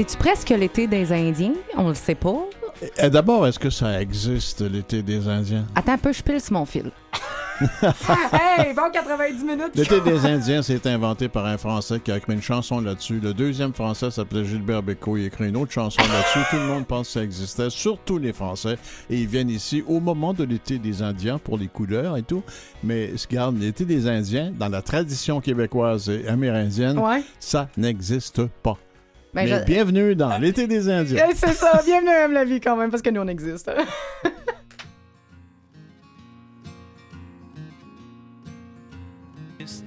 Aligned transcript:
C'est-tu 0.00 0.16
presque 0.16 0.48
l'été 0.48 0.86
des 0.86 1.12
Indiens? 1.12 1.52
On 1.76 1.88
le 1.88 1.94
sait 1.94 2.14
pas. 2.14 2.46
Et 2.96 3.10
D'abord, 3.10 3.46
est-ce 3.46 3.58
que 3.58 3.68
ça 3.68 4.00
existe, 4.00 4.62
l'été 4.62 5.02
des 5.02 5.28
Indiens? 5.28 5.66
Attends 5.74 5.92
un 5.92 5.98
peu, 5.98 6.10
je 6.10 6.22
pile 6.22 6.40
sur 6.40 6.54
mon 6.54 6.64
fil. 6.64 6.90
hey, 7.60 8.72
bon 8.74 8.90
90 8.90 9.44
minutes. 9.44 9.74
L'été 9.74 10.00
des 10.00 10.24
Indiens, 10.24 10.62
c'est 10.62 10.86
inventé 10.86 11.28
par 11.28 11.44
un 11.44 11.58
Français 11.58 12.00
qui 12.00 12.10
a 12.10 12.16
écrit 12.16 12.32
une 12.32 12.40
chanson 12.40 12.80
là-dessus. 12.80 13.20
Le 13.20 13.34
deuxième 13.34 13.74
Français 13.74 14.10
s'appelait 14.10 14.46
Gilbert 14.46 14.82
Bécaud. 14.82 15.18
Il 15.18 15.24
a 15.24 15.26
écrit 15.26 15.50
une 15.50 15.56
autre 15.58 15.72
chanson 15.72 16.00
là-dessus. 16.00 16.48
Tout 16.48 16.56
le 16.56 16.66
monde 16.68 16.86
pense 16.86 17.08
que 17.08 17.12
ça 17.12 17.22
existait, 17.22 17.68
surtout 17.68 18.16
les 18.16 18.32
Français. 18.32 18.78
Et 19.10 19.18
ils 19.18 19.28
viennent 19.28 19.50
ici 19.50 19.84
au 19.86 20.00
moment 20.00 20.32
de 20.32 20.44
l'été 20.44 20.78
des 20.78 21.02
Indiens 21.02 21.36
pour 21.36 21.58
les 21.58 21.68
couleurs 21.68 22.16
et 22.16 22.22
tout. 22.22 22.42
Mais 22.82 23.10
regarde, 23.28 23.60
l'été 23.60 23.84
des 23.84 24.08
Indiens, 24.08 24.50
dans 24.58 24.70
la 24.70 24.80
tradition 24.80 25.42
québécoise 25.42 26.08
et 26.08 26.26
amérindienne, 26.26 26.98
Ouais. 26.98 27.22
ça 27.38 27.68
n'existe 27.76 28.46
pas. 28.62 28.78
Ben, 29.32 29.44
Mais 29.44 29.48
je- 29.48 29.64
bienvenue 29.64 30.16
dans 30.16 30.36
l'été 30.42 30.66
des 30.66 30.88
Indiens. 30.88 31.26
Eh, 31.30 31.34
C'est 31.34 31.52
ça, 31.52 31.80
bienvenue 31.84 32.08
à 32.10 32.26
la 32.28 32.44
vie 32.44 32.60
quand 32.60 32.76
même, 32.76 32.90
parce 32.90 33.02
que 33.02 33.10
nous 33.10 33.20
on 33.20 33.28
existe. 33.28 33.70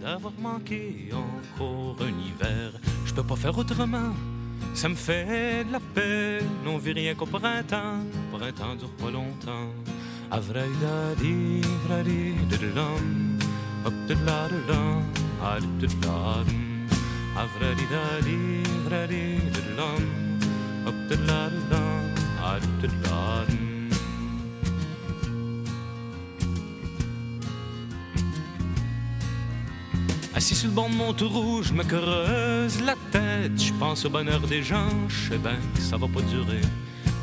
d'avoir 0.02 0.34
manqué 0.40 1.10
encore 1.14 1.96
un 2.02 2.10
hiver. 2.10 2.72
Je 3.06 3.14
peux 3.14 3.24
pas 3.24 3.36
faire 3.36 3.58
autrement, 3.58 4.14
ça 4.74 4.88
me 4.90 4.96
fait 4.96 5.64
de 5.66 5.72
la 5.72 5.80
peine. 5.80 6.46
On 6.66 6.78
vit 6.78 6.94
rien 6.94 7.16
qu'au 7.16 7.26
printemps, 7.26 8.00
printemps 8.32 8.76
dure 8.76 8.91
pas 9.02 9.12
longtemps. 9.12 9.70
Avraïdadi, 10.32 11.62
vradi, 11.88 12.34
didilam, 12.50 13.38
hop 13.85 13.94
didiladidam, 14.07 15.04
adididadam. 15.44 15.44
Avraïdadi, 15.44 15.96
vradi, 16.02 16.55
Assis 30.35 30.55
sur 30.55 30.70
le 30.70 30.76
banc 30.76 30.89
de 30.89 30.95
mon 30.95 31.11
rouge, 31.11 31.67
je 31.70 31.73
me 31.73 31.84
creuse 31.84 32.81
la 32.81 32.95
tête. 33.11 33.59
Je 33.61 33.73
pense 33.73 34.05
au 34.05 34.09
bonheur 34.09 34.41
des 34.41 34.61
gens, 34.61 34.89
je 35.07 35.29
sais 35.29 35.37
bien 35.37 35.57
que 35.76 35.81
ça 35.81 35.98
va 35.98 36.07
pas 36.07 36.21
durer. 36.21 36.61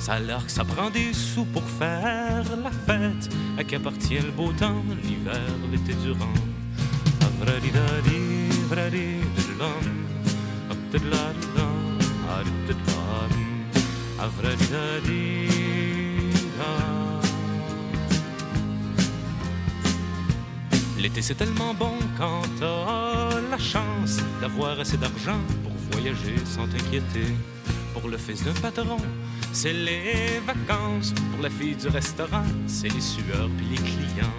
Ça 0.01 0.15
a 0.15 0.21
l'air 0.21 0.45
que 0.45 0.51
ça 0.51 0.65
prend 0.65 0.91
des 0.91 1.13
sous 1.13 1.45
pour 1.45 1.63
faire 1.63 2.45
la 2.63 2.71
fête. 2.71 3.29
À 3.59 3.65
qui 3.65 3.77
appartient 3.77 4.19
le 4.19 4.31
beau 4.31 4.53
temps, 4.53 4.83
l'hiver, 5.05 5.41
l'été 5.71 5.95
durant. 6.03 6.33
L'été 20.99 21.21
c'est 21.23 21.35
tellement 21.35 21.75
bon 21.75 21.95
quand 22.17 22.43
t'as 22.61 23.41
la 23.51 23.59
chance 23.59 24.19
d'avoir 24.41 24.79
assez 24.79 24.97
d'argent 24.97 25.41
pour 25.65 25.73
voyager 25.91 26.37
sans 26.45 26.69
t'inquiéter. 26.69 27.35
Pour 27.93 28.09
le 28.09 28.19
fils 28.19 28.45
d'un 28.45 28.53
patron, 28.53 28.99
c'est 29.53 29.73
les 29.73 30.39
vacances. 30.47 31.13
Pour 31.33 31.43
la 31.43 31.51
fille 31.51 31.75
du 31.75 31.89
restaurant, 31.89 32.45
c'est 32.69 32.89
les 32.89 33.01
sueurs 33.01 33.51
puis 33.57 33.67
les 33.71 33.77
clients. 33.77 34.39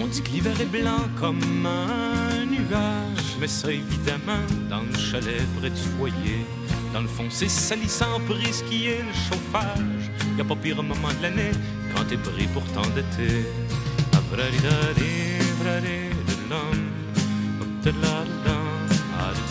On 0.00 0.06
dit 0.06 0.22
que 0.22 0.30
l'hiver 0.30 0.60
est 0.60 0.66
blanc 0.66 1.08
comme 1.18 1.66
un 1.66 2.44
nuage, 2.44 3.36
mais 3.40 3.48
ça 3.48 3.70
évidemment 3.72 4.44
dans 4.68 4.82
le 4.82 4.98
chalet 4.98 5.42
près 5.58 5.70
du 5.70 5.82
foyer. 5.96 6.46
Dans 6.92 7.00
le 7.00 7.08
fond, 7.08 7.26
c'est 7.30 7.48
salissant 7.48 8.20
pour 8.26 8.36
risquer 8.36 8.98
le 8.98 9.14
chauffage. 9.14 10.10
Y 10.36 10.40
a 10.42 10.44
pas 10.44 10.56
pire 10.56 10.82
moment 10.82 11.08
de 11.18 11.22
l'année 11.22 11.52
quand 11.94 12.04
t'es 12.04 12.18
pris 12.18 12.46
pour 12.48 12.64
tant 12.72 12.88
d'été. 12.94 13.46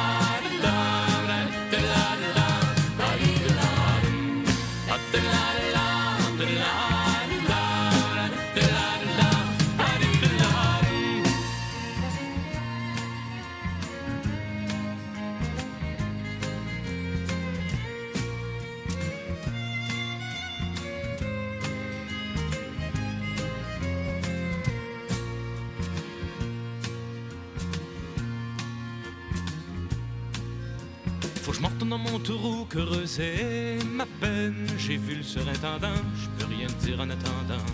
taureau, 32.71 32.85
creuser 32.85 33.77
ma 33.85 34.05
peine. 34.19 34.67
J'ai 34.77 34.97
vu 34.97 35.15
le 35.15 35.23
surintendant, 35.23 35.95
je 36.15 36.27
peux 36.37 36.53
rien 36.53 36.67
dire 36.79 36.99
en 36.99 37.09
attendant. 37.09 37.65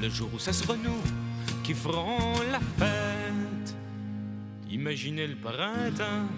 Le 0.00 0.08
jour 0.08 0.28
où 0.34 0.38
ça 0.38 0.52
sera 0.52 0.76
nous 0.76 1.02
qui 1.62 1.74
ferons 1.74 2.34
la 2.50 2.60
fête. 2.60 3.76
Imaginez 4.70 5.26
le 5.26 5.36
printemps 5.36 6.28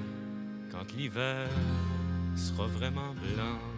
quand 0.70 0.92
l'hiver 0.96 1.48
sera 2.36 2.66
vraiment 2.66 3.14
blanc. 3.14 3.75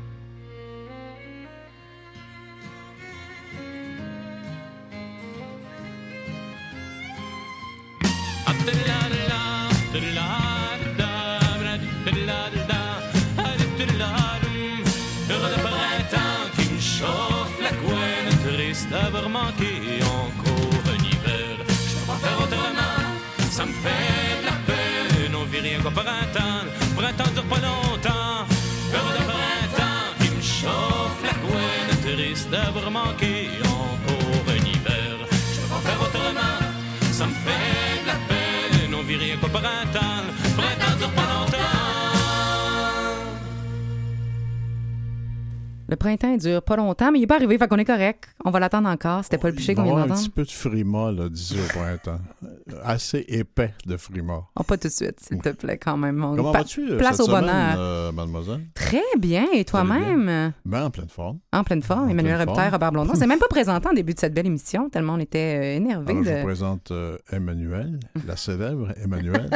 Le 45.88 45.96
printemps 45.96 46.30
il 46.32 46.38
dure 46.38 46.62
pas 46.62 46.76
longtemps, 46.76 47.10
mais 47.10 47.18
il 47.18 47.22
est 47.22 47.26
pas 47.26 47.36
arrivé, 47.36 47.56
fait 47.56 47.66
qu'on 47.66 47.78
est 47.78 47.84
correct. 47.84 48.28
On 48.44 48.50
va 48.50 48.60
l'attendre 48.60 48.88
encore. 48.90 49.24
C'était 49.24 49.38
pas 49.38 49.48
le 49.48 49.54
bûcher 49.54 49.72
Il 49.72 49.74
qu'on 49.76 49.84
vient 49.84 49.92
avoir 49.92 50.04
un 50.04 50.08
d'entendre. 50.08 50.26
petit 50.26 50.30
peu 50.30 50.44
de 50.44 50.50
frima, 50.50 51.10
là, 51.12 51.28
d'ici 51.30 51.56
au 51.58 51.78
printemps. 51.78 52.20
Assez 52.84 53.24
épais 53.28 53.72
de 53.86 53.96
frima. 53.96 54.42
Oh, 54.54 54.62
pas 54.64 54.76
tout 54.76 54.88
de 54.88 54.92
suite, 54.92 55.18
s'il 55.20 55.38
te 55.40 55.48
plaît, 55.48 55.78
quand 55.78 55.96
même. 55.96 56.22
On- 56.22 56.36
Comment 56.36 56.52
vas-tu 56.52 56.90
euh, 56.92 56.98
Place 56.98 57.12
cette 57.16 57.20
au 57.22 57.24
semaine, 57.30 57.40
bonheur. 57.40 57.74
euh, 57.78 58.12
mademoiselle? 58.12 58.60
Très 58.74 59.00
bien. 59.18 59.46
Et 59.54 59.64
toi-même? 59.64 60.52
Ben, 60.66 60.84
en 60.84 60.90
pleine 60.90 61.08
forme. 61.08 61.38
En 61.54 61.64
pleine 61.64 61.82
forme. 61.82 62.04
En 62.06 62.08
Emmanuel 62.08 62.36
pleine 62.42 62.54
forme. 62.54 62.70
Robert 62.70 62.92
Blondin. 62.92 63.12
On 63.14 63.16
s'est 63.18 63.26
même 63.26 63.38
pas 63.38 63.48
présenté 63.48 63.88
en 63.88 63.92
début 63.94 64.12
de 64.12 64.18
cette 64.20 64.34
belle 64.34 64.46
émission, 64.46 64.90
tellement 64.90 65.14
on 65.14 65.18
était 65.20 65.58
euh, 65.58 65.76
énervés. 65.76 66.12
Alors, 66.12 66.24
je 66.24 66.30
vous 66.32 66.44
présente 66.44 66.90
euh, 66.90 67.16
Emmanuel, 67.32 67.98
la 68.26 68.36
célèbre 68.36 68.88
Emmanuel. 69.02 69.48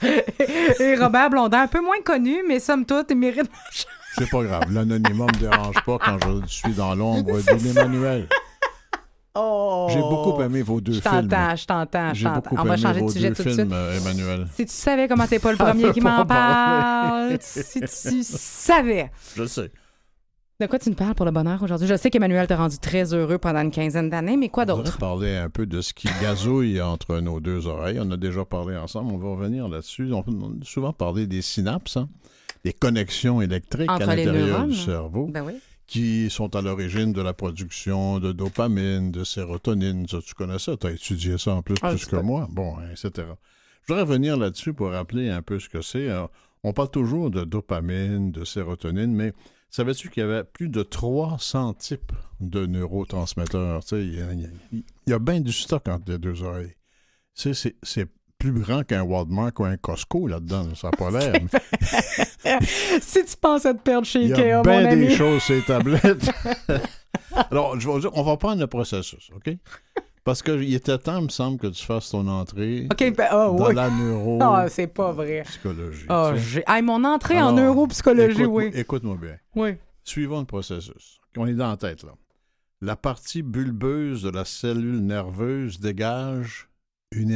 Et 0.80 0.96
Robert 0.96 1.28
Blondin, 1.30 1.62
un 1.62 1.66
peu 1.66 1.82
moins 1.82 2.00
connu, 2.04 2.36
mais 2.48 2.60
somme 2.60 2.86
toute, 2.86 3.10
il 3.10 3.16
mérite. 3.18 3.50
C'est 4.24 4.30
pas 4.30 4.42
grave. 4.42 4.64
L'anonymat 4.70 5.26
me 5.26 5.38
dérange 5.38 5.82
pas 5.86 5.98
quand 5.98 6.18
je 6.22 6.46
suis 6.46 6.72
dans 6.74 6.94
l'ombre 6.94 7.40
d'Emmanuel. 7.40 8.28
Oh! 9.34 9.86
J'ai 9.90 10.00
beaucoup 10.00 10.40
aimé 10.42 10.60
vos 10.60 10.80
deux 10.80 10.92
Je 10.94 11.00
films. 11.00 11.28
t'entends, 11.28 11.56
je 11.56 11.64
t'entends, 11.66 12.08
je 12.10 12.14
J'ai 12.18 12.24
t'entends. 12.24 12.40
beaucoup 12.50 12.56
On 12.58 12.64
va 12.64 12.76
changer 12.76 13.00
de 13.00 13.08
sujet 13.08 13.28
deux 13.30 13.34
tout 13.36 13.44
de 13.44 13.50
films, 13.54 13.70
suite. 13.72 14.02
Emmanuel. 14.06 14.46
Si 14.54 14.66
tu 14.66 14.72
savais 14.72 15.08
comment 15.08 15.26
t'es 15.26 15.38
pas 15.38 15.52
le 15.52 15.56
Ça 15.56 15.64
premier 15.70 15.90
qui 15.92 16.00
m'en 16.02 16.26
parle, 16.26 17.38
si 17.40 17.80
tu 17.80 18.22
savais. 18.22 19.10
Je 19.36 19.44
sais. 19.46 19.70
De 20.60 20.66
quoi 20.66 20.78
tu 20.78 20.90
nous 20.90 20.96
parles 20.96 21.14
pour 21.14 21.24
le 21.24 21.32
bonheur 21.32 21.62
aujourd'hui? 21.62 21.86
Je 21.88 21.94
sais 21.96 22.10
qu'Emmanuel 22.10 22.46
t'a 22.46 22.56
rendu 22.56 22.76
très 22.78 23.14
heureux 23.14 23.38
pendant 23.38 23.60
une 23.62 23.70
quinzaine 23.70 24.10
d'années, 24.10 24.36
mais 24.36 24.50
quoi 24.50 24.64
On 24.64 24.66
d'autre? 24.66 24.82
devrait 24.82 24.98
parler 24.98 25.36
un 25.36 25.48
peu 25.48 25.64
de 25.64 25.80
ce 25.80 25.94
qui 25.94 26.08
gazouille 26.20 26.82
entre 26.82 27.18
nos 27.20 27.40
deux 27.40 27.66
oreilles. 27.66 27.98
On 28.02 28.10
a 28.10 28.18
déjà 28.18 28.44
parlé 28.44 28.76
ensemble, 28.76 29.14
on 29.14 29.16
va 29.18 29.28
revenir 29.30 29.68
là-dessus. 29.68 30.12
On 30.12 30.22
on 30.26 30.60
a 30.60 30.64
souvent 30.64 30.92
parlé 30.92 31.26
des 31.26 31.40
synapses, 31.40 31.96
hein, 31.96 32.08
des 32.64 32.72
connexions 32.72 33.40
électriques 33.40 33.90
Entre 33.90 34.08
à 34.08 34.14
les 34.16 34.24
l'intérieur 34.24 34.66
du 34.66 34.74
cerveau 34.74 35.26
Ben 35.28 35.44
oui. 35.44 35.54
qui 35.86 36.28
sont 36.30 36.54
à 36.56 36.62
l'origine 36.62 37.12
de 37.12 37.22
la 37.22 37.32
production 37.32 38.18
de 38.20 38.32
dopamine, 38.32 39.10
de 39.12 39.24
sérotonine. 39.24 40.06
Ça, 40.08 40.18
tu 40.24 40.34
connais 40.34 40.58
ça, 40.58 40.76
tu 40.76 40.86
as 40.86 40.90
étudié 40.92 41.38
ça 41.38 41.54
en 41.54 41.62
plus, 41.62 41.74
petit 41.74 42.06
que 42.06 42.16
moi? 42.16 42.46
Bon, 42.50 42.76
etc. 42.92 43.10
Je 43.82 43.86
voudrais 43.94 44.02
revenir 44.02 44.36
là-dessus 44.36 44.72
pour 44.74 44.90
rappeler 44.90 45.30
un 45.30 45.42
peu 45.42 45.58
ce 45.58 45.68
que 45.68 45.80
c'est. 45.82 46.08
Alors, 46.10 46.30
On 46.62 46.74
parle 46.74 46.90
toujours 46.90 47.30
de 47.30 47.42
dopamine, 47.44 48.32
de 48.32 48.44
sérotonine, 48.44 49.14
mais 49.14 49.32
savais-tu 49.70 50.10
qu'il 50.10 50.20
y 50.22 50.24
avait 50.24 50.44
plus 50.44 50.68
de 50.68 50.82
300 50.82 51.72
types 51.72 52.12
de 52.40 52.66
neurotransmetteurs? 52.66 53.82
Tu 53.82 53.88
sais, 53.88 54.04
Il 54.04 54.82
y, 55.06 55.12
a- 55.14 55.18
bien 55.18 55.40
du 55.40 55.52
stock 55.52 55.88
entre 55.88 56.10
les 56.12 56.18
deux 56.18 56.42
oreilles. 56.42 56.74
C'est 57.32 57.54
plus 58.40 58.52
grand 58.52 58.82
qu'un 58.82 59.02
Walmart 59.02 59.52
ou 59.58 59.64
un 59.64 59.76
Costco 59.76 60.26
là-dedans. 60.26 60.74
Ça 60.74 60.88
n'a 60.90 60.96
pas 60.96 61.10
l'air. 61.10 61.34
si 63.00 63.24
tu 63.24 63.36
penses 63.36 63.66
à 63.66 63.74
te 63.74 63.80
perdre 63.82 64.06
chez 64.06 64.22
Il 64.22 64.28
y 64.30 64.32
Ikea, 64.32 64.52
a 64.54 64.62
mon 64.64 64.84
ami. 64.84 65.06
des 65.08 65.14
choses 65.14 65.46
les 65.48 65.62
tablettes. 65.62 66.30
Alors, 67.50 67.78
je 67.78 67.88
vais 67.88 68.00
dire, 68.00 68.10
on 68.14 68.22
va 68.22 68.36
prendre 68.36 68.60
le 68.60 68.66
processus, 68.66 69.30
OK? 69.36 69.54
Parce 70.24 70.42
qu'il 70.42 70.74
était 70.74 70.98
temps, 70.98 71.18
il 71.18 71.24
me 71.24 71.28
semble, 71.28 71.58
que 71.58 71.66
tu 71.68 71.84
fasses 71.84 72.10
ton 72.10 72.26
entrée 72.28 72.86
OK, 72.90 73.14
ben, 73.16 73.28
oh, 73.32 73.56
dans 73.58 73.68
oui. 73.68 73.74
la 73.74 73.90
neuro 73.90 74.38
Ah, 74.42 74.66
c'est 74.68 74.86
pas 74.86 75.12
vrai. 75.12 75.42
psychologie. 75.46 76.06
Ah. 76.08 76.32
Hey, 76.66 76.82
mon 76.82 77.04
entrée 77.04 77.40
en 77.40 77.52
neuropsychologie, 77.52 78.44
oui. 78.46 78.70
Écoute-moi 78.74 79.16
bien. 79.20 79.36
Oui. 79.54 79.76
Suivons 80.02 80.40
le 80.40 80.46
processus. 80.46 81.20
On 81.36 81.46
est 81.46 81.54
dans 81.54 81.68
la 81.70 81.76
tête, 81.76 82.02
là. 82.02 82.12
La 82.82 82.96
partie 82.96 83.42
bulbeuse 83.42 84.22
de 84.22 84.30
la 84.30 84.46
cellule 84.46 85.00
nerveuse 85.00 85.80
dégage 85.80 86.68
une 87.12 87.30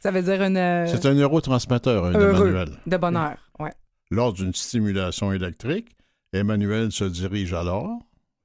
Ça 0.00 0.10
veut 0.12 0.22
dire 0.22 0.40
une... 0.42 0.56
euh, 0.56 0.86
C'est 0.86 1.04
un 1.06 1.14
neurotransmetteur, 1.14 2.04
un. 2.04 2.12
Emmanuel. 2.12 2.68
De 2.86 2.96
bonheur, 2.96 3.36
ouais. 3.58 3.72
Lors 4.12 4.32
d'une 4.32 4.54
stimulation 4.54 5.32
électrique, 5.32 5.88
Emmanuel 6.32 6.92
se 6.92 7.04
dirige 7.04 7.52
alors 7.52 7.98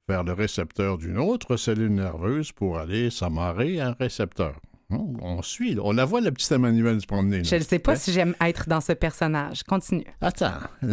vers 0.08 0.24
le 0.24 0.32
récepteur 0.32 0.98
d'une 0.98 1.18
autre 1.18 1.56
cellule 1.56 1.94
nerveuse 1.94 2.50
pour 2.50 2.78
aller 2.78 3.10
s'amarrer 3.10 3.78
à 3.80 3.88
un 3.90 3.92
récepteur. 3.92 4.54
On, 4.90 5.40
suit, 5.42 5.78
on 5.80 5.92
la 5.92 6.04
voit, 6.04 6.20
la 6.20 6.32
petite 6.32 6.52
Emmanuel 6.52 7.00
se 7.00 7.06
promener. 7.06 7.38
là. 7.38 7.42
Je 7.44 7.54
ne 7.56 7.60
sais 7.62 7.78
pas 7.78 7.94
si 7.96 8.12
j'aime 8.12 8.34
être 8.44 8.68
dans 8.68 8.80
ce 8.82 8.92
personnage. 8.92 9.62
Continue. 9.62 10.04
Attends. 10.20 10.52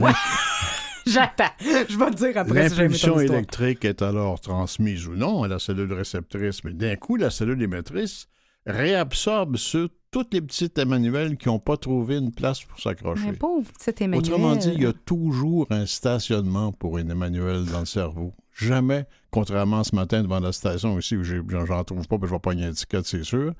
J'attends. 1.08 1.52
Je 1.60 1.98
vais 1.98 2.12
te 2.12 2.16
dire 2.16 2.38
après 2.38 2.70
si 2.70 2.76
L'impulsion 2.78 3.20
électrique 3.20 3.84
est 3.84 4.02
alors 4.02 4.40
transmise 4.40 5.08
ou 5.08 5.16
non 5.16 5.44
à 5.44 5.48
la 5.48 5.58
cellule 5.60 5.92
réceptrice, 5.92 6.64
mais 6.64 6.74
d'un 6.74 6.96
coup, 6.96 7.16
la 7.16 7.30
cellule 7.32 7.62
émettrice 7.62 8.28
réabsorbe 8.66 9.58
sur 9.58 9.90
toutes 10.12 10.34
les 10.34 10.42
petites 10.42 10.78
Emmanuel 10.78 11.38
qui 11.38 11.48
n'ont 11.48 11.60
pas 11.60 11.78
trouvé 11.78 12.18
une 12.18 12.32
place 12.32 12.64
pour 12.64 12.80
s'accrocher. 12.80 13.26
Mais 13.26 13.34
pauvre 13.34 13.70
Emmanuel. 14.00 14.20
Autrement 14.20 14.56
dit, 14.56 14.72
il 14.74 14.82
y 14.82 14.86
a 14.86 14.94
toujours 14.94 15.68
un 15.70 15.86
stationnement 15.86 16.72
pour 16.72 16.98
une 16.98 17.12
Emmanuel 17.12 17.66
dans 17.66 17.82
le 17.82 17.86
cerveau. 17.86 18.34
Jamais, 18.54 19.06
contrairement 19.32 19.80
à 19.80 19.84
ce 19.84 19.96
matin 19.96 20.22
devant 20.22 20.40
la 20.40 20.52
station 20.52 20.96
aussi 20.96 21.16
où 21.16 21.24
j'en 21.24 21.84
trouve 21.84 22.08
pas, 22.08 22.18
puis 22.18 22.28
je 22.28 22.34
vais 22.34 22.40
pogner 22.40 22.66
un 22.66 22.74
ticket, 22.74 23.02
c'est 23.04 23.24
sûr. 23.24 23.54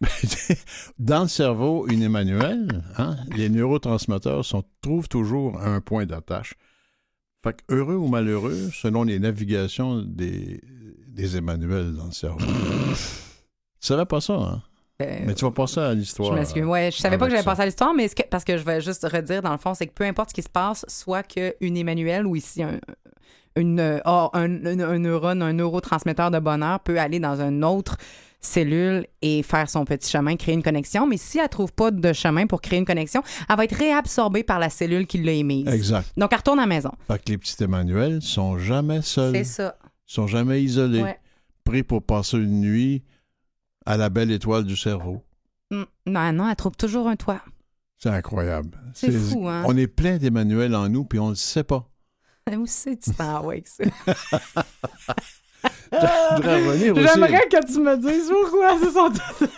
dans 0.98 1.22
le 1.22 1.28
cerveau, 1.28 1.86
une 1.88 2.02
Emmanuel, 2.02 2.82
hein, 2.98 3.16
les 3.34 3.48
neurotransmetteurs 3.48 4.44
sont, 4.44 4.62
trouvent 4.82 5.08
toujours 5.08 5.60
un 5.60 5.80
point 5.80 6.04
d'attache. 6.04 6.54
Fait 7.42 7.54
que 7.54 7.74
heureux 7.74 7.96
ou 7.96 8.08
malheureux, 8.08 8.70
selon 8.72 9.04
les 9.04 9.18
navigations 9.18 10.02
des, 10.02 10.60
des 11.08 11.36
Emmanuel 11.38 11.94
dans 11.94 12.06
le 12.06 12.12
cerveau. 12.12 12.46
tu 13.86 13.92
savais 13.92 14.04
pas 14.06 14.20
ça, 14.20 14.34
hein? 14.34 14.62
Euh, 15.02 15.18
Mais 15.26 15.34
tu 15.34 15.44
vas 15.44 15.50
passer 15.50 15.78
à 15.80 15.92
l'histoire. 15.92 16.32
Je 16.32 16.38
m'excuse. 16.38 16.64
Ouais, 16.64 16.90
je 16.90 16.96
savais 16.98 17.18
pas 17.18 17.26
que 17.26 17.30
j'allais 17.32 17.42
passer 17.44 17.62
à 17.62 17.66
l'histoire, 17.66 17.92
mais 17.94 18.08
que- 18.08 18.22
parce 18.30 18.44
que 18.44 18.56
je 18.56 18.62
vais 18.64 18.80
juste 18.80 19.06
redire, 19.10 19.42
dans 19.42 19.52
le 19.52 19.58
fond, 19.58 19.74
c'est 19.74 19.86
que 19.86 19.92
peu 19.92 20.04
importe 20.04 20.30
ce 20.30 20.34
qui 20.34 20.42
se 20.42 20.48
passe, 20.48 20.86
soit 20.88 21.22
qu'une 21.22 21.76
Emmanuel 21.76 22.26
ou 22.26 22.34
ici 22.34 22.62
un, 22.62 22.80
une, 23.56 23.78
euh, 23.78 23.98
oh, 24.06 24.30
un, 24.32 24.64
un- 24.64 24.80
un 24.80 24.98
neurone, 24.98 25.42
un 25.42 25.52
neurotransmetteur 25.52 26.30
de 26.30 26.38
bonheur 26.38 26.80
peut 26.80 26.98
aller 26.98 27.20
dans 27.20 27.40
une 27.42 27.62
autre 27.62 27.98
cellule 28.40 29.06
et 29.22 29.42
faire 29.42 29.68
son 29.68 29.84
petit 29.84 30.10
chemin, 30.10 30.36
créer 30.36 30.54
une 30.54 30.62
connexion. 30.62 31.06
Mais 31.06 31.16
si 31.18 31.38
elle 31.38 31.48
trouve 31.50 31.72
pas 31.72 31.90
de 31.90 32.12
chemin 32.14 32.46
pour 32.46 32.60
créer 32.62 32.78
une 32.78 32.84
connexion, 32.86 33.22
elle 33.50 33.56
va 33.56 33.64
être 33.64 33.74
réabsorbée 33.76 34.44
par 34.44 34.58
la 34.58 34.70
cellule 34.70 35.06
qui 35.06 35.18
l'a 35.22 35.32
émise. 35.32 35.68
Exact. 35.68 36.10
Donc, 36.16 36.30
elle 36.32 36.38
retourne 36.38 36.58
à 36.58 36.62
la 36.62 36.68
maison. 36.68 36.92
Fait 37.10 37.18
que 37.22 37.32
les 37.32 37.38
petits 37.38 37.62
Emmanuel 37.62 38.22
sont 38.22 38.56
jamais 38.58 39.02
seuls. 39.02 39.34
C'est 39.34 39.44
ça. 39.44 39.76
sont 40.06 40.26
jamais 40.28 40.62
isolés, 40.62 41.02
Ouais. 41.02 41.18
pris 41.64 41.82
pour 41.82 42.00
passer 42.02 42.36
une 42.38 42.60
nuit 42.60 43.02
à 43.86 43.96
la 43.96 44.10
belle 44.10 44.30
étoile 44.30 44.64
du 44.64 44.76
cerveau. 44.76 45.22
Mm. 45.70 45.82
Non, 46.06 46.32
non, 46.32 46.48
elle 46.50 46.56
trouve 46.56 46.76
toujours 46.76 47.08
un 47.08 47.16
toit. 47.16 47.40
C'est 47.98 48.10
incroyable. 48.10 48.78
C'est 48.92 49.10
fou, 49.10 49.48
hein? 49.48 49.62
On 49.66 49.76
est 49.76 49.86
plein 49.86 50.18
d'Emmanuel 50.18 50.74
en 50.74 50.88
nous, 50.88 51.04
puis 51.04 51.18
on 51.18 51.30
le 51.30 51.34
sait 51.34 51.64
pas. 51.64 51.88
Où 52.56 52.66
c'est 52.66 52.96
tu 52.96 53.10
t'en 53.12 53.40
vas 53.42 53.48
avec 53.48 53.66
ça? 53.66 53.84
J'aimerais 55.92 57.48
que 57.50 57.66
tu 57.66 57.80
me 57.80 57.96
dises 57.96 58.30
pourquoi 58.30 58.78
ce 58.78 58.90
sont 58.90 59.48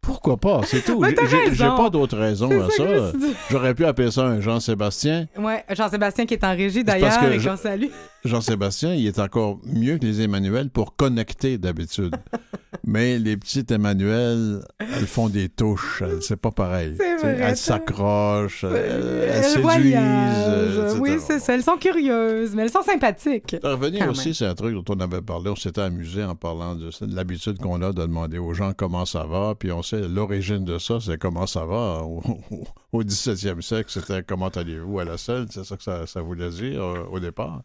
Pourquoi 0.00 0.38
pas? 0.38 0.62
C'est 0.64 0.80
tout. 0.82 1.04
J'ai- 1.28 1.36
raison. 1.50 1.76
pas 1.76 1.90
d'autres 1.90 2.16
raisons 2.16 2.48
C'est 2.70 2.82
à 2.82 3.10
ça. 3.10 3.12
J'aurais 3.50 3.74
pu 3.74 3.84
appeler 3.84 4.10
ça 4.10 4.22
un 4.22 4.40
Jean-Sébastien. 4.40 5.26
Ouais, 5.36 5.62
Jean-Sébastien 5.68 6.24
qui 6.24 6.32
est 6.32 6.44
en 6.44 6.56
régie 6.56 6.82
d'ailleurs 6.82 7.22
et 7.24 7.38
qu'on 7.38 7.56
salue. 7.58 7.88
Jean-Sébastien, 8.28 8.94
il 8.94 9.06
est 9.06 9.18
encore 9.18 9.58
mieux 9.64 9.98
que 9.98 10.04
les 10.04 10.22
Emmanuel 10.22 10.70
pour 10.70 10.94
connecter 10.96 11.58
d'habitude. 11.58 12.14
Mais 12.84 13.18
les 13.18 13.36
petites 13.36 13.70
Emmanuel, 13.70 14.60
elles 14.78 15.06
font 15.06 15.28
des 15.28 15.48
touches. 15.48 16.02
elles- 16.02 16.22
C'est 16.22 16.40
pas 16.40 16.50
pareil. 16.50 16.92
Vrai, 16.94 17.36
Elles 17.40 17.56
s'accrochent, 17.56 18.64
elles, 18.64 19.44
séduisent. 19.44 20.96
Oui, 21.00 21.16
c'est 21.18 21.38
ça. 21.38 21.54
Elles 21.54 21.62
sont 21.62 21.76
curieuses, 21.76 22.54
mais 22.54 22.62
elles 22.62 22.70
sont 22.70 22.82
sympathiques. 22.82 23.56
Revenir 23.62 24.08
aussi, 24.08 24.34
c'est 24.34 24.46
un 24.46 24.54
truc 24.54 24.74
dont 24.74 24.84
on 24.94 25.00
avait 25.00 25.20
parlé, 25.22 25.50
on 25.50 25.56
s'était 25.56 25.80
amusé 25.82 26.24
en 26.24 26.34
parlant 26.34 26.74
de 26.74 26.90
l'habitude 27.14 27.58
qu'on 27.58 27.82
a 27.82 27.92
de 27.92 28.02
demander 28.02 28.38
aux 28.38 28.54
gens 28.54 28.72
comment 28.76 29.04
ça 29.04 29.24
va, 29.24 29.54
puis 29.58 29.70
on 29.72 29.82
sait 29.82 30.06
l'origine 30.08 30.64
de 30.64 30.78
ça, 30.78 30.98
c'est 31.00 31.18
comment 31.18 31.46
ça 31.46 31.64
va. 31.64 32.02
Au, 32.04 32.22
au- 32.50 32.64
au 32.92 33.02
17e 33.02 33.60
siècle, 33.60 33.90
c'était 33.90 34.22
comment 34.22 34.48
allez-vous 34.48 34.98
à 34.98 35.04
la 35.04 35.18
selle, 35.18 35.46
c'est 35.50 35.64
ça 35.64 35.76
que 35.76 35.82
ça, 35.82 36.06
ça 36.06 36.20
voulait 36.22 36.50
dire 36.50 36.82
euh, 36.82 37.04
au 37.10 37.20
départ. 37.20 37.62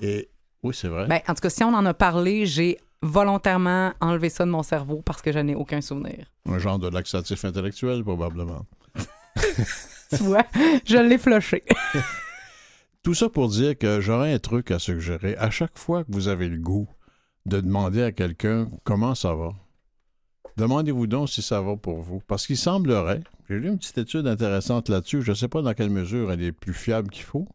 Et 0.00 0.28
oui, 0.62 0.74
c'est 0.74 0.88
vrai. 0.88 1.06
Ben, 1.06 1.20
en 1.28 1.34
tout 1.34 1.40
cas, 1.40 1.50
si 1.50 1.62
on 1.64 1.74
en 1.74 1.86
a 1.86 1.94
parlé, 1.94 2.46
j'ai 2.46 2.78
volontairement 3.02 3.92
enlevé 4.00 4.28
ça 4.28 4.44
de 4.44 4.50
mon 4.50 4.62
cerveau 4.62 5.02
parce 5.04 5.22
que 5.22 5.32
je 5.32 5.38
n'ai 5.38 5.54
aucun 5.54 5.80
souvenir. 5.80 6.26
Un 6.46 6.58
genre 6.58 6.78
de 6.78 6.88
laxatif 6.88 7.44
intellectuel, 7.44 8.02
probablement. 8.02 8.66
Tu 10.10 10.22
vois, 10.22 10.46
je 10.86 10.96
l'ai 10.96 11.18
flushé. 11.18 11.62
Tout 13.02 13.12
ça 13.12 13.28
pour 13.28 13.48
dire 13.48 13.76
que 13.76 14.00
j'aurais 14.00 14.32
un 14.32 14.38
truc 14.38 14.70
à 14.70 14.78
suggérer. 14.78 15.36
À 15.36 15.50
chaque 15.50 15.78
fois 15.78 16.02
que 16.02 16.10
vous 16.10 16.28
avez 16.28 16.48
le 16.48 16.58
goût 16.58 16.88
de 17.44 17.60
demander 17.60 18.02
à 18.02 18.12
quelqu'un 18.12 18.70
comment 18.84 19.14
ça 19.14 19.34
va, 19.34 19.50
demandez-vous 20.56 21.06
donc 21.06 21.28
si 21.28 21.42
ça 21.42 21.60
va 21.60 21.76
pour 21.76 22.00
vous. 22.00 22.22
Parce 22.26 22.46
qu'il 22.46 22.56
semblerait, 22.56 23.22
j'ai 23.48 23.58
lu 23.58 23.68
une 23.68 23.78
petite 23.78 23.98
étude 23.98 24.26
intéressante 24.26 24.88
là-dessus, 24.88 25.20
je 25.20 25.30
ne 25.30 25.36
sais 25.36 25.48
pas 25.48 25.60
dans 25.60 25.74
quelle 25.74 25.90
mesure 25.90 26.32
elle 26.32 26.42
est 26.42 26.52
plus 26.52 26.74
fiable 26.74 27.10
qu'il 27.10 27.24
faut, 27.24 27.46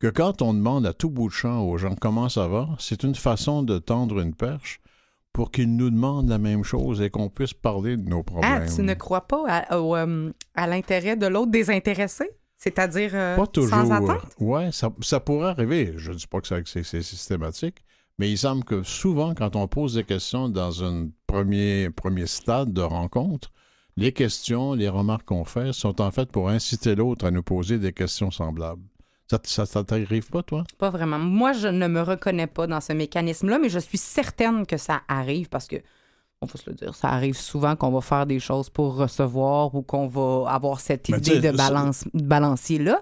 que 0.00 0.06
quand 0.08 0.42
on 0.42 0.54
demande 0.54 0.86
à 0.86 0.92
tout 0.92 1.10
bout 1.10 1.28
de 1.28 1.32
champ 1.32 1.62
aux 1.62 1.76
gens 1.78 1.94
comment 2.00 2.28
ça 2.28 2.46
va, 2.48 2.68
c'est 2.78 3.02
une 3.02 3.14
façon 3.14 3.62
de 3.62 3.78
tendre 3.78 4.20
une 4.20 4.34
perche 4.34 4.80
pour 5.32 5.50
qu'ils 5.50 5.74
nous 5.76 5.90
demandent 5.90 6.28
la 6.28 6.38
même 6.38 6.64
chose 6.64 7.00
et 7.00 7.10
qu'on 7.10 7.28
puisse 7.28 7.54
parler 7.54 7.96
de 7.96 8.08
nos 8.08 8.20
Ah, 8.20 8.22
problèmes. 8.24 8.68
tu 8.74 8.82
ne 8.82 8.94
crois 8.94 9.26
pas 9.26 9.44
à, 9.48 9.78
au, 9.78 9.94
euh, 9.96 10.32
à 10.54 10.66
l'intérêt 10.66 11.16
de 11.16 11.26
l'autre 11.26 11.50
désintéressé? 11.50 12.28
C'est-à-dire 12.56 13.10
euh, 13.14 13.36
Pas 13.36 13.46
toujours. 13.46 13.70
sans 13.70 13.90
attente? 13.92 14.22
Ouais, 14.40 14.72
ça, 14.72 14.90
ça 15.00 15.20
pourrait 15.20 15.50
arriver. 15.50 15.94
Je 15.96 16.10
ne 16.10 16.16
dis 16.16 16.26
pas 16.26 16.40
que 16.40 16.48
c'est 16.48 17.02
systématique, 17.02 17.84
mais 18.18 18.30
il 18.32 18.36
semble 18.38 18.64
que 18.64 18.82
souvent, 18.82 19.32
quand 19.34 19.54
on 19.54 19.68
pose 19.68 19.94
des 19.94 20.02
questions 20.02 20.48
dans 20.48 20.82
un 20.82 21.08
premier, 21.28 21.90
premier 21.90 22.26
stade 22.26 22.72
de 22.72 22.80
rencontre, 22.82 23.52
les 23.96 24.12
questions, 24.12 24.74
les 24.74 24.88
remarques 24.88 25.26
qu'on 25.26 25.44
fait 25.44 25.72
sont 25.72 26.00
en 26.00 26.10
fait 26.10 26.30
pour 26.32 26.48
inciter 26.48 26.96
l'autre 26.96 27.26
à 27.26 27.30
nous 27.30 27.42
poser 27.44 27.78
des 27.78 27.92
questions 27.92 28.30
semblables. 28.32 28.82
Ça, 29.30 29.38
ça, 29.44 29.66
ça 29.66 29.84
t'arrive 29.84 30.30
pas, 30.30 30.42
toi? 30.42 30.64
Pas 30.78 30.88
vraiment. 30.90 31.18
Moi, 31.18 31.52
je 31.52 31.68
ne 31.68 31.86
me 31.86 32.00
reconnais 32.00 32.46
pas 32.46 32.66
dans 32.66 32.80
ce 32.80 32.94
mécanisme-là, 32.94 33.58
mais 33.58 33.68
je 33.68 33.78
suis 33.78 33.98
certaine 33.98 34.64
que 34.64 34.78
ça 34.78 35.02
arrive 35.06 35.48
parce 35.50 35.66
que, 35.66 35.76
on 36.40 36.46
va 36.46 36.52
se 36.54 36.70
le 36.70 36.74
dire, 36.74 36.94
ça 36.94 37.08
arrive 37.08 37.36
souvent 37.36 37.76
qu'on 37.76 37.90
va 37.90 38.00
faire 38.00 38.24
des 38.24 38.40
choses 38.40 38.70
pour 38.70 38.96
recevoir 38.96 39.74
ou 39.74 39.82
qu'on 39.82 40.06
va 40.06 40.50
avoir 40.50 40.80
cette 40.80 41.08
idée 41.10 41.40
de 41.40 41.50
balance, 41.50 42.04
de 42.14 42.22
balancier-là. 42.22 43.00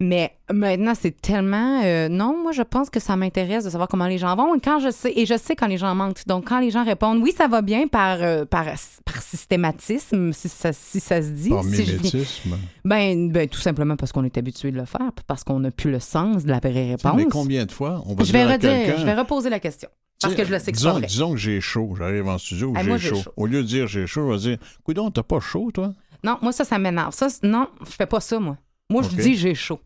Mais 0.00 0.32
maintenant, 0.52 0.92
c'est 0.98 1.12
tellement. 1.20 1.82
euh, 1.84 2.08
non, 2.08 2.36
moi, 2.42 2.52
je 2.52 2.62
pense 2.62 2.90
que 2.90 2.98
ça 3.00 3.16
m'intéresse 3.16 3.64
de 3.64 3.70
savoir 3.70 3.88
comment 3.88 4.06
les 4.06 4.18
gens 4.18 4.34
vont. 4.36 4.54
Et 4.54 4.60
quand 4.60 4.80
je 4.80 4.90
sais, 4.90 5.12
et 5.14 5.24
je 5.24 5.36
sais 5.38 5.54
quand 5.54 5.68
les 5.68 5.78
gens 5.78 5.94
mentent. 5.94 6.26
Donc, 6.26 6.48
quand 6.48 6.58
les 6.60 6.70
gens 6.70 6.84
répondent 6.84 7.22
oui, 7.22 7.32
ça 7.36 7.46
va 7.48 7.62
bien 7.62 7.86
par, 7.86 8.18
euh, 8.20 8.44
par, 8.44 8.64
par 9.04 9.22
systématisme, 9.22 10.32
si 10.32 10.48
ça, 10.48 10.72
si 10.72 11.00
ça 11.00 11.22
se 11.22 11.28
dit. 11.28 11.50
Par 11.50 11.62
si 11.64 11.82
mimétisme. 11.82 12.58
ben, 12.84 13.30
ben, 13.30 13.48
tout 13.48 13.60
simplement 13.60 13.96
parce 13.96 14.12
qu'on 14.12 14.24
est 14.24 14.36
habitué 14.36 14.70
de 14.72 14.76
le 14.76 14.84
faire, 14.84 15.12
puis 15.14 15.24
parce 15.26 15.44
qu'on 15.44 15.60
n'a 15.60 15.70
plus 15.70 15.90
le 15.90 16.00
sens 16.00 16.44
de 16.44 16.50
la 16.50 16.58
vraie 16.58 16.90
réponse. 16.90 17.14
Mais 17.16 17.26
combien 17.26 17.64
de 17.64 17.72
fois 17.72 18.02
on 18.06 18.14
va 18.14 18.24
je 18.24 18.32
vais 18.32 18.40
dire 18.40 18.48
à 18.48 18.52
redire, 18.54 18.98
je 18.98 19.04
vais 19.04 19.14
reposer 19.14 19.48
la 19.50 19.60
question. 19.60 19.88
Parce 20.20 20.34
que 20.34 20.44
je 20.44 20.52
le 20.52 20.58
sais 20.58 20.72
que 20.72 20.76
disons, 20.76 21.00
disons 21.00 21.30
que 21.32 21.36
j'ai 21.38 21.60
chaud. 21.60 21.94
J'arrive 21.98 22.28
en 22.28 22.38
studio, 22.38 22.72
Ah, 22.76 22.82
j'ai 22.82 22.98
chaud. 22.98 23.16
chaud. 23.16 23.30
Au 23.36 23.46
lieu 23.46 23.62
de 23.62 23.66
dire 23.66 23.86
j'ai 23.86 24.06
chaud, 24.06 24.26
je 24.28 24.32
vais 24.32 24.56
dire 24.56 24.66
Coudon, 24.82 25.10
t'as 25.10 25.22
pas 25.22 25.40
chaud, 25.40 25.70
toi? 25.72 25.92
Non, 26.22 26.38
moi, 26.40 26.52
ça, 26.52 26.64
ça 26.64 26.78
m'énerve. 26.78 27.12
Ça, 27.12 27.26
non, 27.42 27.68
je 27.84 27.90
fais 27.90 28.06
pas 28.06 28.20
ça, 28.20 28.38
moi. 28.40 28.56
Moi, 28.90 29.02
je 29.02 29.08
dis 29.08 29.36
j'ai 29.36 29.54
chaud. 29.54 29.80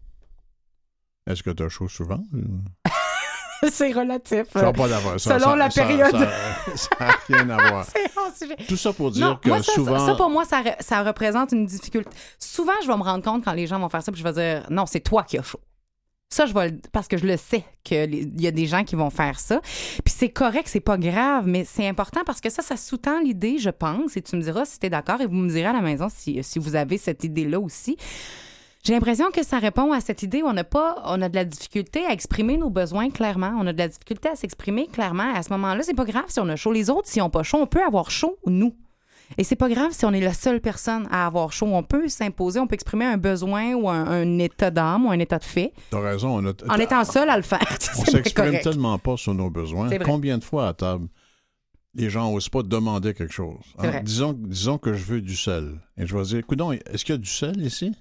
Est-ce 1.29 1.43
que 1.43 1.51
t'as 1.51 1.69
chaud 1.69 1.89
souvent 1.89 2.23
c'est 3.71 3.91
relatif. 3.93 4.45
Ça 4.53 4.73
pas 4.73 4.89
ça- 4.89 5.19
selon 5.19 5.51
ça- 5.51 5.57
la 5.57 5.69
période. 5.69 6.29
Ça 6.77 6.89
n'a 7.01 7.11
rien 7.29 7.51
à 7.51 7.69
voir. 7.71 7.87
Tout 8.69 8.77
ça 8.77 8.93
pour 8.93 9.11
dire 9.11 9.27
Non, 9.31 9.37
que 9.37 9.49
moi, 9.49 9.63
souvent. 9.65 10.07
ça, 10.07 10.15
pour 10.15 10.31
moi, 10.31 10.45
ça, 10.45 10.63
re- 10.63 10.77
ça 10.81 11.03
représente 11.03 11.51
une 11.51 11.67
difficulté. 11.67 12.09
Souvent, 12.39 12.73
je 12.83 12.87
vais 12.87 12.97
me 12.97 13.03
rendre 13.03 13.25
compte 13.25 13.45
quand 13.45 13.53
les 13.55 13.67
gens 13.67 13.81
vont 13.81 13.89
faire 13.89 14.03
ça, 14.03 14.13
puis 14.13 14.21
je 14.21 14.25
vais 14.25 14.33
dire 14.33 14.67
non, 14.71 14.87
c'est 14.87 15.01
toi 15.01 15.25
qui 15.25 15.39
as 15.39 15.43
chaud. 15.43 15.59
Ça, 16.31 16.47
je 16.47 16.55
vais 16.55 16.71
le- 16.71 16.81
parce 16.93 17.09
que 17.09 17.17
je 17.17 17.27
le 17.27 17.37
sais 17.37 17.65
qu'il 17.83 18.41
y 18.41 18.47
a 18.47 18.51
des 18.53 18.67
gens 18.67 18.85
qui 18.85 18.95
vont 18.95 19.11
faire 19.11 19.41
ça. 19.41 19.61
Puis 20.05 20.15
c'est 20.17 20.29
correct, 20.29 20.69
c'est 20.69 20.79
pas 20.79 20.97
grave, 20.99 21.45
mais 21.49 21.65
c'est 21.65 21.89
important 21.89 22.21
parce 22.25 22.41
que 22.41 22.51
ça, 22.51 22.63
ça 22.63 22.77
sous-tend 22.77 23.19
l'idée, 23.21 23.59
je 23.59 23.71
pense, 23.71 24.17
et 24.17 24.23
tu 24.23 24.37
me 24.37 24.43
diras 24.43 24.67
si 24.67 24.79
tu 24.79 24.87
es 24.87 24.91
d'accord 24.91 25.21
et 25.21 25.27
vous 25.27 25.35
me 25.35 25.49
direz 25.49 25.67
à 25.67 25.73
la 25.73 25.81
maison 25.81 26.07
si, 26.15 26.45
si 26.45 26.59
vous 26.61 26.77
avez 26.77 26.97
cette 26.97 27.25
idée-là 27.25 27.59
aussi. 27.59 27.97
J'ai 28.85 28.93
l'impression 28.95 29.31
que 29.33 29.43
ça 29.45 29.59
répond 29.59 29.93
à 29.93 30.01
cette 30.01 30.23
idée 30.23 30.43
où 30.43 30.47
on 30.47 30.53
n'a 30.53 30.65
pas, 30.65 31.03
on 31.07 31.21
a 31.21 31.29
de 31.29 31.35
la 31.35 31.45
difficulté 31.45 32.07
à 32.07 32.13
exprimer 32.13 32.57
nos 32.57 32.71
besoins 32.71 33.11
clairement. 33.11 33.53
On 33.59 33.67
a 33.67 33.73
de 33.73 33.79
la 33.79 33.89
difficulté 33.89 34.29
à 34.29 34.37
s'exprimer 34.37 34.87
clairement. 34.87 35.35
À 35.35 35.43
ce 35.43 35.51
moment-là, 35.55 35.83
c'est 35.83 35.95
pas 35.95 36.05
grave 36.05 36.25
si 36.29 36.41
on 36.41 36.49
a 36.49 36.57
chaud. 36.57 36.73
Les 36.73 36.89
autres, 36.89 37.09
si 37.09 37.21
on 37.21 37.29
pas 37.29 37.43
chaud, 37.43 37.59
on 37.61 37.67
peut 37.67 37.83
avoir 37.85 38.11
chaud, 38.11 38.39
nous. 38.47 38.75
Et 39.37 39.45
c'est 39.45 39.57
pas 39.57 39.69
grave 39.69 39.91
si 39.93 40.07
on 40.07 40.13
est 40.13 40.23
la 40.23 40.33
seule 40.33 40.61
personne 40.63 41.07
à 41.11 41.27
avoir 41.27 41.53
chaud. 41.53 41.67
On 41.67 41.83
peut 41.83 42.09
s'imposer, 42.09 42.61
on 42.61 42.67
peut 42.67 42.75
exprimer 42.75 43.05
un 43.05 43.19
besoin 43.19 43.75
ou 43.75 43.91
un, 43.91 44.07
un 44.07 44.39
état 44.39 44.71
d'âme 44.71 45.05
ou 45.05 45.11
un 45.11 45.19
état 45.19 45.39
de 45.39 45.45
fait 45.45 45.73
T'as 45.91 46.01
raison. 46.01 46.39
On, 46.39 46.47
a- 46.47 46.73
en 46.75 46.77
étant 46.79 47.05
seul 47.05 47.29
à 47.29 47.37
le 47.37 47.43
faire. 47.43 47.61
on 47.99 48.05
s'exprime 48.07 48.59
tellement 48.61 48.99
pas 48.99 49.19
sur 49.19 49.35
nos 49.35 49.51
besoins. 49.51 49.91
Combien 49.99 50.39
de 50.39 50.45
fois 50.45 50.69
à 50.69 50.73
table, 50.73 51.09
les 51.95 52.09
gens 52.09 52.33
n'osent 52.33 52.49
pas 52.49 52.63
demander 52.63 53.13
quelque 53.13 53.35
chose? 53.35 53.57
hein? 53.79 54.01
Disons, 54.03 54.33
disons 54.33 54.79
que 54.79 54.95
je 54.95 55.05
veux 55.05 55.21
du 55.21 55.37
sel. 55.37 55.75
Et 55.99 56.07
je 56.07 56.17
vais 56.17 56.23
dire 56.25 56.47
Coudon, 56.47 56.73
est-ce 56.73 57.05
qu'il 57.05 57.15
y 57.15 57.19
a 57.19 57.21
du 57.21 57.29
sel 57.29 57.61
ici? 57.61 57.93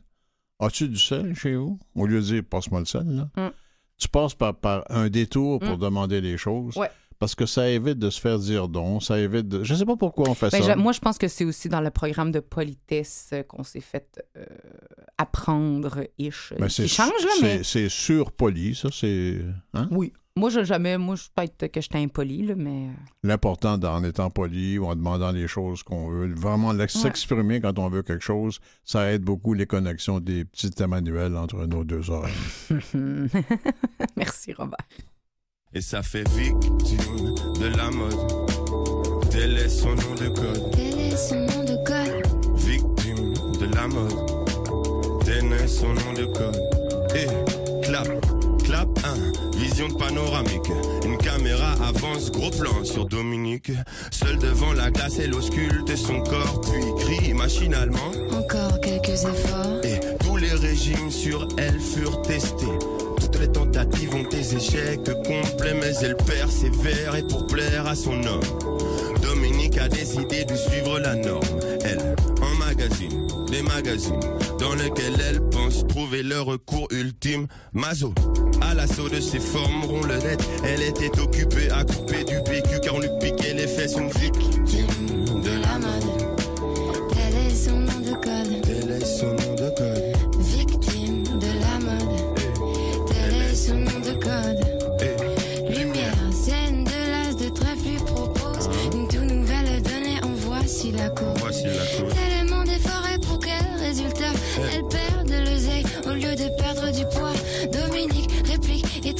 As-tu 0.59 0.87
du 0.89 0.97
sel 0.97 1.35
chez 1.35 1.55
vous? 1.55 1.79
Au 1.95 2.05
lieu 2.07 2.19
de 2.19 2.25
dire 2.25 2.43
Passe-moi 2.49 2.79
le 2.79 2.85
sel, 2.85 3.05
là. 3.07 3.29
Mm. 3.47 3.51
Tu 3.97 4.07
passes 4.09 4.35
par, 4.35 4.55
par 4.55 4.83
un 4.89 5.09
détour 5.09 5.59
pour 5.59 5.77
Mm. 5.77 5.81
demander 5.81 6.21
les 6.21 6.37
choses. 6.37 6.75
Ouais. 6.77 6.89
Parce 7.19 7.33
que 7.33 7.47
ça 7.47 7.67
évite 7.67 7.97
de 7.97 8.11
se 8.11 8.21
faire 8.21 8.37
dire 8.37 8.67
non, 8.69 8.99
ça 8.99 9.17
évite 9.19 9.47
de... 9.47 9.63
Je 9.63 9.73
sais 9.73 9.85
pas 9.85 9.95
pourquoi 9.95 10.29
on 10.29 10.35
fait 10.35 10.51
Ben, 10.51 10.61
ça. 10.61 10.73
je- 10.75 10.77
moi, 10.79 10.91
je 10.91 10.99
pense 10.99 11.17
que 11.17 11.27
c'est 11.27 11.45
aussi 11.45 11.67
dans 11.67 11.81
le 11.81 11.89
programme 11.89 12.31
de 12.31 12.39
politesse 12.39 13.33
qu'on 13.47 13.63
s'est 13.63 13.81
fait 13.81 14.23
euh, 14.37 14.45
apprendre, 15.17 16.03
ish. 16.17 16.53
Ben, 16.59 16.67
qui 16.67 16.87
change, 16.87 17.09
là, 17.09 17.29
c'est- 17.39 17.41
mais. 17.41 17.63
C'est 17.63 17.89
surpoli, 17.89 18.75
ça, 18.75 18.89
c'est... 18.91 19.39
hein? 19.73 19.87
Oui. 19.91 20.13
Moi, 20.37 20.51
je 20.51 20.63
jamais. 20.63 20.97
Moi, 20.99 21.15
je 21.15 21.23
peut-être 21.35 21.71
que 21.73 21.81
j'étais 21.81 21.97
impoli, 21.97 22.45
là, 22.45 22.53
mais. 22.55 22.87
euh, 22.89 22.91
L'important 23.23 23.73
en 23.81 24.03
étant 24.03 24.29
poli 24.29 24.77
ou 24.77 24.85
en 24.85 24.95
demandant 24.95 25.31
les 25.31 25.47
choses 25.47 25.81
qu'on 25.81 26.09
veut, 26.09 26.31
vraiment 26.33 26.73
s'exprimer 26.87 27.59
quand 27.59 27.79
on 27.79 27.89
veut 27.89 28.03
quelque 28.03 28.23
chose, 28.23 28.59
ça 28.83 29.11
aide 29.11 29.23
beaucoup 29.23 29.53
les 29.53 29.65
connexions 29.65 30.19
des 30.19 30.45
petites 30.45 30.79
Emmanuel 30.79 31.35
entre 31.35 31.65
nos 31.65 31.83
deux 31.83 32.09
oreilles. 32.11 32.33
Merci, 34.15 34.53
Robert. 34.53 34.77
Et 35.73 35.81
ça 35.81 36.03
fait 36.03 36.27
victime 36.29 37.33
de 37.59 37.75
la 37.75 37.89
mode. 37.89 39.29
Tel 39.31 39.57
est 39.57 39.69
son 39.69 39.89
nom 39.89 40.15
de 40.19 40.27
code. 40.29 40.71
Quel 40.75 40.99
est 40.99 41.17
son 41.17 41.35
nom 41.35 41.63
de 41.63 41.75
code 41.83 42.55
Victime 42.55 43.33
de 43.59 43.75
la 43.75 43.87
mode. 43.87 45.23
Tel 45.25 45.51
est 45.51 45.67
son 45.67 45.87
nom 45.93 46.13
de 46.13 46.25
code. 46.25 46.59
Et 47.15 47.25
clap, 47.83 48.07
clap 48.07 48.33
1. 48.33 48.36
Vision 49.77 49.89
de 49.89 50.03
panoramique. 50.03 50.71
Une 51.05 51.17
caméra 51.19 51.73
avance, 51.73 52.31
gros 52.31 52.49
plan 52.49 52.83
sur 52.83 53.05
Dominique. 53.05 53.71
Seul 54.09 54.39
devant 54.39 54.73
la 54.73 54.89
glace, 54.89 55.19
elle 55.19 55.35
ausculte 55.35 55.95
son 55.95 56.19
corps, 56.21 56.61
puis 56.61 56.81
crie 56.97 57.33
machinalement. 57.35 58.11
Encore 58.31 58.81
quelques 58.81 59.23
efforts. 59.23 59.83
Et 59.83 59.99
tous 60.25 60.37
les 60.37 60.49
régimes 60.49 61.11
sur 61.11 61.47
elle 61.59 61.79
furent 61.79 62.23
testés. 62.23 62.65
Toutes 63.21 63.39
les 63.39 63.51
tentatives 63.51 64.15
ont 64.15 64.27
des 64.27 64.55
échecs 64.55 65.03
complets, 65.03 65.75
mais 65.75 65.93
elle 66.01 66.17
persévère 66.17 67.15
et 67.15 67.21
pour 67.21 67.45
plaire 67.45 67.85
à 67.85 67.93
son 67.93 68.23
homme. 68.23 68.41
Dominique 69.21 69.77
a 69.77 69.87
décidé 69.87 70.43
de 70.43 70.55
suivre 70.55 70.97
la 70.97 71.13
norme. 71.13 71.59
Elle, 71.83 72.15
en 72.41 72.55
magazine, 72.65 73.26
des 73.57 73.63
magazines, 73.63 74.19
dans 74.59 74.75
lesquels 74.75 75.19
elle 75.29 75.41
pense 75.49 75.85
trouver 75.87 76.21
le 76.21 76.41
recours 76.41 76.87
ultime. 76.91 77.47
Mazo, 77.73 78.13
à 78.61 78.73
l'assaut 78.73 79.09
de 79.09 79.19
ses 79.19 79.39
formes 79.39 79.83
rondellettes, 79.85 80.43
elle 80.63 80.83
était 80.83 81.19
occupée 81.19 81.69
à 81.71 81.83
couper 81.83 82.23
du 82.23 82.35
PQ 82.43 82.79
car 82.83 82.95
on 82.95 82.99
lui 82.99 83.09
piquait 83.19 83.53
les 83.53 83.67
fesses 83.67 83.95
une 83.95 84.09
victime 84.09 85.41
de 85.41 85.61
la 85.61 85.79
mode. 85.79 87.09
Tel 87.13 87.35
est 87.45 87.55
son 87.55 87.79
nom 87.79 87.99
de 87.99 88.13
code? 88.13 89.46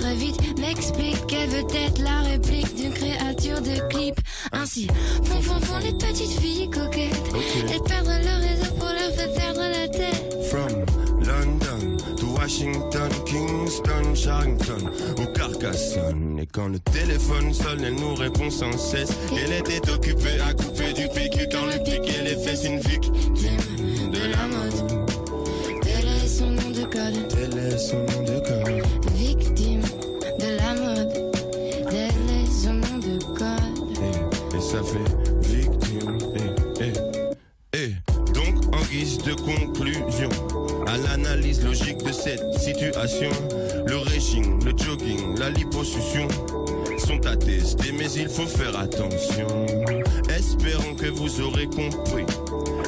Très 0.08 0.16
vite 0.16 0.60
m'explique 0.60 1.28
qu'elle 1.28 1.50
veut 1.50 1.68
être 1.74 2.02
la 2.02 2.22
réplique 2.22 2.76
d'une 2.76 2.94
créature 2.94 3.62
de 3.62 3.88
clip. 3.90 4.16
Ainsi, 4.54 4.88
font, 5.24 5.42
font, 5.42 5.60
font 5.60 5.80
les 5.80 5.92
petites 5.94 6.40
filles 6.40 6.70
coquettes. 6.70 7.34
Elles 7.70 7.82
perdent 7.82 8.08
leur 8.08 8.40
réseau 8.40 8.74
pour 8.78 8.88
leur 8.88 9.12
faire 9.12 9.34
perdre 9.34 9.62
la 9.62 9.88
tête. 9.90 10.38
From 10.50 10.86
London 11.20 11.98
to 12.16 12.26
Washington, 12.28 13.10
Kingston, 13.26 14.16
Charrington 14.16 14.90
ou 15.18 15.26
Carcassonne. 15.34 16.40
Et 16.40 16.48
quand 16.48 16.70
le 16.70 16.80
téléphone 16.80 17.54
sonne, 17.54 17.84
elle 17.84 17.96
nous 17.96 18.16
répond 18.16 18.50
sans 18.50 18.78
cesse. 18.78 19.12
Elle 19.32 19.54
était 19.54 19.90
occupée 19.92 20.40
à 20.48 20.54
couper 20.54 20.94
du 20.94 21.08
PQ 21.10 21.50
quand 21.52 21.66
le 21.66 21.84
piquait 21.84 22.24
les 22.24 22.38
fesses 22.38 22.64
une 22.64 22.80
victime 22.80 23.37
le 43.86 43.98
régime, 44.00 44.60
le 44.66 44.74
jogging, 44.78 45.40
la 45.40 45.50
liposuction 45.50 46.28
sont 46.98 47.26
attestés, 47.26 47.94
mais 47.98 48.12
il 48.12 48.28
faut 48.28 48.46
faire 48.46 48.78
attention. 48.78 49.48
Espérons 50.36 50.94
que 50.96 51.08
vous 51.08 51.42
aurez 51.42 51.68
compris. 51.68 52.26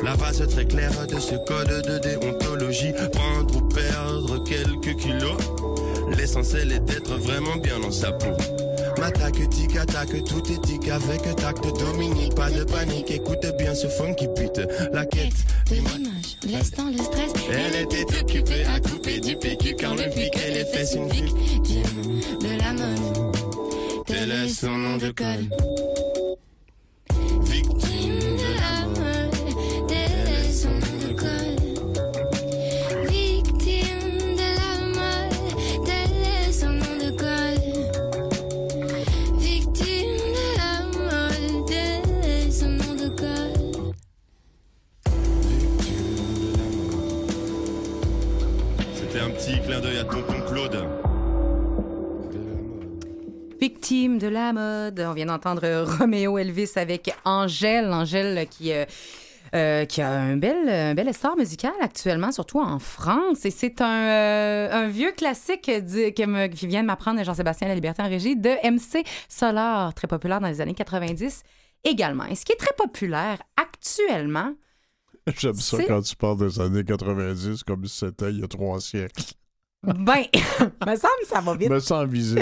La 0.04 0.18
base 0.18 0.46
très 0.50 0.66
claire 0.66 1.08
de 1.08 1.20
ce 1.20 1.36
code 1.36 1.86
de 1.88 2.00
déontologie, 2.00 2.92
prendre 3.14 3.56
ou 3.56 3.62
perdre 3.70 4.44
quelques 4.44 4.98
kilos. 4.98 5.38
L'essentiel 6.18 6.74
est 6.74 6.80
d'être 6.82 7.16
vraiment 7.18 7.56
bien 7.56 7.80
dans 7.80 7.92
sa 7.92 8.12
peau. 8.12 8.36
M'attaque, 9.00 9.50
tic, 9.50 9.78
attaque, 9.78 10.24
tout 10.26 10.52
est 10.52 10.62
tic 10.62 10.90
avec 10.90 11.22
tact. 11.36 11.64
Dominique, 11.80 12.36
pas 12.36 12.50
de 12.50 12.66
panique, 12.66 13.10
écoute 13.12 13.46
bien 13.58 13.74
ce 13.74 13.88
funk 13.88 14.16
qui 14.16 14.28
pite. 14.28 14.62
La 14.92 15.06
quête 15.06 15.46
De 15.70 15.76
l'image, 15.76 16.38
laissant 16.46 16.90
le 16.90 16.98
stress. 16.98 17.39
Elle 17.52 17.84
était 17.84 18.20
occupée 18.20 18.64
à 18.66 18.80
couper 18.80 19.20
du 19.20 19.36
PQ 19.36 19.76
quand 19.80 19.96
le 19.96 20.10
piquait 20.10 20.52
les 20.52 20.66
fesses 20.66 20.94
une 20.94 21.10
victime. 21.10 21.84
de 22.42 22.58
la 22.58 22.74
mode. 22.74 23.36
Tel 24.06 24.32
est 24.32 24.50
son 24.50 24.78
nom 24.78 24.98
de 24.98 25.10
code. 25.12 25.99
La 54.54 54.54
mode. 54.54 55.00
On 55.00 55.14
vient 55.14 55.26
d'entendre 55.28 55.84
Roméo 56.00 56.38
Elvis 56.38 56.72
avec 56.76 57.14
Angèle. 57.26 57.92
Angèle 57.92 58.48
qui, 58.50 58.72
euh, 58.74 58.86
euh, 59.56 59.86
qui 59.86 60.02
a 60.02 60.10
un 60.10 60.38
bel, 60.38 60.68
un 60.70 60.94
bel 60.94 61.08
essor 61.08 61.36
musical 61.38 61.72
actuellement, 61.82 62.32
surtout 62.32 62.60
en 62.60 62.80
France. 62.80 63.46
Et 63.46 63.52
c'est 63.52 63.82
un, 63.82 64.08
euh, 64.08 64.72
un 64.72 64.88
vieux 64.88 65.12
classique 65.12 65.70
du- 65.70 66.14
que 66.14 66.26
me- 66.26 66.48
qui 66.48 66.68
vient 66.68 66.82
de 66.82 66.88
m'apprendre 66.88 67.24
Jean-Sébastien 67.24 67.68
La 67.68 67.76
Liberté 67.76 68.02
en 68.02 68.10
régie 68.10 68.36
de 68.36 68.50
MC 68.64 69.04
Solar, 69.28 69.94
très 69.94 70.08
populaire 70.08 70.40
dans 70.40 70.48
les 70.48 70.62
années 70.62 70.74
90 70.74 71.44
également. 71.84 72.26
Et 72.26 72.36
ce 72.36 72.46
qui 72.46 72.52
est 72.52 72.58
très 72.58 72.74
populaire 72.78 73.38
actuellement, 73.58 74.54
J'aime 75.38 75.54
ça 75.56 75.78
quand 75.84 76.02
tu 76.02 76.16
parles 76.16 76.38
des 76.38 76.60
années 76.60 76.84
90 76.84 77.64
comme 77.64 77.86
si 77.86 77.98
c'était 78.00 78.30
il 78.32 78.40
y 78.40 78.44
a 78.44 78.48
trois 78.48 78.80
siècles. 78.82 79.24
ben, 79.84 80.24
me 80.88 80.96
semble 80.96 81.14
que 81.22 81.28
ça 81.28 81.42
va 81.42 81.56
vite. 81.56 81.70
Me 81.70 81.80
sens 81.80 82.06
visé. 82.08 82.42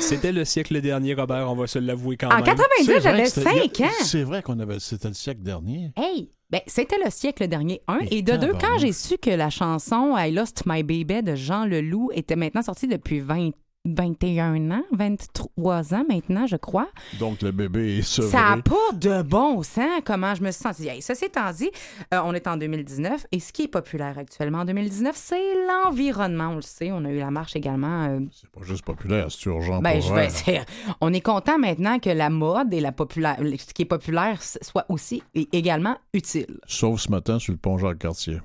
C'était 0.00 0.32
le 0.32 0.44
siècle 0.44 0.80
dernier, 0.80 1.14
Robert, 1.14 1.50
on 1.50 1.54
va 1.54 1.66
se 1.66 1.78
l'avouer 1.78 2.16
quand 2.16 2.28
En 2.30 2.36
même. 2.36 2.44
90, 2.44 2.84
C'est 2.84 2.92
vrai 2.92 3.00
j'avais 3.00 3.22
que 3.24 3.28
c'était- 3.28 3.50
il 3.50 3.56
y 3.56 3.58
a- 3.60 3.62
5 3.62 3.80
ans. 3.86 4.04
C'est 4.04 4.22
vrai 4.22 4.42
qu'on 4.42 4.58
avait. 4.60 4.78
C'était 4.80 5.08
le 5.08 5.14
siècle 5.14 5.42
dernier. 5.42 5.92
Hey! 5.96 6.30
Ben, 6.50 6.60
c'était 6.66 6.96
le 7.04 7.10
siècle 7.10 7.46
dernier, 7.46 7.82
un. 7.88 7.98
Mais 8.00 8.08
Et 8.10 8.22
de 8.22 8.36
deux, 8.36 8.52
quand 8.58 8.78
j'ai 8.78 8.92
su 8.92 9.18
que 9.18 9.28
la 9.30 9.50
chanson 9.50 10.14
I 10.16 10.32
Lost 10.32 10.62
My 10.64 10.82
Baby 10.82 11.22
de 11.22 11.34
Jean 11.34 11.66
Leloup 11.66 12.10
était 12.14 12.36
maintenant 12.36 12.62
sortie 12.62 12.88
depuis 12.88 13.20
20 13.20 13.50
21 13.96 14.70
ans, 14.70 14.82
23 14.92 15.94
ans 15.94 16.04
maintenant, 16.08 16.46
je 16.46 16.56
crois. 16.56 16.88
Donc 17.18 17.42
le 17.42 17.50
bébé 17.52 17.98
est 17.98 18.02
sevré. 18.02 18.30
Ça 18.30 18.56
n'a 18.56 18.62
pas 18.62 18.92
de 18.94 19.22
bon 19.22 19.62
sens 19.62 20.00
comment 20.04 20.34
je 20.34 20.42
me 20.42 20.50
suis 20.50 20.62
sentie. 20.62 20.88
Hey, 20.88 21.02
ceci 21.02 21.26
étant 21.26 21.50
dit, 21.52 21.70
euh, 22.14 22.20
on 22.24 22.34
est 22.34 22.46
en 22.46 22.56
2019 22.56 23.26
et 23.32 23.40
ce 23.40 23.52
qui 23.52 23.62
est 23.64 23.68
populaire 23.68 24.18
actuellement 24.18 24.58
en 24.60 24.64
2019, 24.64 25.14
c'est 25.16 25.54
l'environnement. 25.66 26.50
On 26.52 26.56
le 26.56 26.62
sait, 26.62 26.90
on 26.92 27.04
a 27.04 27.10
eu 27.10 27.18
la 27.18 27.30
marche 27.30 27.56
également. 27.56 28.06
euh, 28.08 28.20
C'est 28.32 28.50
pas 28.50 28.62
juste 28.62 28.84
populaire, 28.84 29.26
c'est 29.30 29.46
urgent 29.46 29.80
ben, 29.80 29.98
pour 30.00 30.08
je 30.08 30.14
vais 30.14 30.28
dire, 30.28 30.64
on 31.00 31.12
est 31.12 31.20
content 31.20 31.58
maintenant 31.58 31.98
que 31.98 32.10
la 32.10 32.30
mode 32.30 32.72
et 32.72 32.80
la 32.80 32.92
populaire, 32.92 33.36
ce 33.38 33.72
qui 33.74 33.82
est 33.82 33.86
populaire 33.86 34.40
soit 34.42 34.86
aussi 34.88 35.22
et 35.34 35.48
également 35.52 35.96
utile. 36.12 36.58
Sauf 36.66 37.00
ce 37.00 37.10
matin 37.10 37.38
sur 37.38 37.52
le 37.52 37.58
pont 37.58 37.78
Jacques-Cartier. 37.78 38.38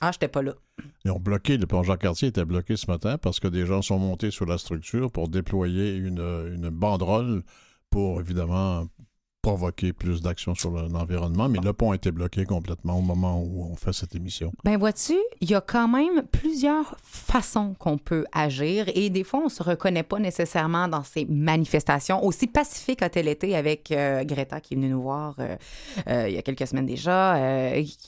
Ah, 0.00 0.10
j'étais 0.12 0.28
pas 0.28 0.42
là. 0.42 0.54
Ils 1.04 1.10
ont 1.10 1.20
bloqué, 1.20 1.56
le 1.56 1.66
pont 1.66 1.82
Jacques-Cartier 1.82 2.28
était 2.28 2.44
bloqué 2.44 2.76
ce 2.76 2.90
matin 2.90 3.16
parce 3.16 3.40
que 3.40 3.48
des 3.48 3.64
gens 3.64 3.80
sont 3.80 3.98
montés 3.98 4.30
sur 4.30 4.44
la 4.44 4.58
structure 4.58 5.10
pour 5.10 5.28
déployer 5.28 5.94
une, 5.94 6.18
une 6.54 6.68
banderole 6.70 7.42
pour, 7.90 8.20
évidemment, 8.20 8.88
provoquer 9.44 9.92
plus 9.92 10.22
d'action 10.22 10.54
sur 10.54 10.70
le- 10.70 10.88
l'environnement. 10.88 11.48
Mais 11.50 11.58
le 11.60 11.72
pont 11.74 11.92
a 11.92 11.94
été 11.96 12.10
bloqué 12.10 12.44
complètement 12.46 12.98
au 12.98 13.02
moment 13.02 13.42
où 13.42 13.68
on 13.70 13.76
fait 13.76 13.92
cette 13.92 14.14
émission. 14.14 14.50
Ben 14.64 14.78
vois-tu, 14.78 15.14
il 15.42 15.50
y 15.50 15.54
a 15.54 15.60
quand 15.60 15.86
même 15.86 16.22
plusieurs 16.32 16.96
façons 17.02 17.74
qu'on 17.78 17.98
peut 17.98 18.24
agir 18.32 18.86
et 18.94 19.10
des 19.10 19.22
fois 19.22 19.42
on 19.44 19.48
se 19.50 19.62
reconnaît 19.62 20.02
pas 20.02 20.18
nécessairement 20.18 20.88
dans 20.88 21.02
ces 21.04 21.26
manifestations 21.26 22.24
aussi 22.24 22.46
pacifiques 22.46 23.02
a-t-elle 23.02 23.28
été 23.28 23.54
avec 23.54 23.90
euh, 23.92 24.24
Greta 24.24 24.60
qui 24.60 24.74
est 24.74 24.76
venue 24.78 24.88
nous 24.88 25.02
voir 25.02 25.34
euh, 25.38 25.56
euh, 26.08 26.28
il 26.28 26.34
y 26.34 26.38
a 26.38 26.42
quelques 26.42 26.66
semaines 26.66 26.86
déjà. 26.86 27.36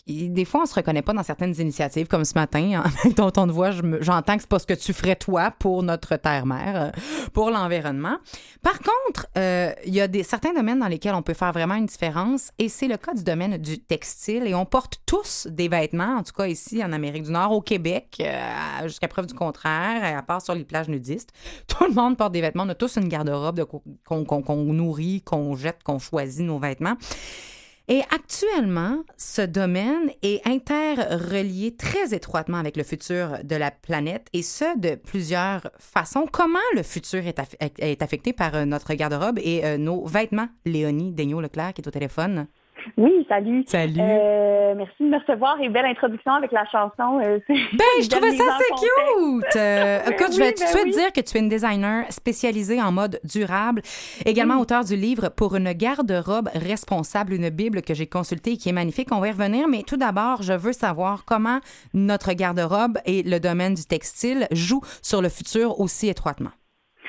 Des 0.06 0.44
fois 0.46 0.62
on 0.62 0.66
se 0.66 0.74
reconnaît 0.74 1.02
pas 1.02 1.12
dans 1.12 1.22
certaines 1.22 1.54
initiatives 1.60 2.06
comme 2.06 2.24
ce 2.24 2.34
matin 2.34 2.82
ton 3.34 3.46
de 3.46 3.52
voix, 3.52 3.72
je 3.72 3.82
me- 3.82 4.02
j'entends 4.02 4.36
que 4.36 4.40
c'est 4.42 4.48
pas 4.48 4.58
ce 4.58 4.66
que 4.66 4.74
tu 4.74 4.92
ferais 4.94 5.16
toi 5.16 5.50
pour 5.58 5.82
notre 5.82 6.16
terre-mère, 6.16 6.92
pour 7.34 7.50
l'environnement. 7.50 8.16
Par 8.62 8.78
contre, 8.78 9.26
il 9.36 9.94
y 9.94 10.00
a 10.00 10.08
des 10.08 10.22
certains 10.22 10.54
domaines 10.54 10.78
dans 10.78 10.88
lesquels 10.88 11.14
on 11.14 11.22
peut 11.26 11.34
faire 11.34 11.52
vraiment 11.52 11.74
une 11.74 11.86
différence 11.86 12.52
et 12.58 12.68
c'est 12.68 12.86
le 12.86 12.96
cas 12.96 13.12
du 13.12 13.24
domaine 13.24 13.58
du 13.58 13.78
textile 13.78 14.46
et 14.46 14.54
on 14.54 14.64
porte 14.64 15.00
tous 15.04 15.48
des 15.50 15.68
vêtements, 15.68 16.16
en 16.18 16.22
tout 16.22 16.32
cas 16.32 16.46
ici 16.46 16.82
en 16.82 16.92
Amérique 16.92 17.24
du 17.24 17.32
Nord, 17.32 17.52
au 17.52 17.60
Québec, 17.60 18.16
euh, 18.20 18.84
jusqu'à 18.84 19.08
preuve 19.08 19.26
du 19.26 19.34
contraire, 19.34 20.16
à 20.16 20.22
part 20.22 20.40
sur 20.40 20.54
les 20.54 20.64
plages 20.64 20.88
nudistes. 20.88 21.32
Tout 21.66 21.84
le 21.84 21.94
monde 21.94 22.16
porte 22.16 22.32
des 22.32 22.40
vêtements, 22.40 22.62
on 22.62 22.68
a 22.68 22.74
tous 22.74 22.96
une 22.96 23.08
garde-robe 23.08 23.64
qu'on 24.04 24.64
nourrit, 24.72 25.22
qu'on 25.22 25.56
jette, 25.56 25.82
qu'on 25.82 25.98
choisit 25.98 26.46
nos 26.46 26.58
vêtements. 26.58 26.96
Et 27.88 28.02
actuellement, 28.10 29.04
ce 29.16 29.42
domaine 29.42 30.10
est 30.22 30.44
interrelié 30.44 31.76
très 31.76 32.14
étroitement 32.14 32.58
avec 32.58 32.76
le 32.76 32.82
futur 32.82 33.38
de 33.44 33.54
la 33.54 33.70
planète 33.70 34.26
et 34.32 34.42
ce, 34.42 34.76
de 34.76 34.96
plusieurs 34.96 35.70
façons. 35.78 36.26
Comment 36.30 36.58
le 36.74 36.82
futur 36.82 37.24
est, 37.24 37.38
aff- 37.38 37.54
est 37.60 38.02
affecté 38.02 38.32
par 38.32 38.56
euh, 38.56 38.64
notre 38.64 38.92
garde-robe 38.94 39.38
et 39.40 39.64
euh, 39.64 39.78
nos 39.78 40.04
vêtements? 40.04 40.48
Léonie 40.64 41.12
Daigneault-Leclerc 41.12 41.74
qui 41.74 41.82
est 41.82 41.88
au 41.88 41.92
téléphone. 41.92 42.48
Oui, 42.96 43.26
salut. 43.28 43.64
Salut. 43.66 44.00
Euh, 44.00 44.74
merci 44.76 44.94
de 45.00 45.08
me 45.08 45.18
recevoir 45.18 45.60
et 45.60 45.68
belle 45.68 45.86
introduction 45.86 46.32
avec 46.32 46.52
la 46.52 46.64
chanson. 46.66 47.20
euh, 47.24 47.38
Ben, 47.48 47.84
je 48.02 48.08
trouvais 48.10 48.36
ça 48.36 48.44
assez 48.54 48.84
cute. 48.86 49.56
Euh, 49.56 50.00
écoute, 50.10 50.32
je 50.32 50.38
vais 50.38 50.52
tout 50.52 50.60
de 50.60 50.72
ben 50.72 50.78
suite 50.78 50.84
oui. 50.86 50.92
dire 50.92 51.12
que 51.12 51.20
tu 51.20 51.36
es 51.36 51.40
une 51.40 51.48
designer 51.48 52.04
spécialisée 52.10 52.80
en 52.80 52.92
mode 52.92 53.20
durable, 53.24 53.82
également 54.24 54.58
auteur 54.60 54.84
du 54.84 54.96
livre 54.96 55.28
Pour 55.28 55.56
une 55.56 55.72
garde-robe 55.72 56.48
responsable, 56.54 57.32
une 57.34 57.50
bible 57.50 57.82
que 57.82 57.94
j'ai 57.94 58.06
consultée 58.06 58.52
et 58.52 58.56
qui 58.56 58.68
est 58.68 58.72
magnifique. 58.72 59.08
On 59.12 59.20
va 59.20 59.28
y 59.28 59.32
revenir, 59.32 59.68
mais 59.68 59.82
tout 59.82 59.96
d'abord, 59.96 60.42
je 60.42 60.52
veux 60.52 60.72
savoir 60.72 61.24
comment 61.24 61.60
notre 61.94 62.32
garde-robe 62.32 62.98
et 63.04 63.22
le 63.22 63.38
domaine 63.40 63.74
du 63.74 63.84
textile 63.84 64.46
jouent 64.52 64.82
sur 65.02 65.22
le 65.22 65.28
futur 65.28 65.80
aussi 65.80 66.08
étroitement. 66.08 66.50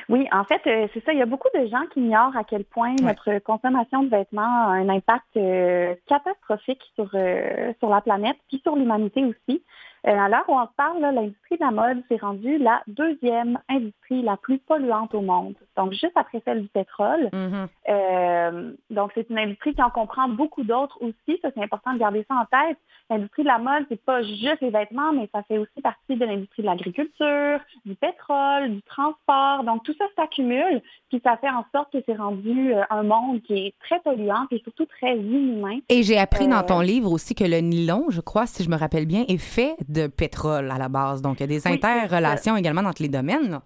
Oui, 0.09 0.25
en 0.31 0.45
fait, 0.45 0.61
euh, 0.67 0.87
c'est 0.93 1.03
ça. 1.03 1.11
Il 1.11 1.19
y 1.19 1.21
a 1.21 1.25
beaucoup 1.25 1.49
de 1.53 1.65
gens 1.67 1.85
qui 1.93 1.99
ignorent 1.99 2.35
à 2.37 2.43
quel 2.45 2.63
point 2.63 2.95
notre 3.01 3.39
consommation 3.39 4.03
de 4.03 4.09
vêtements 4.09 4.41
a 4.41 4.71
un 4.71 4.87
impact 4.87 5.35
euh, 5.35 5.95
catastrophique 6.07 6.81
sur, 6.95 7.09
euh, 7.13 7.73
sur 7.79 7.89
la 7.89 7.99
planète, 7.99 8.37
puis 8.47 8.59
sur 8.63 8.75
l'humanité 8.75 9.25
aussi. 9.25 9.63
Euh, 10.07 10.17
à 10.17 10.29
l'heure 10.29 10.45
où 10.47 10.53
on 10.53 10.65
se 10.65 10.73
parle, 10.77 11.01
l'industrie 11.01 11.57
de 11.57 11.65
la 11.65 11.71
mode 11.71 12.01
s'est 12.07 12.17
rendue 12.17 12.57
la 12.57 12.81
deuxième 12.87 13.59
industrie 13.67 14.21
la 14.21 14.37
plus 14.37 14.57
polluante 14.59 15.13
au 15.13 15.21
monde. 15.21 15.55
Donc, 15.75 15.91
juste 15.91 16.13
après 16.15 16.41
celle 16.45 16.61
du 16.61 16.69
pétrole. 16.69 17.29
Mhm. 17.33 17.67
Euh, 17.89 18.71
donc, 18.89 19.11
c'est 19.15 19.29
une 19.29 19.37
industrie 19.37 19.75
qui 19.75 19.81
en 19.81 19.89
comprend 19.89 20.29
beaucoup 20.29 20.63
d'autres 20.63 20.97
aussi. 21.01 21.39
Ça, 21.41 21.49
c'est 21.53 21.61
important 21.61 21.93
de 21.93 21.99
garder 21.99 22.25
ça 22.29 22.35
en 22.35 22.45
tête. 22.45 22.77
L'industrie 23.09 23.43
de 23.43 23.47
la 23.47 23.57
mode, 23.57 23.85
c'est 23.89 24.01
pas 24.01 24.21
juste 24.23 24.61
les 24.61 24.69
vêtements, 24.69 25.11
mais 25.13 25.29
ça 25.33 25.43
fait 25.43 25.57
aussi 25.57 25.81
partie 25.81 26.15
de 26.15 26.25
l'industrie 26.25 26.61
de 26.61 26.67
l'agriculture, 26.67 27.59
du 27.85 27.95
pétrole, 27.95 28.71
du 28.71 28.81
transport. 28.83 29.63
Donc, 29.65 29.83
tout 29.83 29.93
ça 29.97 30.05
s'accumule, 30.15 30.81
puis 31.09 31.21
ça 31.23 31.37
fait 31.37 31.49
en 31.49 31.65
sorte 31.73 31.91
que 31.91 31.99
c'est 32.05 32.15
rendu 32.15 32.73
euh, 32.73 32.83
un 32.89 33.03
monde 33.03 33.41
qui 33.43 33.53
est 33.53 33.73
très 33.79 33.99
polluant, 33.99 34.45
puis 34.49 34.61
surtout 34.63 34.85
très 34.85 35.17
inhumain. 35.17 35.79
Et 35.89 36.03
j'ai 36.03 36.17
appris 36.17 36.47
dans 36.47 36.63
ton 36.63 36.79
livre 36.79 37.11
aussi 37.11 37.35
que 37.35 37.43
le 37.43 37.59
nylon, 37.59 38.05
je 38.09 38.21
crois, 38.21 38.45
si 38.45 38.63
je 38.63 38.69
me 38.69 38.77
rappelle 38.77 39.05
bien, 39.05 39.25
est 39.27 39.37
fait 39.37 39.75
de 39.87 39.96
pétrole 40.05 40.69
à 40.69 40.77
la 40.77 40.87
base. 40.89 41.23
Donc, 41.23 41.39
il 41.39 41.41
y 41.41 41.43
a 41.45 41.47
des 41.47 41.65
Oui, 41.67 41.73
interrelations 41.73 42.55
également 42.55 42.81
entre 42.81 43.01
les 43.01 43.09
domaines. 43.09 43.49
là. 43.49 43.61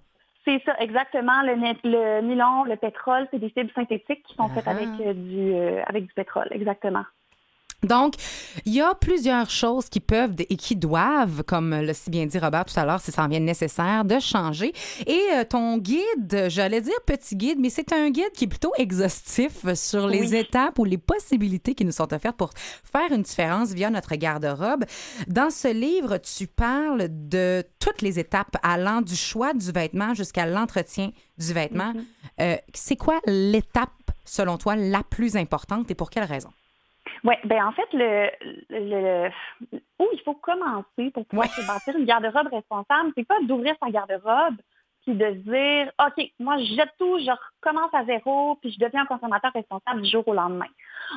C'est 0.46 0.62
ça, 0.66 0.74
exactement. 0.80 1.42
Le, 1.44 1.54
le 1.84 2.22
nylon, 2.22 2.64
le 2.64 2.76
pétrole, 2.76 3.28
c'est 3.30 3.38
des 3.40 3.50
fibres 3.50 3.70
synthétiques 3.76 4.24
qui 4.24 4.34
sont 4.36 4.50
faites 4.50 4.64
Ah. 4.68 4.72
avec, 4.72 4.88
euh, 5.06 5.14
du, 5.14 5.54
euh, 5.54 5.82
avec 5.86 6.08
du 6.08 6.14
pétrole, 6.14 6.48
exactement. 6.52 7.04
Donc, 7.84 8.14
il 8.66 8.74
y 8.74 8.82
a 8.82 8.94
plusieurs 8.94 9.50
choses 9.50 9.90
qui 9.90 10.00
peuvent 10.00 10.36
et 10.38 10.56
qui 10.56 10.76
doivent, 10.76 11.44
comme 11.44 11.72
l'a 11.72 11.94
si 11.94 12.10
bien 12.10 12.26
dit 12.26 12.38
Robert 12.38 12.66
tout 12.66 12.80
à 12.80 12.86
l'heure, 12.86 13.00
si 13.02 13.12
ça 13.12 13.24
en 13.24 13.28
vient 13.28 13.40
nécessaire, 13.40 14.06
de 14.06 14.20
changer. 14.20 14.74
Et 15.08 15.20
euh, 15.34 15.44
ton 15.44 15.78
guide, 15.78 16.46
j'allais 16.48 16.82
dire 16.82 16.94
petit 17.06 17.36
guide, 17.36 17.58
mais 17.60 17.70
c'est 17.70 17.92
un 17.92 18.10
guide 18.12 18.32
qui 18.36 18.46
est 18.46 18.48
plutôt 18.48 18.72
exhaustif 18.78 19.74
sur 19.74 20.08
les 20.08 20.32
Oui. 20.32 20.36
étapes 20.38 20.78
ou 20.78 20.86
les 20.86 21.00
possibilités 21.00 21.74
qui 21.74 21.84
nous 21.86 21.92
sont 21.92 22.14
offertes 22.14 22.38
pour 22.38 22.52
faire 22.56 23.12
une 23.12 23.24
différence 23.24 23.72
via 23.72 23.90
notre 23.90 24.16
garde-robe. 24.16 24.86
Dans 25.28 25.50
ce 25.50 25.68
livre, 25.74 26.18
tu 26.18 26.48
parles 26.48 27.08
de 27.10 27.64
toutes 27.80 28.02
les 28.02 28.20
étapes 28.20 28.58
allant 28.64 29.02
du 29.02 29.16
choix 29.16 29.54
du 29.54 29.72
vêtement 29.72 30.14
jusqu'à 30.14 30.46
l'entretien 30.46 31.12
du 31.38 31.54
vêtement. 31.54 31.94
Euh, 32.40 32.56
c'est 32.74 32.96
quoi 32.96 33.20
l'étape, 33.26 33.90
selon 34.24 34.58
toi, 34.58 34.76
la 34.76 35.02
plus 35.04 35.36
importante 35.36 35.90
et 35.90 35.96
pour 35.96 36.10
quelle 36.10 36.26
raison? 36.26 36.50
Oui, 37.24 37.36
ben 37.46 37.66
en 37.66 37.72
fait, 37.72 37.88
le, 37.94 38.30
le, 38.70 39.30
le- 39.72 39.80
où 40.00 40.08
il 40.14 40.20
faut 40.22 40.34
commencer 40.34 41.12
pour 41.14 41.26
pouvoir 41.26 41.50
se 41.56 41.62
bâtir 41.62 41.96
une 41.96 42.06
garde-robe 42.06 42.48
responsable, 42.52 43.12
c'est 43.16 43.28
pas 43.28 43.40
d'ouvrir 43.44 43.76
sa 43.82 43.92
garde-robe 43.92 44.56
puis 45.04 45.16
de 45.16 45.26
se 45.26 45.32
dire 45.50 45.92
OK, 46.00 46.32
moi 46.40 46.58
je 46.60 46.76
jette 46.76 46.92
tout, 47.00 47.20
je 47.20 47.32
recommence 47.32 47.94
à 47.94 48.06
zéro, 48.06 48.56
puis 48.62 48.72
je 48.72 48.80
deviens 48.80 49.02
un 49.02 49.06
consommateur 49.06 49.52
responsable 49.54 50.02
du 50.02 50.10
jour 50.10 50.28
au 50.28 50.34
lendemain. 50.34 50.68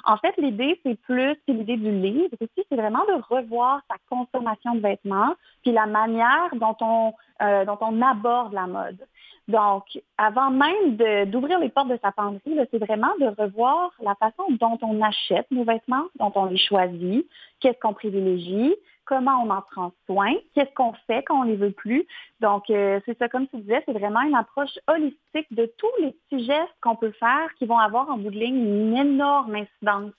En 0.04 0.16
fait, 0.16 0.34
l'idée, 0.38 0.80
c'est 0.84 0.98
plus, 1.02 1.36
puis 1.46 1.54
l'idée 1.54 1.76
du 1.76 1.90
livre 1.90 2.34
aussi, 2.40 2.66
c'est 2.68 2.76
vraiment 2.76 3.04
de 3.06 3.22
revoir 3.34 3.80
sa 3.88 3.96
consommation 4.08 4.74
de 4.74 4.80
vêtements, 4.80 5.34
puis 5.62 5.72
la 5.72 5.86
manière 5.86 6.48
dont 6.54 6.76
on, 6.80 7.12
euh, 7.42 7.64
dont 7.64 7.78
on 7.80 8.00
aborde 8.02 8.52
la 8.52 8.66
mode. 8.66 9.06
Donc, 9.48 9.84
avant 10.16 10.50
même 10.50 10.96
d'ouvrir 11.26 11.58
les 11.58 11.68
portes 11.68 11.88
de 11.88 11.98
sa 12.02 12.12
penderie, 12.12 12.58
c'est 12.70 12.78
vraiment 12.78 13.12
de 13.20 13.26
revoir 13.26 13.92
la 14.00 14.14
façon 14.14 14.44
dont 14.58 14.78
on 14.80 15.02
achète 15.02 15.46
nos 15.50 15.64
vêtements, 15.64 16.06
dont 16.18 16.32
on 16.34 16.46
les 16.46 16.56
choisit, 16.56 17.28
qu'est-ce 17.60 17.78
qu'on 17.78 17.92
privilégie, 17.92 18.74
comment 19.04 19.42
on 19.44 19.50
en 19.50 19.60
prend 19.60 19.92
soin, 20.06 20.32
qu'est-ce 20.54 20.72
qu'on 20.74 20.94
fait 21.06 21.22
quand 21.24 21.40
on 21.40 21.42
les 21.42 21.56
veut 21.56 21.72
plus. 21.72 22.06
Donc, 22.40 22.70
euh, 22.70 23.00
c'est 23.04 23.18
ça, 23.18 23.28
comme 23.28 23.46
tu 23.48 23.58
disais, 23.58 23.82
c'est 23.86 23.92
vraiment 23.92 24.22
une 24.22 24.34
approche 24.34 24.78
holistique 24.88 25.52
de 25.52 25.70
tous 25.76 25.92
les 26.00 26.12
petits 26.12 26.46
gestes 26.46 26.74
qu'on 26.80 26.96
peut 26.96 27.12
faire 27.12 27.52
qui 27.58 27.66
vont 27.66 27.78
avoir 27.78 28.08
en 28.08 28.16
bout 28.16 28.30
de 28.30 28.38
ligne 28.38 28.56
une 28.56 28.96
énorme 28.96 29.56
incidence 29.56 30.12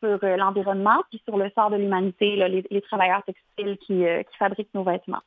sur 0.00 0.18
euh, 0.22 0.36
l'environnement 0.36 1.02
puis 1.08 1.22
sur 1.24 1.38
le 1.38 1.50
sort 1.54 1.70
de 1.70 1.76
l'humanité, 1.76 2.36
les, 2.36 2.64
les 2.70 2.82
travailleurs 2.82 3.22
textiles 3.22 3.78
qui, 3.78 4.04
euh, 4.04 4.22
qui 4.22 4.36
fabriquent 4.36 4.74
nos 4.74 4.84
vêtements. 4.84 5.22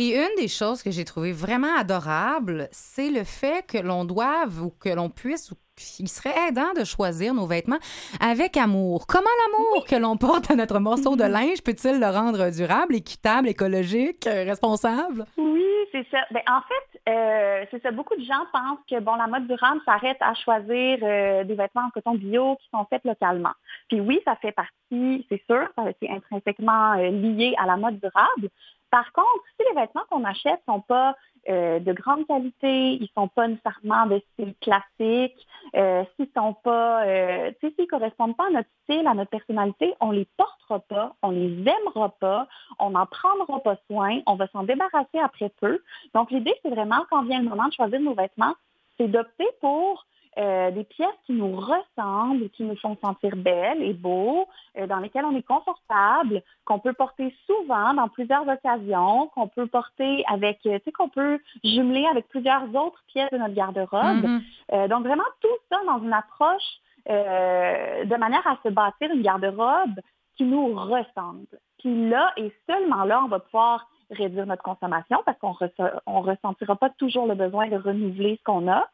Et 0.00 0.14
une 0.14 0.36
des 0.36 0.46
choses 0.46 0.80
que 0.80 0.92
j'ai 0.92 1.04
trouvé 1.04 1.32
vraiment 1.32 1.76
adorable, 1.76 2.68
c'est 2.70 3.10
le 3.10 3.24
fait 3.24 3.66
que 3.66 3.78
l'on 3.78 4.04
doive 4.04 4.62
ou 4.62 4.70
que 4.70 4.90
l'on 4.90 5.10
puisse 5.10 5.50
ou 5.50 5.56
qu'il 5.74 6.06
serait 6.06 6.34
aidant 6.48 6.72
de 6.76 6.84
choisir 6.84 7.34
nos 7.34 7.46
vêtements 7.46 7.80
avec 8.20 8.56
amour. 8.56 9.08
Comment 9.08 9.26
l'amour 9.42 9.84
que 9.86 9.96
l'on 9.96 10.16
porte 10.16 10.52
à 10.52 10.54
notre 10.54 10.78
morceau 10.78 11.16
de 11.16 11.24
linge 11.24 11.64
peut-il 11.64 11.98
le 11.98 12.06
rendre 12.06 12.48
durable, 12.50 12.94
équitable, 12.94 13.48
écologique, 13.48 14.24
euh, 14.28 14.44
responsable? 14.44 15.24
Oui, 15.36 15.66
c'est 15.90 16.06
ça. 16.12 16.18
Ben, 16.30 16.42
en 16.48 16.60
fait, 16.60 17.10
euh, 17.10 17.64
c'est 17.72 17.82
ça. 17.82 17.90
Beaucoup 17.90 18.14
de 18.14 18.22
gens 18.22 18.46
pensent 18.52 18.78
que 18.88 19.00
bon, 19.00 19.16
la 19.16 19.26
mode 19.26 19.48
durable 19.48 19.80
s'arrête 19.84 20.18
à 20.20 20.32
choisir 20.34 20.98
euh, 21.02 21.42
des 21.42 21.54
vêtements 21.54 21.86
en 21.86 21.90
coton 21.90 22.14
bio 22.14 22.54
qui 22.60 22.68
sont 22.72 22.86
faits 22.88 23.02
localement. 23.04 23.54
Puis 23.88 23.98
oui, 23.98 24.20
ça 24.24 24.36
fait 24.36 24.52
partie, 24.52 25.26
c'est 25.28 25.42
sûr, 25.50 25.66
c'est 26.00 26.08
intrinsèquement 26.08 26.94
lié 26.94 27.56
à 27.58 27.66
la 27.66 27.76
mode 27.76 27.98
durable. 27.98 28.48
Par 28.90 29.12
contre, 29.12 29.44
si 29.58 29.66
les 29.68 29.80
vêtements 29.80 30.04
qu'on 30.10 30.24
achète 30.24 30.60
sont 30.66 30.80
pas 30.80 31.14
euh, 31.48 31.78
de 31.78 31.92
grande 31.92 32.26
qualité, 32.26 32.92
ils 32.94 33.08
sont 33.14 33.28
pas 33.28 33.48
nécessairement 33.48 34.06
de 34.06 34.20
style 34.32 34.54
classique, 34.60 35.46
euh, 35.76 36.04
s'ils 36.16 36.28
sont 36.36 36.54
pas, 36.54 37.04
euh, 37.06 37.50
tu 37.60 37.86
correspondent 37.86 38.36
pas 38.36 38.46
à 38.48 38.50
notre 38.50 38.68
style, 38.84 39.06
à 39.06 39.14
notre 39.14 39.30
personnalité, 39.30 39.94
on 40.00 40.10
les 40.10 40.26
portera 40.36 40.80
pas, 40.80 41.14
on 41.22 41.30
les 41.30 41.64
aimera 41.66 42.10
pas, 42.20 42.48
on 42.78 42.90
n'en 42.90 43.06
prendra 43.06 43.60
pas 43.60 43.76
soin, 43.90 44.20
on 44.26 44.34
va 44.34 44.46
s'en 44.48 44.64
débarrasser 44.64 45.18
après 45.22 45.50
peu. 45.60 45.80
Donc 46.14 46.30
l'idée, 46.30 46.54
c'est 46.62 46.70
vraiment 46.70 47.04
quand 47.10 47.22
vient 47.22 47.40
le 47.40 47.48
moment 47.48 47.68
de 47.68 47.72
choisir 47.72 48.00
nos 48.00 48.14
vêtements, 48.14 48.54
c'est 48.98 49.08
d'opter 49.08 49.48
pour 49.60 50.04
euh, 50.38 50.70
des 50.70 50.84
pièces 50.84 51.08
qui 51.26 51.32
nous 51.32 51.56
ressemblent, 51.56 52.48
qui 52.50 52.62
nous 52.62 52.76
font 52.76 52.96
sentir 53.02 53.34
belles 53.34 53.82
et 53.82 53.92
beaux, 53.92 54.46
euh, 54.76 54.86
dans 54.86 54.98
lesquelles 54.98 55.24
on 55.24 55.34
est 55.34 55.42
confortable, 55.42 56.42
qu'on 56.64 56.78
peut 56.78 56.92
porter 56.92 57.34
souvent 57.46 57.92
dans 57.94 58.08
plusieurs 58.08 58.46
occasions, 58.48 59.26
qu'on 59.34 59.48
peut 59.48 59.66
porter 59.66 60.22
avec, 60.28 60.60
euh, 60.66 60.78
tu 60.78 60.84
sais, 60.84 60.92
qu'on 60.92 61.08
peut 61.08 61.40
jumeler 61.64 62.06
avec 62.06 62.28
plusieurs 62.28 62.62
autres 62.74 63.02
pièces 63.08 63.30
de 63.32 63.38
notre 63.38 63.54
garde-robe. 63.54 64.40
Mm-hmm. 64.70 64.88
donc 64.88 65.04
vraiment 65.04 65.24
tout 65.40 65.48
ça 65.70 65.78
dans 65.86 66.02
une 66.02 66.12
approche 66.12 66.80
de 67.06 68.16
manière 68.16 68.46
à 68.46 68.58
se 68.62 68.68
bâtir 68.68 69.10
une 69.10 69.22
garde-robe 69.22 69.98
qui 70.36 70.44
nous 70.44 70.74
ressemble. 70.74 71.46
Puis 71.78 72.08
là, 72.08 72.32
et 72.36 72.52
seulement 72.68 73.04
là, 73.04 73.22
on 73.24 73.28
va 73.28 73.40
pouvoir 73.40 73.88
réduire 74.10 74.46
notre 74.46 74.62
consommation 74.62 75.18
parce 75.24 75.38
qu'on 75.38 75.54
ne 75.60 76.20
ressentira 76.20 76.76
pas 76.76 76.90
toujours 76.90 77.26
le 77.26 77.34
besoin 77.34 77.68
de 77.68 77.76
renouveler 77.76 78.36
ce 78.36 78.44
qu'on 78.44 78.68
a. 78.70 78.88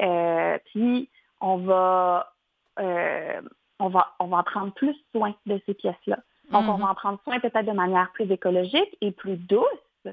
Euh, 0.00 0.58
puis 0.66 1.08
on 1.40 1.58
va, 1.58 2.32
euh, 2.80 3.40
on 3.78 3.88
va, 3.88 4.14
on 4.20 4.26
va 4.26 4.38
en 4.38 4.42
prendre 4.42 4.72
plus 4.72 4.96
soin 5.12 5.34
de 5.46 5.60
ces 5.66 5.74
pièces-là. 5.74 6.18
Donc, 6.50 6.64
on 6.68 6.74
Mhm. 6.78 6.82
va 6.82 6.90
en 6.90 6.94
prendre 6.94 7.20
soin 7.24 7.38
peut-être 7.40 7.66
de 7.66 7.72
manière 7.72 8.10
plus 8.12 8.30
écologique 8.30 8.96
et 9.00 9.12
plus 9.12 9.36
douce. 9.36 9.64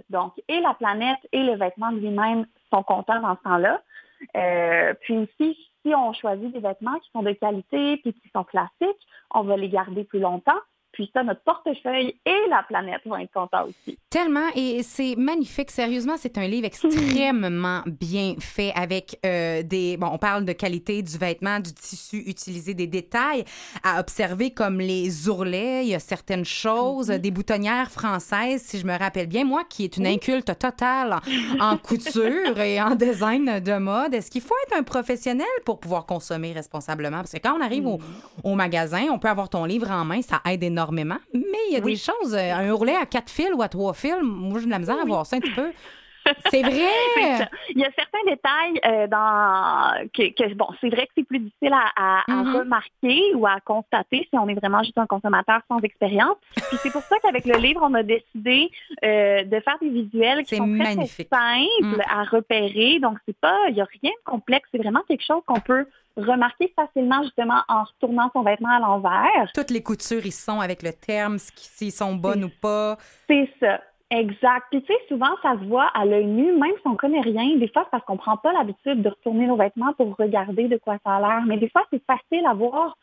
Donc, 0.09 0.33
et 0.49 0.59
la 0.59 0.73
planète 0.73 1.19
et 1.31 1.41
le 1.43 1.55
vêtement 1.55 1.91
lui-même 1.91 2.45
sont 2.73 2.83
contents 2.83 3.21
dans 3.21 3.35
ce 3.37 3.43
temps-là. 3.43 3.81
Euh, 4.35 4.93
puis 5.01 5.17
aussi, 5.17 5.57
si 5.81 5.95
on 5.95 6.11
choisit 6.13 6.51
des 6.51 6.59
vêtements 6.59 6.99
qui 6.99 7.09
sont 7.11 7.21
de 7.23 7.31
qualité 7.33 7.97
puis 7.97 8.13
qui 8.13 8.29
sont 8.29 8.43
classiques, 8.43 9.07
on 9.33 9.43
va 9.43 9.55
les 9.55 9.69
garder 9.69 10.03
plus 10.03 10.19
longtemps. 10.19 10.59
Puis 10.95 11.11
ça, 11.13 11.23
notre 11.23 11.41
portefeuille 11.41 12.15
et 12.25 12.49
la 12.49 12.63
planète 12.63 13.01
vont 13.05 13.17
être 13.17 13.33
contents 13.33 13.65
aussi. 13.65 13.99
Tellement, 14.09 14.47
et 14.55 14.81
c'est 14.81 15.15
magnifique. 15.17 15.69
Sérieusement, 15.69 16.13
c'est 16.17 16.37
un 16.37 16.47
livre 16.47 16.67
extrêmement 16.67 17.81
bien 17.85 18.35
fait 18.39 18.71
avec 18.73 19.19
euh, 19.25 19.61
des. 19.61 19.97
Bon, 19.97 20.07
on 20.13 20.17
parle 20.17 20.45
de 20.45 20.53
qualité 20.53 21.01
du 21.01 21.17
vêtement, 21.17 21.59
du 21.59 21.73
tissu 21.73 22.23
utilisé, 22.25 22.73
des 22.73 22.87
détails 22.87 23.43
à 23.83 23.99
observer 23.99 24.51
comme 24.51 24.79
les 24.79 25.27
ourlets. 25.27 25.83
Il 25.83 25.89
y 25.89 25.95
a 25.95 25.99
certaines 25.99 26.45
choses, 26.45 27.07
des 27.07 27.31
boutonnières 27.31 27.91
françaises, 27.91 28.61
si 28.61 28.79
je 28.79 28.87
me 28.87 28.97
rappelle 28.97 29.27
bien. 29.27 29.43
Moi, 29.43 29.63
qui 29.69 29.83
est 29.83 29.97
une 29.97 30.07
inculte 30.07 30.57
totale 30.57 31.17
en, 31.59 31.77
couture 31.83 32.57
et 32.57 32.81
en 32.81 32.95
design 32.95 33.59
de 33.59 33.77
mode, 33.79 34.13
est-ce 34.13 34.31
qu'il 34.31 34.41
faut 34.41 34.55
être 34.67 34.79
un 34.79 34.83
professionnel 34.83 35.45
pour 35.65 35.81
pouvoir 35.81 36.05
consommer 36.05 36.53
responsablement? 36.53 37.17
Parce 37.17 37.33
que 37.33 37.39
quand 37.39 37.57
on 37.59 37.61
arrive 37.61 37.85
au, 37.85 37.99
au 38.45 38.55
magasin, 38.55 39.07
on 39.11 39.19
peut 39.19 39.27
avoir 39.27 39.49
ton 39.49 39.65
livre 39.65 39.91
en 39.91 40.05
main, 40.05 40.21
ça 40.21 40.39
aide 40.45 40.63
énormément. 40.63 40.84
Mais 41.33 41.41
il 41.69 41.73
y 41.73 41.77
a 41.77 41.81
des 41.81 41.95
choses, 41.95 42.33
euh, 42.35 42.53
un 42.53 42.69
ourlet 42.71 42.95
à 42.95 43.05
quatre 43.05 43.29
fils 43.29 43.49
ou 43.53 43.61
à 43.61 43.67
trois 43.69 43.93
fils, 43.93 44.15
moi, 44.21 44.59
j'ai 44.59 44.65
de 44.65 44.71
la 44.71 44.79
misère 44.79 44.99
à 45.01 45.05
voir 45.05 45.25
ça 45.25 45.37
un 45.37 45.39
petit 45.39 45.51
peu. 45.51 45.71
C'est 46.49 46.63
vrai! 46.63 47.47
Il 47.69 47.79
y 47.79 47.85
a 47.85 47.91
certains 47.95 48.23
détails 48.25 48.79
euh, 48.83 49.05
dans 49.05 50.07
que, 50.11 50.23
que- 50.33 50.55
bon, 50.55 50.65
c'est 50.81 50.89
vrai 50.89 51.05
que 51.05 51.11
c'est 51.15 51.23
plus 51.23 51.37
difficile 51.37 51.71
à, 51.71 51.91
à- 51.95 52.21
à 52.27 52.43
Mhm. 52.43 52.55
remarquer 52.55 53.21
ou 53.35 53.45
à 53.45 53.59
constater 53.63 54.27
si 54.31 54.37
on 54.39 54.47
est 54.49 54.55
vraiment 54.55 54.81
juste 54.81 54.97
un 54.97 55.05
consommateur 55.05 55.59
sans 55.67 55.77
expérience. 55.81 56.37
Puis 56.55 56.79
c'est 56.81 56.89
pour 56.91 57.03
ça 57.03 57.17
qu'avec 57.21 57.45
le 57.45 57.57
livre, 57.59 57.81
on 57.83 57.93
a 57.93 58.01
décidé 58.01 58.71
euh, 59.03 59.43
de 59.43 59.59
faire 59.59 59.77
des 59.79 59.89
visuels 59.89 60.43
qui 60.45 60.55
sont 60.55 60.67
très, 60.79 60.95
simples 60.95 61.05
Mm. 61.81 62.01
à 62.11 62.23
repérer. 62.23 62.99
Donc 62.99 63.19
c'est 63.27 63.37
pas, 63.37 63.59
il 63.69 63.75
y 63.75 63.81
a 63.81 63.87
rien 64.01 64.11
de 64.11 64.23
complexe. 64.31 64.67
C'est 64.71 64.79
vraiment 64.79 65.01
quelque 65.07 65.23
chose 65.23 65.43
qu'on 65.45 65.59
peut 65.59 65.85
remarquer 66.17 66.73
facilement 66.75 67.23
justement 67.23 67.61
en 67.67 67.83
retournant 67.83 68.29
son 68.33 68.43
vêtement 68.43 68.69
à 68.69 68.79
l'envers. 68.79 69.51
Toutes 69.53 69.71
les 69.71 69.83
coutures, 69.83 70.25
ils 70.25 70.31
sont 70.31 70.59
avec 70.59 70.83
le 70.83 70.91
terme, 70.93 71.37
s'ils 71.39 71.91
sont 71.91 72.15
bonnes 72.15 72.45
ou 72.45 72.51
pas. 72.61 72.97
C'est 73.27 73.49
ça. 73.59 73.81
Exact. 74.11 74.67
Puis 74.69 74.83
tu 74.83 74.93
sais, 74.93 74.99
souvent, 75.07 75.35
ça 75.41 75.53
se 75.59 75.65
voit 75.65 75.87
à 75.93 76.05
l'œil 76.05 76.25
nu, 76.25 76.51
même 76.53 76.73
si 76.81 76.87
on 76.87 76.95
connaît 76.95 77.21
rien. 77.21 77.57
Des 77.57 77.67
fois, 77.67 77.83
c'est 77.85 77.91
parce 77.91 78.05
qu'on 78.05 78.17
prend 78.17 78.37
pas 78.37 78.53
l'habitude 78.53 79.01
de 79.01 79.09
retourner 79.09 79.47
nos 79.47 79.57
vêtements 79.57 79.93
pour 79.93 80.15
regarder 80.15 80.67
de 80.67 80.77
quoi 80.77 80.97
ça 81.03 81.15
a 81.15 81.19
l'air. 81.19 81.43
Mais 81.47 81.57
des 81.57 81.69
fois, 81.69 81.83
c'est 81.91 82.03
facile 82.05 82.45
à 82.45 82.53
voir. 82.53 82.97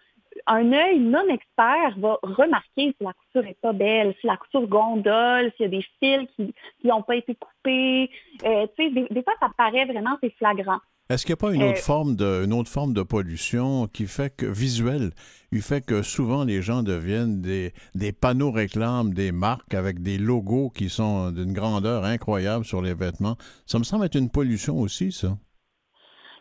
Un 0.47 0.73
œil 0.73 0.99
non 0.99 1.29
expert 1.29 1.95
va 1.99 2.19
remarquer 2.23 2.95
si 2.97 3.05
la 3.05 3.13
couture 3.13 3.51
est 3.51 3.61
pas 3.61 3.73
belle, 3.73 4.15
si 4.21 4.27
la 4.27 4.39
couture 4.39 4.67
gondole, 4.67 5.53
s'il 5.57 5.65
y 5.65 5.69
a 5.69 5.69
des 5.69 5.87
fils 6.01 6.29
qui 6.37 6.87
n'ont 6.87 7.03
pas 7.03 7.17
été 7.17 7.35
coupés. 7.35 8.11
Euh, 8.45 8.67
tu 8.79 8.85
sais, 8.85 8.91
des, 8.91 9.07
des 9.11 9.23
fois, 9.23 9.35
ça 9.41 9.51
paraît 9.59 9.85
vraiment, 9.85 10.17
c'est 10.23 10.35
flagrant. 10.37 10.79
Est-ce 11.11 11.27
qu'il 11.27 11.33
n'y 11.35 11.39
a 11.41 11.45
pas 11.49 11.55
une 11.55 11.63
Euh, 11.63 11.71
autre 11.71 11.81
forme 11.83 12.17
de 12.17 12.45
une 12.45 12.53
autre 12.53 12.71
forme 12.71 12.95
de 12.95 13.03
pollution 13.03 13.87
qui 13.87 14.07
fait 14.07 14.35
que 14.35 14.47
visuelle, 14.47 15.11
il 15.51 15.61
fait 15.61 15.85
que 15.85 16.03
souvent 16.03 16.45
les 16.45 16.63
gens 16.63 16.83
deviennent 16.83 17.43
des, 17.43 17.73
des 17.95 18.13
panneaux 18.13 18.51
réclames 18.51 19.13
des 19.13 19.31
marques 19.33 19.75
avec 19.75 20.01
des 20.03 20.17
logos 20.17 20.71
qui 20.71 20.89
sont 20.89 21.31
d'une 21.31 21.53
grandeur 21.53 22.05
incroyable 22.05 22.65
sur 22.65 22.81
les 22.81 22.95
vêtements? 22.95 23.37
Ça 23.67 23.79
me 23.79 23.85
semble 23.85 24.07
être 24.07 24.17
une 24.17 24.31
pollution 24.31 24.79
aussi, 24.79 25.13
ça. 25.13 25.37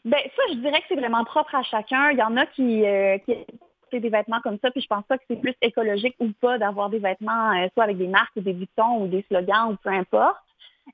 Ben 0.06 0.20
ça, 0.36 0.42
je 0.50 0.56
dirais 0.60 0.80
que 0.80 0.86
c'est 0.90 0.96
vraiment 0.96 1.26
propre 1.26 1.54
à 1.54 1.64
chacun. 1.64 2.12
Il 2.12 2.18
y 2.18 2.24
en 2.24 2.38
a 2.38 2.46
qui, 2.46 2.86
euh, 2.86 3.18
qui 3.20 3.34
portent 3.36 4.02
des 4.02 4.10
vêtements 4.10 4.40
comme 4.42 4.58
ça, 4.62 4.72
puis 4.72 4.82
je 4.82 4.88
pense 4.88 5.04
pas 5.06 5.18
que 5.18 5.24
c'est 5.30 5.42
plus 5.42 5.54
écologique 5.62 6.16
ou 6.20 6.30
pas 6.40 6.58
d'avoir 6.58 6.90
des 6.90 7.00
vêtements 7.00 7.52
euh, 7.52 7.68
soit 7.74 7.84
avec 7.84 7.98
des 7.98 8.08
marques 8.08 8.36
ou 8.38 8.42
des 8.42 8.54
boutons 8.54 9.04
ou 9.04 9.08
des 9.08 9.26
slogans 9.28 9.72
ou 9.74 9.76
peu 9.84 9.90
importe. 9.90 10.38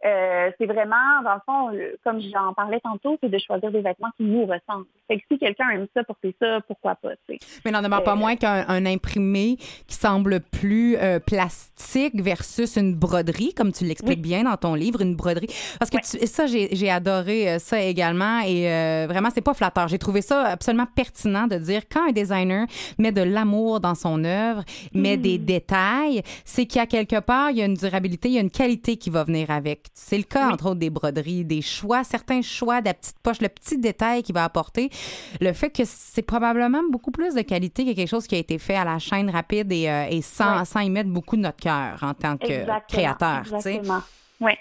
Euh, 0.06 0.52
c'est 0.58 0.66
vraiment, 0.66 1.22
dans 1.24 1.34
le 1.36 1.40
fond, 1.46 1.70
le- 1.70 1.98
comme 2.04 2.20
j'en 2.22 2.54
parlais 2.54 2.80
tantôt, 2.82 3.18
c'est 3.22 3.30
de 3.30 3.38
choisir 3.38 3.72
des 3.72 3.82
vêtements 3.82 4.10
qui 4.18 4.24
nous 4.24 4.42
ressemblent. 4.46 4.86
Fait 5.08 5.18
que 5.18 5.24
si 5.32 5.40
quelqu'un 5.40 5.70
aime 5.70 5.88
ça, 5.96 6.04
porter 6.04 6.36
ça, 6.42 6.60
pourquoi 6.68 6.96
pas, 6.96 7.12
tu 7.28 7.36
sais. 7.36 7.40
Mais 7.66 7.72
n'en 7.72 7.82
pas 7.90 8.14
Euh, 8.14 8.16
moins 8.16 8.36
qu'un 8.36 8.66
un 8.68 8.86
imprimé 8.86 9.58
qui 9.88 9.96
semble 9.96 10.40
plus 10.40 10.98
euh, 10.98 11.20
plastique 11.20 12.22
versus 12.22 12.76
une 12.76 12.96
broderie, 12.96 13.54
comme 13.54 13.72
tu 13.72 13.86
l'expliques 13.86 14.22
bien 14.22 14.44
dans 14.44 14.58
ton 14.58 14.74
livre, 14.76 15.02
une 15.02 15.16
broderie. 15.16 15.48
Parce 15.80 15.90
que 15.90 15.98
tu- 15.98 16.26
ça, 16.28 16.46
j'ai 16.48 16.90
adoré 16.90 17.50
euh, 17.50 17.60
ça 17.60 17.82
également 17.82 18.40
et 18.42 18.72
euh, 18.72 19.06
vraiment, 19.10 19.30
c'est 19.34 19.42
pas 19.42 19.54
flatteur. 19.54 19.88
J'ai 19.88 19.98
trouvé 20.00 20.22
ça 20.22 20.44
absolument 20.44 20.88
pertinent 20.96 21.48
de 21.48 21.56
dire 21.58 21.84
quand 21.92 22.08
un 22.10 22.12
designer 22.12 22.68
met 22.98 23.12
de 23.12 23.22
l'amour 23.22 23.80
dans 23.80 23.96
son 23.96 24.24
œuvre, 24.24 24.64
met 24.94 25.18
des 25.18 25.38
détails, 25.38 26.22
c'est 26.46 26.66
qu'il 26.66 26.80
y 26.80 26.84
a 26.84 26.88
quelque 26.88 27.20
part, 27.20 27.52
il 27.52 27.58
y 27.58 27.62
a 27.62 27.66
une 27.66 27.74
durabilité, 27.76 28.30
il 28.30 28.36
y 28.36 28.38
a 28.38 28.42
une 28.42 28.52
qualité 28.52 28.98
qui 28.98 29.10
va 29.10 29.24
venir 29.24 29.50
avec. 29.52 29.87
C'est 29.94 30.18
le 30.18 30.24
cas, 30.24 30.50
entre 30.50 30.68
autres, 30.68 30.80
des 30.80 30.90
broderies, 30.90 31.46
des 31.46 31.62
choix, 31.62 32.04
certains 32.04 32.42
choix 32.42 32.82
de 32.82 32.86
la 32.88 32.94
petite 32.94 33.20
poche, 33.20 33.42
le 33.42 33.50
petit 33.50 33.78
détail 33.78 34.24
qui 34.24 34.32
va 34.32 34.44
apporter. 34.44 34.90
Le 35.42 35.54
fait 35.54 35.70
que 35.70 35.84
c'est 35.86 36.22
probablement 36.22 36.82
beaucoup 36.92 37.12
plus 37.12 37.34
de 37.34 37.42
qualité 37.42 37.86
que 37.86 37.94
quelque 37.94 38.10
chose 38.10 38.28
qui 38.28 38.36
a 38.36 38.40
été 38.40 38.58
fait 38.58 38.76
à 38.76 38.86
la 38.86 39.00
chaîne 39.00 39.30
rapide 39.30 39.72
et, 39.72 39.90
euh, 39.90 40.08
et 40.10 40.22
sans, 40.22 40.64
sans 40.66 40.80
y 40.82 40.90
mettre 40.90 41.10
beaucoup 41.10 41.36
de 41.36 41.42
notre 41.42 41.58
cœur 41.58 41.98
en 42.02 42.14
tant 42.14 42.38
que 42.38 42.46
Exactement, 42.46 42.82
créateur. 42.88 43.40
Exactement. 43.40 44.02
Oui. 44.40 44.54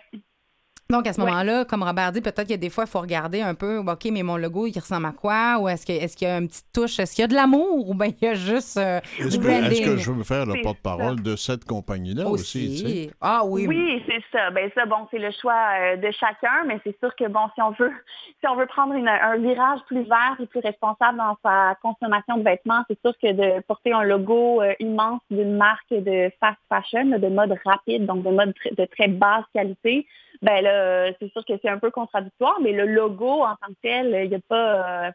Donc, 0.88 1.06
à 1.08 1.12
ce 1.12 1.20
Ouais. 1.20 1.26
moment-là, 1.26 1.64
comme 1.64 1.82
Robert 1.82 2.12
dit, 2.12 2.20
peut-être 2.20 2.42
qu'il 2.42 2.52
y 2.52 2.54
a 2.54 2.58
des 2.58 2.70
fois, 2.70 2.84
il 2.84 2.90
faut 2.90 3.00
regarder 3.00 3.40
un 3.42 3.54
peu, 3.56 3.78
OK, 3.78 4.04
mais 4.12 4.22
mon 4.22 4.36
logo, 4.36 4.68
il 4.68 4.78
ressemble 4.78 5.06
à 5.06 5.10
quoi? 5.12 5.58
Ou 5.60 5.68
est-ce 5.68 5.84
qu'il 5.84 5.96
est 5.96 6.14
qu'il 6.14 6.28
y 6.28 6.30
a 6.30 6.38
une 6.38 6.46
petite 6.46 6.72
touche? 6.72 7.00
Est-ce 7.00 7.14
qu'il 7.16 7.22
y 7.22 7.24
a 7.24 7.28
de 7.28 7.34
l'amour? 7.34 7.90
Ou 7.90 7.94
bien 7.94 8.06
il 8.22 8.24
y 8.24 8.30
a 8.30 8.34
juste 8.34 8.76
euh, 8.76 9.00
Est-ce 9.18 9.36
du 9.36 9.40
que, 9.44 9.48
est-ce 9.48 9.60
branding? 9.62 9.84
que 9.84 9.96
je 9.96 10.10
veux 10.12 10.22
faire 10.22 10.46
le 10.46 10.62
porte-parole 10.62 11.20
de 11.20 11.34
cette 11.34 11.64
compagnie-là 11.64 12.28
aussi? 12.28 12.70
tu 12.70 12.76
sais? 12.76 12.84
aussi. 12.84 13.10
Ah 13.20 13.42
oui, 13.44 13.66
oui. 13.66 14.00
C'est 14.06 14.22
ça. 14.30 14.50
Ben 14.52 14.70
ça, 14.76 14.86
bon, 14.86 15.08
c'est 15.10 15.18
le 15.18 15.30
choix 15.32 15.60
euh, 15.80 15.96
de 15.96 16.08
chacun, 16.12 16.64
mais 16.68 16.78
c'est 16.84 16.96
sûr 17.00 17.14
que 17.16 17.26
bon, 17.26 17.40
si 17.56 17.62
on 17.62 17.72
veut, 17.72 17.90
si 18.40 18.46
on 18.48 18.54
veut 18.54 18.66
prendre 18.66 18.94
une- 18.94 19.08
un 19.08 19.36
virage 19.38 19.80
plus 19.88 20.04
vert 20.04 20.36
et 20.38 20.46
plus 20.46 20.60
responsable 20.60 21.18
dans 21.18 21.36
sa 21.42 21.74
consommation 21.82 22.36
de 22.36 22.44
vêtements, 22.44 22.84
c'est 22.88 22.98
sûr 23.00 23.12
que 23.20 23.32
de 23.32 23.60
porter 23.62 23.92
un 23.92 24.04
logo 24.04 24.62
euh, 24.62 24.72
immense 24.78 25.20
d'une 25.32 25.56
marque 25.56 25.90
de 25.90 26.30
fast 26.38 26.58
fashion, 26.68 27.18
de 27.18 27.28
mode 27.28 27.54
rapide, 27.64 28.06
donc 28.06 28.22
de 28.22 28.30
mode 28.30 28.50
tr- 28.50 28.76
de 28.76 28.84
très 28.84 29.08
basse 29.08 29.44
qualité, 29.52 30.06
ben 30.42 30.62
là, 30.62 31.12
c'est 31.20 31.30
sûr 31.32 31.44
que 31.44 31.54
c'est 31.62 31.68
un 31.68 31.78
peu 31.78 31.90
contradictoire, 31.90 32.58
mais 32.60 32.72
le 32.72 32.86
logo 32.86 33.42
en 33.42 33.56
tant 33.56 33.68
que 33.68 33.78
tel, 33.82 34.24
il 34.24 34.28
n'y 34.28 34.34
a 34.34 34.40
pas, 34.48 35.06
euh, 35.08 35.10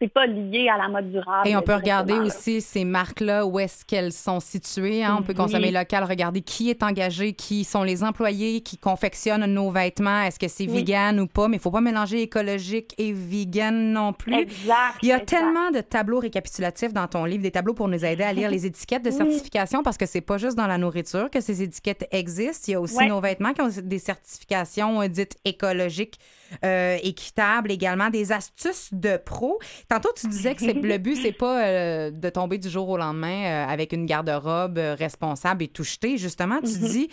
c'est 0.00 0.12
pas 0.12 0.26
lié 0.26 0.68
à 0.68 0.76
la 0.78 0.88
mode 0.88 1.10
durable. 1.10 1.48
Et 1.48 1.56
on 1.56 1.62
peut 1.62 1.74
regarder 1.74 2.14
aussi 2.14 2.60
ces 2.60 2.84
marques-là, 2.84 3.46
où 3.46 3.58
est-ce 3.58 3.84
qu'elles 3.84 4.12
sont 4.12 4.40
situées. 4.40 5.04
hein. 5.04 5.16
On 5.18 5.22
peut 5.22 5.32
Oui. 5.32 5.36
consommer 5.36 5.70
local, 5.70 6.04
regarder 6.04 6.40
qui 6.42 6.70
est 6.70 6.82
engagé, 6.82 7.32
qui 7.32 7.64
sont 7.64 7.82
les 7.82 8.02
employés 8.04 8.60
qui 8.60 8.76
confectionnent 8.78 9.46
nos 9.46 9.70
vêtements. 9.70 10.22
Est-ce 10.22 10.38
que 10.38 10.48
c'est 10.48 10.66
Oui. 10.68 10.78
vegan 10.78 11.20
ou 11.20 11.26
pas? 11.26 11.48
Mais 11.48 11.56
il 11.56 11.60
faut 11.60 11.70
pas 11.70 11.80
mélanger 11.80 12.22
écologique 12.22 12.94
et 12.98 13.12
vegan 13.12 13.92
non 13.92 14.12
plus. 14.12 14.34
Exact. 14.34 14.96
Il 15.02 15.08
y 15.08 15.12
a 15.12 15.16
exact. 15.16 15.28
tellement 15.28 15.70
de 15.70 15.80
tableaux 15.80 16.18
récapitulatifs 16.20 16.92
dans 16.92 17.06
ton 17.06 17.24
livre, 17.24 17.42
des 17.42 17.50
tableaux 17.50 17.74
pour 17.74 17.88
nous 17.88 18.04
aider 18.04 18.24
à 18.24 18.32
lire 18.32 18.50
les 18.50 18.66
étiquettes 18.66 19.04
de 19.04 19.10
certification 19.12 19.82
parce 19.82 19.96
que 19.96 20.06
c'est 20.06 20.20
pas 20.20 20.38
juste 20.38 20.56
dans 20.56 20.66
la 20.66 20.78
nourriture 20.78 21.30
que 21.30 21.40
ces 21.40 21.62
étiquettes 21.62 22.06
existent. 22.10 22.64
Il 22.68 22.72
y 22.72 22.74
a 22.74 22.80
aussi 22.80 22.96
Ouais. 22.96 23.06
nos 23.08 23.20
vêtements 23.20 23.52
qui 23.52 23.60
ont 23.62 23.70
des 23.82 23.98
certifications 23.98 25.02
euh, 25.02 25.08
dites 25.08 25.36
écologiques, 25.44 26.18
euh, 26.64 26.96
équitables, 27.02 27.70
également 27.70 28.10
des 28.10 28.32
astuces 28.32 28.88
de 28.92 29.16
pro. 29.16 29.58
Tantôt, 29.88 30.10
tu 30.16 30.26
disais 30.28 30.54
que 30.54 30.64
le 30.64 30.98
but, 30.98 31.16
c'est 31.16 31.32
pas 31.32 31.64
euh, 31.66 32.10
de 32.10 32.28
tomber 32.30 32.58
du 32.58 32.68
jour 32.68 32.88
au 32.88 32.96
lendemain 32.96 33.44
euh, 33.44 33.66
avec 33.72 33.92
une 33.92 34.06
garde-robe 34.06 34.78
euh, 34.78 34.94
responsable 34.94 35.62
et 35.64 35.68
tout 35.68 35.84
jeter. 35.84 36.16
Justement, 36.16 36.60
tu 36.60 36.78
Mhm. 36.80 36.88
dis. 36.88 37.08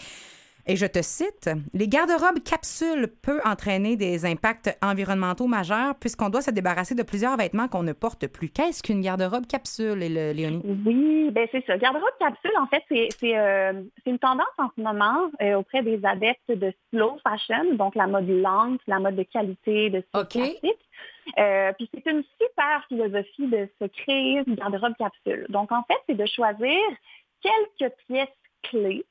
Et 0.68 0.76
je 0.76 0.86
te 0.86 1.02
cite, 1.02 1.50
les 1.74 1.88
garde-robes 1.88 2.44
capsules 2.44 3.08
peuvent 3.24 3.42
entraîner 3.46 3.96
des 3.96 4.28
impacts 4.28 4.78
environnementaux 4.84 5.48
majeurs 5.48 5.96
puisqu'on 5.96 6.30
doit 6.30 6.44
se 6.44 6.52
débarrasser 6.52 6.94
de 6.94 7.02
plusieurs 7.02 7.36
vêtements 7.36 7.68
qu'on 7.68 7.82
ne 7.82 7.94
porte 7.94 8.28
plus. 8.28 8.50
Qu'est-ce 8.50 8.84
qu'une 8.84 9.02
garde-robe 9.02 9.48
capsule, 9.48 9.98
Lé- 9.98 10.34
Léonie? 10.36 10.62
Oui, 10.86 11.32
ben 11.32 11.48
c'est 11.52 11.66
ça. 11.66 11.80
Garde-robe 11.80 12.04
capsule, 12.20 12.52
en 12.60 12.68
fait, 12.68 12.84
c'est 13.20 13.36
euh, 13.40 13.82
une 14.06 14.20
tendance 14.20 14.46
en 14.60 14.68
ce 14.78 14.82
moment 14.84 15.32
euh, 15.42 15.56
auprès 15.56 15.82
des 15.82 16.00
adeptes 16.06 16.52
de 16.52 16.72
slow 16.92 17.18
fashion, 17.24 17.74
donc 17.74 17.96
la 17.96 18.06
mode 18.06 18.30
lente, 18.30 18.82
la 18.86 19.00
mode 19.00 19.16
de 19.16 19.24
qualité, 19.24 19.90
de 19.90 20.04
style 20.10 20.28
classique. 20.28 20.80
Euh, 21.38 21.72
puis 21.74 21.90
c'est 21.94 22.10
une 22.10 22.24
super 22.40 22.86
philosophie 22.88 23.48
de 23.48 23.70
se 23.80 23.88
créer 23.88 24.44
une 24.46 24.56
garde-robe 24.56 24.96
capsule. 24.98 25.46
Donc 25.50 25.72
en 25.72 25.84
fait, 25.84 25.98
c'est 26.08 26.16
de 26.16 26.26
choisir 26.26 26.80
quelques 27.42 27.94
pièces 28.08 28.30
clés 28.64 29.06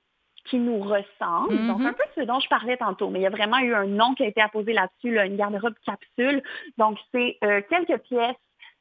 qui 0.46 0.58
nous 0.58 0.80
ressemblent. 0.80 1.66
Donc 1.66 1.82
un 1.82 1.92
peu 1.92 2.04
ce 2.16 2.22
dont 2.22 2.40
je 2.40 2.48
parlais 2.48 2.76
tantôt, 2.76 3.10
mais 3.10 3.20
il 3.20 3.22
y 3.22 3.26
a 3.26 3.30
vraiment 3.30 3.58
eu 3.58 3.74
un 3.74 3.86
nom 3.86 4.14
qui 4.14 4.24
a 4.24 4.26
été 4.26 4.40
apposé 4.40 4.72
là-dessus, 4.72 5.14
là, 5.14 5.26
une 5.26 5.36
garde-robe 5.36 5.74
capsule. 5.84 6.42
Donc 6.78 6.98
c'est 7.12 7.36
euh, 7.44 7.60
quelques 7.68 7.98
pièces 8.02 8.36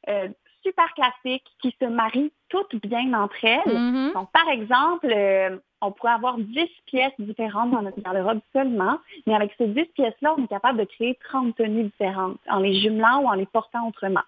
euh, 0.08 0.28
super 0.62 0.92
classiques 0.94 1.46
qui 1.60 1.74
se 1.80 1.86
marient 1.86 2.32
toutes 2.48 2.74
bien 2.76 3.12
entre 3.14 3.44
elles. 3.44 3.60
Mhm. 3.66 4.12
Donc, 4.14 4.30
par 4.32 4.48
exemple, 4.48 5.08
euh, 5.10 5.58
on 5.80 5.92
pourrait 5.92 6.12
avoir 6.12 6.38
10 6.38 6.68
pièces 6.86 7.12
différentes 7.18 7.70
dans 7.70 7.82
notre 7.82 8.00
garde-robe 8.00 8.40
seulement, 8.52 8.98
mais 9.26 9.34
avec 9.34 9.52
ces 9.56 9.66
10 9.66 9.84
pièces-là, 9.94 10.34
on 10.36 10.44
est 10.44 10.48
capable 10.48 10.78
de 10.78 10.84
créer 10.84 11.18
30 11.28 11.56
tenues 11.56 11.84
différentes 11.84 12.38
en 12.48 12.58
les 12.58 12.80
jumelant 12.80 13.22
ou 13.22 13.28
en 13.28 13.34
les 13.34 13.46
portant 13.46 13.88
autrement. 13.88 14.22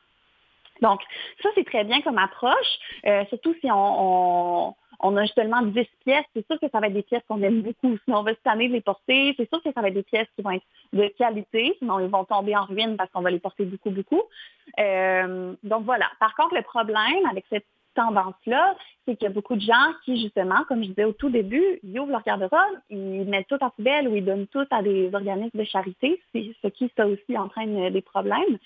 Donc, 0.81 1.01
ça, 1.43 1.49
c'est 1.55 1.65
très 1.65 1.85
bien 1.85 2.01
comme 2.03 2.19
approche, 2.19 2.79
euh, 3.07 3.25
surtout 3.27 3.55
si 3.61 3.71
on, 3.71 3.77
on, 3.77 4.75
on 5.03 5.17
a 5.17 5.27
seulement 5.27 5.63
10 5.63 5.87
pièces. 6.05 6.25
C'est 6.35 6.47
sûr 6.47 6.59
que 6.61 6.69
ça 6.71 6.81
va 6.81 6.87
être 6.87 6.95
des 6.95 7.03
pièces 7.03 7.23
qu'on 7.29 7.43
aime 7.43 7.63
beaucoup. 7.63 7.99
Sinon, 8.05 8.19
on 8.19 8.23
va 8.23 8.33
se 8.33 8.41
tanner 8.43 8.69
de 8.69 8.75
les 8.75 8.81
porter. 8.81 9.35
C'est 9.37 9.49
sûr 9.49 9.63
que 9.63 9.73
ça 9.73 9.81
va 9.81 9.89
être 9.89 9.95
des 9.95 10.03
pièces 10.03 10.29
qui 10.37 10.43
vont 10.43 10.53
être 10.53 10.65
de 10.93 11.09
qualité, 11.19 11.75
sinon 11.79 12.01
ils 12.01 12.09
vont 12.09 12.25
tomber 12.25 12.57
en 12.57 12.65
ruine 12.65 12.97
parce 12.97 13.11
qu'on 13.11 13.23
va 13.23 13.31
les 13.31 13.39
porter 13.41 13.65
beaucoup, 13.65 13.91
beaucoup. 13.91 14.23
Euh, 14.79 15.55
donc 15.63 15.85
voilà. 15.85 16.07
Par 16.21 16.35
contre, 16.35 16.55
le 16.55 16.63
problème 16.63 17.27
avec 17.31 17.45
cette 17.51 17.67
tendance-là, 17.95 18.75
c'est 19.05 19.17
qu'il 19.17 19.29
y 19.29 19.31
a 19.31 19.35
beaucoup 19.35 19.55
de 19.55 19.61
gens 19.61 19.93
qui, 20.05 20.21
justement, 20.21 20.65
comme 20.69 20.83
je 20.83 20.89
disais 20.89 21.05
au 21.05 21.13
tout 21.13 21.31
début, 21.31 21.81
ils 21.83 21.99
ouvrent 21.99 22.13
leur 22.13 22.23
garde-robe, 22.23 22.79
ils 22.91 23.25
mettent 23.25 23.49
tout 23.49 23.63
en 23.63 23.71
poubelle 23.71 24.09
ou 24.09 24.17
ils 24.17 24.25
donnent 24.25 24.47
tout 24.47 24.67
à 24.71 24.83
des 24.83 25.11
organismes 25.13 25.59
de 25.59 25.65
charité, 25.65 26.21
ce 26.35 26.69
qui, 26.69 26.91
ça 26.97 27.07
aussi, 27.07 27.37
entraîne 27.37 27.77
euh, 27.77 27.91
des 27.91 28.03
problèmes. 28.03 28.59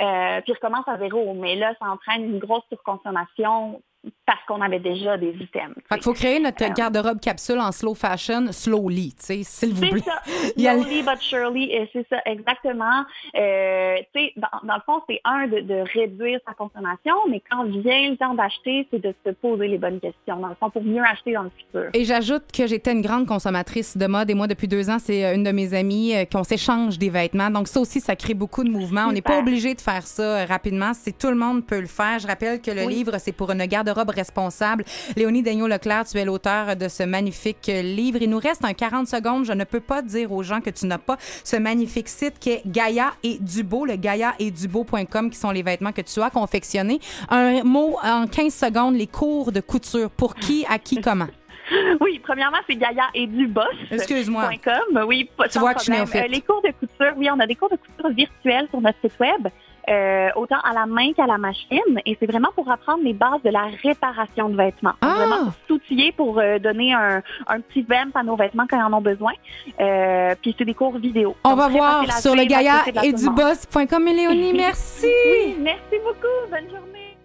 Euh, 0.00 0.40
puis 0.40 0.52
ils 0.52 0.54
recommencent 0.54 0.88
à 0.88 0.98
zéro. 0.98 1.34
Mais 1.34 1.56
là, 1.56 1.74
ça 1.80 1.90
entraîne 1.90 2.24
une 2.24 2.38
grosse 2.38 2.64
surconsommation 2.68 3.82
parce 4.26 4.40
qu'on 4.48 4.60
avait 4.60 4.80
déjà 4.80 5.16
des 5.16 5.30
items. 5.40 5.74
Fait 5.88 5.94
qu'il 5.96 6.02
faut 6.02 6.12
créer 6.12 6.40
notre 6.40 6.62
Euh, 6.64 6.70
garde-robe 6.74 7.20
capsule 7.20 7.58
en 7.60 7.70
slow 7.72 7.94
fashion, 7.94 8.50
slowly, 8.50 9.10
tu 9.14 9.24
sais, 9.26 9.42
s'il 9.44 9.74
vous 9.74 9.84
C'est 9.84 9.90
plaît. 9.90 10.00
ça. 10.00 10.22
Il 10.56 10.64
Slowly 10.64 11.02
but 11.02 11.20
surely, 11.20 11.72
c'est 11.92 12.06
ça, 12.08 12.16
exactement. 12.24 13.04
Euh, 13.36 13.96
tu 14.14 14.20
sais, 14.20 14.32
dans, 14.36 14.66
dans 14.66 14.74
le 14.74 14.80
fond, 14.86 15.02
c'est 15.08 15.20
un 15.24 15.46
de, 15.46 15.60
de 15.60 15.84
réduire 15.94 16.40
sa 16.46 16.54
consommation, 16.54 17.14
mais 17.30 17.42
quand 17.50 17.64
vient 17.64 18.10
le 18.10 18.16
temps 18.16 18.34
d'acheter, 18.34 18.86
c'est 18.90 19.00
de 19.00 19.14
se 19.24 19.30
poser 19.32 19.68
les 19.68 19.78
bonnes 19.78 20.00
questions, 20.00 20.36
dans 20.40 20.48
le 20.48 20.54
fond, 20.56 20.70
pour 20.70 20.82
mieux 20.82 21.02
acheter 21.02 21.32
dans 21.34 21.42
le 21.42 21.50
futur. 21.56 21.90
Et 21.94 22.04
j'ajoute 22.04 22.44
que 22.56 22.66
j'étais 22.66 22.92
une 22.92 23.02
grande 23.02 23.26
consommatrice 23.26 23.96
de 23.96 24.06
mode 24.06 24.30
et 24.30 24.34
moi, 24.34 24.46
depuis 24.46 24.68
deux 24.68 24.90
ans, 24.90 24.98
c'est 24.98 25.24
euh, 25.24 25.34
une 25.34 25.44
de 25.44 25.52
mes 25.52 25.74
amies 25.74 26.14
euh, 26.14 26.24
qu'on 26.24 26.44
s'échange 26.44 26.98
des 26.98 27.10
vêtements. 27.10 27.50
Donc, 27.50 27.68
ça 27.68 27.80
aussi, 27.80 28.00
ça 28.00 28.16
crée 28.16 28.34
beaucoup 28.34 28.64
de 28.64 28.70
mouvements. 28.70 29.06
On 29.08 29.12
n'est 29.12 29.22
pas 29.22 29.38
obligé 29.38 29.74
de 29.74 29.80
faire 29.80 30.06
ça 30.06 30.44
rapidement. 30.46 30.92
C'est 30.94 31.16
tout 31.16 31.28
le 31.28 31.36
monde 31.36 31.64
peut 31.66 31.80
le 31.80 31.86
faire. 31.86 32.18
Je 32.18 32.26
rappelle 32.26 32.60
que 32.60 32.70
le 32.70 32.84
Oui. 32.86 32.94
livre, 32.94 33.16
c'est 33.18 33.32
pour 33.32 33.50
une 33.50 33.60
garde-robe 33.92 34.14
responsable. 34.14 34.84
Léonie 35.16 35.42
Daigneault-Leclerc, 35.42 36.04
tu 36.06 36.18
es 36.18 36.24
l'auteur 36.24 36.76
de 36.76 36.88
ce 36.88 37.02
magnifique 37.02 37.66
livre. 37.66 38.18
Il 38.20 38.30
nous 38.30 38.38
reste 38.38 38.64
un 38.64 38.72
40 38.72 39.06
secondes. 39.06 39.44
Je 39.44 39.52
ne 39.52 39.64
peux 39.64 39.80
pas 39.80 40.02
dire 40.02 40.32
aux 40.32 40.42
gens 40.42 40.60
que 40.60 40.70
tu 40.70 40.86
n'as 40.86 40.98
pas 40.98 41.16
ce 41.44 41.56
magnifique 41.56 42.08
site 42.08 42.38
qui 42.38 42.50
est 42.50 42.62
Gaïa 42.66 43.12
et 43.22 43.38
Dubo, 43.40 43.84
le 43.84 43.96
Gaïa 43.96 44.34
et 44.38 44.50
Dubo.com, 44.50 45.30
qui 45.30 45.38
sont 45.38 45.50
les 45.50 45.62
vêtements 45.62 45.92
que 45.92 46.02
tu 46.02 46.20
as 46.20 46.30
confectionnés. 46.30 47.00
Un 47.28 47.62
mot 47.64 47.98
en 48.02 48.26
15 48.26 48.54
secondes, 48.54 48.94
les 48.94 49.06
cours 49.06 49.52
de 49.52 49.60
couture. 49.60 50.10
Pour 50.10 50.34
qui, 50.34 50.64
à 50.68 50.78
qui, 50.78 51.00
comment? 51.00 51.28
Oui, 52.00 52.20
premièrement, 52.22 52.58
c'est 52.66 52.76
Gaïa 52.76 53.04
et 53.14 53.26
du 53.26 53.46
boss. 53.46 53.66
Excuse-moi. 53.90 54.50
.com. 54.62 55.04
Oui, 55.06 55.30
pas 55.36 55.48
Tu 55.48 55.58
vois 55.58 55.74
que 55.74 55.82
je. 55.82 55.92
Euh, 55.92 56.26
les 56.28 56.40
cours 56.40 56.60
de 56.62 56.70
couture, 56.72 57.12
oui, 57.16 57.28
on 57.30 57.38
a 57.40 57.46
des 57.46 57.54
cours 57.54 57.70
de 57.70 57.76
couture 57.76 58.10
virtuels 58.10 58.68
sur 58.68 58.80
notre 58.80 58.98
site 59.00 59.18
web, 59.18 59.48
euh, 59.88 60.28
autant 60.36 60.60
à 60.62 60.72
la 60.72 60.86
main 60.86 61.12
qu'à 61.12 61.26
la 61.26 61.38
machine. 61.38 62.00
Et 62.06 62.16
c'est 62.18 62.26
vraiment 62.26 62.50
pour 62.54 62.70
apprendre 62.70 63.02
les 63.02 63.12
bases 63.12 63.42
de 63.44 63.50
la 63.50 63.66
réparation 63.82 64.48
de 64.48 64.56
vêtements. 64.56 64.94
Ah! 65.00 65.14
Vraiment 65.14 65.44
pour 65.44 65.54
s'outiller 65.68 66.12
pour 66.12 66.38
euh, 66.38 66.58
donner 66.58 66.92
un, 66.92 67.22
un 67.46 67.60
petit 67.60 67.82
vamp 67.82 68.10
à 68.14 68.22
nos 68.22 68.36
vêtements 68.36 68.66
quand 68.68 68.78
ils 68.78 68.84
en 68.84 68.96
ont 68.96 69.02
besoin. 69.02 69.32
Euh, 69.80 70.34
puis 70.40 70.54
c'est 70.58 70.64
des 70.64 70.74
cours 70.74 70.98
vidéo. 70.98 71.36
On 71.44 71.50
Donc, 71.50 71.58
va 71.58 71.68
voir 71.68 72.12
sur 72.20 72.34
le 72.34 72.42
à 72.42 73.04
et 73.04 73.12
du 73.12 73.28
boss.com. 73.30 74.08
Et 74.08 74.14
Léonie, 74.14 74.52
merci. 74.56 75.06
Oui, 75.30 75.56
merci 75.60 75.96
beaucoup. 76.04 76.50
Bonne 76.50 76.70
journée. 76.70 77.16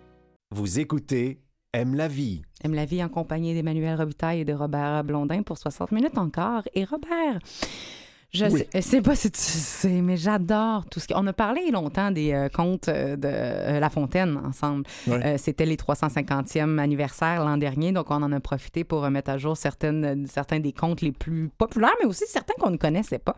Vous 0.51 0.79
écoutez 0.79 1.39
Aime 1.73 1.95
la 1.95 2.07
vie. 2.07 2.41
Aime 2.63 2.73
la 2.73 2.85
vie 2.85 3.03
en 3.03 3.09
compagnie 3.09 3.53
d'Emmanuel 3.53 3.95
Robitaille 3.95 4.39
et 4.39 4.45
de 4.45 4.53
Robert 4.53 5.03
Blondin 5.03 5.43
pour 5.43 5.57
60 5.57 5.91
minutes 5.91 6.17
encore. 6.17 6.63
Et 6.73 6.85
Robert, 6.85 7.39
je 8.33 8.45
Oui. 8.45 8.63
sais, 8.71 8.81
sais 8.81 9.01
pas 9.01 9.15
si 9.15 9.31
tu 9.31 9.39
sais, 9.39 10.01
mais 10.01 10.17
j'adore 10.17 10.85
tout 10.89 10.99
ce 10.99 11.07
qu'on 11.07 11.25
a 11.27 11.33
parlé 11.33 11.71
longtemps 11.71 12.11
des 12.11 12.33
euh, 12.33 12.49
contes 12.49 12.87
euh, 12.89 13.15
de 13.15 13.27
euh, 13.31 13.79
La 13.79 13.89
Fontaine 13.89 14.37
ensemble. 14.45 14.83
Euh, 15.07 15.35
C'était 15.37 15.65
les 15.65 15.77
350e 15.77 16.77
anniversaire 16.77 17.43
l'an 17.45 17.57
dernier, 17.57 17.91
donc 17.91 18.11
on 18.11 18.21
en 18.21 18.31
a 18.31 18.39
profité 18.39 18.83
pour 18.83 19.05
euh, 19.05 19.09
mettre 19.09 19.31
à 19.31 19.37
jour 19.37 19.55
certaines, 19.55 20.27
certains 20.27 20.59
des 20.59 20.73
contes 20.73 21.01
les 21.01 21.11
plus 21.13 21.49
populaires, 21.57 21.95
mais 22.01 22.05
aussi 22.07 22.25
certains 22.27 22.53
qu'on 22.59 22.71
ne 22.71 22.77
connaissait 22.77 23.19
pas. 23.19 23.35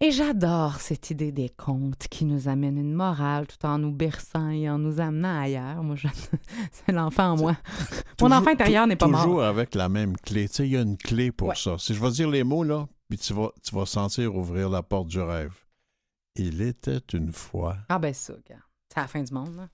Et 0.00 0.10
j'adore 0.10 0.80
cette 0.80 1.10
idée 1.10 1.30
des 1.30 1.48
contes 1.48 2.08
qui 2.10 2.24
nous 2.24 2.48
amènent 2.48 2.76
une 2.76 2.92
morale 2.92 3.46
tout 3.46 3.64
en 3.64 3.78
nous 3.78 3.92
berçant 3.92 4.50
et 4.50 4.68
en 4.68 4.76
nous 4.76 5.00
amenant 5.00 5.40
ailleurs. 5.40 5.82
Moi, 5.84 5.94
je... 5.94 6.08
c'est 6.72 6.92
l'enfant 6.92 7.30
en 7.30 7.36
moi. 7.36 7.52
Mon 8.20 8.26
Toujours- 8.28 8.36
enfant 8.42 8.50
intérieur 8.50 8.86
n'est 8.88 8.96
pas 8.96 9.06
mort. 9.06 9.22
Toujours 9.22 9.44
avec 9.44 9.74
la 9.76 9.88
même 9.88 10.16
clé. 10.16 10.48
Tu 10.48 10.54
sais, 10.56 10.66
il 10.66 10.72
y 10.72 10.76
a 10.76 10.80
une 10.82 10.98
clé 10.98 11.30
pour 11.30 11.48
Ouais. 11.48 11.54
ça. 11.54 11.76
Si 11.78 11.94
je 11.94 12.00
vais 12.02 12.10
dire 12.10 12.28
les 12.28 12.42
mots, 12.42 12.64
là, 12.64 12.86
puis 13.08 13.18
tu 13.18 13.34
vas, 13.34 13.50
tu 13.62 13.74
vas 13.74 13.86
sentir 13.86 14.34
ouvrir 14.34 14.68
la 14.68 14.82
porte 14.82 15.08
du 15.08 15.20
rêve. 15.20 15.54
Il 16.36 16.62
était 16.62 17.02
une 17.12 17.32
fois. 17.32 17.78
Ah 17.88 17.98
ben 17.98 18.12
ça, 18.12 18.34
c'est 18.88 19.00
la 19.00 19.06
fin 19.06 19.22
du 19.22 19.32
monde. 19.32 19.56
Là. 19.56 19.68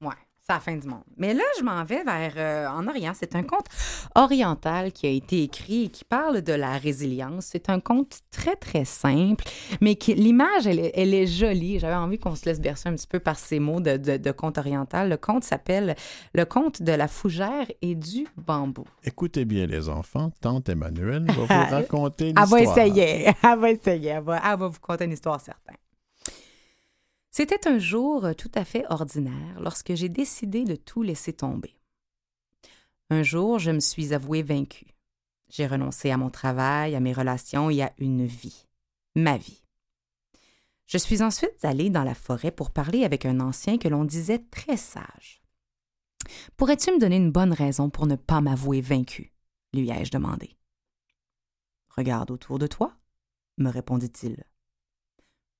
Ouais, 0.00 0.14
c'est 0.48 0.54
la 0.54 0.60
fin 0.60 0.76
du 0.76 0.88
monde. 0.88 1.02
Mais 1.18 1.34
là, 1.34 1.42
je 1.58 1.62
m'en 1.64 1.84
vais 1.84 2.02
vers 2.04 2.32
euh, 2.36 2.66
en 2.68 2.86
Orient. 2.88 3.12
C'est 3.14 3.34
un 3.36 3.42
conte 3.42 3.66
oriental 4.14 4.92
qui 4.92 5.06
a 5.06 5.10
été 5.10 5.42
écrit 5.42 5.84
et 5.84 5.88
qui 5.88 6.04
parle 6.04 6.40
de 6.40 6.52
la 6.54 6.72
résilience. 6.78 7.46
C'est 7.52 7.68
un 7.68 7.80
conte 7.80 8.20
très, 8.30 8.56
très 8.56 8.84
simple, 8.86 9.44
mais 9.82 9.96
qui, 9.96 10.14
l'image, 10.14 10.66
elle, 10.66 10.78
est- 10.78 10.92
elle 10.94 11.12
est 11.12 11.26
jolie. 11.26 11.78
J'avais 11.78 11.94
envie 11.94 12.18
qu'on 12.18 12.34
se 12.34 12.46
laisse 12.46 12.60
bercer 12.60 12.88
un 12.88 12.94
petit 12.94 13.06
peu 13.06 13.20
par 13.20 13.38
ces 13.38 13.58
mots 13.60 13.80
de, 13.80 13.96
de, 13.98 14.16
de 14.16 14.30
conte 14.32 14.56
oriental. 14.58 15.10
Le 15.10 15.16
conte 15.18 15.44
s'appelle 15.44 15.94
Le 16.32 16.44
conte 16.46 16.80
de 16.82 16.92
la 16.92 17.08
fougère 17.08 17.66
et 17.82 17.94
du 17.94 18.26
bambou. 18.36 18.84
Écoutez 19.04 19.44
bien, 19.44 19.66
les 19.66 19.88
enfants. 19.90 20.30
Tante 20.40 20.68
Emmanuelle 20.70 21.26
va 21.26 21.32
vous 21.34 21.46
raconter 21.74 22.28
Elle 22.30 22.34
va 22.48 22.58
l'histoire. 22.58 22.78
essayer. 22.78 23.26
Elle 23.42 23.58
va 23.58 23.70
essayer. 23.70 24.08
Elle 24.10 24.22
va, 24.22 24.36
elle 24.36 24.58
va 24.58 24.68
vous 24.68 24.80
conter 24.80 25.04
une 25.04 25.12
histoire 25.12 25.40
certaine. 25.40 25.76
C'était 27.40 27.68
un 27.68 27.78
jour 27.78 28.34
tout 28.36 28.50
à 28.56 28.64
fait 28.64 28.84
ordinaire 28.90 29.60
lorsque 29.60 29.94
j'ai 29.94 30.08
décidé 30.08 30.64
de 30.64 30.74
tout 30.74 31.04
laisser 31.04 31.32
tomber. 31.32 31.78
Un 33.10 33.22
jour, 33.22 33.60
je 33.60 33.70
me 33.70 33.78
suis 33.78 34.12
avouée 34.12 34.42
vaincue. 34.42 34.96
J'ai 35.48 35.68
renoncé 35.68 36.10
à 36.10 36.16
mon 36.16 36.30
travail, 36.30 36.96
à 36.96 37.00
mes 37.00 37.12
relations 37.12 37.70
et 37.70 37.82
à 37.82 37.92
une 37.98 38.26
vie. 38.26 38.66
Ma 39.14 39.36
vie. 39.36 39.62
Je 40.86 40.98
suis 40.98 41.22
ensuite 41.22 41.64
allée 41.64 41.90
dans 41.90 42.02
la 42.02 42.16
forêt 42.16 42.50
pour 42.50 42.72
parler 42.72 43.04
avec 43.04 43.24
un 43.24 43.38
ancien 43.38 43.78
que 43.78 43.86
l'on 43.86 44.04
disait 44.04 44.44
très 44.50 44.76
sage. 44.76 45.40
Pourrais-tu 46.56 46.90
me 46.90 46.98
donner 46.98 47.18
une 47.18 47.30
bonne 47.30 47.52
raison 47.52 47.88
pour 47.88 48.08
ne 48.08 48.16
pas 48.16 48.40
m'avouer 48.40 48.80
vaincue? 48.80 49.32
lui 49.72 49.88
ai-je 49.90 50.10
demandé. 50.10 50.56
Regarde 51.96 52.32
autour 52.32 52.58
de 52.58 52.66
toi, 52.66 52.96
me 53.58 53.70
répondit-il. 53.70 54.42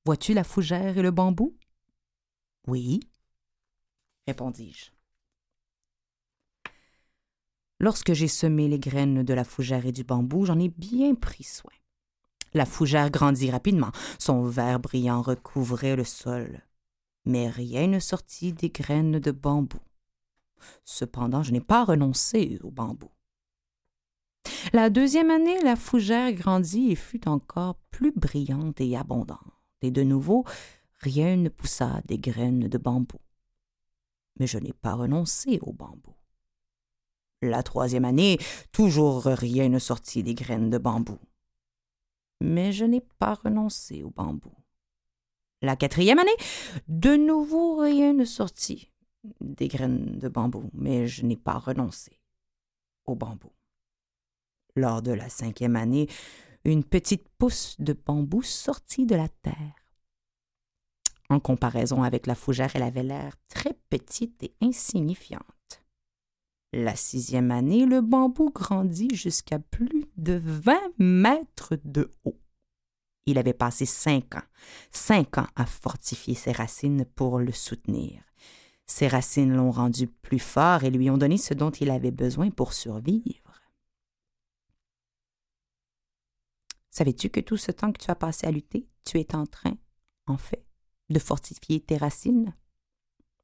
Vois-tu 0.05 0.35
la 0.35 0.43
fougère 0.43 0.99
et 0.99 1.03
le 1.03 1.13
bambou? 1.13 1.58
Oui. 2.67 3.01
répondis-je. 4.27 4.91
Lorsque 7.81 8.13
j'ai 8.13 8.29
semé 8.29 8.69
les 8.69 8.79
graines 8.79 9.23
de 9.23 9.35
la 9.35 9.45
fougère 9.45 9.87
et 9.87 9.93
du 9.93 10.05
bambou, 10.05 10.45
j'en 10.45 10.59
ai 10.59 10.69
bien 10.69 11.15
pris 11.15 11.45
soin. 11.45 11.73
La 12.55 12.67
fougère 12.67 13.11
grandit 13.11 13.51
rapidement, 13.51 13.93
son 14.19 14.43
vert 14.43 14.81
brillant 14.81 15.23
recouvrait 15.23 15.97
le 15.97 16.05
sol, 16.05 16.63
mais 17.25 17.49
rien 17.49 17.87
ne 17.87 18.01
sortit 18.01 18.53
des 18.53 18.71
graines 18.71 19.21
de 19.21 19.31
bambou. 19.31 19.79
Cependant, 20.85 21.43
je 21.43 21.53
n'ai 21.53 21.61
pas 21.61 21.85
renoncé 21.85 22.59
au 22.63 22.71
bambou. 22.71 23.11
La 24.73 24.91
deuxième 24.91 25.31
année, 25.31 25.61
la 25.63 25.77
fougère 25.77 26.33
grandit 26.33 26.91
et 26.91 26.97
fut 26.97 27.29
encore 27.29 27.77
plus 27.91 28.13
brillante 28.13 28.81
et 28.81 28.97
abondante, 28.97 29.39
et 29.83 29.91
de 29.91 30.03
nouveau, 30.03 30.45
rien 31.01 31.37
ne 31.37 31.49
poussa 31.49 32.01
des 32.07 32.19
graines 32.19 32.69
de 32.69 32.79
bambou. 32.79 33.21
Mais 34.39 34.47
je 34.47 34.59
n'ai 34.59 34.73
pas 34.73 34.95
renoncé 34.95 35.59
au 35.63 35.73
bambou. 35.73 36.15
La 37.43 37.63
troisième 37.63 38.05
année, 38.05 38.39
toujours 38.73 39.25
rien 39.25 39.69
ne 39.69 39.79
sortit 39.79 40.23
des 40.23 40.35
graines 40.35 40.71
de 40.71 40.79
bambou. 40.79 41.19
Mais 42.41 42.73
je 42.73 42.85
n'ai 42.85 43.01
pas 43.01 43.35
renoncé 43.35 44.03
au 44.03 44.11
bambou. 44.11 44.53
La 45.61 45.77
quatrième 45.77 46.19
année, 46.19 46.37
de 46.87 47.17
nouveau 47.17 47.77
rien 47.79 48.13
ne 48.13 48.25
sortit 48.25 48.93
des 49.41 49.69
graines 49.69 50.19
de 50.19 50.29
bambou, 50.29 50.71
mais 50.73 51.09
je 51.09 51.25
n'ai 51.25 51.37
pas 51.37 51.59
renoncé 51.59 52.21
au 53.07 53.17
bambou. 53.17 53.51
Lors 54.77 55.03
de 55.03 55.11
la 55.11 55.29
cinquième 55.29 55.75
année, 55.75 56.09
une 56.65 56.85
petite 56.85 57.29
pousse 57.39 57.75
de 57.81 57.93
bambou 57.93 58.43
sortit 58.43 59.07
de 59.07 59.17
la 59.17 59.29
terre. 59.29 59.78
En 61.31 61.41
comparaison 61.41 62.03
avec 62.03 62.27
la 62.27 62.35
fougère, 62.35 62.71
elle 62.75 62.83
avait 62.83 63.03
l'air 63.03 63.35
très 63.49 63.75
petite 63.91 64.43
et 64.43 64.55
insignifiante. 64.63 65.45
La 66.73 66.97
sixième 66.97 67.51
année, 67.51 67.87
le 67.87 68.01
bambou 68.01 68.51
grandit 68.51 69.15
jusqu'à 69.15 69.59
plus 69.59 70.07
de 70.17 70.35
vingt 70.35 70.93
mètres 70.99 71.79
de 71.85 72.11
haut. 72.25 72.39
Il 73.27 73.39
avait 73.39 73.53
passé 73.53 73.85
cinq 73.85 74.37
ans, 74.37 74.47
cinq 74.91 75.39
ans 75.39 75.47
à 75.55 75.67
fortifier 75.67 76.35
ses 76.35 76.53
racines 76.53 77.05
pour 77.05 77.39
le 77.39 77.53
soutenir. 77.53 78.23
Ses 78.87 79.07
racines 79.07 79.55
l'ont 79.55 79.71
rendu 79.71 80.07
plus 80.07 80.39
fort 80.39 80.85
et 80.85 80.91
lui 80.91 81.11
ont 81.11 81.19
donné 81.19 81.37
ce 81.37 81.53
dont 81.53 81.71
il 81.71 81.91
avait 81.91 82.11
besoin 82.11 82.51
pour 82.51 82.73
survivre. 82.73 83.61
Savais-tu 86.91 87.29
que 87.29 87.41
tout 87.41 87.59
ce 87.59 87.71
temps 87.71 87.93
que 87.93 88.03
tu 88.03 88.11
as 88.11 88.15
passé 88.15 88.47
à 88.47 88.51
lutter, 88.51 88.89
tu 89.05 89.21
es 89.21 89.35
en 89.35 89.47
train, 89.47 89.77
en 90.27 90.39
fait, 90.39 90.65
de 91.11 91.19
fortifier 91.19 91.81
tes 91.81 91.97
racines? 91.97 92.55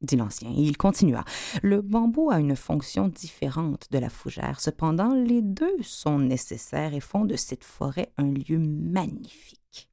dit 0.04 0.16
l'ancien, 0.16 0.50
et 0.50 0.60
il 0.60 0.76
continua. 0.76 1.24
Le 1.62 1.80
bambou 1.80 2.30
a 2.30 2.38
une 2.38 2.56
fonction 2.56 3.08
différente 3.08 3.86
de 3.90 3.98
la 3.98 4.10
fougère. 4.10 4.60
Cependant, 4.60 5.14
les 5.14 5.42
deux 5.42 5.82
sont 5.82 6.18
nécessaires 6.18 6.94
et 6.94 7.00
font 7.00 7.24
de 7.24 7.36
cette 7.36 7.64
forêt 7.64 8.12
un 8.18 8.30
lieu 8.30 8.58
magnifique. 8.58 9.90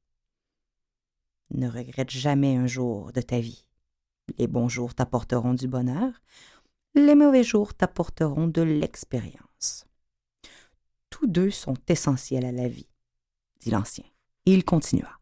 Ne 1.51 1.69
regrette 1.69 2.11
jamais 2.11 2.55
un 2.55 2.67
jour 2.67 3.11
de 3.11 3.21
ta 3.21 3.39
vie. 3.39 3.65
Les 4.37 4.47
bons 4.47 4.69
jours 4.69 4.93
t'apporteront 4.93 5.53
du 5.53 5.67
bonheur, 5.67 6.13
les 6.95 7.15
mauvais 7.15 7.43
jours 7.43 7.73
t'apporteront 7.73 8.47
de 8.47 8.61
l'expérience. 8.61 9.85
Tous 11.09 11.27
deux 11.27 11.51
sont 11.51 11.77
essentiels 11.87 12.45
à 12.45 12.51
la 12.51 12.67
vie, 12.67 12.89
dit 13.59 13.71
l'ancien, 13.71 14.05
et 14.45 14.53
il 14.53 14.63
continua. 14.63 15.20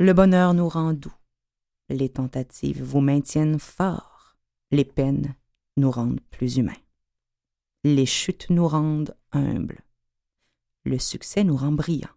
Le 0.00 0.14
bonheur 0.14 0.54
nous 0.54 0.66
rend 0.66 0.94
doux, 0.94 1.12
les 1.90 2.08
tentatives 2.08 2.82
vous 2.82 3.02
maintiennent 3.02 3.58
forts, 3.58 4.38
les 4.70 4.86
peines 4.86 5.34
nous 5.76 5.90
rendent 5.90 6.22
plus 6.30 6.56
humains. 6.56 6.72
Les 7.84 8.06
chutes 8.06 8.48
nous 8.48 8.66
rendent 8.66 9.14
humbles, 9.32 9.84
le 10.84 10.98
succès 10.98 11.44
nous 11.44 11.54
rend 11.54 11.72
brillants. 11.72 12.16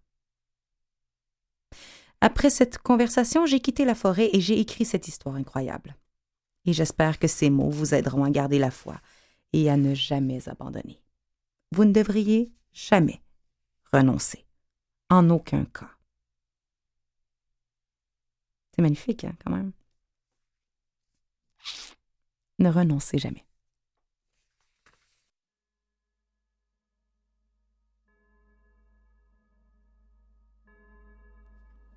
Après 2.22 2.50
cette 2.50 2.78
conversation, 2.78 3.46
j'ai 3.46 3.60
quitté 3.60 3.84
la 3.84 3.96
forêt 3.96 4.30
et 4.32 4.39
j'ai 4.39 4.62
écrit 4.62 4.86
cette 4.86 5.10
histoire 5.10 5.36
incroyable. 5.36 5.98
Et 6.63 6.72
j'espère 6.72 7.19
que 7.19 7.28
ces 7.28 7.50
mots 7.50 7.69
vous 7.69 7.93
aideront 7.93 8.24
à 8.24 8.30
garder 8.30 8.60
la 8.60 8.72
foi 8.72 9.02
et 9.52 9.69
à 9.69 9.76
ne 9.76 9.93
jamais 9.93 10.48
abandonner. 10.48 11.04
Vous 11.74 11.84
ne 11.84 11.91
devriez 11.91 12.54
jamais 12.72 13.22
renoncer, 13.91 14.46
en 15.10 15.30
aucun 15.30 15.65
cas. 15.65 15.89
C'est 18.75 18.81
magnifique, 18.81 19.23
hein, 19.23 19.36
quand 19.43 19.51
même. 19.51 19.71
Ne 22.59 22.69
renoncez 22.69 23.19
jamais. 23.19 23.45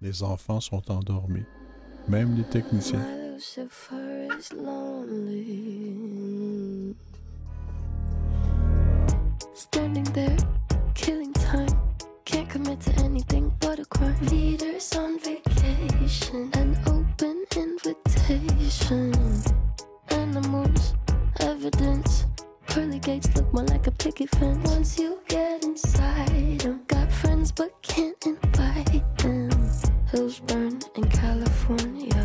Les 0.03 0.23
enfants 0.23 0.61
sont 0.61 0.91
endormis, 0.91 1.47
même 2.09 2.37
les 2.37 2.45
techniciens. 2.45 3.05
Standing 9.55 10.05
there, 10.13 10.37
killing 10.95 11.33
commit 12.57 12.81
to 12.81 12.93
anything 13.05 13.53
but 13.61 13.79
a 13.79 13.85
crime. 13.85 14.17
Leaders 14.33 14.97
on 14.97 15.19
vacation, 15.19 16.51
an 16.55 16.75
open 16.87 17.45
invitation. 17.55 19.13
Animals, 20.09 20.95
evidence. 21.41 22.25
Pearly 22.67 22.99
gates 22.99 23.29
look 23.37 23.53
more 23.53 23.65
like 23.65 23.87
a 23.87 23.91
picket 23.91 24.31
fence. 24.37 24.71
Once 24.71 24.99
you 24.99 25.19
get 25.29 25.65
inside 25.65 26.65
'em, 26.65 26.81
got 26.87 27.13
friends 27.13 27.53
but 27.53 27.71
can't 27.83 28.17
invite 28.25 29.05
them. 29.19 29.51
Hills 30.11 30.41
burn 30.49 30.79
in 30.95 31.05
California. 31.23 32.25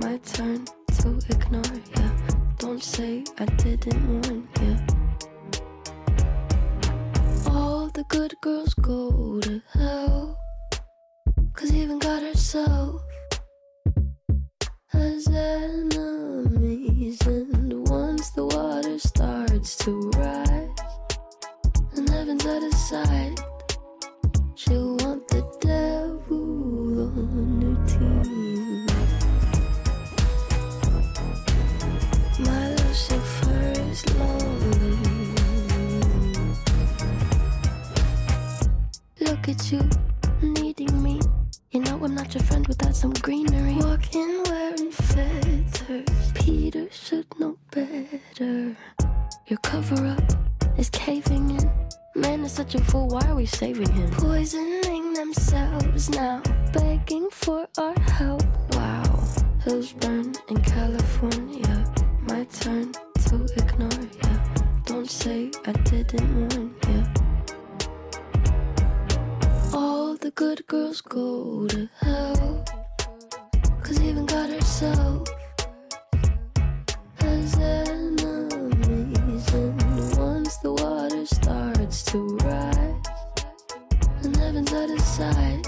My 0.00 0.16
turn 0.18 0.64
to 0.98 1.08
ignore 1.34 1.78
ya. 1.96 2.06
Don't 2.58 2.84
say 2.94 3.24
I 3.38 3.46
didn't 3.62 4.02
warn 4.08 4.46
ya. 4.62 5.01
The 7.94 8.04
good 8.04 8.34
girls 8.40 8.72
go 8.74 9.38
to 9.40 9.60
hell. 9.74 10.38
Cause 11.52 11.72
even 11.74 11.98
God 11.98 12.22
herself 12.22 13.02
has 14.88 15.28
enemies. 15.28 17.20
And 17.26 17.86
once 17.88 18.30
the 18.30 18.46
water 18.46 18.98
starts 18.98 19.76
to 19.78 20.10
rise, 20.16 20.70
and 21.96 22.08
heaven's 22.08 22.46
out 22.46 22.62
of 22.62 22.74
sight, 22.74 23.40
she'll 24.54 24.96
want 24.96 25.28
the 25.28 25.42
devil 25.60 26.11
Look 39.44 39.56
at 39.56 39.72
you, 39.72 39.82
needing 40.40 41.02
me. 41.02 41.20
You 41.72 41.80
know 41.80 41.98
I'm 42.00 42.14
not 42.14 42.32
your 42.32 42.44
friend 42.44 42.64
without 42.68 42.94
some 42.94 43.12
greenery. 43.12 43.74
Walking 43.74 44.40
wearing 44.44 44.92
feathers. 44.92 46.32
Peter 46.36 46.86
should 46.92 47.26
know 47.40 47.58
better. 47.72 48.76
Your 49.48 49.58
cover 49.64 50.06
up 50.06 50.22
is 50.78 50.90
caving 50.90 51.58
in. 51.58 51.68
Man 52.14 52.44
is 52.44 52.52
such 52.52 52.76
a 52.76 52.84
fool, 52.84 53.08
why 53.08 53.22
are 53.26 53.34
we 53.34 53.46
saving 53.46 53.90
him? 53.90 54.12
Poisoning 54.12 55.12
themselves 55.14 56.08
now, 56.10 56.40
begging 56.72 57.28
for 57.32 57.66
our 57.78 57.98
help. 58.12 58.44
Wow. 58.76 59.24
Hills 59.64 59.92
burn 59.92 60.36
in 60.50 60.60
California. 60.62 61.84
My 62.28 62.44
turn 62.44 62.92
to 63.26 63.44
ignore 63.56 64.06
ya. 64.22 64.38
Don't 64.84 65.10
say 65.10 65.50
I 65.66 65.72
didn't 65.72 66.48
warn 66.48 66.76
ya. 66.88 67.31
The 70.22 70.30
good 70.30 70.64
girls 70.68 71.00
go 71.00 71.66
to 71.66 71.88
hell. 72.00 72.64
Cause 73.82 74.00
even 74.00 74.24
God 74.24 74.50
herself 74.50 75.26
has 77.16 77.58
enemies. 77.58 78.54
And 79.52 80.16
once 80.16 80.58
the 80.58 80.74
water 80.74 81.26
starts 81.26 82.04
to 82.04 82.36
rise, 82.36 83.06
and 84.22 84.36
heaven's 84.36 84.72
out 84.72 84.90
of 84.90 85.00
sight, 85.00 85.66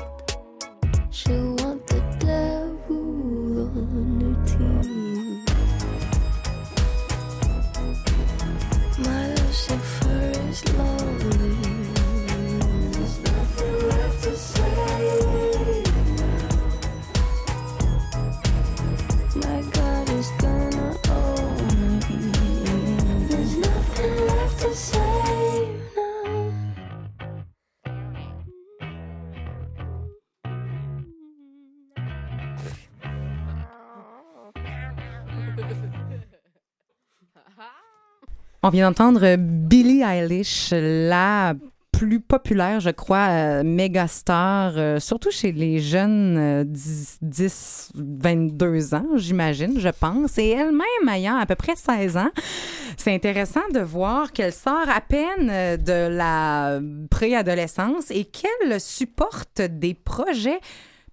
On 38.66 38.70
vient 38.70 38.88
d'entendre 38.88 39.36
Billie 39.36 40.00
Eilish, 40.00 40.70
la 40.72 41.52
plus 41.92 42.18
populaire, 42.18 42.80
je 42.80 42.88
crois, 42.88 43.28
euh, 43.28 43.62
méga 43.62 44.08
star, 44.08 44.72
euh, 44.78 44.98
surtout 45.00 45.30
chez 45.30 45.52
les 45.52 45.80
jeunes 45.80 46.38
euh, 46.38 46.64
10, 46.66 47.18
10, 47.20 47.92
22 47.94 48.94
ans, 48.94 49.06
j'imagine, 49.16 49.78
je 49.78 49.90
pense. 49.90 50.38
Et 50.38 50.48
elle-même 50.48 51.08
ayant 51.12 51.36
à 51.36 51.44
peu 51.44 51.56
près 51.56 51.76
16 51.76 52.16
ans, 52.16 52.30
c'est 52.96 53.14
intéressant 53.14 53.68
de 53.74 53.80
voir 53.80 54.32
qu'elle 54.32 54.54
sort 54.54 54.88
à 54.88 55.02
peine 55.02 55.50
euh, 55.50 55.76
de 55.76 56.08
la 56.16 56.80
préadolescence 57.10 58.10
et 58.10 58.24
qu'elle 58.24 58.80
supporte 58.80 59.60
des 59.60 59.92
projets 59.92 60.60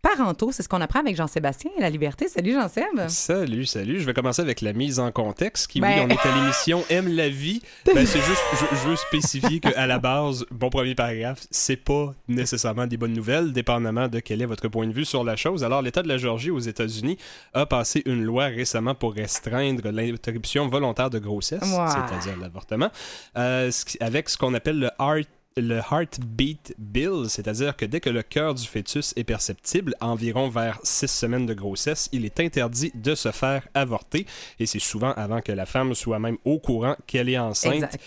parentaux. 0.02 0.52
C'est 0.52 0.64
ce 0.64 0.70
qu'on 0.70 0.82
apprend 0.82 1.00
avec 1.00 1.16
Jean-Sébastien 1.16 1.72
et 1.78 1.82
la 1.82 1.90
liberté. 1.90 2.28
Salut 2.28 2.54
Jean-Seb. 2.54 3.08
Salut, 3.08 3.66
salut. 3.66 4.00
Je 4.00 4.06
vais 4.06 4.14
commencer 4.14 4.42
avec 4.42 4.62
la 4.62 4.74
mise 4.74 5.00
en 5.00 5.12
contexte. 5.12 5.68
Qui, 5.68 5.80
Ben- 5.82 5.90
oui, 5.90 6.06
on 6.06 6.10
est 6.10 6.28
à 6.30 6.36
l'émission 6.36 6.84
Aime 6.90 7.08
la 7.08 7.30
vie. 7.30 7.62
Ben, 7.86 8.06
c'est 8.06 8.20
juste, 8.22 8.42
je, 8.54 8.76
je 8.76 8.88
veux 8.90 8.96
spécifier 8.96 9.60
qu'à 9.60 9.88
la 9.88 10.00
base, 10.00 10.46
bon 10.52 10.70
premier 10.70 10.96
paragraphe, 10.96 11.46
c'est 11.52 11.76
pas 11.78 12.14
nécessairement 12.28 12.88
des 12.88 12.98
bonnes 12.98 13.14
nouvelles, 13.14 13.52
dépendamment 13.54 14.08
de 14.08 14.20
quel 14.20 14.42
est 14.42 14.46
votre 14.46 14.68
point 14.68 14.88
de 14.88 14.94
vue 14.94 15.06
sur 15.06 15.24
la 15.24 15.36
chose. 15.36 15.64
Alors, 15.64 15.82
l'État 15.82 16.02
de 16.04 16.08
la 16.08 16.18
Géorgie 16.18 16.52
aux 16.52 16.60
États-Unis 16.60 17.18
a 17.54 17.66
passé 17.66 18.02
une 18.06 18.24
loi 18.24 18.46
récemment 18.46 18.96
pour 18.96 19.14
restreindre 19.14 19.90
l'interruption 19.92 20.68
volontaire 20.68 21.10
de 21.10 21.20
grossesse, 21.20 21.62
c'est-à-dire 21.64 22.38
l'avortement, 22.40 22.90
euh, 23.38 23.72
avec 24.00 24.30
ce 24.30 24.38
qu'on 24.38 24.54
appelle 24.54 24.80
le 24.80 24.90
heart 25.00 25.28
le 25.58 25.78
Heartbeat 25.80 26.76
Bill, 26.78 27.26
c'est-à-dire 27.28 27.76
que 27.76 27.86
dès 27.86 28.00
que 28.00 28.10
le 28.10 28.24
cœur 28.24 28.54
du 28.54 28.66
fœtus 28.66 29.14
est 29.16 29.24
perceptible, 29.24 29.96
environ 30.00 30.50
vers 30.50 30.80
six 30.84 31.10
semaines 31.10 31.46
de 31.46 31.54
grossesse, 31.54 32.10
il 32.12 32.26
est 32.26 32.40
interdit 32.40 32.92
de 32.96 33.16
se 33.16 33.32
faire 33.32 33.68
avorter, 33.74 34.26
et 34.60 34.66
c'est 34.66 34.80
souvent 34.80 35.12
avant 35.14 35.42
que 35.42 35.52
la 35.52 35.66
femme 35.66 35.94
soit 35.94 36.20
même 36.20 36.38
au 36.46 36.60
courant 36.60 36.96
qu'elle 37.08 37.30
est 37.30 37.38
enceinte. 37.38 37.98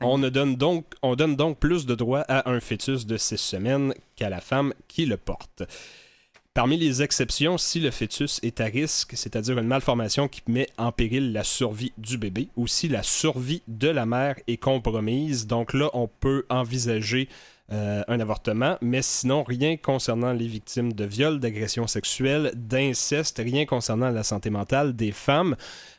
On, 0.00 0.18
ne 0.18 0.28
donne 0.28 0.56
donc, 0.56 0.86
on 1.02 1.14
donne 1.14 1.36
donc 1.36 1.58
plus 1.58 1.86
de 1.86 1.94
droits 1.94 2.24
à 2.28 2.50
un 2.50 2.60
fœtus 2.60 3.06
de 3.06 3.16
six 3.16 3.38
semaines 3.38 3.94
qu'à 4.16 4.30
la 4.30 4.40
femme 4.40 4.72
qui 4.88 5.06
le 5.06 5.16
porte. 5.16 5.62
Parmi 6.54 6.76
les 6.76 7.02
exceptions, 7.02 7.58
si 7.58 7.80
le 7.80 7.90
fœtus 7.90 8.38
est 8.44 8.60
à 8.60 8.66
risque, 8.66 9.14
c'est-à-dire 9.16 9.58
une 9.58 9.66
malformation 9.66 10.28
qui 10.28 10.40
met 10.46 10.68
en 10.78 10.92
péril 10.92 11.32
la 11.32 11.42
survie 11.42 11.92
du 11.98 12.16
bébé, 12.16 12.48
ou 12.54 12.68
si 12.68 12.86
la 12.88 13.02
survie 13.02 13.62
de 13.66 13.88
la 13.88 14.06
mère 14.06 14.36
est 14.46 14.56
compromise, 14.56 15.48
donc 15.48 15.74
là, 15.74 15.90
on 15.94 16.06
peut 16.06 16.46
envisager 16.48 17.28
euh, 17.72 18.04
un 18.06 18.20
avortement, 18.20 18.78
mais 18.80 19.02
sinon, 19.02 19.42
rien 19.42 19.76
concernant 19.76 20.32
les 20.32 20.46
victimes 20.46 20.92
de 20.92 21.04
viol, 21.04 21.40
d'agression 21.40 21.88
sexuelle, 21.88 22.52
d'inceste, 22.54 23.38
rien 23.42 23.66
concernant 23.66 24.10
la 24.10 24.22
santé 24.22 24.50
mentale 24.50 24.94
des 24.94 25.10
femmes. 25.10 25.56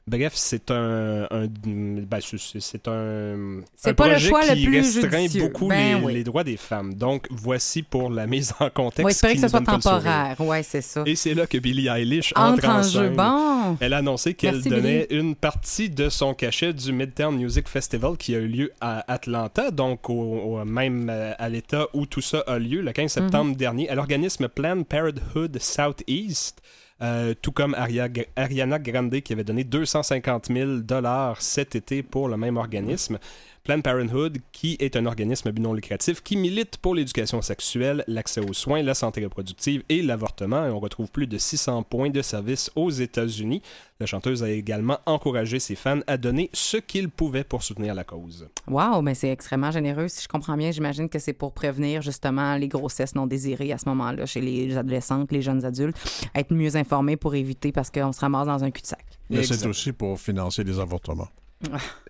Bref, 0.08 0.34
c'est 0.36 0.70
un, 0.70 1.24
un- 1.32 1.48
ben, 1.48 2.20
c'est- 2.22 2.88
un, 2.88 3.62
C'est 3.76 3.90
un 3.90 3.94
pas 3.96 4.06
le 4.06 4.12
projet 4.12 4.30
choix 4.30 4.46
le 4.46 4.54
qui 4.54 4.66
plus 4.68 4.78
restreint 4.78 5.22
judicieux. 5.22 5.42
beaucoup 5.42 5.68
Ben 5.68 5.98
les, 6.00 6.06
oui. 6.06 6.14
les 6.14 6.24
droits 6.24 6.44
des 6.44 6.58
femmes. 6.58 6.94
Donc, 6.94 7.26
voici 7.32 7.82
pour 7.82 8.12
la 8.12 8.28
mise 8.28 8.54
en 8.60 8.70
contexte. 8.70 9.00
On 9.00 9.04
va 9.06 9.10
espérer 9.10 9.34
que 9.34 9.42
ce 9.42 9.48
soit 9.48 9.62
le 9.62 9.66
temporaire. 9.66 10.36
Oui, 10.38 10.58
c'est 10.64 10.82
ça. 10.82 11.02
Et 11.08 11.16
c'est 11.16 11.34
là 11.34 11.48
que 11.48 11.58
Billie 11.58 11.88
Eilish 11.88 12.34
Entre 12.36 12.66
entre, 12.66 12.70
en 12.70 12.80
en 12.80 12.84
jeu. 12.84 13.10
Bon. 13.10 13.78
Elle 13.80 13.94
a 13.94 13.98
annoncé 13.98 14.36
qu'elle 14.36 14.62
donnait 14.62 15.08
une 15.10 15.34
partie 15.34 15.90
de 15.90 16.10
son 16.10 16.36
cachet 16.36 16.72
du 16.72 16.94
Midtown 16.94 17.36
Music 17.36 17.68
Festival 17.68 18.16
qui 18.16 18.36
a 18.36 18.38
eu 18.38 18.48
lieu 18.48 18.72
à 18.82 19.12
Atlanta, 19.12 19.72
donc 19.72 20.08
au, 20.12 20.14
au- 20.14 20.66
même 20.66 21.10
euh, 21.10 21.34
à 21.40 21.50
l'état 21.50 21.88
où 21.96 22.06
tout 22.06 22.22
ça 22.22 22.44
a 22.46 22.60
lieu, 22.60 22.82
le 22.82 22.92
15 22.92 23.12
septembre 23.12 23.50
Mhm. 23.52 23.56
dernier, 23.56 23.90
à 23.90 23.96
l'organisme 23.96 24.48
Planned 24.50 24.86
Parenthood 24.86 25.58
Southeast. 25.60 26.62
Euh, 27.02 27.34
tout 27.42 27.52
comme 27.52 27.74
Aria- 27.74 28.10
Ariana 28.36 28.80
Grande 28.80 29.20
qui 29.22 29.34
avait 29.34 29.44
donné 29.44 29.64
250 29.64 30.48
000 30.52 30.78
dollars 30.78 31.42
cet 31.42 31.76
été 31.76 32.04
pour 32.04 32.28
le 32.30 32.38
même 32.38 32.58
organisme. 32.58 33.18
Planned 33.66 33.82
Parenthood, 33.82 34.38
qui 34.52 34.78
est 34.80 34.96
un 34.96 35.08
organisme 35.08 35.48
à 35.48 35.52
but 35.52 35.60
non 35.60 35.74
lucratif 35.74 36.22
qui 36.22 36.38
milite 36.38 36.78
pour 36.78 36.94
l'éducation 36.94 37.42
sexuelle, 37.42 38.04
l'accès 38.08 38.40
aux 38.40 38.54
soins, 38.54 38.84
la 38.84 38.94
santé 38.94 39.24
reproductive 39.24 39.82
et 39.90 40.04
l'avortement. 40.04 40.68
Et 40.68 40.70
on 40.70 40.80
retrouve 40.80 41.10
plus 41.10 41.26
de 41.26 41.40
600 41.40 41.82
points 41.82 42.12
de 42.12 42.22
service 42.22 42.70
aux 42.76 42.92
États-Unis. 42.92 43.64
La 44.00 44.06
chanteuse 44.06 44.44
a 44.44 44.52
également 44.52 45.00
encouragé 45.08 45.58
ses 45.58 45.74
fans 45.74 46.02
à 46.06 46.18
donner 46.18 46.52
ce 46.54 46.78
qu'ils 46.78 47.10
pouvaient 47.10 47.44
pour 47.44 47.64
soutenir 47.64 47.96
la 47.96 48.04
cause. 48.04 48.48
Wow, 48.68 49.02
mais 49.02 49.16
c'est 49.16 49.32
extrêmement 49.32 49.72
généreux. 49.72 50.10
Si 50.10 50.22
je 50.22 50.28
comprends 50.28 50.58
bien, 50.58 50.70
j'imagine 50.70 51.10
que 51.10 51.18
c'est 51.18 51.34
pour 51.34 51.52
prévenir 51.52 52.04
justement 52.04 52.58
les 52.58 52.68
grossesses 52.68 53.16
non 53.16 53.26
désirées 53.26 53.72
à 53.72 53.80
ce 53.80 53.90
moment-là 53.90 54.28
chez 54.28 54.42
les 54.42 54.78
adolescentes, 54.78 55.32
les 55.32 55.42
jeunes 55.42 55.66
adultes, 55.66 55.98
être 56.36 56.54
mieux 56.54 56.76
informés 56.76 57.18
pour 57.18 57.34
éviter 57.34 57.72
parce 57.72 57.90
qu'on 57.90 58.12
se 58.12 58.20
ramasse 58.20 58.46
dans 58.46 58.64
un 58.64 58.70
cul-de-sac. 58.70 59.04
Mais 59.32 59.42
c'est 59.42 59.66
aussi 59.66 59.92
pour 59.92 60.20
financer 60.20 60.64
les 60.64 60.80
avortements. 60.80 61.30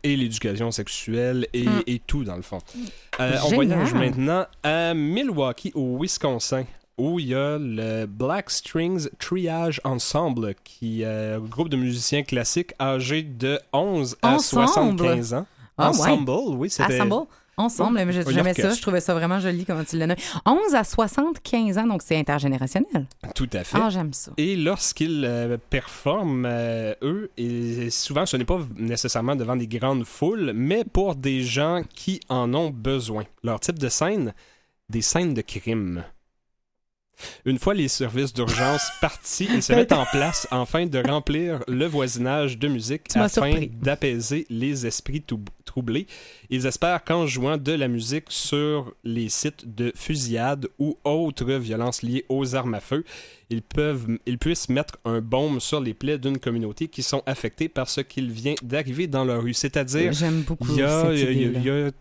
Et 0.04 0.16
l'éducation 0.16 0.72
sexuelle 0.72 1.48
et, 1.54 1.64
Mm. 1.66 1.84
et 1.88 2.00
tout, 2.00 2.24
dans 2.24 2.36
le 2.36 2.42
fond. 2.42 2.60
Euh, 3.20 3.38
on 3.46 3.50
voyage 3.50 3.94
maintenant 3.94 4.46
à 4.64 4.94
Milwaukee, 4.94 5.72
au 5.76 5.98
Wisconsin. 6.02 6.66
Où 6.98 7.20
il 7.20 7.28
y 7.28 7.36
a 7.36 7.58
le 7.60 8.06
Black 8.06 8.50
Strings 8.50 9.10
Triage 9.20 9.82
Ensemble, 9.84 10.56
qui 10.64 11.02
est 11.02 11.34
un 11.34 11.40
groupe 11.40 11.68
de 11.68 11.76
musiciens 11.76 12.24
classiques 12.24 12.72
âgés 12.80 13.22
de 13.24 13.60
11 13.74 14.16
à 14.22 14.36
Ensemble? 14.36 14.68
75 14.70 15.34
ans. 15.34 15.46
Ah, 15.78 15.92
ouais. 15.92 15.98
Ensemble, 16.00 16.32
oui, 16.56 16.70
c'était... 16.70 17.02
Ensemble? 17.02 17.28
Ensemble, 17.58 17.96
mais 17.96 18.18
Un 18.18 18.32
j'aimais 18.32 18.54
ça. 18.54 18.70
Je 18.72 18.82
trouvais 18.82 19.00
ça 19.00 19.14
vraiment 19.14 19.40
joli 19.40 19.66
comment 19.66 19.84
tu 19.84 19.98
l'as 19.98 20.08
nommé. 20.08 20.22
11 20.46 20.76
à 20.76 20.84
75 20.84 21.78
ans, 21.78 21.88
donc 21.88 22.02
c'est 22.02 22.18
intergénérationnel. 22.18 23.08
Tout 23.34 23.50
à 23.54 23.64
fait. 23.64 23.78
Ah, 23.82 23.90
j'aime 23.90 24.14
ça. 24.14 24.32
Et 24.38 24.56
lorsqu'ils 24.56 25.24
euh, 25.26 25.58
performent, 25.70 26.46
euh, 26.46 26.94
eux, 27.02 27.32
et 27.38 27.90
souvent 27.90 28.26
ce 28.26 28.38
n'est 28.38 28.46
pas 28.46 28.60
nécessairement 28.78 29.36
devant 29.36 29.56
des 29.56 29.68
grandes 29.68 30.06
foules, 30.06 30.52
mais 30.54 30.84
pour 30.84 31.16
des 31.16 31.44
gens 31.44 31.82
qui 31.94 32.20
en 32.30 32.54
ont 32.54 32.70
besoin. 32.70 33.24
Leur 33.44 33.60
type 33.60 33.80
de 33.80 33.90
scène, 33.90 34.34
des 34.90 35.02
scènes 35.02 35.34
de 35.34 35.42
crime. 35.42 36.04
Une 37.46 37.60
fois 37.60 37.74
les 37.74 37.88
services 37.88 38.34
d'urgence 38.34 38.90
partis, 39.02 39.48
ils 39.54 39.64
se 39.64 39.74
mettent 39.74 39.94
en 39.94 40.06
place 40.06 40.48
afin 40.52 40.86
de 40.86 41.00
remplir 41.00 41.64
le 41.68 41.86
voisinage 41.86 42.58
de 42.58 42.68
musique 42.68 43.04
afin 43.16 43.68
d'apaiser 43.82 44.46
les 44.50 44.86
esprits 44.86 45.24
troublés. 45.64 46.08
Ils 46.50 46.66
espèrent 46.66 47.04
qu'en 47.04 47.28
jouant 47.28 47.58
de 47.58 47.72
la 47.72 47.88
musique 47.88 48.26
sur 48.30 48.94
les 49.04 49.30
sites 49.30 49.76
de 49.76 49.92
fusillade 49.96 50.68
ou 50.80 50.98
autres 51.04 51.54
violences 51.54 52.02
liées 52.02 52.26
aux 52.30 52.56
armes 52.56 52.74
à 52.74 52.80
feu, 52.80 53.04
ils, 53.50 53.62
peuvent, 53.62 54.08
ils 54.26 54.38
puissent 54.38 54.70
mettre 54.70 54.98
un 55.06 55.22
baume 55.22 55.60
sur 55.60 55.80
les 55.80 55.94
plaies 55.94 56.18
d'une 56.18 56.40
communauté 56.40 56.88
qui 56.88 57.04
sont 57.04 57.22
affectées 57.26 57.70
par 57.70 57.90
ce 57.90 58.02
qu'il 58.02 58.32
vient 58.32 58.56
d'arriver 58.64 59.08
dans 59.08 59.24
leur 59.24 59.44
rue. 59.44 59.54
C'est-à-dire, 59.54 60.12
y, 60.12 60.76
y 60.76 60.82
il 61.22 61.64
y 61.64 61.70
a 61.70 61.92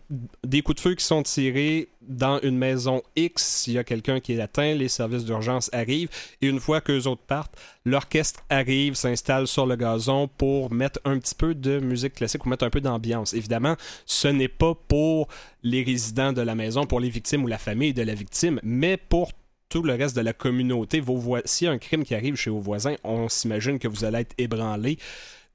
des 0.43 0.61
coups 0.61 0.77
de 0.77 0.81
feu 0.81 0.95
qui 0.95 1.05
sont 1.05 1.23
tirés 1.23 1.89
dans 2.07 2.39
une 2.41 2.57
maison 2.57 3.01
X. 3.15 3.67
Il 3.67 3.73
y 3.73 3.77
a 3.77 3.83
quelqu'un 3.83 4.19
qui 4.19 4.33
est 4.33 4.39
atteint, 4.39 4.73
les 4.73 4.87
services 4.87 5.25
d'urgence 5.25 5.69
arrivent. 5.73 6.09
Et 6.41 6.47
une 6.47 6.59
fois 6.59 6.81
qu'eux 6.81 7.07
autres 7.07 7.23
partent, 7.25 7.55
l'orchestre 7.85 8.41
arrive, 8.49 8.95
s'installe 8.95 9.47
sur 9.47 9.65
le 9.65 9.75
gazon 9.75 10.27
pour 10.27 10.71
mettre 10.71 10.99
un 11.05 11.17
petit 11.19 11.35
peu 11.35 11.53
de 11.55 11.79
musique 11.79 12.15
classique 12.15 12.45
ou 12.45 12.49
mettre 12.49 12.65
un 12.65 12.69
peu 12.69 12.81
d'ambiance. 12.81 13.33
Évidemment, 13.33 13.75
ce 14.05 14.27
n'est 14.35 14.47
pas 14.47 14.75
pour 14.87 15.27
les 15.63 15.83
résidents 15.83 16.33
de 16.33 16.41
la 16.41 16.55
maison, 16.55 16.85
pour 16.85 16.99
les 16.99 17.09
victimes 17.09 17.43
ou 17.43 17.47
la 17.47 17.57
famille 17.57 17.93
de 17.93 18.03
la 18.03 18.13
victime, 18.13 18.59
mais 18.63 18.97
pour 18.97 19.31
tout 19.69 19.81
le 19.81 19.93
reste 19.95 20.15
de 20.15 20.21
la 20.21 20.33
communauté. 20.33 20.99
Vos 20.99 21.17
voi- 21.17 21.41
S'il 21.45 21.65
y 21.65 21.69
a 21.69 21.73
un 21.73 21.77
crime 21.79 22.03
qui 22.03 22.13
arrive 22.13 22.35
chez 22.35 22.49
vos 22.51 22.59
voisins, 22.61 22.95
on 23.03 23.27
s'imagine 23.29 23.79
que 23.79 23.87
vous 23.87 24.05
allez 24.05 24.19
être 24.19 24.35
ébranlés. 24.37 24.97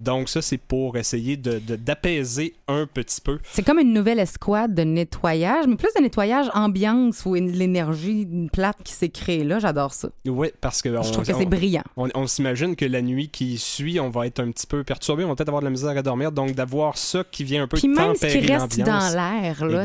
Donc 0.01 0.29
ça, 0.29 0.41
c'est 0.43 0.59
pour 0.59 0.97
essayer 0.97 1.37
de- 1.37 1.59
de- 1.59 1.77
d'apaiser 1.77 2.55
un 2.69 2.87
petit 2.87 3.21
peu. 3.21 3.39
C'est 3.53 3.63
comme 3.63 3.79
une 3.79 3.93
nouvelle 3.93 4.19
escouade 4.19 4.75
de 4.75 4.83
nettoyage, 4.83 5.67
mais 5.67 5.77
plus 5.77 5.93
de 5.97 6.03
nettoyage 6.03 6.51
ambiance 6.55 7.25
ou 7.27 7.37
une- 7.37 7.53
l'énergie 7.53 8.27
plate 8.53 8.79
qui 8.83 8.93
s'est 8.95 9.09
créée 9.11 9.45
là. 9.45 9.59
J'adore 9.59 9.93
ça. 9.93 10.09
Oui, 10.27 10.49
parce 10.61 10.81
que 10.83 10.89
on, 10.89 11.03
Je 11.03 11.13
trouve 11.13 11.27
que 11.27 11.35
c'est 11.35 11.45
brillant. 11.47 11.83
on- 11.97 12.09
on 12.15 12.27
s'imagine 12.27 12.77
que 12.77 12.85
la 12.85 13.03
nuit 13.03 13.29
qui 13.29 13.59
suit, 13.59 14.01
on 14.01 14.09
va 14.09 14.27
être 14.27 14.41
un 14.41 14.51
petit 14.51 14.67
peu 14.67 14.85
perturbé, 14.85 15.25
on 15.25 15.29
va 15.29 15.35
peut-être 15.35 15.49
avoir 15.49 15.61
de 15.63 15.67
la 15.67 15.71
misère 15.71 15.91
à 15.97 16.03
dormir. 16.03 16.33
Donc 16.33 16.53
d'avoir 16.53 16.97
ça 16.97 17.23
qui 17.31 17.45
vient 17.45 17.65
un 17.65 17.69
peu 17.69 17.77
Puis 17.77 17.89
même 17.89 18.15
ce 18.15 18.27
qui 18.27 18.39
reste 18.53 18.79
dans 18.81 19.15
l'air, 19.15 19.65
là, 19.67 19.85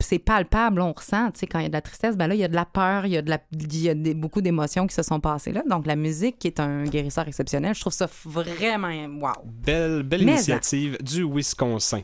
c'est 0.00 0.18
palpable, 0.18 0.80
on 0.80 0.92
ressent, 0.92 1.30
tu 1.32 1.40
sais, 1.40 1.46
quand 1.46 1.58
il 1.58 1.62
y 1.62 1.66
a 1.66 1.68
de 1.68 1.74
la 1.74 1.80
tristesse, 1.80 2.16
ben 2.16 2.26
là, 2.26 2.34
il 2.34 2.40
y 2.40 2.44
a 2.44 2.48
de 2.48 2.54
la 2.54 2.64
peur, 2.64 3.06
il 3.06 3.12
y 3.12 3.16
a, 3.16 3.22
de 3.22 3.30
la, 3.30 3.38
il 3.52 3.82
y 3.82 3.88
a 3.88 3.94
des- 3.94 4.14
beaucoup 4.14 4.40
d'émotions 4.40 4.86
qui 4.86 4.94
se 4.94 5.02
sont 5.02 5.20
passées 5.20 5.52
là. 5.52 5.62
Donc, 5.68 5.86
la 5.86 5.96
musique 5.96 6.38
qui 6.38 6.48
est 6.48 6.60
un 6.60 6.84
guérisseur 6.84 7.26
exceptionnel, 7.28 7.74
je 7.74 7.80
trouve 7.80 7.92
ça 7.92 8.08
vraiment 8.24 8.88
wow. 9.04 9.32
Belle, 9.44 10.02
belle 10.02 10.24
Mais 10.24 10.32
initiative 10.32 10.96
du 11.02 11.24
Wisconsin. 11.24 12.02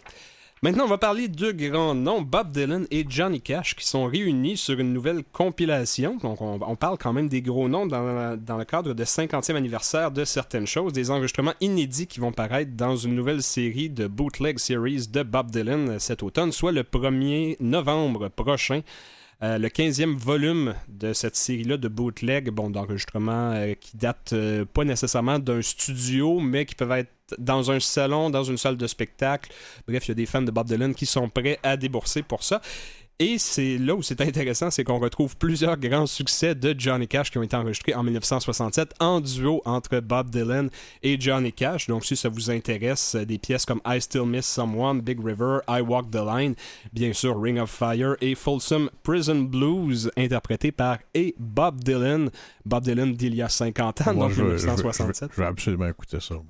Maintenant, 0.64 0.84
on 0.84 0.88
va 0.88 0.99
parler 0.99 1.26
de 1.26 1.51
grands 1.51 1.97
noms, 1.97 2.22
Bob 2.22 2.53
Dylan 2.53 2.86
et 2.93 3.05
Johnny 3.09 3.40
Cash, 3.40 3.74
qui 3.74 3.84
sont 3.84 4.05
réunis 4.05 4.57
sur 4.57 4.78
une 4.78 4.93
nouvelle 4.93 5.24
compilation. 5.24 6.18
Donc, 6.22 6.40
on, 6.40 6.61
on 6.62 6.76
parle 6.76 6.99
quand 6.99 7.12
même 7.12 7.28
des 7.28 7.43
gros 7.43 7.68
noms 7.68 7.84
dans, 7.84 8.36
dans 8.36 8.59
le 8.59 8.64
cadre 8.64 8.95
de 8.95 9.05
50e 9.05 9.57
anniversaire 9.57 10.12
de 10.12 10.24
certaines 10.24 10.68
choses, 10.68 10.93
des 10.93 11.11
enregistrements 11.11 11.55
inédits 11.61 12.07
qui 12.07 12.20
vont 12.20 12.30
paraître 12.30 12.76
dans 12.76 12.95
une 12.95 13.16
nouvelle 13.16 13.43
série 13.43 13.90
de 13.90 14.07
Bootleg 14.07 14.61
Series 14.61 15.09
de 15.09 15.24
Bob 15.24 15.51
Dylan 15.51 15.99
cet 15.99 16.22
automne, 16.22 16.53
soit 16.53 16.70
le 16.70 16.84
1er 16.84 17.57
novembre 17.59 18.28
prochain. 18.28 18.82
Euh, 19.43 19.59
le 19.59 19.68
15e 19.68 20.16
volume 20.16 20.74
de 20.88 21.12
cette 21.12 21.34
série-là 21.34 21.76
de 21.76 21.88
bootleg, 21.88 22.51
bon, 22.51 22.70
d'enregistrements 22.70 23.53
euh, 23.53 23.74
qui 23.74 23.97
datent 23.97 24.32
euh, 24.34 24.64
pas 24.64 24.84
nécessairement 24.84 25.40
d'un 25.40 25.61
studio, 25.62 26.38
mais 26.38 26.64
qui 26.64 26.76
peuvent 26.76 26.93
être 26.93 27.11
dans 27.38 27.70
un 27.70 27.80
salon, 27.80 28.30
dans 28.30 28.45
une 28.45 28.57
salle 28.57 28.76
de 28.76 28.86
spectacle. 28.86 29.51
Bref, 29.88 30.07
il 30.07 30.09
y 30.09 30.12
a 30.12 30.14
des 30.14 30.26
fans 30.26 30.43
de 30.43 30.51
Bob 30.51 30.68
Dylan 30.68 30.95
qui 30.95 31.07
sont 31.07 31.28
prêts 31.28 31.59
à 31.64 31.76
débourser 31.76 32.22
pour 32.22 32.45
ça. 32.45 32.61
Et 33.18 33.38
c'est 33.38 33.78
là 33.78 33.94
où 33.94 34.02
c'est 34.02 34.20
intéressant, 34.20 34.70
c'est 34.72 34.82
qu'on 34.82 34.98
retrouve 34.98 35.36
plusieurs 35.36 35.76
grands 35.76 36.06
succès 36.08 36.56
de 36.56 36.74
Johnny 36.76 37.06
Cash 37.06 37.30
qui 37.30 37.38
ont 37.38 37.42
été 37.44 37.54
enregistrés 37.54 37.94
en 37.94 38.02
1967 38.02 38.94
en 38.98 39.20
duo 39.20 39.62
entre 39.64 40.00
Bob 40.00 40.28
Dylan 40.30 40.68
et 41.04 41.20
Johnny 41.20 41.52
Cash. 41.52 41.86
Donc 41.86 42.04
si 42.04 42.16
ça 42.16 42.28
vous 42.28 42.50
intéresse, 42.50 43.14
des 43.14 43.38
pièces 43.38 43.64
comme 43.64 43.80
I 43.86 44.00
Still 44.00 44.24
Miss 44.26 44.46
Someone, 44.46 45.00
Big 45.02 45.24
River, 45.24 45.58
I 45.68 45.80
Walk 45.82 46.10
the 46.10 46.16
Line, 46.16 46.54
bien 46.92 47.12
sûr 47.12 47.40
Ring 47.40 47.58
of 47.60 47.70
Fire 47.70 48.16
et 48.20 48.34
Folsom 48.34 48.90
Prison 49.04 49.42
Blues, 49.42 50.10
interprétés 50.16 50.72
par 50.72 50.98
et 51.14 51.36
Bob 51.38 51.84
Dylan. 51.84 52.28
Bob 52.64 52.82
Dylan 52.82 53.14
d'il 53.14 53.36
y 53.36 53.42
a 53.42 53.48
50 53.48 54.00
ans, 54.00 54.14
Moi, 54.14 54.24
donc 54.26 54.30
je, 54.32 54.42
je- 54.56 54.66
1967. 54.66 55.30
je- 55.30 55.36
je 55.36 55.40
vais 55.42 55.46
absolument 55.48 55.86
écouter 55.86 56.18
ça. 56.18 56.34
moi. 56.34 56.44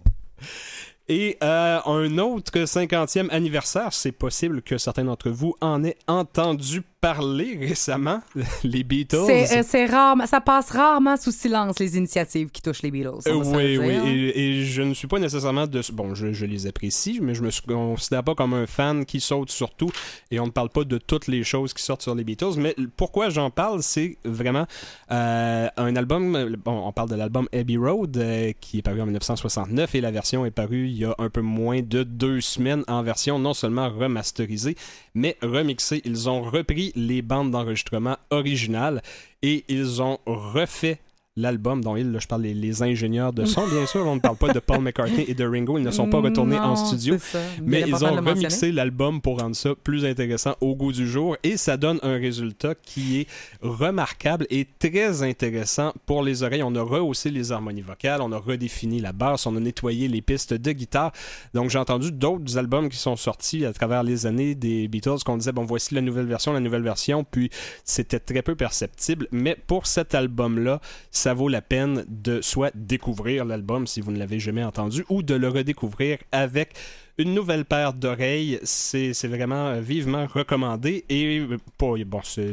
Et 1.14 1.36
euh, 1.42 1.78
un 1.84 2.16
autre 2.16 2.60
50e 2.60 3.28
anniversaire, 3.28 3.92
c'est 3.92 4.12
possible 4.12 4.62
que 4.62 4.78
certains 4.78 5.04
d'entre 5.04 5.28
vous 5.28 5.54
en 5.60 5.84
aient 5.84 5.98
entendu 6.06 6.84
parler 7.02 7.58
récemment, 7.60 8.20
les 8.64 8.84
Beatles. 8.84 9.24
C'est 9.26 9.58
euh, 9.58 9.62
c'est 9.66 9.86
rare, 9.86 10.16
ça 10.26 10.40
passe 10.40 10.70
rarement 10.70 11.16
sous 11.16 11.32
silence 11.32 11.80
les 11.80 11.96
initiatives 11.98 12.48
qui 12.50 12.62
touchent 12.62 12.82
les 12.82 12.92
Beatles. 12.92 13.18
Euh, 13.26 13.34
oui, 13.34 13.76
oui, 13.76 13.94
et, 14.08 14.60
et 14.60 14.64
je 14.64 14.82
ne 14.82 14.94
suis 14.94 15.08
pas 15.08 15.18
nécessairement 15.18 15.66
de... 15.66 15.82
Bon, 15.92 16.14
je, 16.14 16.32
je 16.32 16.46
les 16.46 16.68
apprécie, 16.68 17.18
mais 17.20 17.34
je 17.34 17.42
me 17.42 17.50
suis- 17.50 17.62
considère 17.62 18.22
pas 18.22 18.36
comme 18.36 18.54
un 18.54 18.66
fan 18.68 19.04
qui 19.04 19.18
saute 19.20 19.50
sur 19.50 19.74
tout, 19.74 19.90
et 20.30 20.38
on 20.38 20.46
ne 20.46 20.52
parle 20.52 20.68
pas 20.70 20.84
de 20.84 20.96
toutes 20.96 21.26
les 21.26 21.42
choses 21.42 21.74
qui 21.74 21.82
sortent 21.82 22.02
sur 22.02 22.14
les 22.14 22.22
Beatles, 22.22 22.54
mais 22.56 22.76
pourquoi 22.96 23.30
j'en 23.30 23.50
parle, 23.50 23.82
c'est 23.82 24.16
vraiment 24.24 24.66
euh, 25.10 25.68
un 25.76 25.96
album, 25.96 26.56
bon, 26.64 26.86
on 26.86 26.92
parle 26.92 27.10
de 27.10 27.16
l'album 27.16 27.48
Abbey 27.52 27.76
Road, 27.78 28.16
euh, 28.16 28.52
qui 28.60 28.78
est 28.78 28.82
paru 28.82 29.00
en 29.00 29.06
1969, 29.06 29.96
et 29.96 30.00
la 30.00 30.12
version 30.12 30.46
est 30.46 30.52
parue 30.52 30.86
il 30.86 30.98
y 30.98 31.04
a 31.04 31.16
un 31.18 31.30
peu 31.30 31.40
moins 31.40 31.80
de 31.82 32.04
deux 32.04 32.40
semaines 32.40 32.84
en 32.86 33.02
version 33.02 33.40
non 33.40 33.54
seulement 33.54 33.90
remasterisée, 33.90 34.76
mais 35.16 35.36
remixée. 35.42 36.00
Ils 36.04 36.28
ont 36.28 36.42
repris 36.42 36.91
les 36.94 37.22
bandes 37.22 37.50
d'enregistrement 37.50 38.16
originales, 38.30 39.02
et 39.42 39.64
ils 39.68 40.02
ont 40.02 40.18
refait 40.26 41.00
l'album 41.36 41.82
dont 41.82 41.96
ils, 41.96 42.10
là, 42.12 42.18
je 42.18 42.26
parle 42.26 42.42
les, 42.42 42.52
les 42.52 42.82
ingénieurs 42.82 43.32
de 43.32 43.44
son, 43.44 43.66
bien 43.68 43.86
sûr, 43.86 44.06
on 44.06 44.16
ne 44.16 44.20
parle 44.20 44.36
pas 44.36 44.52
de 44.52 44.58
Paul 44.58 44.80
McCartney 44.80 45.24
et 45.28 45.34
de 45.34 45.44
Ringo, 45.44 45.78
ils 45.78 45.84
ne 45.84 45.90
sont 45.90 46.08
pas 46.08 46.20
retournés 46.20 46.58
en 46.58 46.76
studio, 46.76 47.16
mais 47.62 47.84
ils 47.86 48.04
ont 48.04 48.14
remixé 48.16 48.70
l'album 48.70 49.20
pour 49.20 49.40
rendre 49.40 49.56
ça 49.56 49.70
plus 49.82 50.04
intéressant 50.04 50.54
au 50.60 50.74
goût 50.74 50.92
du 50.92 51.08
jour. 51.08 51.36
Et 51.42 51.56
ça 51.56 51.76
donne 51.76 51.98
un 52.02 52.18
résultat 52.18 52.74
qui 52.74 53.20
est 53.20 53.26
remarquable 53.62 54.46
et 54.50 54.66
très 54.78 55.22
intéressant 55.22 55.92
pour 56.06 56.22
les 56.22 56.42
oreilles. 56.42 56.62
On 56.62 56.74
a 56.74 56.82
rehaussé 56.82 57.30
les 57.30 57.52
harmonies 57.52 57.82
vocales, 57.82 58.20
on 58.20 58.32
a 58.32 58.38
redéfini 58.38 59.00
la 59.00 59.12
basse, 59.12 59.46
on 59.46 59.56
a 59.56 59.60
nettoyé 59.60 60.08
les 60.08 60.20
pistes 60.20 60.54
de 60.54 60.72
guitare. 60.72 61.12
Donc 61.54 61.70
j'ai 61.70 61.78
entendu 61.78 62.12
d'autres 62.12 62.58
albums 62.58 62.88
qui 62.88 62.98
sont 62.98 63.16
sortis 63.16 63.64
à 63.64 63.72
travers 63.72 64.02
les 64.02 64.26
années 64.26 64.54
des 64.54 64.88
Beatles 64.88 65.22
qu'on 65.24 65.38
disait 65.38 65.52
bon 65.52 65.64
voici 65.64 65.94
la 65.94 66.02
nouvelle 66.02 66.26
version, 66.26 66.52
la 66.52 66.60
nouvelle 66.60 66.82
version, 66.82 67.24
puis 67.24 67.50
c'était 67.84 68.20
très 68.20 68.42
peu 68.42 68.54
perceptible. 68.54 69.28
Mais 69.32 69.56
pour 69.66 69.86
cet 69.86 70.14
album-là, 70.14 70.80
ça 71.22 71.34
vaut 71.34 71.48
la 71.48 71.62
peine 71.62 72.04
de 72.08 72.40
soit 72.40 72.72
découvrir 72.74 73.44
l'album 73.44 73.86
si 73.86 74.00
vous 74.00 74.10
ne 74.10 74.18
l'avez 74.18 74.40
jamais 74.40 74.64
entendu 74.64 75.04
ou 75.08 75.22
de 75.22 75.34
le 75.36 75.48
redécouvrir 75.48 76.18
avec 76.32 76.74
une 77.16 77.32
nouvelle 77.32 77.64
paire 77.64 77.92
d'oreilles. 77.92 78.58
C'est 78.64 79.12
vraiment 79.28 79.68
euh, 79.68 79.80
vivement 79.80 80.26
recommandé 80.26 81.04
et 81.08 81.38
euh, 81.38 81.58
pas, 81.78 81.94
bon, 82.04 82.20
c'est- 82.24 82.52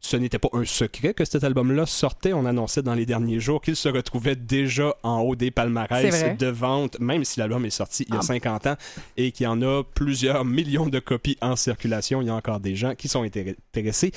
ce 0.00 0.16
n'était 0.16 0.38
pas 0.38 0.48
un 0.52 0.64
secret 0.64 1.14
que 1.14 1.24
cet 1.24 1.42
album-là 1.42 1.84
sortait. 1.84 2.32
On 2.32 2.44
annonçait 2.44 2.82
dans 2.82 2.94
les 2.94 3.06
derniers 3.06 3.40
jours 3.40 3.60
qu'il 3.60 3.74
se 3.74 3.88
retrouvait 3.88 4.36
déjà 4.36 4.94
en 5.02 5.18
haut 5.20 5.34
des 5.34 5.50
palmarès 5.50 6.12
de 6.36 6.46
vente, 6.46 7.00
même 7.00 7.24
si 7.24 7.40
l'album 7.40 7.64
est 7.66 7.70
sorti 7.70 8.04
il 8.08 8.14
y 8.14 8.16
a 8.16 8.20
Ah. 8.20 8.22
50 8.22 8.66
ans 8.68 8.76
et 9.16 9.32
qu'il 9.32 9.44
y 9.44 9.46
en 9.48 9.60
a 9.62 9.82
plusieurs 9.82 10.44
millions 10.44 10.86
de 10.86 11.00
copies 11.00 11.36
en 11.40 11.56
circulation. 11.56 12.20
Il 12.22 12.28
y 12.28 12.30
a 12.30 12.34
encore 12.34 12.60
des 12.60 12.76
gens 12.76 12.94
qui 12.94 13.08
sont 13.08 13.24
intér- 13.24 13.56
intéressés 13.74 14.12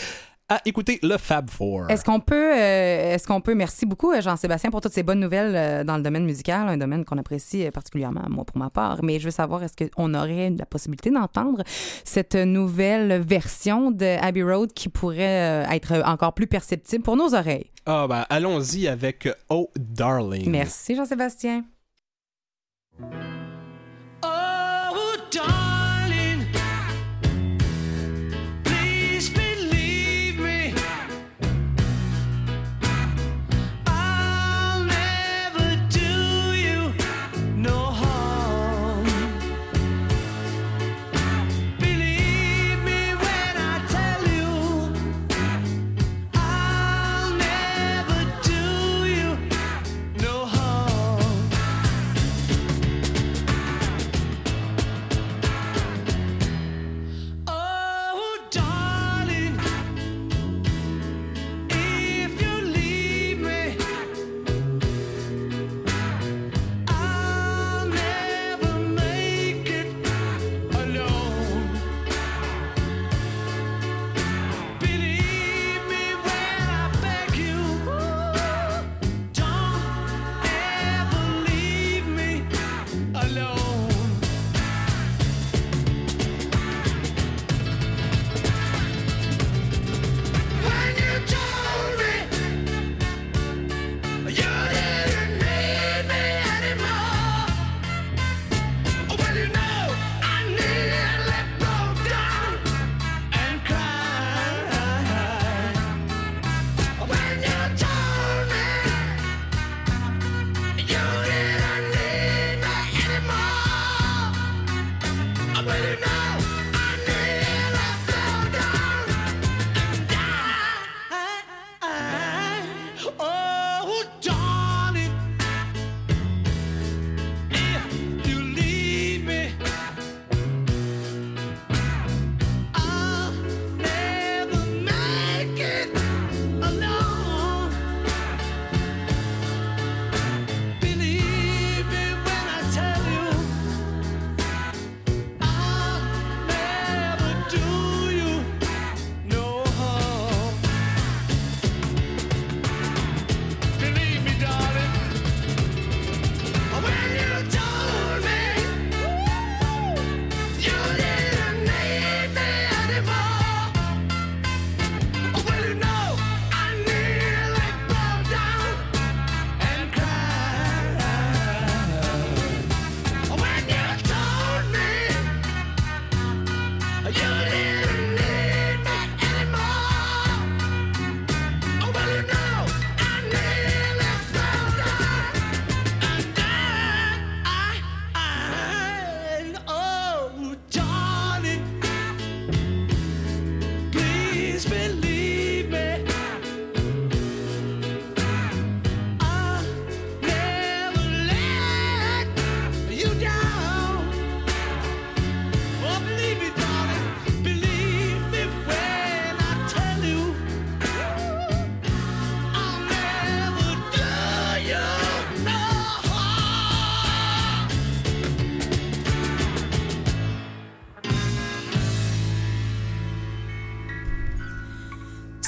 à 0.50 0.62
écouter 0.66 1.00
le 1.04 1.18
Fab 1.18 1.50
Four. 1.50 1.90
Est-ce 1.90 2.04
qu'on 2.04 2.20
peut, 2.20 2.54
euh, 2.54 3.14
est-ce 3.14 3.28
qu'on 3.28 3.40
peut, 3.40 3.54
merci 3.54 3.86
beaucoup 3.86 4.12
euh, 4.12 4.22
Jean-Sébastien 4.22 4.72
pour 4.72 4.82
toutes 4.82 4.94
ces 4.94 5.04
bonnes 5.04 5.20
nouvelles 5.20 5.56
euh, 5.56 5.84
dans 5.84 5.96
le 5.98 6.04
domaine 6.04 6.26
musical, 6.26 6.68
un 6.68 6.78
domaine 6.78 7.06
qu'on 7.06 7.18
apprécie 7.18 7.70
particulièrement, 7.72 8.24
moi 8.30 8.46
pour 8.46 8.58
ma 8.58 8.70
part. 8.70 9.04
Mais 9.04 9.20
je 9.20 9.26
veux 9.26 9.32
savoir, 9.32 9.64
est-ce 9.64 9.88
qu'on 9.88 10.14
aurait 10.14 10.50
la 10.50 10.66
possibilité 10.66 11.12
d'entendre 11.12 11.64
cette 12.04 12.36
nouvelle 12.36 13.22
version 13.22 13.92
de 13.92 14.18
Abbey 14.22 14.44
Road 14.44 14.74
qui 14.74 14.90
pourrait 14.90 15.66
euh, 15.66 15.70
être 15.72 16.02
encore 16.06 16.34
plus 16.34 16.48
perceptible 16.48 17.04
pour 17.04 17.16
nos 17.16 17.36
oreilles? 17.36 17.72
Ah 17.86 18.08
ben, 18.08 18.26
allons-y 18.30 18.88
avec 18.88 19.28
Oh 19.50 19.70
Darling. 19.76 20.50
Merci 20.50 20.96
Jean-Sébastien. 20.96 21.64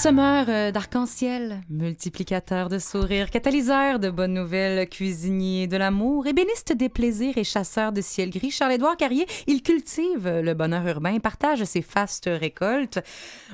Semeur 0.02 0.48
euh, 0.50 0.72
d'arc-en-ciel, 0.72 1.62
multiplicateur 1.70 2.70
de 2.70 2.80
sourires, 2.80 3.30
catalyseur 3.30 4.00
de 4.00 4.10
bonnes 4.10 4.34
nouvelles, 4.34 4.90
cuisinier 4.90 5.68
de 5.68 5.78
l'amour, 5.78 6.26
ébéniste 6.26 6.74
des 6.74 6.90
plaisirs 6.90 7.38
et 7.38 7.44
chasseur 7.44 7.92
de 7.92 8.02
ciel 8.02 8.32
gris, 8.32 8.50
Charles-Édouard 8.50 8.98
Carrier, 8.98 9.28
il 9.46 9.62
cultive 9.62 10.28
le 10.28 10.56
bonheur 10.56 10.88
urbain, 10.88 11.20
partage 11.20 11.64
ses 11.66 11.84
fastes 11.84 12.28
récoltes. 12.28 12.98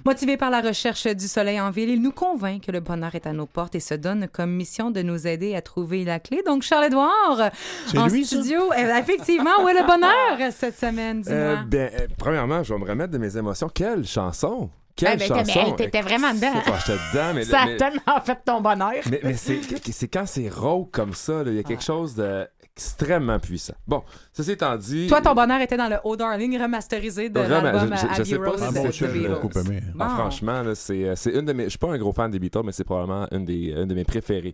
Motivé 0.05 0.37
par 0.37 0.49
la 0.49 0.61
recherche 0.61 1.05
du 1.07 1.27
soleil 1.27 1.59
en 1.59 1.69
ville, 1.69 1.89
il 1.89 2.01
nous 2.01 2.13
convainc 2.13 2.65
que 2.65 2.71
le 2.71 2.79
bonheur 2.79 3.13
est 3.15 3.27
à 3.27 3.33
nos 3.33 3.45
portes 3.45 3.75
et 3.75 3.81
se 3.81 3.95
donne 3.95 4.29
comme 4.29 4.51
mission 4.51 4.89
de 4.89 5.01
nous 5.01 5.27
aider 5.27 5.53
à 5.53 5.61
trouver 5.61 6.05
la 6.05 6.21
clé. 6.21 6.43
Donc, 6.45 6.63
Charles-Édouard, 6.63 7.51
en 7.97 8.07
lui, 8.07 8.25
studio, 8.25 8.71
euh, 8.71 8.97
effectivement, 8.97 9.65
où 9.65 9.67
est 9.67 9.73
le 9.73 9.85
bonheur 9.85 10.53
cette 10.53 10.79
semaine? 10.79 11.25
Euh, 11.27 11.57
ben, 11.67 11.91
euh, 11.93 12.07
premièrement, 12.17 12.63
je 12.63 12.73
vais 12.73 12.79
me 12.79 12.87
remettre 12.87 13.11
de 13.11 13.17
mes 13.17 13.35
émotions. 13.35 13.67
Quelle 13.67 14.05
chanson! 14.05 14.69
Quelle 14.97 15.17
ben, 15.17 15.27
t'es- 15.27 15.51
chanson! 15.53 15.59
mais 15.69 15.75
t'étais 15.75 16.01
vraiment 16.01 16.33
dedans. 16.33 16.47
Oh, 16.55 16.71
j'étais 16.79 16.99
dedans, 17.13 17.33
mais, 17.35 17.43
Ça 17.45 17.59
a 17.61 17.65
mais- 17.67 17.77
tellement 17.77 18.21
fait 18.25 18.39
ton 18.43 18.61
bonheur. 18.61 18.93
mais, 19.09 19.21
mais 19.23 19.33
c'est, 19.35 20.07
quand 20.11 20.25
c'est 20.25 20.49
rauque 20.49 20.91
comme 20.91 21.13
ça, 21.13 21.43
il 21.45 21.53
y 21.53 21.59
a 21.59 21.63
quelque 21.63 21.83
chose 21.83 22.15
d'extrêmement 22.15 23.39
puissant. 23.39 23.75
Bon, 23.87 24.03
ceci 24.33 24.51
étant 24.51 24.75
dit. 24.75 25.07
Toi, 25.07 25.21
ton 25.21 25.33
bonheur 25.35 25.61
était 25.61 25.77
dans 25.77 25.87
le 25.89 25.97
Oh 26.03 26.15
Darling 26.15 26.59
remasterisé 26.61 27.29
de 27.29 27.39
l'album 27.39 27.93
Abbey 27.93 28.25
sais 28.25 28.37
pas 28.37 28.49
Road 28.49 28.59
Ah, 28.61 28.71
de. 28.71 29.81
Ah, 29.99 30.09
franchement, 30.09 30.63
c'est, 30.73 31.03
euh, 31.05 31.15
une 31.33 31.45
de 31.45 31.53
mes. 31.53 31.63
Je 31.65 31.69
suis 31.69 31.77
pas 31.79 31.91
un 31.91 31.97
gros 31.97 32.13
fan 32.13 32.31
des 32.31 32.39
Beatles, 32.39 32.61
mais 32.65 32.71
c'est 32.71 32.83
probablement 32.83 33.27
une 33.31 33.45
des, 33.45 33.73
une 33.77 33.85
de 33.85 33.93
mes 33.95 34.03
préférées. 34.03 34.53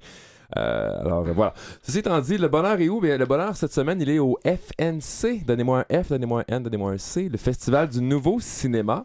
Euh, 0.58 1.02
alors 1.02 1.26
euh, 1.28 1.32
voilà. 1.34 1.54
Ceci 1.82 2.00
étant 2.00 2.20
dit, 2.20 2.38
le 2.38 2.48
bonheur 2.48 2.80
est 2.80 2.88
où? 2.90 3.00
Bien, 3.02 3.18
le 3.18 3.26
bonheur 3.26 3.56
cette 3.56 3.74
semaine, 3.74 4.00
il 4.02 4.10
est 4.10 4.20
au 4.20 4.38
FNC. 4.46 5.44
Donnez-moi 5.46 5.86
un 5.90 6.04
F, 6.04 6.10
donnez-moi 6.10 6.44
un 6.48 6.56
N, 6.58 6.64
donnez-moi 6.64 6.92
un 6.92 6.98
C. 6.98 7.28
Le 7.30 7.38
Festival 7.38 7.88
du 7.90 8.02
Nouveau 8.02 8.40
Cinéma. 8.40 9.04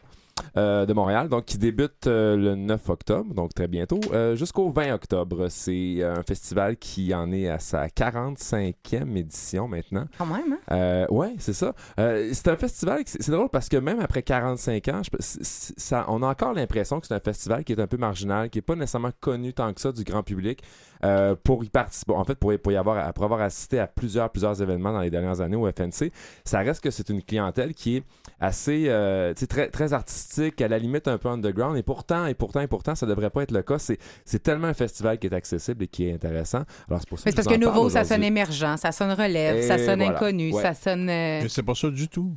Euh, 0.56 0.86
de 0.86 0.92
Montréal, 0.92 1.28
donc 1.28 1.44
qui 1.44 1.58
débute 1.58 2.06
euh, 2.06 2.36
le 2.36 2.54
9 2.54 2.88
octobre, 2.90 3.34
donc 3.34 3.54
très 3.54 3.68
bientôt, 3.68 4.00
euh, 4.12 4.34
jusqu'au 4.36 4.70
20 4.70 4.92
octobre. 4.94 5.46
C'est 5.48 6.02
un 6.02 6.22
festival 6.22 6.76
qui 6.76 7.14
en 7.14 7.30
est 7.32 7.48
à 7.48 7.58
sa 7.58 7.88
45e 7.88 9.16
édition 9.16 9.68
maintenant. 9.68 10.06
Quand 10.18 10.26
même, 10.26 10.56
hein? 10.70 11.06
Ouais, 11.10 11.34
c'est 11.38 11.52
ça. 11.52 11.74
C'est 11.96 12.48
un 12.48 12.56
festival, 12.56 13.04
qui- 13.04 13.12
c'est 13.20 13.30
drôle 13.32 13.48
parce 13.50 13.68
que 13.68 13.76
même 13.76 14.00
après 14.00 14.22
45 14.22 14.88
ans, 14.88 15.02
je- 15.02 15.16
ça, 15.20 16.04
on 16.08 16.22
a 16.22 16.26
encore 16.28 16.52
l'impression 16.52 17.00
que 17.00 17.06
c'est 17.06 17.14
un 17.14 17.20
festival 17.20 17.64
qui 17.64 17.72
est 17.72 17.80
un 17.80 17.86
peu 17.86 17.96
marginal, 17.96 18.50
qui 18.50 18.58
est 18.58 18.62
pas 18.62 18.74
nécessairement 18.74 19.12
connu 19.20 19.52
tant 19.52 19.72
que 19.72 19.80
ça 19.80 19.92
du 19.92 20.04
grand 20.04 20.22
public. 20.22 20.62
Euh, 21.04 21.36
pour 21.42 21.62
y 21.64 21.68
participer, 21.68 22.12
en 22.12 22.24
fait, 22.24 22.34
pour, 22.34 22.52
y- 22.52 22.58
pour 22.58 22.72
y 22.72 22.76
avoir, 22.76 23.12
pour 23.12 23.24
avoir 23.24 23.40
assisté 23.40 23.78
à 23.78 23.86
plusieurs, 23.86 24.30
plusieurs 24.30 24.60
événements 24.60 24.92
dans 24.92 25.00
les 25.00 25.10
dernières 25.10 25.40
années 25.40 25.56
au 25.56 25.66
FNC, 25.70 26.10
ça 26.44 26.58
reste 26.58 26.82
que 26.82 26.90
c'est 26.90 27.08
une 27.08 27.22
clientèle 27.22 27.72
qui 27.74 27.98
est 27.98 28.02
assez, 28.40 28.86
euh, 28.88 29.32
tu 29.34 29.40
sais, 29.40 29.46
très, 29.46 29.68
très 29.68 29.92
artistique, 29.92 30.60
à 30.60 30.66
la 30.68 30.78
limite 30.78 31.06
un 31.08 31.18
peu 31.18 31.28
underground, 31.28 31.76
et 31.76 31.82
pourtant, 31.82 32.26
et 32.26 32.34
pourtant, 32.34 32.60
et 32.60 32.66
pourtant, 32.66 32.94
ça 32.96 33.06
devrait 33.06 33.30
pas 33.30 33.42
être 33.42 33.52
le 33.52 33.62
cas. 33.62 33.78
C'est, 33.78 33.98
c'est 34.24 34.42
tellement 34.42 34.66
un 34.68 34.74
festival 34.74 35.18
qui 35.18 35.28
est 35.28 35.34
accessible 35.34 35.84
et 35.84 35.86
qui 35.88 36.08
est 36.08 36.14
intéressant. 36.14 36.62
Alors 36.88 37.00
c'est 37.00 37.08
pour 37.08 37.18
ça 37.18 37.22
Mais 37.26 37.32
que 37.32 37.36
c'est 37.42 37.44
parce 37.48 37.56
que 37.56 37.64
nouveau, 37.64 37.88
ça 37.90 38.04
sonne 38.04 38.24
émergent, 38.24 38.76
ça 38.76 38.90
sonne 38.92 39.12
relève, 39.12 39.62
ça 39.66 39.78
sonne 39.78 40.00
voilà. 40.02 40.16
inconnu, 40.16 40.52
Ouais. 40.52 40.62
ça 40.62 40.74
sonne. 40.74 41.08
euh, 41.08 41.40
Mais 41.42 41.48
c'est 41.48 41.62
pas 41.62 41.74
ça 41.74 41.90
du 41.90 42.08
tout. 42.08 42.34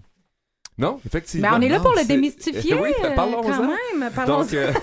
Non, 0.77 0.99
effectivement. 1.05 1.49
Ben, 1.51 1.57
on 1.57 1.61
est 1.61 1.69
là 1.69 1.77
Non, 1.77 1.83
pour 1.83 1.93
le 1.95 2.05
démystifier. 2.07 2.73
oui, 2.81 2.91
euh, 3.03 3.15
parlons-en. 3.15 3.41
quand 3.41 3.67
même. 3.67 4.11
Parlons 4.15 4.39
Donc, 4.39 4.53
euh, 4.53 4.71
donc, 4.71 4.75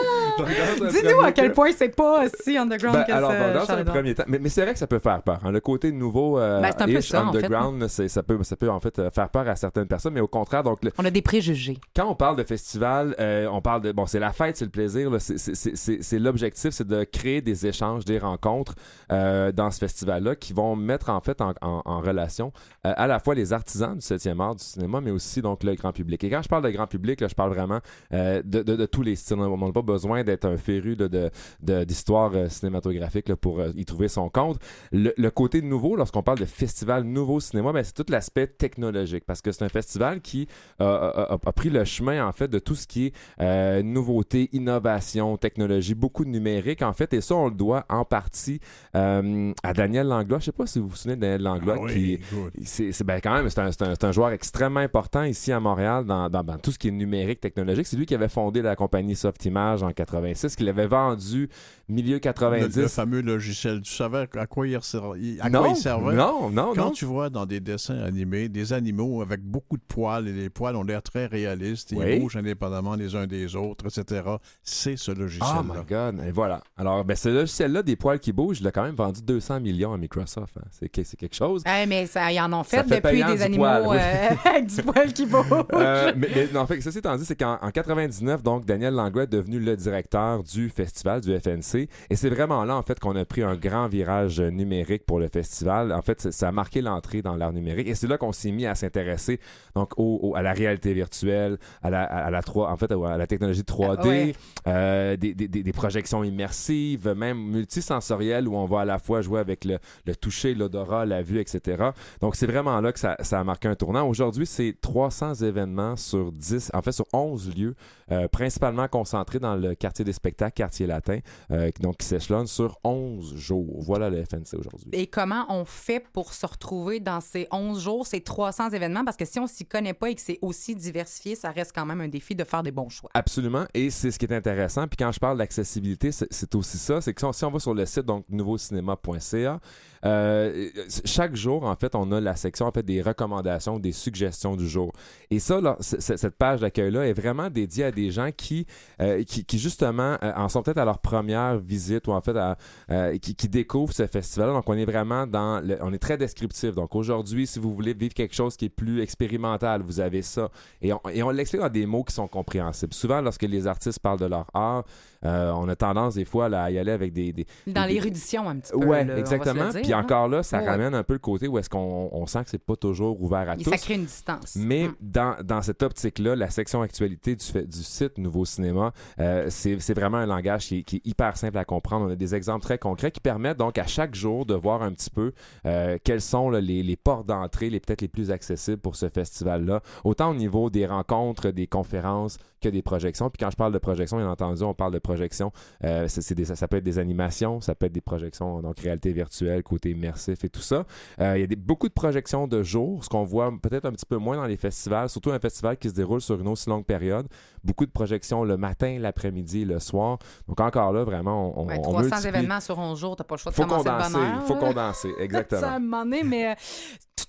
dans 0.00 0.29
un 0.29 0.29
Dis-nous 0.44 1.20
à 1.22 1.32
quel 1.32 1.52
point 1.52 1.70
c'est 1.76 1.94
pas 1.94 2.24
si 2.42 2.56
underground 2.56 2.96
Ben, 2.98 3.04
que 3.04 3.12
alors, 3.12 3.30
ça. 3.30 3.52
dans 3.74 3.80
un 3.80 3.84
premier 3.84 4.14
temps, 4.14 4.24
mais, 4.26 4.38
mais 4.38 4.48
c'est 4.48 4.62
vrai 4.62 4.72
que 4.72 4.78
ça 4.78 4.86
peut 4.86 4.98
faire 4.98 5.22
peur. 5.22 5.40
hein. 5.44 5.50
Le 5.52 5.60
côté 5.60 5.92
nouveau, 5.92 6.38
euh, 6.38 6.60
Ben, 6.60 6.70
un 6.78 6.86
peu 6.86 7.00
ça, 7.00 7.24
en 7.24 7.32
fait, 7.32 7.38
underground, 7.38 7.86
ça 7.88 8.22
peut, 8.22 8.42
ça 8.42 8.56
peut 8.56 8.70
en 8.70 8.80
fait 8.80 8.98
euh, 8.98 9.10
faire 9.10 9.28
peur 9.28 9.48
à 9.48 9.56
certaines 9.56 9.86
personnes, 9.86 10.14
mais 10.14 10.20
au 10.20 10.28
contraire, 10.28 10.62
donc 10.62 10.82
le- 10.84 10.92
On 10.98 11.04
a 11.04 11.10
des 11.10 11.22
préjugés. 11.22 11.78
quand 11.94 12.06
on 12.08 12.14
parle 12.14 12.36
de 12.36 12.44
festival, 12.44 13.14
euh, 13.20 13.46
on 13.50 13.60
parle 13.60 13.82
de 13.82 13.92
bon, 13.92 14.06
c'est 14.06 14.18
la 14.18 14.32
fête, 14.32 14.56
c'est 14.56 14.64
le 14.64 14.70
plaisir. 14.70 15.10
C'est- 15.20 16.18
l'objectif, 16.18 16.70
c'est 16.70 16.86
de 16.86 17.04
créer 17.04 17.40
des 17.40 17.66
échanges, 17.66 18.04
des 18.04 18.18
rencontres 18.18 18.74
euh, 19.12 19.52
dans 19.52 19.70
ce 19.70 19.78
festival-là 19.78 20.34
qui 20.36 20.52
vont 20.52 20.76
mettre 20.76 21.10
en 21.10 21.20
fait 21.20 21.40
en, 21.40 21.52
en- 21.62 21.82
en 21.84 22.00
relation 22.00 22.52
euh, 22.86 22.92
à 22.96 23.06
la 23.06 23.18
fois 23.18 23.34
les 23.34 23.52
artisans 23.52 23.94
du 23.94 24.00
7e 24.00 24.40
art 24.40 24.54
du 24.54 24.64
cinéma, 24.64 25.00
mais 25.00 25.10
aussi 25.10 25.42
donc 25.42 25.62
le 25.64 25.74
grand 25.74 25.92
public. 25.92 26.22
Et 26.24 26.30
quand 26.30 26.42
je 26.42 26.48
parle 26.48 26.64
de 26.64 26.70
grand 26.70 26.86
public, 26.86 27.20
là, 27.20 27.28
je 27.28 27.34
parle 27.34 27.50
vraiment 27.52 27.80
euh, 28.12 28.42
de, 28.44 28.62
de- 28.62 28.76
de 28.76 28.86
tous 28.86 29.02
les 29.02 29.16
styles. 29.16 29.38
On 29.38 29.56
n'a 29.56 29.72
pas 29.72 29.82
besoin 29.82 30.22
d'être 30.30 30.44
un 30.46 30.56
féru 30.56 30.96
de- 30.96 31.06
de- 31.08 31.30
de- 31.62 31.84
d'histoire 31.84 32.32
euh, 32.34 32.48
cinématographique 32.48 33.28
là, 33.28 33.36
pour 33.36 33.60
euh, 33.60 33.70
y 33.76 33.84
trouver 33.84 34.08
son 34.08 34.28
compte. 34.28 34.58
Le, 34.92 35.12
le 35.16 35.30
côté 35.30 35.62
nouveau, 35.62 35.96
lorsqu'on 35.96 36.22
parle 36.22 36.38
de 36.38 36.44
festival 36.44 37.04
nouveau 37.04 37.40
cinéma, 37.40 37.72
ben, 37.72 37.82
c'est 37.84 37.94
tout 37.94 38.06
l'aspect 38.08 38.46
technologique 38.46 39.24
parce 39.26 39.42
que 39.42 39.52
c'est 39.52 39.64
un 39.64 39.68
festival 39.68 40.20
qui 40.20 40.46
a, 40.78 40.84
a- 40.84 41.32
a- 41.34 41.38
a 41.44 41.52
pris 41.52 41.70
le 41.70 41.84
chemin 41.84 42.26
en 42.26 42.32
fait 42.32 42.48
de 42.48 42.58
tout 42.58 42.74
ce 42.74 42.86
qui 42.86 43.06
est 43.06 43.12
euh, 43.40 43.82
nouveauté, 43.82 44.48
innovation, 44.52 45.36
technologie, 45.36 45.94
beaucoup 45.94 46.24
de 46.24 46.30
numérique 46.30 46.82
en 46.82 46.92
fait, 46.92 47.12
et 47.14 47.20
ça 47.20 47.34
on 47.34 47.46
le 47.48 47.54
doit 47.54 47.84
en 47.88 48.04
partie 48.04 48.60
euh, 48.94 49.52
à 49.62 49.72
Daniel 49.72 50.06
Langlois. 50.06 50.38
Je 50.38 50.46
sais 50.46 50.52
pas 50.52 50.66
si 50.66 50.78
vous 50.78 50.88
vous 50.88 50.96
souvenez 50.96 51.16
de 51.16 51.20
Daniel 51.22 51.42
Langlois 51.42 51.76
Ah 51.78 51.82
oui, 51.82 52.18
qui 52.56 52.64
c'est 52.64 53.04
ben, 53.04 53.20
quand 53.22 53.34
même 53.34 53.48
c'est 53.48 53.60
un, 53.60 53.70
un- 54.02 54.12
joueur 54.12 54.30
extrêmement 54.30 54.80
important 54.80 55.22
ici 55.24 55.52
à 55.52 55.60
Montréal 55.60 56.04
dans, 56.04 56.28
dans- 56.28 56.42
dans 56.42 56.58
tout 56.58 56.72
ce 56.72 56.78
qui 56.78 56.88
est 56.88 56.92
numérique 56.92 57.40
technologique. 57.40 57.86
C'est 57.86 57.96
lui 57.96 58.06
qui 58.06 58.14
avait 58.14 58.28
fondé 58.28 58.62
la 58.62 58.76
compagnie 58.76 59.14
Softimage 59.16 59.82
en 59.82 59.92
86, 60.20 60.56
qui 60.56 60.64
l'avait 60.64 60.86
vendu 60.86 61.48
milieu 61.90 62.14
Le, 62.14 62.18
90. 62.20 62.76
le 62.76 62.88
fameux 62.88 63.20
logiciel. 63.20 63.80
Tu 63.82 63.92
savais 63.92 64.26
à 64.38 64.46
quoi 64.46 64.66
il, 64.66 64.80
servait- 64.82 65.38
à 65.40 65.50
non, 65.50 65.60
quoi 65.60 65.68
il 65.70 65.76
servait? 65.76 66.14
non, 66.14 66.50
non, 66.50 66.72
Quand 66.74 66.86
non. 66.86 66.90
tu 66.90 67.04
vois 67.04 67.30
dans 67.30 67.46
des 67.46 67.60
dessins 67.60 67.98
animés 67.98 68.48
des 68.48 68.72
animaux 68.72 69.22
avec 69.22 69.42
beaucoup 69.42 69.76
de 69.76 69.82
poils 69.86 70.26
et 70.28 70.32
les 70.32 70.50
poils 70.50 70.76
ont 70.76 70.82
l'air 70.82 71.02
très 71.02 71.26
réalistes, 71.26 71.92
Oui. 71.96 72.04
ils 72.14 72.20
bougent 72.20 72.36
indépendamment 72.36 72.94
les 72.94 73.14
uns 73.14 73.26
des 73.26 73.56
autres, 73.56 73.86
etc., 73.86 74.22
c'est 74.62 74.96
ce 74.96 75.10
Oh 75.10 75.14
logiciel-là. 75.14 75.62
my 75.64 75.84
god, 75.88 76.26
et 76.26 76.30
voilà. 76.32 76.62
Alors, 76.76 77.04
ben, 77.04 77.16
ce 77.16 77.28
logiciel-là, 77.28 77.82
des 77.82 77.96
poils 77.96 78.18
qui 78.20 78.32
bougent, 78.32 78.60
il 78.60 78.66
a 78.66 78.70
quand 78.72 78.82
même 78.84 78.94
vendu 78.94 79.20
200 79.22 79.60
millions 79.60 79.92
à 79.92 79.98
Microsoft. 79.98 80.56
hein. 80.58 80.64
C'est 80.70 80.88
que- 80.88 81.02
c'est 81.04 81.16
quelque 81.16 81.34
chose. 81.36 81.62
Eh, 81.66 81.86
mais 81.86 82.06
ça, 82.06 82.30
ils 82.32 82.40
en 82.40 82.52
ont 82.52 82.62
fait, 82.64 82.78
Ça 82.78 82.84
fait 82.84 83.00
depuis 83.00 83.24
des 83.24 83.42
animaux 83.42 83.64
poil, 83.64 83.84
oui. 83.88 83.96
euh, 83.98 84.28
avec 84.50 84.66
du 84.66 84.82
poil 84.82 85.12
qui 85.12 85.26
bouge. 85.26 85.44
Euh, 85.72 86.12
mais, 86.16 86.28
mais 86.34 86.48
non, 86.52 86.66
fait, 86.66 86.80
ceci 86.80 86.98
étant 86.98 87.16
dit, 87.16 87.24
c'est 87.24 87.36
qu'en 87.38 87.58
en 87.60 87.70
99, 87.70 88.42
donc, 88.42 88.64
Daniel 88.64 88.94
Langlois 88.94 89.24
est 89.24 89.26
devenu 89.26 89.58
le 89.58 89.76
directeur 89.76 90.42
du 90.42 90.68
festival, 90.70 91.20
du 91.20 91.36
FNC. 91.38 91.79
Et 92.10 92.16
c'est 92.16 92.28
vraiment 92.30 92.64
là, 92.64 92.76
en 92.76 92.82
fait, 92.82 92.98
qu'on 93.00 93.16
a 93.16 93.24
pris 93.24 93.42
un 93.42 93.56
grand 93.56 93.88
virage 93.88 94.40
numérique 94.40 95.04
pour 95.06 95.18
le 95.20 95.28
festival. 95.28 95.92
En 95.92 96.02
fait, 96.02 96.20
ça- 96.32 96.48
a 96.48 96.52
marqué 96.52 96.80
l'entrée 96.82 97.22
dans 97.22 97.36
l'art 97.36 97.52
numérique. 97.52 97.86
Et 97.88 97.94
c'est 97.94 98.08
là 98.08 98.18
qu'on 98.18 98.32
s'est 98.32 98.50
mis 98.50 98.66
à 98.66 98.74
s'intéresser, 98.74 99.38
donc, 99.76 99.92
au, 99.96 100.18
au- 100.22 100.34
à 100.36 100.42
la 100.42 100.52
réalité 100.52 100.92
virtuelle, 100.94 101.58
à 101.82 101.90
la, 101.90 102.02
à 102.02 102.30
la 102.30 102.42
3, 102.42 102.70
en 102.70 102.76
fait, 102.76 102.90
à 102.90 103.16
la 103.16 103.26
technologie 103.28 103.62
3D, 103.62 104.00
Ah, 104.02 104.08
ouais. 104.08 104.34
euh, 104.66 105.16
des, 105.16 105.34
des- 105.34 105.46
des- 105.48 105.62
des 105.62 105.72
projections 105.72 106.24
immersives, 106.24 107.08
même 107.16 107.38
multisensorielles, 107.38 108.48
où 108.48 108.56
on 108.56 108.64
va 108.66 108.80
à 108.80 108.84
la 108.84 108.98
fois 108.98 109.20
jouer 109.22 109.40
avec 109.40 109.64
le, 109.64 109.78
le 110.06 110.16
toucher, 110.16 110.54
l'odorat, 110.54 111.06
la 111.06 111.22
vue, 111.22 111.38
etc. 111.40 111.90
Donc, 112.20 112.34
c'est 112.36 112.46
vraiment 112.46 112.80
là 112.80 112.92
que 112.92 112.98
ça, 112.98 113.16
ça 113.20 113.38
a 113.40 113.44
marqué 113.44 113.68
un 113.68 113.74
tournant. 113.76 114.06
Aujourd'hui, 114.08 114.46
c'est 114.46 114.74
300 114.80 115.34
événements 115.34 115.96
sur 115.96 116.32
10, 116.32 116.70
en 116.74 116.82
fait, 116.82 116.92
sur 116.92 117.06
11 117.12 117.54
lieux, 117.56 117.74
euh, 118.10 118.26
principalement 118.28 118.88
concentrés 118.88 119.38
dans 119.38 119.54
le 119.56 119.74
quartier 119.74 120.04
des 120.04 120.12
spectacles, 120.12 120.54
quartier 120.54 120.86
latin, 120.86 121.18
euh, 121.52 121.69
donc 121.78 121.98
qui 121.98 122.06
s'échelonne 122.06 122.46
sur 122.46 122.78
11 122.84 123.36
jours. 123.36 123.76
Voilà 123.80 124.10
le 124.10 124.24
FNC 124.24 124.58
aujourd'hui. 124.58 124.90
Et 124.92 125.06
comment 125.06 125.46
on 125.48 125.64
fait 125.64 126.00
pour 126.12 126.32
se 126.32 126.46
retrouver 126.46 127.00
dans 127.00 127.20
ces 127.20 127.46
11 127.52 127.80
jours, 127.82 128.06
ces 128.06 128.20
300 128.20 128.70
événements? 128.70 129.04
Parce 129.04 129.16
que 129.16 129.24
si 129.24 129.38
on 129.38 129.46
s'y 129.46 129.64
connaît 129.66 129.94
pas 129.94 130.10
et 130.10 130.14
que 130.14 130.20
c'est 130.20 130.38
aussi 130.42 130.74
diversifié, 130.74 131.36
ça 131.36 131.50
reste 131.50 131.72
quand 131.74 131.86
même 131.86 132.00
un 132.00 132.08
défi 132.08 132.34
de 132.34 132.44
faire 132.44 132.62
des 132.62 132.72
bons 132.72 132.88
choix. 132.88 133.10
Absolument, 133.14 133.64
et 133.74 133.90
c'est 133.90 134.10
ce 134.10 134.18
qui 134.18 134.24
est 134.24 134.32
intéressant. 134.32 134.88
Puis 134.88 134.96
quand 134.96 135.12
je 135.12 135.20
parle 135.20 135.38
d'accessibilité, 135.38 136.10
c'est- 136.12 136.54
aussi 136.54 136.78
ça. 136.78 137.00
C'est 137.00 137.14
que 137.14 137.20
si 137.32 137.44
on, 137.44 137.50
va 137.50 137.58
sur 137.60 137.74
le 137.74 137.86
site 137.86 138.04
donc 138.06 138.24
nouveaucinéma.ca, 138.28 139.60
euh, 140.04 140.70
chaque 141.04 141.36
jour 141.36 141.64
en 141.64 141.76
fait, 141.76 141.94
on 141.94 142.10
a 142.12 142.20
la 142.20 142.36
section 142.36 142.66
en 142.66 142.72
fait 142.72 142.82
des 142.82 143.02
recommandations, 143.02 143.78
des 143.78 143.92
suggestions 143.92 144.56
du 144.56 144.68
jour. 144.68 144.92
Et 145.30 145.38
ça, 145.38 145.60
là, 145.60 145.76
cette 145.80 146.36
page 146.36 146.60
d'accueil 146.60 146.90
là 146.90 147.06
est 147.06 147.12
vraiment 147.12 147.50
dédiée 147.50 147.84
à 147.84 147.92
des 147.92 148.10
gens 148.10 148.30
qui, 148.34 148.66
euh, 149.00 149.22
qui, 149.24 149.58
justement 149.58 150.16
euh, 150.22 150.32
en 150.36 150.48
sont 150.48 150.62
peut-être 150.62 150.78
à 150.78 150.84
leur 150.84 150.98
première 150.98 151.49
visite 151.56 152.06
ou 152.08 152.12
en 152.12 152.20
fait 152.20 152.36
à- 152.36 152.56
euh, 152.90 153.18
qui, 153.18 153.34
qui 153.34 153.48
découvrent 153.48 153.92
ce 153.92 154.06
festival. 154.06 154.50
Donc 154.50 154.68
on 154.68 154.74
est 154.74 154.84
vraiment 154.84 155.26
dans, 155.26 155.60
le- 155.64 155.78
on 155.82 155.92
est 155.92 155.98
très 155.98 156.16
descriptif. 156.16 156.74
Donc 156.74 156.94
aujourd'hui, 156.94 157.46
si 157.46 157.58
vous 157.58 157.72
voulez 157.74 157.94
vivre 157.94 158.14
quelque 158.14 158.34
chose 158.34 158.56
qui 158.56 158.66
est 158.66 158.68
plus 158.70 159.00
expérimental, 159.00 159.82
vous 159.82 160.00
avez 160.00 160.22
ça. 160.22 160.48
Et 160.82 160.92
on, 160.92 161.00
et 161.12 161.22
on 161.22 161.30
l'explique 161.30 161.62
dans 161.62 161.68
des 161.68 161.86
mots 161.86 162.04
qui 162.04 162.14
sont 162.14 162.28
compréhensibles. 162.28 162.94
Souvent, 162.94 163.20
lorsque 163.20 163.42
les 163.42 163.66
artistes 163.66 163.98
parlent 164.00 164.18
de 164.20 164.26
leur 164.26 164.46
art, 164.54 164.84
euh, 165.24 165.52
on 165.54 165.68
a 165.68 165.76
tendance 165.76 166.14
des 166.14 166.24
fois 166.24 166.48
là, 166.48 166.64
à 166.64 166.70
y 166.70 166.78
aller 166.78 166.92
avec 166.92 167.12
des, 167.12 167.32
des, 167.32 167.46
Dans 167.66 167.86
des- 167.86 167.94
l'érudition, 167.94 168.48
un 168.48 168.56
petit 168.56 168.72
peu. 168.72 168.78
Ouais, 168.86 169.04
là, 169.04 169.18
exactement. 169.18 169.68
dire, 169.68 169.82
Puis 169.82 169.92
hein? 169.92 170.00
encore 170.00 170.28
là, 170.28 170.42
ça 170.42 170.58
Ouais. 170.60 170.68
ramène 170.68 170.94
un 170.94 171.02
peu 171.02 171.12
le 171.14 171.18
côté 171.18 171.46
où 171.48 171.58
est-ce 171.58 171.68
qu'on 171.68 172.08
on 172.12 172.26
sent 172.26 172.44
que 172.44 172.50
c'est 172.50 172.64
pas 172.64 172.76
toujours 172.76 173.20
ouvert 173.22 173.48
à 173.50 173.54
Et 173.54 173.62
tous. 173.62 173.70
ça 173.70 173.76
crée 173.76 173.94
une 173.94 174.04
distance. 174.06 174.56
Mais 174.56 174.88
Mm. 174.88 174.94
dans, 175.00 175.36
dans 175.44 175.62
cette 175.62 175.82
optique-là, 175.82 176.36
la 176.36 176.48
section 176.50 176.80
actualité 176.82 177.36
du, 177.36 177.44
fait- 177.44 177.66
du 177.66 177.82
site 177.82 178.16
Nouveau 178.18 178.44
Cinéma, 178.44 178.92
euh, 179.18 179.46
c'est 179.50 179.92
vraiment 179.94 180.18
un 180.18 180.26
langage 180.26 180.66
qui 180.66 180.84
qui 180.84 180.96
est 180.96 181.06
hyper 181.06 181.36
simple 181.40 181.58
à 181.58 181.64
comprendre. 181.64 182.06
On 182.06 182.10
a 182.10 182.16
des 182.16 182.34
exemples 182.34 182.62
très 182.62 182.78
concrets 182.78 183.10
qui 183.10 183.20
permettent 183.20 183.58
donc 183.58 183.78
à 183.78 183.86
chaque 183.86 184.14
jour 184.14 184.46
de 184.46 184.54
voir 184.54 184.82
un 184.82 184.92
petit 184.92 185.10
peu 185.10 185.32
euh, 185.66 185.98
quelles 186.04 186.20
sont 186.20 186.50
les, 186.50 186.82
les 186.82 186.96
portes 186.96 187.26
d'entrée, 187.26 187.70
les 187.70 187.80
peut-être 187.80 188.02
les 188.02 188.08
plus 188.08 188.30
accessibles 188.30 188.78
pour 188.78 188.96
ce 188.96 189.08
festival-là, 189.08 189.82
autant 190.04 190.30
au 190.30 190.34
niveau 190.34 190.70
des 190.70 190.86
rencontres, 190.86 191.50
des 191.50 191.66
conférences 191.66 192.38
que 192.60 192.68
des 192.68 192.82
projections. 192.82 193.30
Puis 193.30 193.38
quand 193.44 193.50
je 193.50 193.56
parle 193.56 193.72
de 193.72 193.78
projections, 193.78 194.16
bien 194.18 194.30
entendu, 194.30 194.62
on 194.62 194.74
parle 194.74 194.92
de 194.92 194.98
projections. 194.98 195.52
euh, 195.84 196.06
c'est- 196.08 196.20
c'est 196.22 196.34
des- 196.34 196.44
ça, 196.44 196.56
ça 196.56 196.68
peut 196.68 196.76
être 196.76 196.84
des 196.84 196.98
animations, 196.98 197.60
ça 197.60 197.74
peut 197.74 197.86
être 197.86 197.92
des 197.92 198.00
projections 198.00 198.60
donc 198.60 198.78
réalité 198.80 199.12
virtuelle, 199.12 199.62
côté 199.62 199.90
immersif 199.90 200.44
et 200.44 200.48
tout 200.48 200.60
ça. 200.60 200.84
Euh, 201.20 201.36
Il 201.36 201.40
y 201.40 201.44
a 201.44 201.46
des, 201.46 201.56
beaucoup 201.56 201.88
de 201.88 201.92
projections 201.94 202.46
de 202.46 202.62
jour, 202.62 203.02
ce 203.04 203.08
qu'on 203.08 203.24
voit 203.24 203.50
peut-être 203.62 203.86
un 203.86 203.92
petit 203.92 204.06
peu 204.06 204.16
moins 204.16 204.36
dans 204.36 204.44
les 204.46 204.56
festivals, 204.56 205.08
surtout 205.08 205.30
un 205.30 205.38
festival 205.38 205.76
qui 205.78 205.88
se 205.88 205.94
déroule 205.94 206.20
sur 206.20 206.38
une 206.40 206.48
aussi 206.48 206.68
longue 206.68 206.84
période. 206.84 207.26
Beaucoup 207.64 207.86
de 207.86 207.90
projections 207.90 208.44
le 208.44 208.56
matin, 208.56 208.98
l'après-midi, 208.98 209.64
le 209.64 209.78
soir. 209.80 210.18
Donc 210.48 210.60
encore 210.60 210.92
là, 210.92 211.04
vraiment, 211.04 211.58
on, 211.60 211.66
Ouais, 211.66 211.76
on 211.78 211.82
300 211.82 212.00
multiplie. 212.02 212.28
événements 212.28 212.60
sur 212.60 212.78
11 212.78 212.98
jours, 212.98 213.16
t'as 213.16 213.24
pas 213.24 213.34
le 213.36 213.40
choix 213.40 213.50
de 213.52 213.56
faut 213.56 213.62
commencer 213.64 213.88
condenser, 213.88 214.18
le 214.18 214.24
bonheur. 214.24 214.46
faut 214.46 214.56
condenser, 214.56 215.08
Ça, 215.16 215.22
exactement. 215.24 215.80
moment 215.80 216.04
donné, 216.04 216.22
mais 216.24 216.50
euh, 216.50 216.54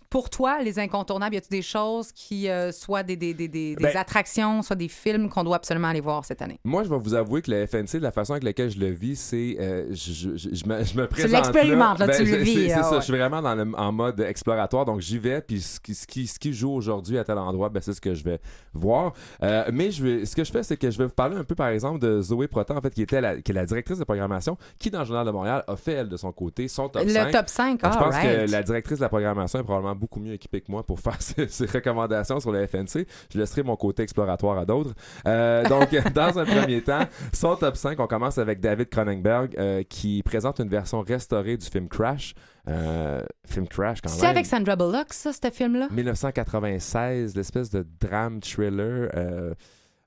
pour 0.09 0.29
toi, 0.29 0.61
les 0.61 0.79
incontournables, 0.79 1.35
y 1.35 1.37
a-tu 1.37 1.49
des 1.49 1.61
choses 1.61 2.11
qui, 2.11 2.49
euh, 2.49 2.71
soit 2.71 3.03
des, 3.03 3.15
des, 3.15 3.33
des, 3.33 3.47
des, 3.47 3.75
Ben- 3.75 3.95
attractions, 3.97 4.61
soit 4.61 4.75
des 4.75 4.87
films 4.87 5.29
qu'on 5.29 5.43
doit 5.43 5.55
absolument 5.57 5.87
aller 5.87 6.01
voir 6.01 6.25
cette 6.25 6.41
année? 6.41 6.59
Moi, 6.63 6.83
je 6.83 6.89
vais 6.89 6.97
vous 6.97 7.13
avouer 7.13 7.41
que 7.41 7.51
le 7.51 7.65
FNC, 7.65 7.93
de 7.97 8.03
la 8.03 8.11
façon 8.11 8.33
avec 8.33 8.43
laquelle 8.43 8.69
je 8.69 8.79
le 8.79 8.89
vis, 8.89 9.15
c'est. 9.19 9.57
euh, 9.59 9.87
je, 9.91 10.11
je, 10.13 10.37
je- 10.37 10.49
je 10.55 10.65
me, 10.65 10.83
je 10.83 10.95
me 10.97 11.07
présente. 11.07 11.31
l'expérimentes, 11.31 11.99
là, 11.99 12.07
Ben, 12.07 12.17
tu 12.17 12.25
le 12.25 12.37
vis, 12.37 12.67
C'est 12.69 12.73
ah 12.73 12.83
ça, 12.83 12.91
ouais. 12.91 12.97
je 12.97 13.03
suis 13.05 13.13
vraiment 13.17 13.41
dans 13.41 13.55
le- 13.55 13.71
en 13.77 13.91
mode 13.91 14.19
exploratoire. 14.21 14.85
Donc, 14.85 14.99
j'y 15.01 15.17
vais, 15.17 15.41
puis 15.41 15.61
ce 15.61 15.79
qui, 15.79 15.95
ce 15.95 16.05
qui, 16.07 16.27
ce 16.27 16.37
qui 16.39 16.53
joue 16.53 16.71
aujourd'hui 16.71 17.17
à 17.17 17.23
tel 17.23 17.37
endroit, 17.37 17.69
ben, 17.69 17.81
c'est 17.81 17.93
ce 17.93 18.01
que 18.01 18.13
je 18.13 18.23
vais 18.23 18.39
voir. 18.73 19.13
Euh, 19.43 19.65
mais 19.71 19.91
je 19.91 20.03
vais, 20.03 20.25
ce 20.25 20.35
que 20.35 20.43
je 20.43 20.51
fais, 20.51 20.63
c'est 20.63 20.77
que 20.77 20.89
je 20.91 20.97
vais 20.97 21.05
vous 21.05 21.11
parler 21.13 21.35
un 21.37 21.43
peu, 21.43 21.55
par 21.55 21.67
exemple, 21.69 21.99
de 21.99 22.21
Zoé 22.21 22.47
Proton, 22.47 22.77
en 22.77 22.81
fait, 22.81 22.93
qui, 22.93 23.01
était 23.01 23.21
la, 23.21 23.41
qui 23.41 23.51
est 23.51 23.55
la 23.55 23.65
directrice 23.65 23.97
de 23.97 24.03
programmation, 24.03 24.57
qui, 24.79 24.89
dans 24.91 24.99
le 24.99 25.05
Journal 25.05 25.25
de 25.25 25.31
Montréal, 25.31 25.63
a 25.67 25.75
fait, 25.75 25.93
elle, 25.93 26.09
de 26.09 26.17
son 26.17 26.31
côté, 26.31 26.67
son 26.67 26.89
top 26.89 27.03
le 27.03 27.09
5. 27.09 27.31
top 27.31 27.47
5, 27.49 27.81
Donc, 27.81 27.91
je 27.93 27.97
ah, 27.97 28.03
pense 28.03 28.13
right. 28.15 28.45
que 28.47 28.51
la 28.51 28.63
directrice 28.63 28.97
de 28.99 29.03
la 29.03 29.09
programmation 29.09 29.59
est 29.59 29.63
probablement 29.63 29.80
beaucoup 29.95 30.19
mieux 30.19 30.33
équipée 30.33 30.61
que 30.61 30.71
moi 30.71 30.83
pour 30.83 30.99
faire 30.99 31.17
ces, 31.21 31.47
ces 31.47 31.65
recommandations 31.65 32.39
sur 32.39 32.51
le 32.51 32.65
FNC. 32.65 33.05
Je 33.33 33.37
laisserai 33.39 33.63
mon 33.63 33.75
côté 33.75 34.03
exploratoire 34.03 34.57
à 34.57 34.65
d'autres. 34.65 34.93
Euh, 35.27 35.63
donc, 35.67 35.89
dans 36.13 36.39
un 36.39 36.45
premier 36.45 36.81
temps, 36.81 37.05
son 37.33 37.55
top 37.55 37.75
5, 37.75 37.99
on 37.99 38.07
commence 38.07 38.37
avec 38.37 38.59
David 38.59 38.89
Cronenberg 38.89 39.55
euh, 39.57 39.83
qui 39.83 40.21
présente 40.23 40.59
une 40.59 40.69
version 40.69 41.01
restaurée 41.01 41.57
du 41.57 41.65
film 41.65 41.87
Crash. 41.87 42.33
Euh, 42.67 43.23
film 43.47 43.67
Crash, 43.67 44.01
quand 44.01 44.09
C'est 44.09 44.21
même. 44.21 44.31
avec 44.31 44.45
Sandra 44.45 44.75
Bullock, 44.75 45.13
ça, 45.13 45.31
ce 45.33 45.49
film-là? 45.51 45.87
1996, 45.91 47.35
l'espèce 47.35 47.69
de 47.71 47.85
drame 47.99 48.39
thriller. 48.39 49.09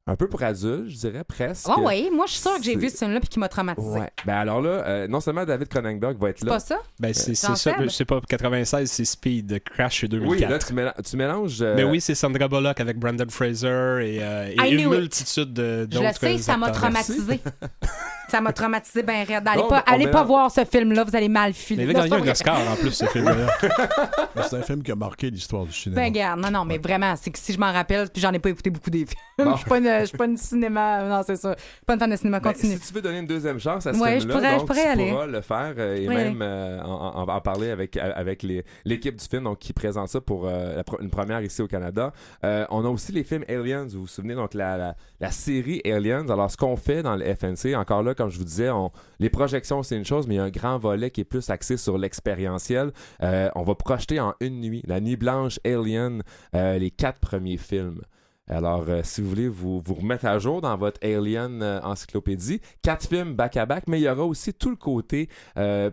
Un 0.07 0.17
peu 0.17 0.29
pour 0.29 0.43
adultes, 0.43 0.91
je 0.91 0.97
dirais, 0.99 1.25
presque. 1.25 1.67
Ah 1.67 1.77
oui, 1.81 2.11
moi, 2.13 2.27
je 2.27 2.33
suis 2.33 2.41
sûre 2.43 2.57
que 2.59 2.63
j'ai 2.63 2.73
C'est- 2.75 2.79
vu 2.79 2.91
ce 2.91 2.97
film-là 2.99 3.21
puis 3.21 3.29
qui 3.31 3.39
m'a 3.39 3.49
traumatisé. 3.49 3.89
Ouais. 3.89 4.11
Ben 4.27 4.35
alors 4.35 4.61
là, 4.61 4.69
euh, 4.87 5.09
non 5.09 5.21
seulement 5.21 5.47
David 5.47 5.67
Cronenberg 5.69 6.19
va 6.19 6.29
être 6.29 6.41
C'est 6.41 6.45
là. 6.45 6.53
pas 6.53 6.61
ça? 6.61 6.79
Ben, 7.01 7.15
c'est 7.15 7.35
c'est 7.35 7.57
ça. 7.57 7.73
C'est 7.89 8.05
pas 8.05 8.21
96, 8.29 8.91
c'est 8.91 9.05
Speed, 9.07 9.63
Crash 9.65 10.03
c'est 10.03 10.09
2004. 10.09 10.31
Oui, 10.47 10.53
là, 10.53 10.59
tu, 10.59 10.73
méla- 10.75 10.95
tu 11.03 11.17
mélanges. 11.17 11.63
euh, 11.63 11.75
Mais 11.77 11.85
oui, 11.85 12.03
c'est 12.03 12.15
Sandra 12.15 12.49
Bullock 12.49 12.79
avec 12.81 12.99
Brandon 12.99 13.25
Fraser 13.31 13.67
et, 14.03 14.19
euh, 14.23 14.51
et 14.63 14.71
une 14.75 14.91
multitude 14.91 15.55
de- 15.55 15.89
Je 15.91 15.99
le 15.99 16.05
d'autres 16.07 16.19
sais, 16.21 16.37
ça 16.37 16.59
m'a 16.59 16.71
traumatisé. 16.71 17.41
ça 18.29 18.43
m'a 18.43 18.53
traumatisé 18.53 19.03
bien 19.03 19.25
raide. 19.25 19.45
Allez 19.47 19.63
Non, 19.63 19.69
pas, 19.69 19.79
allez 19.87 20.09
pas 20.09 20.23
voir 20.25 20.51
ce 20.51 20.67
film-là, 20.67 21.05
vous 21.05 21.17
allez 21.17 21.29
mal 21.31 21.49
Mais 21.49 21.53
filer. 21.55 21.85
il 21.85 21.97
avait 21.97 22.09
Non, 22.11 22.17
gagné 22.19 22.35
c'est 22.35 22.47
un. 22.49 22.53
Oscar 22.53 22.73
en 22.73 22.77
plus, 22.77 22.91
ce 22.93 23.07
film-là. 23.07 23.47
C'est 24.49 24.57
un 24.57 24.63
film 24.63 24.83
qui 24.83 24.91
a 24.93 24.97
marqué 24.97 25.31
l'histoire 25.31 25.65
du 25.65 25.73
cinéma. 25.73 26.03
Ben, 26.03 26.09
regarde, 26.09 26.41
non, 26.41 26.51
non, 26.51 26.65
mais 26.65 26.77
vraiment, 26.79 27.15
c'est 27.17 27.31
que 27.31 27.39
si 27.39 27.53
je 27.53 27.59
m'en 27.59 27.73
rappelle, 27.73 28.09
puis 28.11 28.21
j'en 28.21 28.33
ai 28.33 28.39
pas 28.41 28.51
écouté 28.51 28.69
beaucoup 28.69 28.91
des 28.91 29.07
films. 29.07 29.53
Je 29.53 29.57
suis 29.59 29.65
pas 29.69 29.79
une, 29.79 29.87
je 30.01 30.05
suis 30.07 30.17
pas 30.19 30.27
une 30.27 30.37
cinéma, 30.37 31.05
non, 31.09 31.23
c'est 31.27 31.37
ça. 31.37 31.55
Pas 31.87 31.95
une 31.95 32.01
fan 32.01 32.11
de 32.11 32.17
cinéma, 32.17 32.41
Ben, 32.41 32.53
continue. 32.53 32.77
si 32.77 32.89
tu 32.89 32.95
veux 32.95 33.03
donner 33.03 33.19
une 33.19 33.27
deuxième 33.27 33.59
chance 33.59 33.87
à 33.87 33.93
ce 33.95 33.99
Ouais, 34.01 34.19
film-là, 34.21 34.35
pourrais- 34.35 34.59
je 34.61 34.65
pourrais 34.65 34.83
tu 34.83 34.89
aller. 34.89 35.11
pourras 35.11 35.27
le 35.27 35.41
faire 35.41 35.75
euh, 35.79 35.97
et 35.97 36.09
Oui. 36.09 36.15
même 36.15 36.41
euh, 36.43 36.81
en, 36.83 37.23
en- 37.23 37.29
en 37.29 37.41
parler 37.41 37.71
avec, 37.71 37.97
avec 37.97 38.43
l'équipe 38.85 39.17
du 39.17 39.25
film 39.25 39.45
donc, 39.45 39.59
qui 39.59 39.73
présente 39.73 40.09
ça 40.09 40.21
pour 40.21 40.47
euh, 40.47 40.77
la 40.77 40.85
une 41.01 41.11
première 41.11 41.43
ici 41.43 41.63
au 41.63 41.67
Canada. 41.67 42.13
Euh, 42.45 42.67
on 42.71 42.85
a 42.85 42.89
aussi 42.89 43.13
les 43.13 43.25
films 43.25 43.45
Aliens, 43.49 43.87
vous 43.87 44.01
vous 44.03 44.07
souvenez, 44.07 44.35
donc 44.35 44.55
la, 44.55 44.77
la, 44.77 44.97
la 45.21 45.31
série 45.31 45.81
Aliens. 45.85 46.29
Alors, 46.29 46.51
ce 46.51 46.57
qu'on 46.57 46.77
fait 46.77 47.03
dans 47.03 47.17
le 47.17 47.25
FNC, 47.35 47.75
encore 47.77 48.03
là, 48.03 48.15
comme 48.15 48.31
je 48.31 48.39
vous 48.39 48.45
disais, 48.45 48.71
on, 48.71 48.91
les 49.19 49.31
projections, 49.31 49.83
c'est 49.83 49.97
une 49.97 50.05
chose, 50.05 50.27
mais 50.27 50.35
il 50.35 50.39
y 50.39 50.41
a 50.41 50.45
un 50.45 50.51
grand 50.51 50.79
volet 50.79 51.11
qui 51.11 51.21
est 51.23 51.25
plus 51.25 51.51
axé 51.51 51.77
sur 51.77 51.99
l'expérientiel. 51.99 52.93
Euh, 53.23 53.49
on 53.55 53.63
va 53.63 53.75
projeter 53.75 54.21
en 54.21 54.35
une 54.41 54.61
nuit, 54.61 54.83
la 54.87 55.01
nuit 55.01 55.17
blanche 55.17 55.59
Alien, 55.65 56.23
euh, 56.55 56.79
les 56.79 56.91
quatre 56.91 57.21
premiers 57.21 57.57
films. 57.59 58.01
Alors, 58.49 58.85
euh, 58.89 59.01
si 59.05 59.23
vous 59.23 59.29
voulez 59.31 59.49
vous, 59.49 59.81
vous 59.85 59.95
remettre 59.95 60.27
à 60.27 60.39
jour 60.39 60.61
dans 60.61 60.77
votre 60.77 60.99
Alien 61.03 61.63
euh, 61.63 61.81
encyclopédie, 61.83 62.61
quatre 62.83 63.09
films 63.09 63.35
back-à-back, 63.35 63.85
mais 63.89 63.99
il 63.99 64.03
y 64.03 64.09
aura 64.09 64.25
aussi 64.25 64.53
tout 64.53 64.69
le 64.71 64.77
côté 64.77 65.31
euh, 65.57 65.91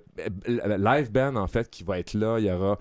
live 0.47 1.11
band, 1.11 1.35
en 1.37 1.47
fait, 1.47 1.69
qui 1.69 1.83
va 1.83 1.99
être 1.99 2.13
là. 2.13 2.39
Il 2.39 2.45
y 2.45 2.51
aura 2.51 2.77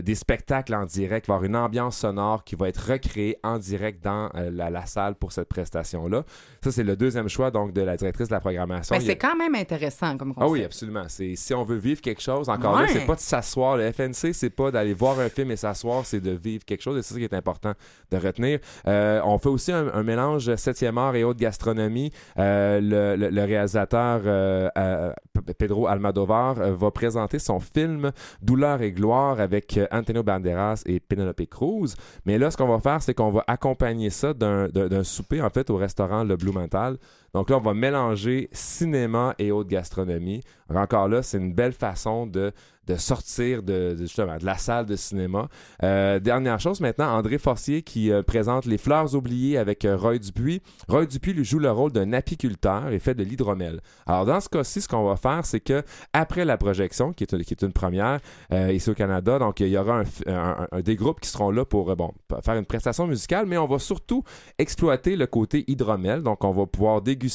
des 0.00 0.14
spectacles 0.14 0.74
en 0.74 0.84
direct, 0.84 1.26
il 1.26 1.28
va 1.28 1.34
y 1.34 1.36
avoir 1.36 1.44
une 1.44 1.56
ambiance 1.56 1.96
sonore 1.98 2.42
qui 2.44 2.54
va 2.56 2.68
être 2.68 2.90
recréée 2.92 3.38
en 3.44 3.58
direct 3.58 4.02
dans 4.02 4.30
la, 4.34 4.70
la 4.70 4.86
salle 4.86 5.14
pour 5.14 5.32
cette 5.32 5.48
prestation-là. 5.48 6.24
Ça, 6.62 6.72
c'est 6.72 6.82
le 6.82 6.96
deuxième 6.96 7.28
choix, 7.28 7.50
donc, 7.50 7.72
de 7.72 7.82
la 7.82 7.96
directrice 7.96 8.28
de 8.28 8.34
la 8.34 8.40
programmation. 8.40 8.94
Ben, 8.96 9.00
y 9.00 9.04
a- 9.04 9.06
c'est 9.06 9.16
quand 9.18 9.36
même 9.36 9.54
intéressant 9.54 10.16
comme 10.16 10.32
ah 10.36 10.40
concept. 10.40 10.52
oui, 10.52 10.64
absolument. 10.64 11.04
Si 11.08 11.54
on 11.54 11.62
veut 11.64 11.76
vivre 11.76 12.00
quelque 12.00 12.20
chose, 12.22 12.48
encore 12.48 12.74
là, 12.76 12.82
Ouais. 12.82 12.88
c'est 12.92 13.06
pas 13.06 13.14
de 13.14 13.20
s'asseoir. 13.20 13.76
Le 13.76 13.92
FNC, 13.92 14.32
c'est 14.32 14.50
pas 14.50 14.70
d'aller 14.70 14.94
voir 14.94 15.18
un 15.20 15.28
film 15.28 15.50
et 15.52 15.56
s'asseoir, 15.56 16.04
c'est 16.04 16.20
de 16.20 16.32
vivre 16.32 16.64
quelque 16.64 16.82
chose. 16.82 16.98
Et 16.98 17.02
c'est 17.02 17.14
ça 17.14 17.18
qui 17.20 17.24
est 17.24 17.34
important 17.34 17.74
de 18.10 18.16
retenir. 18.16 18.58
Euh, 18.88 19.20
on 19.24 19.38
fait 19.38 19.48
aussi 19.48 19.72
un, 19.72 20.02
mélange 20.02 20.48
7e 20.48 20.96
art 20.96 21.14
et 21.14 21.24
haute 21.24 21.36
gastronomie. 21.36 22.10
Euh, 22.38 22.80
le, 22.80 23.44
réalisateur 23.44 24.22
euh, 24.24 25.12
Pedro 25.58 25.86
Almodovar 25.86 26.54
va 26.54 26.90
présenter 26.90 27.38
son 27.38 27.60
film 27.60 28.12
Douleur 28.42 28.82
et 28.82 28.92
gloire 28.92 29.40
avec 29.40 29.78
Antonio 29.92 30.22
Banderas 30.22 30.82
et 30.86 31.00
Penelope 31.00 31.46
Cruz. 31.50 31.94
Mais 32.24 32.38
là, 32.38 32.50
ce 32.50 32.56
qu'on 32.56 32.68
va 32.68 32.80
faire, 32.80 33.02
c'est 33.02 33.14
qu'on 33.14 33.30
va 33.30 33.44
accompagner 33.46 34.10
ça 34.10 34.32
d'un 34.34 35.04
souper, 35.04 35.42
en 35.42 35.50
fait, 35.50 35.70
au 35.70 35.76
restaurant 35.76 36.24
Le 36.24 36.36
Blumenthal. 36.36 36.96
Donc 37.38 37.50
là, 37.50 37.58
on 37.58 37.60
va 37.60 37.72
mélanger 37.72 38.48
cinéma 38.50 39.32
et 39.38 39.52
haute 39.52 39.68
gastronomie. 39.68 40.40
Encore 40.74 41.06
là, 41.08 41.22
c'est 41.22 41.38
une 41.38 41.52
belle 41.54 41.72
façon 41.72 42.26
de, 42.26 42.50
de 42.88 42.96
sortir 42.96 43.62
de, 43.62 43.94
justement 43.94 44.36
de 44.38 44.44
la 44.44 44.58
salle 44.58 44.86
de 44.86 44.96
cinéma. 44.96 45.48
Euh, 45.84 46.18
dernière 46.18 46.58
chose 46.58 46.80
maintenant, 46.80 47.16
André 47.16 47.38
Forcier 47.38 47.82
qui 47.82 48.10
euh, 48.10 48.24
présente 48.24 48.66
Les 48.66 48.76
Fleurs 48.76 49.14
oubliées 49.14 49.56
avec 49.56 49.84
euh, 49.84 49.96
Roy 49.96 50.18
Dupuis. 50.18 50.60
Roy 50.88 51.06
Dupuis 51.06 51.32
lui 51.32 51.44
joue 51.44 51.60
le 51.60 51.70
rôle 51.70 51.92
d'un 51.92 52.12
apiculteur 52.12 52.88
et 52.90 52.98
fait 52.98 53.14
de 53.14 53.22
l'hydromel. 53.22 53.80
Alors 54.06 54.26
dans 54.26 54.40
ce 54.40 54.48
cas-ci, 54.48 54.80
ce 54.80 54.88
qu'on 54.88 55.04
va 55.08 55.14
faire, 55.16 55.46
c'est 55.46 55.60
que 55.60 55.84
après 56.12 56.44
la 56.44 56.56
projection, 56.58 57.12
qui 57.12 57.22
est, 57.22 57.32
une- 57.32 57.44
qui 57.44 57.54
est 57.54 57.62
une 57.62 57.72
première 57.72 58.18
ici 58.52 58.90
au 58.90 58.94
Canada, 58.94 59.38
donc 59.38 59.60
il 59.60 59.68
y 59.68 59.78
aura 59.78 60.02
un, 60.26 60.80
des 60.80 60.96
groupes 60.96 61.20
qui 61.20 61.28
seront 61.28 61.50
là 61.52 61.64
pour 61.64 61.94
bon, 61.94 62.12
faire 62.44 62.56
une 62.56 62.66
prestation 62.66 63.06
musicale, 63.06 63.46
mais 63.46 63.56
on 63.58 63.66
va 63.66 63.78
surtout 63.78 64.24
exploiter 64.58 65.14
le 65.14 65.26
côté 65.28 65.64
hydromel. 65.68 66.22
Donc, 66.22 66.42
on 66.44 66.50
va 66.50 66.66
pouvoir 66.66 67.00
déguster 67.00 67.27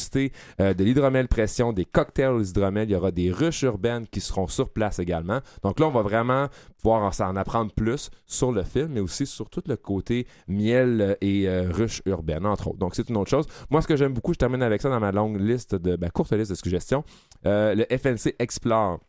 euh, 0.60 0.74
de 0.74 0.84
l'hydromel 0.84 1.28
pression, 1.28 1.74
des 1.74 1.86
cocktails 1.86 2.42
hydromel. 2.42 2.90
Il 2.90 2.94
y 2.94 2.96
aura 2.96 3.12
des 3.12 3.32
ruches 3.32 3.64
urbaines 3.64 4.08
qui 4.08 4.20
seront 4.20 4.48
sur 4.48 4.70
place 4.70 5.00
également. 5.00 5.40
Donc 5.64 5.80
là, 5.80 5.88
on 5.88 5.92
va 5.92 6.02
vraiment 6.02 6.48
pouvoir 6.82 7.02
en, 7.04 7.26
en 7.26 7.36
apprendre 7.36 7.72
plus 7.72 8.10
sur 8.26 8.52
le 8.52 8.64
film, 8.64 8.90
mais 8.94 9.00
aussi 9.00 9.26
sur 9.26 9.50
tout 9.50 9.64
le 9.68 9.76
côté 9.76 10.28
miel 10.48 11.02
euh, 11.02 11.16
et 11.22 11.48
euh, 11.48 11.70
ruches 11.72 12.02
urbaines, 12.06 12.46
entre 12.46 12.70
autres. 12.70 12.80
Donc, 12.80 12.96
c'est 12.96 13.10
une 13.10 13.18
autre 13.18 13.30
chose. 13.30 13.46
Moi, 13.70 13.82
ce 13.82 13.88
que 13.88 13.96
j'aime 13.96 14.14
beaucoup, 14.14 14.34
je 14.34 14.40
termine 14.40 14.62
avec 14.62 14.82
ça 14.82 14.90
dans 14.90 15.00
ma 15.00 15.12
longue 15.12 15.40
liste 15.40 15.76
de, 15.76 15.96
ben, 15.96 16.10
courte 16.10 16.34
liste 16.34 16.52
de 16.52 16.56
suggestions. 16.56 17.04
Le 17.46 17.86
FNC 17.90 18.36
Explore 18.40 19.00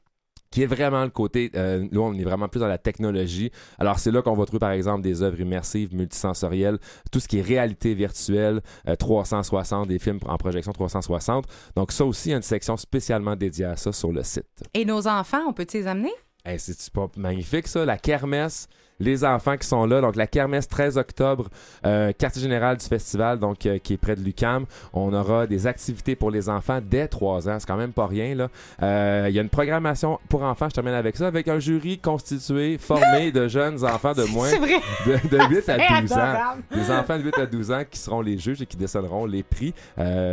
qui 0.54 0.62
est 0.62 0.66
vraiment 0.66 1.02
le 1.02 1.10
côté, 1.10 1.50
euh, 1.56 1.88
là 1.90 2.00
on 2.00 2.14
est 2.14 2.22
vraiment 2.22 2.46
plus 2.46 2.60
dans 2.60 2.68
la 2.68 2.78
technologie. 2.78 3.50
Alors 3.76 3.98
c'est 3.98 4.12
là 4.12 4.22
qu'on 4.22 4.34
va 4.34 4.44
trouver 4.44 4.60
par 4.60 4.70
exemple 4.70 5.02
des 5.02 5.20
œuvres 5.20 5.40
immersives, 5.40 5.92
multisensorielles, 5.92 6.78
tout 7.10 7.18
ce 7.18 7.26
qui 7.26 7.40
est 7.40 7.42
réalité 7.42 7.92
virtuelle, 7.92 8.60
euh, 8.86 8.94
360, 8.94 9.88
des 9.88 9.98
films 9.98 10.20
en 10.26 10.36
projection 10.36 10.70
360. 10.70 11.46
Donc 11.74 11.90
ça 11.90 12.04
aussi, 12.04 12.28
il 12.28 12.30
y 12.30 12.34
a 12.34 12.36
une 12.36 12.42
section 12.42 12.76
spécialement 12.76 13.34
dédiée 13.34 13.64
à 13.64 13.74
ça 13.74 13.90
sur 13.90 14.12
le 14.12 14.22
site. 14.22 14.46
Et 14.72 14.84
nos 14.84 15.08
enfants, 15.08 15.42
on 15.48 15.52
peut-tu 15.52 15.78
les 15.78 15.88
amener? 15.88 16.12
Hey, 16.44 16.60
c'est 16.60 16.88
pas 16.90 17.08
magnifique 17.16 17.66
ça, 17.66 17.84
la 17.84 17.98
kermesse 17.98 18.68
les 19.00 19.24
enfants 19.24 19.56
qui 19.56 19.66
sont 19.66 19.86
là. 19.86 20.00
Donc, 20.00 20.16
la 20.16 20.26
kermesse 20.26 20.68
13 20.68 20.96
octobre, 20.98 21.48
euh, 21.86 22.12
quartier 22.12 22.42
général 22.42 22.76
du 22.76 22.86
festival, 22.86 23.38
donc 23.38 23.66
euh, 23.66 23.78
qui 23.78 23.94
est 23.94 23.96
près 23.96 24.16
de 24.16 24.20
l'UCAM. 24.20 24.66
On 24.92 25.12
aura 25.12 25.46
des 25.46 25.66
activités 25.66 26.14
pour 26.16 26.30
les 26.30 26.48
enfants 26.48 26.80
dès 26.82 27.08
3 27.08 27.48
ans. 27.48 27.56
C'est 27.58 27.66
quand 27.66 27.76
même 27.76 27.92
pas 27.92 28.06
rien, 28.06 28.34
là. 28.34 28.48
Euh, 28.82 29.26
Il 29.28 29.34
y 29.34 29.38
a 29.38 29.42
une 29.42 29.48
programmation 29.48 30.18
pour 30.28 30.42
enfants, 30.42 30.68
je 30.68 30.74
termine 30.74 30.94
avec 30.94 31.16
ça, 31.16 31.26
avec 31.26 31.48
un 31.48 31.58
jury 31.58 31.98
constitué, 31.98 32.78
formé 32.78 33.32
de 33.32 33.48
jeunes 33.48 33.84
enfants 33.84 34.12
de 34.12 34.24
moins 34.24 34.48
vrai. 34.58 34.80
de, 35.06 35.28
de 35.28 35.54
8 35.54 35.68
à 35.68 35.76
C'est 35.78 36.00
12 36.02 36.12
ans. 36.12 36.34
Des 36.74 36.90
enfants 36.90 37.18
de 37.18 37.22
8 37.24 37.38
à 37.38 37.46
12 37.46 37.72
ans 37.72 37.82
qui 37.90 37.98
seront 37.98 38.20
les 38.20 38.38
juges 38.38 38.62
et 38.62 38.66
qui 38.66 38.76
décerneront 38.76 39.26
les 39.26 39.42
prix. 39.42 39.74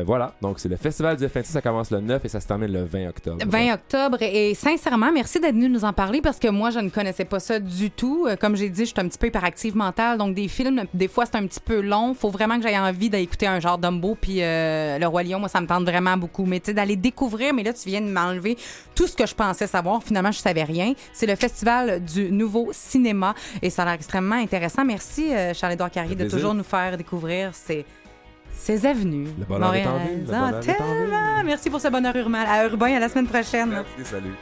Voilà. 0.06 0.34
Donc, 0.42 0.60
c'est 0.60 0.70
le 0.70 0.78
festival 0.78 1.18
du 1.18 1.28
FNC. 1.28 1.46
Ça 1.46 1.62
commence 1.62 1.92
le 1.92 2.00
9 2.00 2.24
et 2.26 2.28
ça 2.28 2.40
se 2.40 2.48
termine 2.48 2.72
le 2.72 2.84
20 2.84 3.10
octobre. 3.10 3.38
20 3.46 3.74
octobre. 3.74 4.18
Et 4.22 4.54
sincèrement, 4.54 5.12
merci 5.12 5.40
d'être 5.40 5.56
venu 5.56 5.70
nous 5.70 5.84
en 5.86 5.94
parler 5.94 6.22
parce 6.22 6.40
que 6.40 6.48
moi, 6.48 6.70
je 6.70 6.80
ne 6.80 6.90
connaissais 6.90 7.26
pas 7.26 7.40
ça 7.40 7.60
du 7.60 7.90
tout. 7.92 8.28
Comme 8.40 8.56
j'ai 8.62 8.70
dit, 8.70 8.82
je 8.82 8.92
suis 8.92 9.00
un 9.00 9.08
petit 9.08 9.18
peu 9.18 9.28
hyperactive 9.28 9.76
mentale. 9.76 10.18
Donc, 10.18 10.36
des 10.36 10.48
films, 10.48 10.84
des 10.94 11.08
fois, 11.08 11.26
c'est 11.26 11.36
un 11.36 11.46
petit 11.46 11.60
peu 11.60 11.82
long. 11.82 12.14
faut 12.14 12.30
vraiment 12.30 12.58
que 12.60 12.68
j'aie 12.68 12.78
envie 12.78 13.10
d'écouter 13.10 13.48
un 13.48 13.60
genre 13.60 13.78
Dumbo. 13.78 14.16
Puis 14.20 14.42
euh, 14.42 14.98
Le 14.98 15.08
Roi 15.08 15.24
Lion, 15.24 15.40
moi, 15.40 15.50
ça 15.50 15.60
me 15.62 15.68
tente 15.68 15.84
vraiment 15.84 16.18
beaucoup. 16.18 16.46
Mais 16.46 16.60
tu 16.60 16.68
sais, 16.68 16.74
d'aller 16.74 16.96
découvrir, 16.96 17.54
mais 17.54 17.64
là, 17.64 17.74
tu 17.74 17.90
viens 17.90 18.02
de 18.02 18.10
m'enlever 18.10 18.58
tout 18.96 19.08
ce 19.08 19.16
que 19.16 19.26
je 19.26 19.36
pensais 19.36 19.68
savoir. 19.68 20.04
Finalement, 20.04 20.32
je 20.32 20.40
savais 20.40 20.64
rien. 20.64 20.94
C'est 21.14 21.26
le 21.26 21.36
festival 21.36 22.04
du 22.04 22.32
nouveau 22.32 22.70
cinéma 22.72 23.34
et 23.62 23.70
ça 23.70 23.82
a 23.82 23.86
l'air 23.86 23.94
extrêmement 23.96 24.36
intéressant. 24.36 24.86
Merci, 24.86 25.34
euh, 25.34 25.54
Charles-Édouard 25.54 25.92
Carrier, 25.92 26.16
de 26.16 26.30
toujours 26.30 26.54
nous 26.54 26.64
faire 26.64 26.98
découvrir 26.98 27.54
ces, 27.54 27.86
ces 28.54 28.86
avenues. 28.86 29.28
Le 29.40 29.46
bonheur 29.46 29.74
est 29.74 29.86
en 29.86 29.92
montréalaises. 29.92 30.18
ville, 30.18 30.26
le 30.26 30.32
bonheur 30.32 30.48
est 30.48 30.58
en 30.58 30.62
ville. 30.62 30.76
tellement. 30.78 31.44
Merci 31.46 31.70
pour 31.70 31.82
ce 31.82 31.88
bonheur 31.88 32.16
urbain. 32.16 32.44
À 32.48 32.66
urbain, 32.66 32.96
à 32.96 33.00
la 33.00 33.10
semaine 33.10 33.28
prochaine. 33.28 33.70
Merci, 33.70 34.10
salut. 34.10 34.36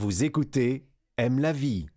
Vous 0.00 0.24
écoutez 0.24 0.86
Aime 1.18 1.40
la 1.40 1.52
vie. 1.52 1.89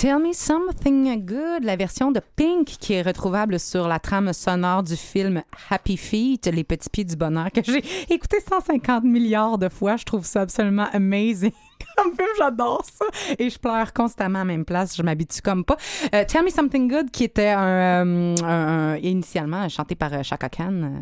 Tell 0.00 0.18
Me 0.18 0.32
Something 0.32 1.26
Good, 1.26 1.62
la 1.62 1.76
version 1.76 2.10
de 2.10 2.22
Pink 2.34 2.64
qui 2.64 2.94
est 2.94 3.02
retrouvable 3.02 3.60
sur 3.60 3.86
la 3.86 3.98
trame 3.98 4.32
sonore 4.32 4.82
du 4.82 4.96
film 4.96 5.42
Happy 5.68 5.98
Feet, 5.98 6.46
Les 6.46 6.64
petits 6.64 6.88
pieds 6.88 7.04
du 7.04 7.16
bonheur, 7.16 7.52
que 7.52 7.60
j'ai 7.62 7.84
écouté 8.08 8.38
150 8.40 9.04
milliards 9.04 9.58
de 9.58 9.68
fois. 9.68 9.98
Je 9.98 10.04
trouve 10.04 10.24
ça 10.24 10.40
absolument 10.40 10.86
amazing. 10.94 11.52
Comme 11.98 12.14
film, 12.14 12.28
j'adore 12.38 12.82
ça. 12.90 13.04
Et 13.38 13.50
je 13.50 13.58
pleure 13.58 13.92
constamment 13.92 14.38
à 14.38 14.42
la 14.42 14.46
même 14.46 14.64
place. 14.64 14.96
Je 14.96 15.02
m'habitue 15.02 15.42
comme 15.42 15.66
pas. 15.66 15.76
Euh, 16.14 16.24
Tell 16.24 16.44
Me 16.44 16.48
Something 16.48 16.88
Good, 16.88 17.10
qui 17.10 17.24
était 17.24 17.54
euh, 17.54 18.98
initialement 19.02 19.68
chanté 19.68 19.96
par 19.96 20.14
euh, 20.14 20.22
Chaka 20.22 20.48
Khan. 20.48 20.92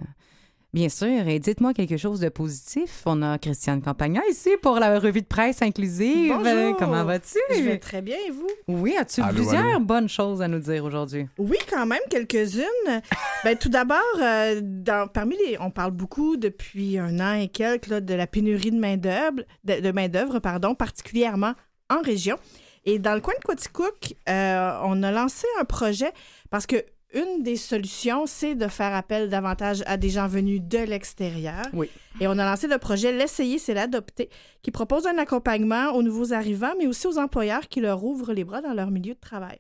Bien 0.75 0.91
sûr, 0.91 1.27
et 1.27 1.39
dites-moi 1.39 1.73
quelque 1.73 1.97
chose 1.97 2.21
de 2.21 2.29
positif. 2.29 3.03
On 3.07 3.23
a 3.23 3.39
Christiane 3.39 3.81
Campagna 3.81 4.21
ici 4.31 4.51
pour 4.61 4.79
la 4.79 4.99
revue 5.01 5.23
de 5.23 5.27
presse 5.27 5.63
inclusive. 5.63 6.31
Bonjour. 6.37 6.77
Comment 6.77 7.05
vas-tu? 7.05 7.39
Je 7.57 7.63
vais 7.63 7.79
très 7.79 8.03
bien, 8.03 8.17
et 8.27 8.31
vous? 8.31 8.47
Oui, 8.69 8.95
as-tu 8.95 9.23
Allô, 9.23 9.33
plusieurs 9.37 9.65
allô? 9.65 9.81
bonnes 9.81 10.11
choses 10.11 10.43
à 10.43 10.47
nous 10.49 10.59
dire 10.59 10.85
aujourd'hui? 10.85 11.27
Oui, 11.39 11.57
quand 11.71 11.87
même, 11.87 12.03
quelques-unes. 12.11 13.01
ben, 13.45 13.57
tout 13.57 13.71
d'abord, 13.71 13.99
euh, 14.21 14.61
dans- 14.63 15.09
parmi 15.09 15.37
les. 15.47 15.57
On 15.59 15.71
parle 15.71 15.93
beaucoup 15.93 16.37
depuis 16.37 16.99
un 16.99 17.19
an 17.19 17.33
et 17.41 17.49
quelques 17.49 17.87
là, 17.87 18.03
de 18.03 18.13
la 18.13 18.27
pénurie 18.27 18.71
de 18.71 18.79
main-d'œuvre, 18.79 19.41
de, 19.65 19.81
de 19.81 19.91
main-d'œuvre, 19.91 20.39
pardon, 20.39 20.75
particulièrement 20.75 21.55
en 21.89 22.03
région. 22.03 22.37
Et 22.85 22.99
dans 22.99 23.15
le 23.15 23.23
coin 23.23 23.35
de 23.41 23.45
Quaticook, 23.45 24.15
euh, 24.29 24.79
on 24.85 25.03
a 25.03 25.11
lancé 25.13 25.47
un 25.61 25.65
projet 25.65 26.11
parce 26.51 26.67
que 26.67 26.77
une 27.15 27.43
des 27.43 27.57
solutions, 27.57 28.27
c'est 28.27 28.55
de 28.55 28.69
faire 28.69 28.95
appel 28.95 29.29
davantage 29.29 29.83
à 29.87 29.97
des 29.97 30.11
gens 30.11 30.27
venus 30.27 30.61
de 30.63 30.79
l'extérieur. 30.79 31.65
Oui. 31.73 31.89
Et 32.21 32.29
on 32.29 32.33
a 32.33 32.45
lancé 32.45 32.67
le 32.67 32.79
projet 32.79 33.13
L'essayer, 33.13 33.59
c'est 33.59 33.75
l'adopter, 33.75 34.29
qui 34.63 34.71
propose 34.71 35.07
un 35.07 35.17
accompagnement 35.19 35.93
aux 35.93 36.03
nouveaux 36.03 36.33
arrivants, 36.33 36.75
mais 36.79 36.87
aussi 36.87 37.07
aux 37.07 37.19
employeurs 37.19 37.69
qui 37.69 37.81
leur 37.81 38.05
ouvrent 38.05 38.33
les 38.33 38.45
bras 38.45 38.61
dans 38.61 38.75
leur 38.75 38.91
milieu 38.91 39.15
de 39.15 39.21
travail. 39.21 39.59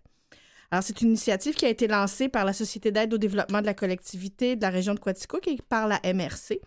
Alors, 0.70 0.82
c'est 0.82 1.00
une 1.00 1.08
initiative 1.08 1.54
qui 1.54 1.64
a 1.64 1.70
été 1.70 1.86
lancée 1.86 2.28
par 2.28 2.44
la 2.44 2.52
Société 2.52 2.90
d'aide 2.90 3.14
au 3.14 3.18
développement 3.18 3.62
de 3.62 3.66
la 3.66 3.74
collectivité 3.74 4.54
de 4.54 4.62
la 4.62 4.68
région 4.68 4.92
de 4.92 5.00
Quaticook 5.00 5.48
et 5.48 5.56
par 5.68 5.88
la 5.88 6.00
MRC. 6.04 6.60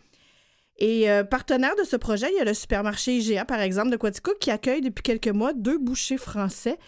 Et 0.77 1.11
euh, 1.11 1.23
partenaire 1.23 1.75
de 1.75 1.83
ce 1.83 1.95
projet, 1.95 2.27
il 2.33 2.37
y 2.37 2.41
a 2.41 2.43
le 2.45 2.55
supermarché 2.55 3.15
IGA, 3.17 3.45
par 3.45 3.59
exemple, 3.59 3.91
de 3.91 3.97
Quaticook, 3.97 4.39
qui 4.39 4.49
accueille 4.49 4.81
depuis 4.81 5.03
quelques 5.03 5.27
mois 5.27 5.53
deux 5.53 5.77
bouchers 5.77 6.17
français. 6.17 6.79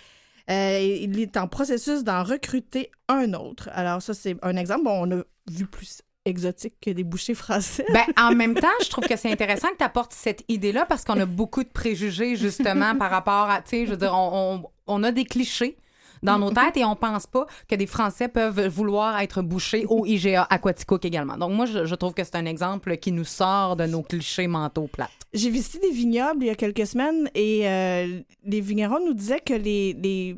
Euh, 0.50 0.80
il 1.02 1.20
est 1.20 1.38
en 1.38 1.48
processus 1.48 2.04
d'en 2.04 2.24
recruter 2.24 2.92
un 3.08 3.34
autre. 3.34 3.70
Alors, 3.74 4.02
ça, 4.02 4.14
c'est 4.14 4.36
un 4.42 4.56
exemple. 4.58 4.84
Bon, 4.84 5.08
on 5.08 5.20
a 5.20 5.24
vu 5.50 5.66
plus 5.66 6.02
exotique 6.26 6.76
que 6.82 6.90
des 6.90 7.04
bouchers 7.04 7.34
français. 7.34 7.86
Ben, 7.94 8.06
en 8.18 8.32
même 8.36 8.54
temps, 8.56 8.68
je 8.84 8.90
trouve 8.90 9.06
que 9.06 9.16
c'est 9.18 9.32
intéressant 9.32 9.68
que 9.70 9.78
tu 9.78 9.84
apportes 9.84 10.14
cette 10.14 10.44
idée-là 10.50 10.86
parce 10.86 11.04
qu'on 11.04 11.20
a 11.20 11.26
beaucoup 11.26 11.64
de 11.64 11.70
préjugés, 11.70 12.36
justement, 12.36 12.96
par 12.96 13.10
rapport 13.12 13.50
à, 13.50 13.62
tu 13.62 13.70
sais, 13.72 13.86
je 13.86 13.92
veux 13.92 13.98
dire, 13.98 14.14
on, 14.14 14.56
on- 14.64 14.70
on 14.86 15.04
a 15.04 15.12
des 15.14 15.24
clichés 15.26 15.78
dans 16.24 16.40
nos 16.40 16.52
têtes 16.52 16.78
et 16.78 16.86
on 16.86 16.96
pense 16.96 17.28
pas 17.28 17.46
que 17.68 17.76
des 17.76 17.86
Français 17.86 18.28
peuvent 18.28 18.68
vouloir 18.68 19.20
être 19.20 19.42
bouchés 19.42 19.86
au 19.88 20.06
IGA 20.06 20.48
Aquaticook 20.50 21.06
également. 21.06 21.38
Donc, 21.38 21.52
moi, 21.52 21.66
je, 21.66 21.96
trouve 21.96 22.14
que 22.14 22.24
c'est 22.24 22.36
un 22.36 22.46
exemple 22.46 22.98
qui 22.98 23.12
nous 23.12 23.26
sort 23.26 23.76
de 23.76 23.86
nos 23.86 24.02
clichés 24.02 24.48
mentaux 24.48 24.88
plates. 24.88 25.12
J'ai 25.34 25.50
visité 25.50 25.80
des 25.80 25.92
vignobles 25.92 26.44
il 26.44 26.48
y 26.48 26.50
a 26.50 26.56
quelques 26.56 26.88
semaines 26.88 27.30
et 27.36 27.68
euh, 27.68 28.22
les 28.46 28.62
vignerons 28.62 29.06
nous 29.06 29.14
disaient 29.14 29.42
que 29.42 29.54
les, 29.54 29.94
les, 29.94 30.38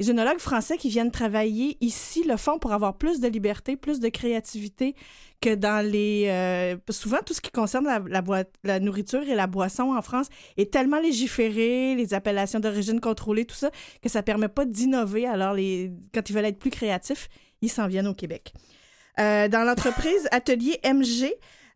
les 0.00 0.10
œnologues 0.10 0.38
français 0.38 0.76
qui 0.78 0.88
viennent 0.88 1.10
travailler 1.10 1.76
ici 1.80 2.24
le 2.24 2.36
font 2.36 2.58
pour 2.58 2.72
avoir 2.72 2.96
plus 2.96 3.20
de 3.20 3.28
liberté, 3.28 3.76
plus 3.76 4.00
de 4.00 4.08
créativité 4.08 4.94
que 5.40 5.54
dans 5.54 5.84
les... 5.86 6.26
euh, 6.28 6.76
souvent, 6.90 7.18
tout 7.24 7.34
ce 7.34 7.40
qui 7.40 7.50
concerne 7.50 7.86
la, 7.86 8.00
la, 8.08 8.44
la 8.64 8.80
nourriture 8.80 9.22
et 9.22 9.34
la 9.34 9.46
boisson 9.46 9.94
en 9.96 10.02
France 10.02 10.28
est 10.56 10.72
tellement 10.72 11.00
légiféré, 11.00 11.94
les 11.94 12.14
appellations 12.14 12.60
d'origine 12.60 13.00
contrôlée, 13.00 13.44
tout 13.44 13.54
ça, 13.54 13.70
que 14.02 14.08
ça 14.08 14.22
permet 14.22 14.48
pas 14.48 14.64
d'innover. 14.64 15.26
Alors, 15.26 15.54
les, 15.54 15.92
quand 16.12 16.28
ils 16.28 16.34
veulent 16.34 16.46
être 16.46 16.58
plus 16.58 16.70
créatifs, 16.70 17.28
ils 17.62 17.70
s'en 17.70 17.86
viennent 17.86 18.08
au 18.08 18.14
Québec. 18.14 18.52
Euh, 19.20 19.48
dans 19.48 19.64
l'entreprise 19.64 20.28
Atelier 20.30 20.78
MG, 20.84 21.32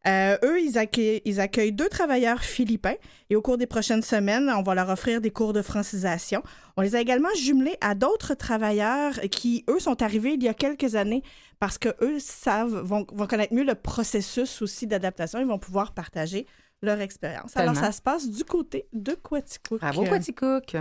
euh, 0.07 0.37
eux, 0.43 0.61
ils 0.61 0.79
accueillent, 0.79 1.23
ils 1.25 1.41
accueillent 1.41 1.73
deux 1.73 1.89
travailleurs 1.89 2.41
philippins 2.41 2.95
et 3.31 3.37
au 3.37 3.43
cours 3.43 3.57
des 3.57 3.67
prochaines 3.67 4.03
semaines, 4.03 4.51
on 4.55 4.63
va 4.63 4.75
leur 4.75 4.89
offrir 4.89 5.21
des 5.21 5.31
cours 5.31 5.53
de 5.53 5.63
francisation. 5.63 6.43
On 6.77 6.83
les 6.83 6.97
a 6.97 7.01
également 7.01 7.29
jumelés 7.41 7.77
à 7.81 7.95
d'autres 7.95 8.35
travailleurs 8.35 9.21
qui, 9.31 9.65
eux, 9.71 9.79
sont 9.79 10.03
arrivés 10.03 10.33
il 10.35 10.43
y 10.43 10.49
a 10.49 10.55
quelques 10.55 10.97
années 10.97 11.23
parce 11.61 11.79
que 11.79 11.91
eux 12.01 12.19
savent, 12.19 12.81
vont, 12.83 13.07
vont 13.13 13.27
connaître 13.27 13.55
mieux 13.55 13.65
le 13.65 13.77
processus 13.77 14.61
aussi 14.63 14.87
d'adaptation. 14.87 15.39
Ils 15.39 15.47
vont 15.47 15.59
pouvoir 15.59 15.93
partager 15.93 16.47
leur 16.83 17.01
expérience. 17.01 17.57
Alors, 17.57 17.77
ça 17.77 17.93
se 17.93 18.03
passe 18.03 18.29
du 18.29 18.45
côté 18.45 18.87
de 18.93 19.13
Quaticook. 19.13 19.81
Bravo, 19.81 20.05
Quaticook. 20.05 20.77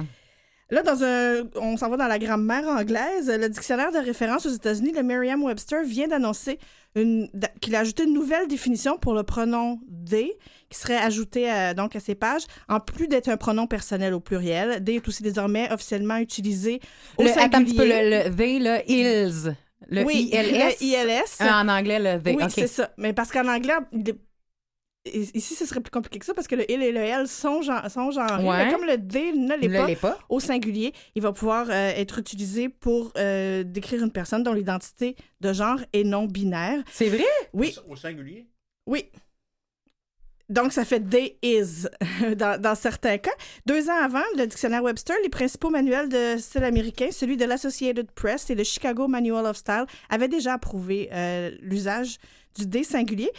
Là, 0.72 0.84
dans 0.84 1.04
un, 1.04 1.44
on 1.56 1.76
s'en 1.78 1.90
va 1.90 1.98
dans 1.98 2.08
la 2.08 2.18
grammaire 2.18 2.66
anglaise. 2.68 3.28
Le 3.30 3.50
dictionnaire 3.50 3.92
de 3.92 3.98
référence 3.98 4.46
aux 4.46 4.50
États-Unis, 4.52 4.94
le 4.96 5.04
Merriam-Webster, 5.04 5.84
vient 5.84 6.08
d'annoncer 6.08 6.58
qu'il 6.96 7.76
a 7.76 7.80
ajouté 7.80 8.04
une 8.04 8.14
nouvelle 8.14 8.48
définition 8.48 8.98
pour 8.98 9.14
le 9.14 9.24
pronom 9.24 9.80
they, 10.10 10.32
qui 10.70 10.80
serait 10.80 10.98
ajouté 10.98 11.50
à, 11.50 11.74
donc 11.74 11.96
à 11.96 12.00
ces 12.00 12.16
pages, 12.16 12.44
en 12.70 12.80
plus 12.80 13.08
d'être 13.08 13.28
un 13.28 13.38
pronom 13.38 13.68
personnel 13.68 14.14
au 14.14 14.20
pluriel. 14.22 14.82
They 14.84 14.96
est 14.96 15.08
aussi 15.08 15.24
désormais 15.24 15.72
officiellement 15.72 16.18
utilisé 16.18 16.80
au 17.18 17.24
Le, 17.24 17.30
attends 17.32 17.58
un 17.60 17.64
petit 17.64 17.76
peu, 17.76 17.84
singulier. 17.88 18.24
le, 18.24 18.30
le 18.30 18.36
they, 18.36 18.60
le 18.60 18.78
ils. 18.90 19.56
Le 19.90 20.04
oui, 20.06 20.30
ILS. 20.32 20.52
le 20.54 20.84
ILS. 20.84 21.24
Euh, 21.42 21.46
En 21.50 21.68
anglais, 21.68 22.00
le 22.00 22.22
they. 22.22 22.36
Oui, 22.36 22.44
c'est 22.50 22.68
ça. 22.68 22.92
Mais 22.98 23.12
parce 23.14 23.32
qu'en 23.32 23.48
anglais, 23.48 23.74
ici, 25.06 25.56
ce 25.56 25.66
serait 25.66 25.80
plus 25.82 25.92
compliqué 25.92 26.20
que 26.20 26.26
ça 26.26 26.34
parce 26.34 26.48
que 26.48 26.56
le 26.56 26.70
il 26.72 26.82
et 26.84 26.92
le 26.92 27.00
elle 27.00 27.28
sont, 27.28 27.62
gen- 27.62 27.88
sont 27.90 28.12
genrés. 28.12 28.44
Ouais. 28.48 28.66
Mais 28.66 28.72
comme 28.72 28.86
le 28.86 28.98
they 28.98 29.34
ne 29.34 29.56
l'est 29.56 29.96
pas, 29.96 30.18
au 30.30 30.40
singulier, 30.40 30.94
il 31.16 31.22
va 31.22 31.32
pouvoir 31.32 31.68
euh, 31.70 31.92
être 31.96 32.20
utilisé 32.20 32.70
pour 32.70 33.12
euh, 33.18 33.64
décrire 33.64 34.04
une 34.04 34.12
personne 34.12 34.44
dont 34.44 34.54
l'identité 34.54 35.16
de 35.40 35.54
genre 35.54 35.80
est 35.94 36.04
non 36.04 36.26
binaire. 36.26 36.84
C'est 36.92 37.10
vrai? 37.10 37.24
Oui, 37.54 37.76
Au 37.90 37.96
singulier? 37.96 38.46
oui. 38.88 39.06
Donc, 40.50 40.74
ça 40.74 40.84
fait 40.84 41.00
they 41.00 41.38
is 41.42 41.88
dans, 42.36 42.60
dans 42.62 42.76
certains 42.76 43.18
cas. 43.18 43.32
Deux 43.66 43.90
ans 43.90 44.04
avant, 44.04 44.20
le 44.38 44.46
dictionnaire 44.46 44.84
Webster, 44.84 45.16
les 45.24 45.30
principaux 45.30 45.70
manuels 45.70 46.10
de 46.10 46.36
style 46.38 46.66
américain, 46.66 47.08
celui 47.10 47.38
de 47.38 47.46
l'Associated 47.46 48.12
Press 48.12 48.50
et 48.50 48.56
le 48.56 48.66
Chicago 48.66 49.08
Manual 49.08 49.46
of 49.46 49.56
Style, 49.56 49.86
avaient 50.10 50.28
déjà 50.28 50.56
approuvé 50.56 51.08
euh, 51.14 51.52
l'usage 51.62 52.18
du 52.58 52.70
they 52.70 52.84
singulier. 52.84 53.32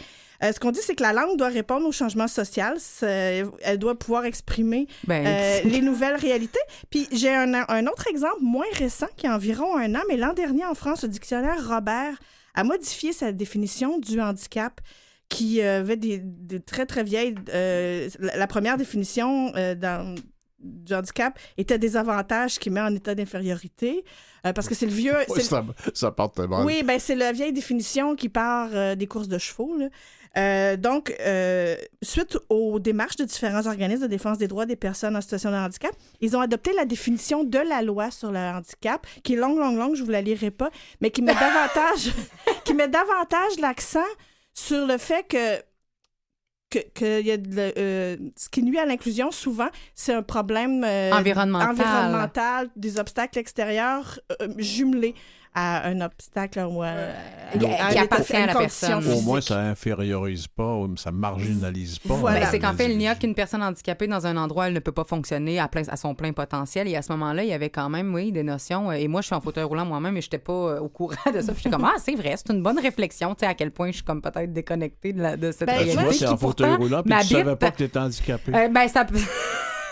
Euh, 0.43 0.51
ce 0.51 0.59
qu'on 0.59 0.71
dit, 0.71 0.81
c'est 0.83 0.95
que 0.95 1.03
la 1.03 1.13
langue 1.13 1.37
doit 1.37 1.47
répondre 1.47 1.85
au 1.87 1.91
changement 1.91 2.27
social. 2.27 2.77
Elle 3.01 3.77
doit 3.79 3.97
pouvoir 3.97 4.25
exprimer 4.25 4.87
Ben, 5.07 5.25
euh, 5.25 5.59
les 5.63 5.81
nouvelles 5.81 6.15
réalités. 6.17 6.59
Puis 6.89 7.07
j'ai 7.11 7.33
un, 7.33 7.53
un 7.67 7.87
autre 7.87 8.07
exemple 8.07 8.41
moins 8.41 8.65
récent 8.73 9.07
qui 9.15 9.27
a 9.27 9.35
environ 9.35 9.77
un 9.77 9.95
an, 9.95 10.01
mais 10.09 10.17
l'an 10.17 10.33
dernier 10.33 10.65
en 10.65 10.73
France, 10.73 11.03
le 11.03 11.09
dictionnaire 11.09 11.67
Robert 11.67 12.17
a 12.55 12.63
modifié 12.63 13.13
sa 13.13 13.31
définition 13.31 13.97
du 13.99 14.19
handicap 14.21 14.81
qui 15.29 15.61
euh, 15.61 15.79
avait 15.79 15.95
des, 15.97 16.19
des 16.21 16.59
très 16.59 16.85
très 16.85 17.03
vieilles. 17.03 17.35
euh, 17.53 18.09
la, 18.19 18.35
la 18.37 18.47
première 18.47 18.77
définition 18.77 19.51
euh, 19.55 19.73
dans- 19.75 20.13
du 20.59 20.93
handicap 20.93 21.37
était 21.57 21.77
des 21.77 21.97
avantages 21.97 22.57
qui 22.59 22.69
met 22.69 22.79
en 22.79 22.93
état 22.95 23.15
d'infériorité 23.15 24.05
euh, 24.45 24.53
parce 24.53 24.67
que 24.69 24.75
c'est 24.75 24.85
le 24.85 24.93
vieux. 24.93 25.11
Ouais, 25.29 25.37
le- 25.37 25.41
ça, 25.41 25.65
ça 25.93 26.11
porte 26.11 26.37
mal. 26.39 26.65
oui, 26.65 26.83
ben 26.83 26.99
c'est 26.99 27.15
la 27.15 27.31
vieille 27.31 27.51
définition 27.53 28.15
qui 28.15 28.29
part 28.29 28.69
euh, 28.73 28.95
des 28.95 29.07
courses 29.07 29.27
de 29.27 29.37
chevaux. 29.37 29.75
là. 29.77 29.87
Euh, 30.35 30.77
donc, 30.77 31.13
euh, 31.19 31.75
suite 32.01 32.37
aux 32.49 32.79
démarches 32.79 33.17
de 33.17 33.23
différents 33.25 33.67
organismes 33.67 34.01
de 34.03 34.07
défense 34.07 34.39
des 34.39 34.47
droits 34.47 34.65
des 34.65 34.75
personnes 34.75 35.15
en 35.15 35.21
situation 35.21 35.51
de 35.51 35.55
handicap, 35.57 35.91
ils 36.21 36.35
ont 36.35 36.41
adopté 36.41 36.73
la 36.73 36.85
définition 36.85 37.43
de 37.43 37.59
la 37.59 37.81
loi 37.83 38.09
sur 38.09 38.31
le 38.31 38.39
handicap, 38.39 39.05
qui 39.23 39.33
est 39.33 39.37
longue, 39.37 39.59
longue, 39.59 39.77
longue, 39.77 39.95
je 39.95 40.03
vous 40.03 40.09
la 40.11 40.21
lirai 40.21 40.49
pas, 40.49 40.71
mais 41.01 41.11
qui 41.11 41.21
met 41.21 41.35
davantage, 41.35 42.11
qui 42.65 42.73
met 42.73 42.87
davantage 42.87 43.59
l'accent 43.61 43.99
sur 44.53 44.87
le 44.87 44.97
fait 44.97 45.23
que 45.27 45.61
que, 46.71 46.79
que 46.95 47.21
y 47.21 47.29
a 47.29 47.37
de 47.37 47.55
le- 47.55 47.73
euh, 47.77 48.17
ce 48.35 48.49
qui 48.49 48.63
nuit 48.63 48.79
à 48.79 48.85
l'inclusion, 48.87 49.29
souvent, 49.29 49.67
c'est 49.93 50.13
un 50.13 50.23
problème 50.23 50.83
euh, 50.83 51.11
Environnemental. 51.11 51.69
environnemental, 51.69 52.69
des 52.75 52.97
obstacles 52.97 53.37
extérieurs 53.37 54.19
euh, 54.41 54.47
jumelés 54.57 55.13
à 55.55 55.87
un 55.87 56.01
obstacle 56.01 56.59
ou 56.69 56.81
à, 56.81 56.91
Qui- 57.59 57.65
à 57.65 57.89
qui 57.91 57.97
appartient 57.99 58.35
à 58.35 58.45
la 58.47 58.55
personne. 58.55 58.93
Au 58.95 59.01
physique. 59.01 59.25
moins, 59.25 59.41
ça 59.41 59.59
infériorise 59.59 60.47
pas, 60.47 60.79
ça 60.95 61.11
marginalise 61.11 61.99
pas. 61.99 62.15
Voilà. 62.15 62.39
Ben, 62.39 62.47
c'est 62.49 62.59
qu'en 62.59 62.73
fait, 62.73 62.89
il 62.91 62.97
n'y 62.97 63.07
a 63.07 63.15
qu'une 63.15 63.35
personne 63.35 63.61
handicapée 63.61 64.07
dans 64.07 64.25
un 64.25 64.35
endroit, 64.37 64.67
elle 64.67 64.73
ne 64.73 64.79
peut 64.79 64.91
pas 64.91 65.03
fonctionner 65.03 65.59
à, 65.59 65.67
plein, 65.67 65.83
à 65.87 65.95
son 65.97 66.15
plein 66.15 66.33
potentiel. 66.33 66.87
Et 66.87 66.95
à 66.95 67.01
ce 67.01 67.11
moment-là, 67.11 67.43
il 67.43 67.49
y 67.49 67.53
avait 67.53 67.69
quand 67.69 67.89
même, 67.89 68.13
oui, 68.13 68.31
des 68.31 68.43
notions. 68.43 68.89
euh, 68.89 68.93
Et 68.93 69.07
moi, 69.07 69.21
je 69.21 69.27
suis 69.27 69.35
en 69.35 69.41
fauteuil 69.41 69.63
roulant 69.63 69.85
moi-même, 69.85 70.17
et 70.17 70.21
je 70.21 70.27
n'étais 70.27 70.39
pas 70.39 70.53
euh, 70.53 70.79
au 70.79 70.89
courant 70.89 71.15
de 71.33 71.41
ça. 71.41 71.53
J'étais 71.55 71.69
comme, 71.69 71.85
ah, 71.85 71.99
c'est 72.03 72.15
vrai, 72.15 72.33
c'est 72.37 72.51
une 72.53 72.63
bonne 72.63 72.79
réflexion, 72.79 73.35
tu 73.35 73.41
sais, 73.41 73.45
à 73.45 73.53
quel 73.53 73.71
point 73.71 73.87
je 73.89 73.95
suis 73.97 74.03
comme 74.03 74.21
peut-être 74.21 74.51
déconnectée 74.53 75.13
de, 75.13 75.21
la- 75.21 75.37
de 75.37 75.51
cette 75.51 75.67
Ben, 75.67 75.73
tu 75.77 75.83
réalité. 75.83 76.03
vois, 76.03 76.13
c'est 76.13 76.17
qui 76.19 76.27
en 76.27 76.37
fauteuil 76.37 76.75
roulant, 76.75 77.03
puis 77.03 77.13
tu 77.21 77.27
savais 77.35 77.55
pas 77.55 77.71
que 77.71 77.77
tu 77.77 77.83
étais 77.83 77.99
handicapé. 77.99 78.51
Euh, 78.55 78.67
ben, 78.69 78.87
ça 78.87 79.05
peut. 79.05 79.19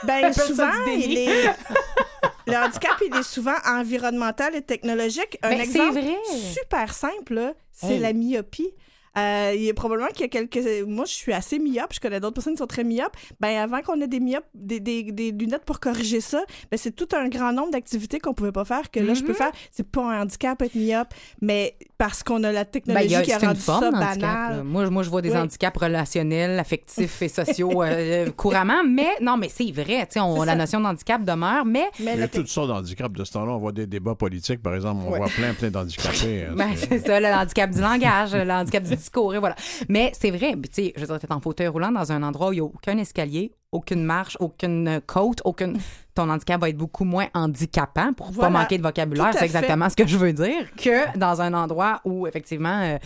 Ben, 0.08 0.34
souvent, 0.34 0.70
il 0.88 1.18
est... 1.18 1.50
le 2.52 2.58
handicap, 2.58 2.92
il 3.06 3.16
est 3.16 3.24
souvent 3.24 3.56
environnemental 3.66 4.56
et 4.56 4.62
technologique. 4.62 5.38
Un 5.44 5.50
Ben, 5.50 5.62
exemple 5.62 6.00
vrai. 6.00 6.16
super 6.54 6.94
simple, 6.94 7.54
c'est 7.72 7.94
Hey. 7.96 8.00
la 8.00 8.14
myopie. 8.14 8.74
Euh, 9.18 9.52
il 9.56 9.64
y 9.64 9.70
a 9.70 9.74
probablement 9.74 10.08
qu'il 10.10 10.22
y 10.22 10.24
a 10.24 10.28
quelques... 10.30 10.60
Moi, 10.88 11.06
je 11.06 11.12
suis 11.12 11.34
assez 11.34 11.60
myope. 11.60 11.94
Je 11.94 12.00
connais 12.00 12.20
d'autres 12.20 12.36
personnes 12.36 12.54
qui 12.54 12.60
sont 12.60 12.68
très 12.68 12.84
myopes. 12.86 13.12
Ben, 13.40 13.58
avant 13.58 13.82
qu'on 13.82 14.00
ait 14.00 14.08
des 14.08 14.20
myopes, 14.22 14.46
des, 14.54 14.80
des, 14.80 15.04
des 15.12 15.32
lunettes 15.32 15.66
pour 15.66 15.80
corriger 15.82 16.22
ça, 16.22 16.42
ben, 16.72 16.78
c'est 16.78 16.96
tout 16.96 17.10
un 17.16 17.28
grand 17.28 17.52
nombre 17.52 17.72
d'activités 17.72 18.20
qu'on 18.20 18.34
pouvait 18.34 18.52
pas 18.54 18.64
faire 18.66 18.90
que 18.90 19.00
là, 19.02 19.14
je 19.14 19.22
peux 19.24 19.32
Mhm. 19.32 19.36
faire. 19.38 19.52
C'est 19.70 19.86
pas 19.88 20.02
un 20.04 20.22
handicap 20.22 20.62
être 20.62 20.76
myope, 20.76 21.10
mais 21.42 21.76
parce 21.98 22.24
qu'on 22.24 22.44
a 22.46 22.52
la 22.52 22.64
Ben, 22.64 22.72
technologie 22.72 23.10
y 23.10 23.16
a- 23.16 23.22
qui 23.22 23.34
a 23.34 23.40
c'est 23.40 23.46
une 23.46 23.48
rendu 23.50 23.62
forme 23.62 23.84
ça 23.84 23.92
banal. 23.92 24.20
là. 24.58 24.64
Moi, 24.64 24.90
moi, 24.90 25.04
je 25.04 25.10
vois 25.10 25.22
des 25.22 25.32
Oui. 25.32 25.38
handicaps 25.38 25.78
relationnels, 25.78 26.58
affectifs 26.60 27.22
et 27.22 27.28
sociaux 27.68 27.84
euh, 27.84 28.30
couramment. 28.32 28.84
Mais 28.88 29.10
non, 29.22 29.36
mais 29.38 29.50
c'est 29.50 29.72
vrai. 29.72 30.06
tu 30.08 30.14
sais, 30.14 30.20
on- 30.22 30.40
C'est 30.40 30.46
la 30.46 30.56
notion 30.56 30.80
d'handicap 30.80 31.24
demeure. 31.26 31.66
Mais 31.66 31.86
Mais 32.00 32.14
Il 32.14 32.20
y 32.20 32.24
a 32.24 32.28
toutes 32.28 32.48
sortes 32.48 32.70
d'handicaps 32.70 33.14
de 33.18 33.24
ce 33.26 33.34
temps-là. 33.34 33.52
On 33.52 33.58
voit 33.58 33.72
des 33.74 33.88
débats 33.88 34.16
politiques, 34.16 34.62
par 34.62 34.74
exemple. 34.76 35.02
On 35.06 35.12
Ouais. 35.12 35.18
voit 35.20 35.28
plein, 35.28 35.54
plein 35.54 35.70
d'handicapés. 35.70 36.46
hein. 36.50 36.54
Ben, 36.56 36.70
c'est 36.76 37.06
ça, 37.06 37.20
le 37.20 37.28
handicap 37.28 37.70
du 37.72 37.82
langage, 37.82 38.34
le 38.34 38.50
handicap 38.52 38.84
du 38.84 38.94
discours, 39.02 39.34
et 39.36 39.40
voilà. 39.40 39.56
Mais 39.90 40.12
c'est 40.20 40.32
vrai, 40.32 40.54
tu 40.54 40.70
sais, 40.72 40.94
je 40.96 41.02
veux 41.02 41.08
dire, 41.08 41.20
t'es 41.20 41.32
en 41.34 41.42
fauteuil 41.42 41.68
roulant 41.68 41.92
dans 41.92 42.12
un 42.12 42.24
endroit 42.24 42.50
où 42.50 42.54
il 42.54 42.56
n'y 42.56 42.62
a 42.62 42.66
aucun 42.66 42.98
escalier, 42.98 43.54
aucune 43.72 44.04
marche, 44.04 44.38
aucune 44.40 44.88
euh, 44.88 45.00
côte, 45.06 45.42
aucune. 45.46 45.78
Ton 46.14 46.30
handicap 46.30 46.60
va 46.60 46.70
être 46.70 46.78
beaucoup 46.78 47.06
moins 47.06 47.28
handicapant 47.34 48.14
pour 48.14 48.32
Voilà. 48.32 48.52
pas 48.52 48.60
manquer 48.60 48.78
de 48.78 48.84
vocabulaire. 48.84 49.32
C'est 49.34 49.46
exactement 49.46 49.90
ce 49.90 49.96
que 49.96 50.06
je 50.08 50.18
veux 50.18 50.34
dire 50.34 50.70
que 50.76 51.18
dans 51.18 51.42
un 51.42 51.54
endroit 51.54 52.02
où, 52.06 52.28
effectivement, 52.28 52.82
euh, 52.82 52.98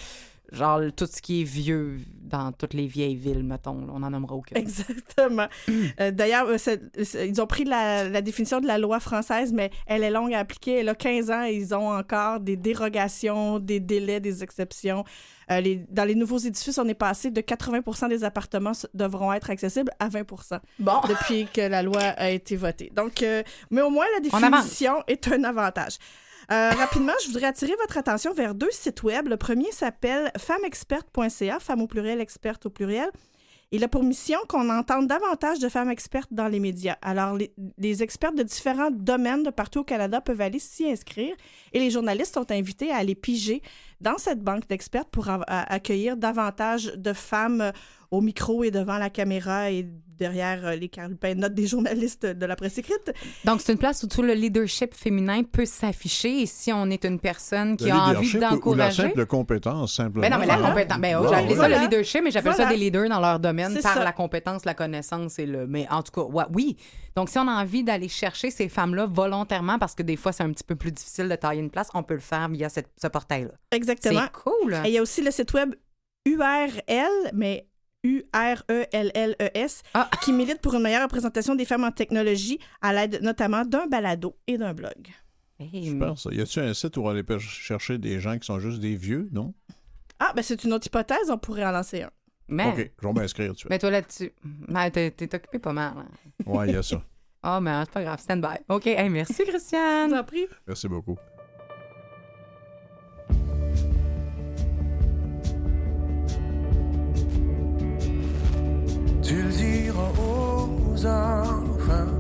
genre 0.56 0.82
tout 0.96 1.06
ce 1.06 1.22
qui 1.22 1.42
est 1.42 1.44
vieux 1.44 1.98
dans 2.24 2.52
toutes 2.52 2.74
les 2.74 2.88
vieilles 2.88 3.16
villes, 3.16 3.44
mettons. 3.44 3.80
là, 3.82 3.94
on 3.94 4.02
en 4.02 4.10
nommera 4.10 4.34
aucun. 4.36 4.56
Exactement. 4.56 5.48
Euh, 6.00 6.12
D'ailleurs, 6.12 6.48
euh, 6.50 6.78
ils 7.26 7.42
ont 7.42 7.46
pris 7.48 7.64
la, 7.66 8.10
la 8.10 8.22
définition 8.22 8.60
de 8.62 8.68
la 8.68 8.78
loi 8.78 9.00
française, 9.00 9.54
mais 9.54 9.70
elle 9.86 10.04
est 10.04 10.10
longue 10.10 10.34
à 10.34 10.40
appliquer. 10.40 10.80
Elle 10.80 10.90
a 10.90 10.96
15 10.96 11.30
ans 11.32 11.44
et 11.46 11.54
ils 11.56 11.76
ont 11.76 11.90
encore 11.92 12.40
des 12.40 12.56
dérogations, 12.58 13.60
des 13.60 13.80
délais, 13.80 14.20
des 14.20 14.44
exceptions. 14.44 15.04
Euh, 15.52 15.62
les- 15.62 15.86
dans 15.92 16.06
les 16.06 16.16
nouveaux 16.16 16.40
édifices, 16.40 16.80
on 16.80 16.88
est 16.88 16.96
passé 16.96 17.30
de 17.30 17.40
80% 17.42 18.10
des 18.10 18.24
appartements 18.24 18.72
devront 18.96 19.32
être 19.32 19.52
accessibles 19.52 19.92
à 20.00 20.10
20 20.10 20.24
Bon. 20.80 20.94
depuis 21.08 21.48
que 21.54 21.62
la 21.62 21.84
loi 21.84 22.02
a 22.02 22.32
été 22.32 22.56
votée. 22.56 22.92
Donc, 22.96 23.22
euh, 23.22 23.44
mais 23.70 23.82
au 23.82 23.92
moins, 23.92 24.06
la 24.16 24.22
définition 24.22 25.04
est 25.08 25.28
un 25.28 25.44
avantage. 25.44 25.98
Euh, 26.52 26.70
rapidement, 26.72 27.14
je 27.24 27.28
voudrais 27.28 27.48
attirer 27.48 27.74
votre 27.82 27.98
attention 27.98 28.34
vers 28.34 28.56
deux 28.56 28.72
sites 28.72 29.04
web. 29.04 29.28
Le 29.28 29.38
premier 29.38 29.72
s'appelle 29.72 30.32
femmexperte.ca, 30.38 31.60
femme 31.60 31.82
au 31.82 31.88
pluriel, 31.88 32.22
experte 32.22 32.66
au 32.66 32.70
pluriel. 32.70 33.10
Il 33.72 33.84
a 33.84 33.88
pour 33.88 34.04
mission 34.04 34.38
qu'on 34.48 34.70
entende 34.70 35.08
davantage 35.08 35.60
de 35.60 35.70
femmes 35.70 35.90
expertes 35.90 36.32
dans 36.32 36.48
les 36.48 36.60
médias. 36.60 36.98
Alors, 37.02 37.36
les, 37.36 37.52
les 37.80 38.04
expertes 38.04 38.36
de 38.36 38.44
différents 38.44 38.92
domaines 38.92 39.44
de 39.44 39.50
partout 39.50 39.80
au 39.80 39.84
Canada 39.84 40.22
peuvent 40.22 40.42
aller 40.42 40.60
s'y 40.60 40.88
inscrire 40.88 41.36
et 41.74 41.80
les 41.80 41.90
journalistes 41.90 42.36
sont 42.36 42.52
invités 42.52 42.92
à 42.92 42.98
aller 42.98 43.16
piger 43.16 43.64
dans 44.02 44.18
cette 44.18 44.42
banque 44.42 44.68
d'expertes 44.68 45.10
pour 45.12 45.28
accueillir 45.48 46.18
davantage 46.18 46.94
de 46.96 47.14
femmes 47.14 47.62
euh, 47.62 47.72
au 48.12 48.22
micro 48.22 48.64
et 48.64 48.72
devant 48.72 48.98
la 48.98 49.10
caméra 49.10 49.72
et 49.72 49.88
derrière 50.18 50.66
euh, 50.66 50.76
les 50.76 50.88
carlupins 50.88 51.34
de 51.36 51.40
notes 51.42 51.54
des 51.56 51.68
journalistes 51.68 52.26
de 52.26 52.46
la 52.46 52.56
presse 52.56 52.78
écrite. 52.78 53.12
Donc, 53.44 53.60
c'est 53.60 53.74
une 53.74 53.78
place 53.78 54.02
où 54.04 54.08
tout 54.08 54.22
le 54.22 54.34
leadership 54.34 54.94
féminin 54.94 55.44
peut 55.44 55.66
s'afficher. 55.66 56.42
Et 56.42 56.46
si 56.46 56.72
on 56.72 56.90
est 56.90 57.04
une 57.04 57.20
personne 57.20 57.76
qui 57.76 57.86
Le 57.86 57.92
a 57.92 57.96
envie 57.98 58.28
leadership 58.32 58.36
ou 58.38 58.40
la 58.42 58.50
d'encourager. 58.52 59.02
simple 59.04 59.26
compétence, 59.26 59.96
simplement. 59.96 60.22
Ben 60.22 60.32
non, 60.32 60.40
mais 60.40 60.46
la 60.46 60.56
Voilà. 60.58 60.70
compétence. 60.70 61.00
Ben, 61.00 61.18
j'appelle 61.30 61.58
ça 61.58 61.68
le 61.68 61.76
leadership, 61.84 62.22
mais 62.24 62.32
j'appelle 62.32 62.54
ça 62.54 62.66
des 62.68 62.78
leaders 62.78 63.10
dans 63.10 63.20
leur 63.20 63.40
domaine 63.40 63.74
par 63.82 63.96
ça. 63.96 64.04
la 64.04 64.14
compétence, 64.14 64.64
la 64.64 64.74
connaissance 64.74 65.38
et 65.40 65.46
le. 65.46 65.68
Mais 65.68 65.86
en 65.90 66.02
tout 66.02 66.12
cas, 66.14 66.22
ouais, 66.32 66.46
oui. 66.54 66.78
Donc, 67.18 67.28
si 67.30 67.38
on 67.38 67.48
a 67.48 67.62
envie 67.62 67.84
d'aller 67.84 68.08
chercher 68.10 68.52
ces 68.52 68.70
femmes-là 68.70 69.08
volontairement, 69.08 69.80
parce 69.80 69.96
que 69.96 70.04
des 70.04 70.16
fois, 70.16 70.32
c'est 70.32 70.44
un 70.44 70.52
petit 70.52 70.64
peu 70.66 70.76
plus 70.76 70.92
difficile 70.92 71.28
de 71.28 71.36
tailler 71.36 71.62
une 71.62 71.70
place, 71.72 71.90
on 71.94 72.04
peut 72.04 72.14
le 72.14 72.20
faire 72.22 72.48
via 72.50 72.70
cette- 72.70 72.90
ce 73.02 73.08
portail-là. 73.08 73.52
Exactement. 73.90 74.22
C'est 74.26 74.32
cool. 74.44 74.74
Et 74.86 74.90
il 74.90 74.94
y 74.94 74.98
a 74.98 75.02
aussi 75.02 75.22
le 75.22 75.32
site 75.32 75.54
web 75.54 75.76
URL, 76.26 77.32
mais 77.34 77.68
U-R-E-L-L-E-S, 78.04 79.82
Ah. 79.94 80.10
qui 80.24 80.32
milite 80.34 80.62
pour 80.62 80.74
une 80.76 80.82
meilleure 80.84 81.04
représentation 81.04 81.56
des 81.56 81.66
femmes 81.66 81.84
en 81.84 81.92
technologie 81.92 82.60
à 82.82 82.94
l'aide 82.94 83.20
notamment 83.22 83.66
d'un 83.66 83.88
balado 83.88 84.36
et 84.48 84.58
d'un 84.58 84.74
blog. 84.74 85.10
Hey, 85.60 85.88
Super, 85.88 86.18
ça. 86.20 86.30
Y 86.32 86.42
a-tu 86.42 86.60
un 86.60 86.74
site 86.74 86.98
où 86.98 87.08
aller 87.08 87.24
per- 87.24 87.40
chercher 87.40 87.98
des 87.98 88.20
gens 88.20 88.38
qui 88.38 88.46
sont 88.46 88.60
juste 88.60 88.80
des 88.80 88.96
vieux, 88.96 89.30
non? 89.32 89.54
Ah, 90.20 90.34
ben 90.36 90.42
c'est 90.42 90.64
une 90.64 90.74
autre 90.74 90.88
hypothèse, 90.88 91.30
on 91.30 91.38
pourrait 91.38 91.66
en 91.66 91.72
lancer 91.72 92.04
un. 92.04 92.12
mais, 92.48 92.68
OK, 92.68 92.92
je 93.02 93.08
vais 93.08 93.14
m'inscrire 93.14 93.48
tout 93.50 93.54
de 93.54 93.58
suite. 93.60 93.70
mais 93.70 93.80
toi 93.80 93.90
là-dessus. 93.92 94.32
Ben, 94.44 94.90
t'es 94.92 95.12
t'es 95.12 95.34
occupé 95.36 95.60
pas 95.60 95.74
mal. 95.74 95.94
hein. 95.98 96.08
Ouais, 96.46 96.68
il 96.70 96.74
y 96.74 96.78
a 96.78 96.84
ça. 96.84 97.02
Ah, 97.48 97.62
mais 97.62 97.80
c'est 97.82 97.92
pas 97.92 98.02
grave. 98.04 98.20
Stand 98.20 98.42
by. 98.42 98.58
OK. 98.70 98.88
Hey, 98.88 99.08
merci, 99.08 99.36
Je 99.38 99.44
vous 99.44 99.50
Christiane. 99.52 100.16
en 100.16 100.24
prie. 100.24 100.48
Merci 100.66 100.88
beaucoup. 100.88 101.16
Tu 109.28 109.42
le 109.42 109.50
diras 109.50 110.12
aux 110.20 111.04
enfants. 111.04 112.14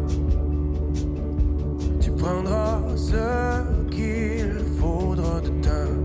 Tu 2.01 2.10
prendras 2.10 2.82
ce 2.95 3.62
qu'il 3.91 4.56
faudra 4.80 5.39
de 5.39 5.49
temps. 5.62 6.01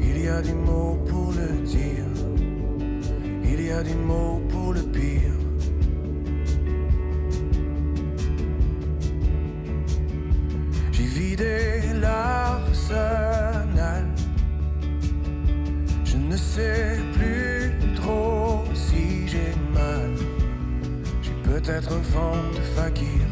Il 0.00 0.24
y 0.24 0.28
a 0.28 0.42
des 0.42 0.54
mots 0.54 0.98
pour 1.08 1.32
le 1.34 1.64
dire. 1.64 2.04
Il 3.44 3.64
y 3.64 3.70
a 3.70 3.84
des 3.84 3.94
mots 3.94 4.40
pour 4.48 4.72
le 4.72 4.82
pire. 4.82 5.36
J'ai 10.90 11.04
vidé 11.04 11.80
l'arsenal. 12.00 14.08
Je 16.04 16.16
ne 16.16 16.36
sais 16.36 16.98
plus 17.12 17.49
peut-être 21.62 21.92
un 21.92 22.54
de 22.54 22.62
fakir. 22.76 23.26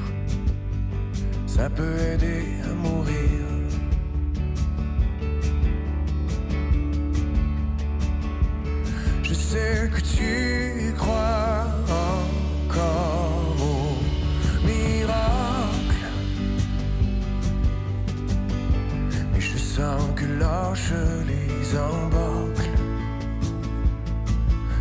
Ça 1.46 1.68
peut 1.70 1.96
aider 2.12 2.44
à 2.64 2.74
mourir. 2.74 3.44
Je 9.22 9.34
sais 9.34 9.90
que 9.94 10.00
tu 10.00 10.94
crois 10.96 11.66
encore 12.64 13.56
au 13.60 14.66
miracle. 14.66 16.04
Mais 19.32 19.40
je 19.40 19.58
sens 19.58 20.02
que 20.16 20.26
lâche 20.40 20.92
les 21.26 21.78
embâcles. 21.78 22.78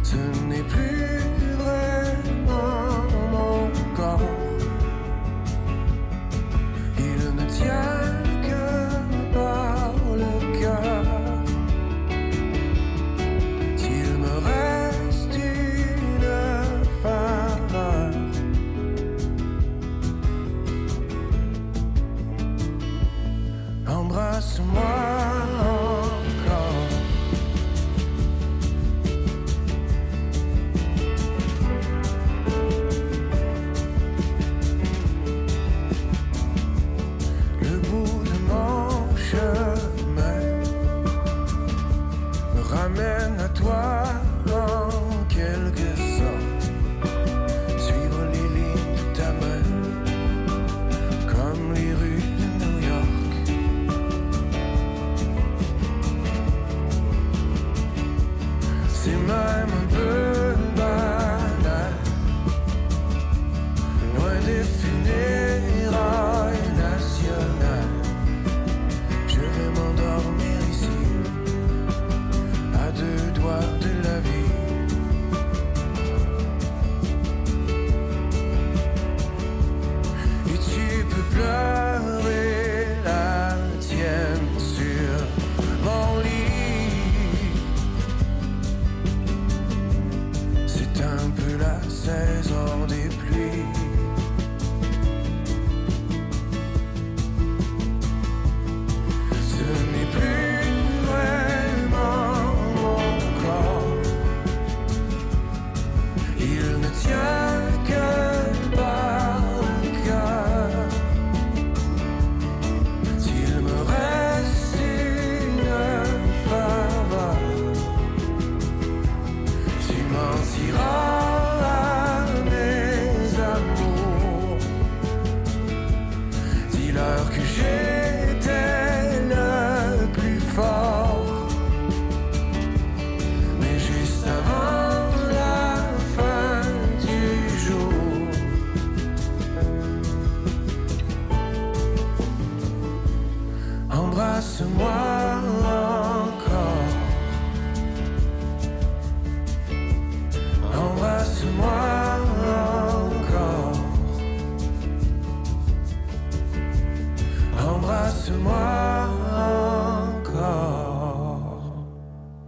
Ce 0.04 0.18
n'est 0.48 0.64
plus 0.64 1.20
vraiment 1.58 3.07
Il 7.00 7.22
ne 7.36 7.46
tient 7.50 8.04
que 8.48 8.64
par 9.34 9.94
le 10.22 10.34
cœur. 10.60 11.06
S'il 13.76 14.10
me 14.24 14.36
reste 14.52 15.36
une 15.36 16.28
faveur, 17.02 18.12
embrasse-moi 23.88 25.37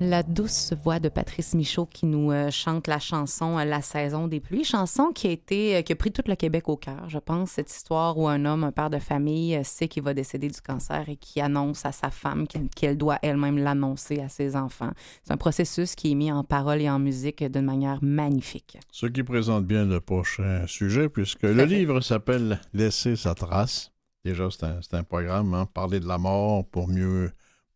La 0.10 0.24
douce 0.24 0.74
voix 0.84 1.00
de 1.00 1.08
Patrice 1.08 1.54
Michaud 1.54 1.86
qui 1.86 2.08
nous 2.08 2.32
euh, 2.32 2.50
chante 2.50 2.88
la 2.88 2.98
chanson 2.98 3.60
euh, 3.60 3.64
La 3.64 3.84
saison 3.84 4.28
des 4.28 4.40
pluies, 4.40 4.64
chanson 4.64 5.12
qui 5.14 5.28
a 5.28 5.30
été 5.30 5.76
euh, 5.76 5.82
qui 5.84 5.94
a 5.94 5.96
pris 5.96 6.12
tout 6.12 6.24
le 6.26 6.34
Québec 6.34 6.68
au 6.68 6.78
cœur, 6.78 7.08
je 7.08 7.20
pense, 7.20 7.52
cette 7.52 7.72
histoire 7.72 8.18
où 8.18 8.28
un 8.28 8.44
homme, 8.46 8.64
un 8.64 8.72
père 8.72 8.90
de 8.90 8.98
famille, 8.98 9.56
euh, 9.56 9.62
sait 9.64 9.88
qu'il 9.88 10.02
va 10.02 10.16
décéder 10.16 10.48
du 10.48 10.60
cancer 10.62 11.08
et 11.10 11.16
qui 11.16 11.42
annonce 11.42 11.86
à 11.86 11.92
sa 11.92 12.10
femme 12.10 12.48
qu'elle 12.76 12.98
doit 12.98 13.20
elle-même 13.22 13.60
l'annoncer 13.60 14.20
à 14.20 14.30
ses 14.30 14.56
enfants. 14.56 14.90
C'est 15.24 15.32
un 15.32 15.38
processus 15.38 15.94
qui 15.94 16.14
est 16.14 16.16
mis 16.16 16.32
en 16.32 16.44
parole 16.44 16.82
et 16.82 16.90
en 16.90 16.98
musique 16.98 17.44
d'une 17.44 17.66
manière 17.66 18.00
magnifique. 18.02 18.80
Ce 18.92 19.06
qui 19.06 19.22
présente 19.22 19.68
bien 19.68 19.86
le 19.86 20.00
prochain 20.00 20.66
sujet, 20.66 21.08
puisque 21.10 21.44
le 21.44 21.66
livre 21.66 22.02
s'appelle 22.02 22.60
Laisser 22.74 23.16
sa 23.16 23.36
trace. 23.36 23.92
Déjà, 24.26 24.50
c'est 24.50 24.64
un, 24.64 24.80
un 24.92 25.04
programme, 25.04 25.54
hein, 25.54 25.68
parler 25.72 26.00
de 26.00 26.08
la 26.08 26.18
mort 26.18 26.66
pour 26.66 26.88
mieux 26.88 27.30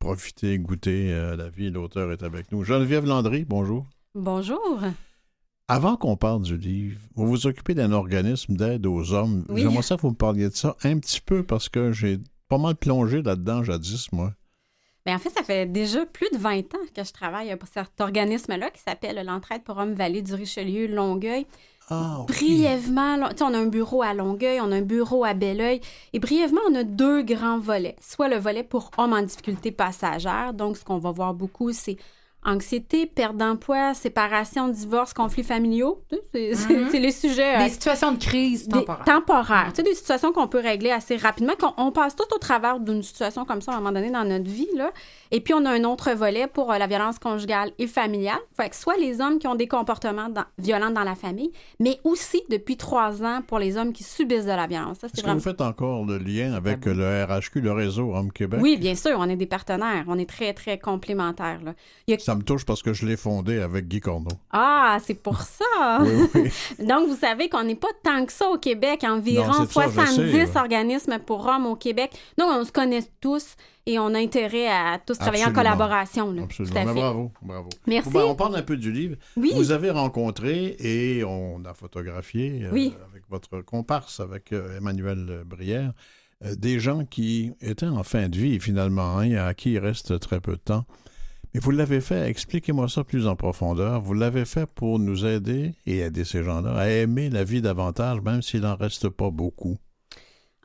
profiter, 0.03 0.59
goûter 0.59 1.13
euh, 1.13 1.37
la 1.37 1.47
vie. 1.47 1.71
L'auteur 1.71 2.11
est 2.11 2.23
avec 2.23 2.51
nous. 2.51 2.65
Geneviève 2.65 3.05
Landry, 3.05 3.45
bonjour. 3.45 3.85
Bonjour. 4.13 4.81
Avant 5.69 5.95
qu'on 5.95 6.17
parle 6.17 6.41
du 6.41 6.57
livre, 6.57 6.99
vous 7.15 7.25
vous 7.25 7.47
occupez 7.47 7.73
d'un 7.73 7.93
organisme 7.93 8.57
d'aide 8.57 8.85
aux 8.85 9.13
hommes. 9.13 9.45
Oui. 9.47 9.61
J'aimerais 9.61 9.81
ça 9.81 9.95
que 9.95 10.01
vous 10.01 10.09
me 10.09 10.15
parliez 10.15 10.49
de 10.49 10.55
ça 10.55 10.75
un 10.83 10.99
petit 10.99 11.21
peu 11.21 11.43
parce 11.43 11.69
que 11.69 11.93
j'ai 11.93 12.19
pas 12.49 12.57
mal 12.57 12.75
plongé 12.75 13.21
là-dedans 13.21 13.63
jadis, 13.63 14.11
moi. 14.11 14.33
Bien, 15.05 15.15
en 15.15 15.19
fait, 15.19 15.29
ça 15.29 15.41
fait 15.41 15.65
déjà 15.65 16.05
plus 16.05 16.29
de 16.33 16.37
20 16.37 16.75
ans 16.75 16.85
que 16.93 17.03
je 17.03 17.13
travaille 17.13 17.55
pour 17.55 17.69
cet 17.69 18.01
organisme-là 18.01 18.71
qui 18.71 18.81
s'appelle 18.81 19.25
l'Entraide 19.25 19.63
pour 19.63 19.77
Hommes 19.77 19.93
Vallée 19.93 20.21
du 20.21 20.33
Richelieu 20.33 20.87
Longueuil. 20.87 21.45
Ah, 21.93 22.19
ok. 22.21 22.27
Brièvement, 22.27 23.17
on 23.41 23.53
a 23.53 23.57
un 23.57 23.65
bureau 23.67 24.01
à 24.01 24.13
Longueuil, 24.13 24.59
on 24.61 24.71
a 24.71 24.75
un 24.77 24.81
bureau 24.81 25.23
à 25.23 25.33
Belleuil. 25.33 25.79
Et 26.13 26.19
brièvement, 26.19 26.61
on 26.69 26.75
a 26.75 26.83
deux 26.83 27.21
grands 27.21 27.59
volets. 27.59 27.95
Soit 28.01 28.29
le 28.29 28.37
volet 28.37 28.63
pour 28.63 28.89
hommes 28.97 29.13
en 29.13 29.21
difficulté 29.21 29.71
passagère. 29.71 30.53
Donc, 30.53 30.77
ce 30.77 30.83
qu'on 30.83 30.97
va 30.97 31.11
voir 31.11 31.33
beaucoup, 31.33 31.71
c'est 31.71 31.97
anxiété, 32.45 33.05
perte 33.05 33.37
d'emploi, 33.37 33.93
séparation, 33.93 34.67
divorce, 34.67 35.13
conflits 35.13 35.43
familiaux. 35.43 36.01
C'est 36.33 36.51
Mhm. 36.51 36.87
c'est 36.91 36.99
les 36.99 37.11
sujets. 37.11 37.55
euh, 37.57 37.63
Des 37.63 37.69
situations 37.69 38.11
de 38.11 38.17
crise 38.17 38.67
des- 38.67 38.79
temporaires. 38.79 39.05
temporaires. 39.05 39.67
Tu 39.69 39.77
sais, 39.77 39.83
des 39.83 39.95
situations 39.95 40.31
qu'on 40.31 40.47
peut 40.47 40.59
régler 40.59 40.91
assez 40.91 41.15
rapidement, 41.17 41.53
qu'on 41.59 41.73
on 41.77 41.91
passe 41.91 42.15
tout 42.15 42.23
au 42.33 42.37
travers 42.37 42.79
d'une 42.79 43.03
situation 43.03 43.45
comme 43.45 43.61
ça 43.61 43.71
à 43.71 43.75
un 43.75 43.77
moment 43.79 43.91
donné 43.91 44.11
dans 44.11 44.23
notre 44.23 44.49
vie. 44.49 44.67
Là. 44.75 44.91
Et 45.31 45.41
puis, 45.41 45.53
on 45.53 45.65
a 45.65 45.71
un 45.71 45.83
autre 45.83 46.11
volet 46.11 46.47
pour 46.47 46.71
euh, 46.71 46.77
la 46.77 46.87
violence 46.87 47.19
conjugale 47.19 47.71
et 47.79 47.87
familiale. 47.87 48.39
Fait 48.55 48.69
que 48.69 48.75
soit 48.75 48.97
les 48.97 49.19
hommes 49.21 49.39
qui 49.39 49.47
ont 49.47 49.55
des 49.55 49.67
comportements 49.67 50.29
dans- 50.29 50.45
violents 50.57 50.91
dans 50.91 51.03
la 51.03 51.15
famille, 51.15 51.51
mais 51.79 51.99
aussi 52.03 52.43
depuis 52.49 52.77
trois 52.77 53.23
ans 53.23 53.41
pour 53.47 53.59
les 53.59 53.77
hommes 53.77 53.93
qui 53.93 54.03
subissent 54.03 54.45
de 54.45 54.51
la 54.51 54.67
violence. 54.67 55.03
Est-ce 55.03 55.21
que 55.23 55.29
vous 55.29 55.39
faites 55.39 55.61
encore 55.61 56.05
le 56.05 56.17
lien 56.17 56.53
avec 56.53 56.85
le 56.85 57.23
RHQ, 57.25 57.61
le 57.61 57.71
réseau 57.71 58.13
Homme 58.13 58.31
Québec? 58.31 58.59
Oui, 58.61 58.77
bien 58.77 58.95
sûr, 58.95 59.15
on 59.17 59.27
est 59.29 59.35
des 59.35 59.45
partenaires. 59.47 60.05
On 60.07 60.17
est 60.19 60.29
très, 60.29 60.53
très 60.53 60.77
complémentaires. 60.77 61.59
Là. 61.63 61.73
Il 62.07 62.11
y 62.11 62.13
a- 62.15 62.19
Ça 62.19 62.32
me 62.35 62.41
touche 62.43 62.65
parce 62.65 62.81
que 62.81 62.93
je 62.93 63.05
l'ai 63.05 63.17
fondé 63.17 63.59
avec 63.59 63.87
Guy 63.87 63.99
Corneau. 63.99 64.31
Ah, 64.51 64.97
c'est 65.03 65.15
pour 65.21 65.41
ça! 65.41 65.63
Oui, 66.01 66.29
oui. 66.35 66.85
Donc, 66.85 67.07
vous 67.07 67.15
savez 67.15 67.49
qu'on 67.49 67.63
n'est 67.63 67.75
pas 67.75 67.87
tant 68.03 68.25
que 68.25 68.31
ça 68.31 68.47
au 68.49 68.57
Québec. 68.57 69.03
Environ 69.03 69.47
Non, 69.47 69.53
c'est 69.67 69.73
ça, 69.73 69.87
je 69.87 69.91
70 69.93 70.31
sais. 70.53 70.59
organismes 70.59 71.19
pour 71.19 71.45
hommes 71.47 71.65
au 71.65 71.75
Québec. 71.75 72.11
Donc, 72.37 72.47
on 72.51 72.63
se 72.63 72.71
connaît 72.71 73.03
tous 73.21 73.55
et 73.85 73.99
on 73.99 74.13
a 74.13 74.19
intérêt 74.19 74.67
à 74.67 74.99
tous 75.05 75.17
travailler 75.17 75.45
en 75.45 75.51
collaboration. 75.53 76.31
là. 76.31 76.43
Absolument. 76.43 76.73
Tout 76.73 76.79
à 76.79 76.85
Mais 76.85 76.93
bravo, 77.01 77.31
bravo. 77.41 77.69
Merci. 77.87 78.09
Ben, 78.11 78.21
on 78.21 78.35
parle 78.35 78.55
un 78.55 78.61
peu 78.61 78.77
du 78.77 78.91
livre. 78.91 79.15
Oui. 79.35 79.51
Vous 79.55 79.71
avez 79.71 79.89
rencontré 79.89 80.75
et 80.79 81.23
on 81.23 81.63
a 81.65 81.73
photographié 81.73 82.61
euh, 82.63 82.69
avec 82.69 83.23
votre 83.29 83.61
comparse, 83.61 84.19
avec 84.19 84.53
euh, 84.53 84.77
Emmanuel 84.77 85.43
Brière, 85.45 85.91
euh, 86.45 86.55
des 86.55 86.79
gens 86.79 87.03
qui 87.05 87.51
étaient 87.61 87.87
en 87.87 88.03
fin 88.03 88.29
de 88.29 88.37
vie 88.37 88.59
finalement, 88.59 89.17
hein, 89.17 89.23
et 89.23 89.37
à 89.37 89.53
qui 89.53 89.73
il 89.73 89.79
reste 89.79 90.19
très 90.19 90.39
peu 90.39 90.53
de 90.53 90.61
temps. 90.63 90.85
Mais 91.53 91.59
vous 91.59 91.71
l'avez 91.71 92.01
fait, 92.01 92.27
expliquez-moi 92.27 92.89
ça 92.89 93.03
plus 93.03 93.27
en 93.27 93.35
profondeur, 93.35 94.01
vous 94.01 94.15
l'avez 94.15 94.45
fait 94.45 94.65
pour 94.65 94.97
nous 94.97 95.25
aider 95.25 95.75
et 95.85 95.99
aider 95.99 96.25
ces 96.25 96.43
gens-là 96.43 96.73
à 96.75 96.87
aimer 96.87 97.29
la 97.29 97.43
vie 97.43 97.61
davantage, 97.61 98.21
même 98.21 98.41
s'il 98.41 98.61
n'en 98.61 98.75
reste 98.75 99.09
pas 99.09 99.29
beaucoup. 99.29 99.77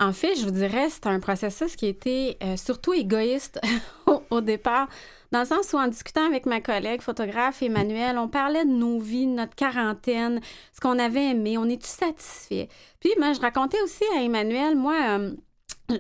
En 0.01 0.13
fait, 0.13 0.37
je 0.37 0.45
vous 0.45 0.53
dirais, 0.53 0.89
c'est 0.91 1.07
un 1.07 1.21
processus 1.21 1.75
qui 1.77 1.87
été 1.87 2.39
euh, 2.43 2.57
surtout 2.57 2.95
égoïste 2.95 3.61
au, 4.07 4.23
au 4.31 4.41
départ, 4.41 4.89
dans 5.31 5.41
le 5.41 5.45
sens 5.45 5.73
où 5.75 5.77
en 5.77 5.89
discutant 5.89 6.27
avec 6.27 6.47
ma 6.47 6.61
collègue 6.61 7.03
photographe 7.03 7.63
Emmanuel, 7.63 8.17
on 8.17 8.29
parlait 8.29 8.65
de 8.65 8.71
nos 8.71 8.99
vies, 8.99 9.27
de 9.27 9.33
notre 9.33 9.55
quarantaine, 9.55 10.41
ce 10.73 10.81
qu'on 10.81 10.99
avait 10.99 11.33
aimé, 11.33 11.59
on 11.59 11.67
est-tu 11.67 11.89
satisfait? 11.89 12.69
Puis, 13.01 13.11
moi, 13.19 13.35
je 13.35 13.41
racontais 13.41 13.81
aussi 13.83 14.05
à 14.17 14.23
Emmanuel, 14.23 14.77
moi, 14.77 14.97
euh, 15.19 15.35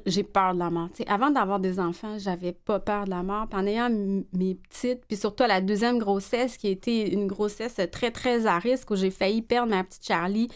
j'ai 0.06 0.22
peur 0.22 0.54
de 0.54 0.58
la 0.58 0.70
mort. 0.70 0.88
Avant 1.06 1.30
d'avoir 1.30 1.60
des 1.60 1.80
enfants, 1.80 2.18
j'avais 2.18 2.52
pas 2.52 2.78
peur 2.78 3.04
de 3.04 3.10
la 3.10 3.22
mort. 3.22 3.46
Puis 3.48 3.58
en 3.58 3.66
ayant 3.66 3.90
mes 3.90 4.54
petites, 4.54 5.04
puis 5.06 5.16
surtout 5.16 5.44
la 5.44 5.60
deuxième 5.60 5.98
grossesse, 5.98 6.56
qui 6.56 6.68
a 6.68 6.70
été 6.70 7.12
une 7.12 7.26
grossesse 7.26 7.80
très, 7.90 8.10
très 8.10 8.46
à 8.46 8.58
risque, 8.58 8.90
où 8.90 8.96
j'ai 8.96 9.10
failli 9.10 9.42
perdre 9.42 9.70
ma 9.70 9.84
petite 9.84 10.06
Charlie. 10.06 10.48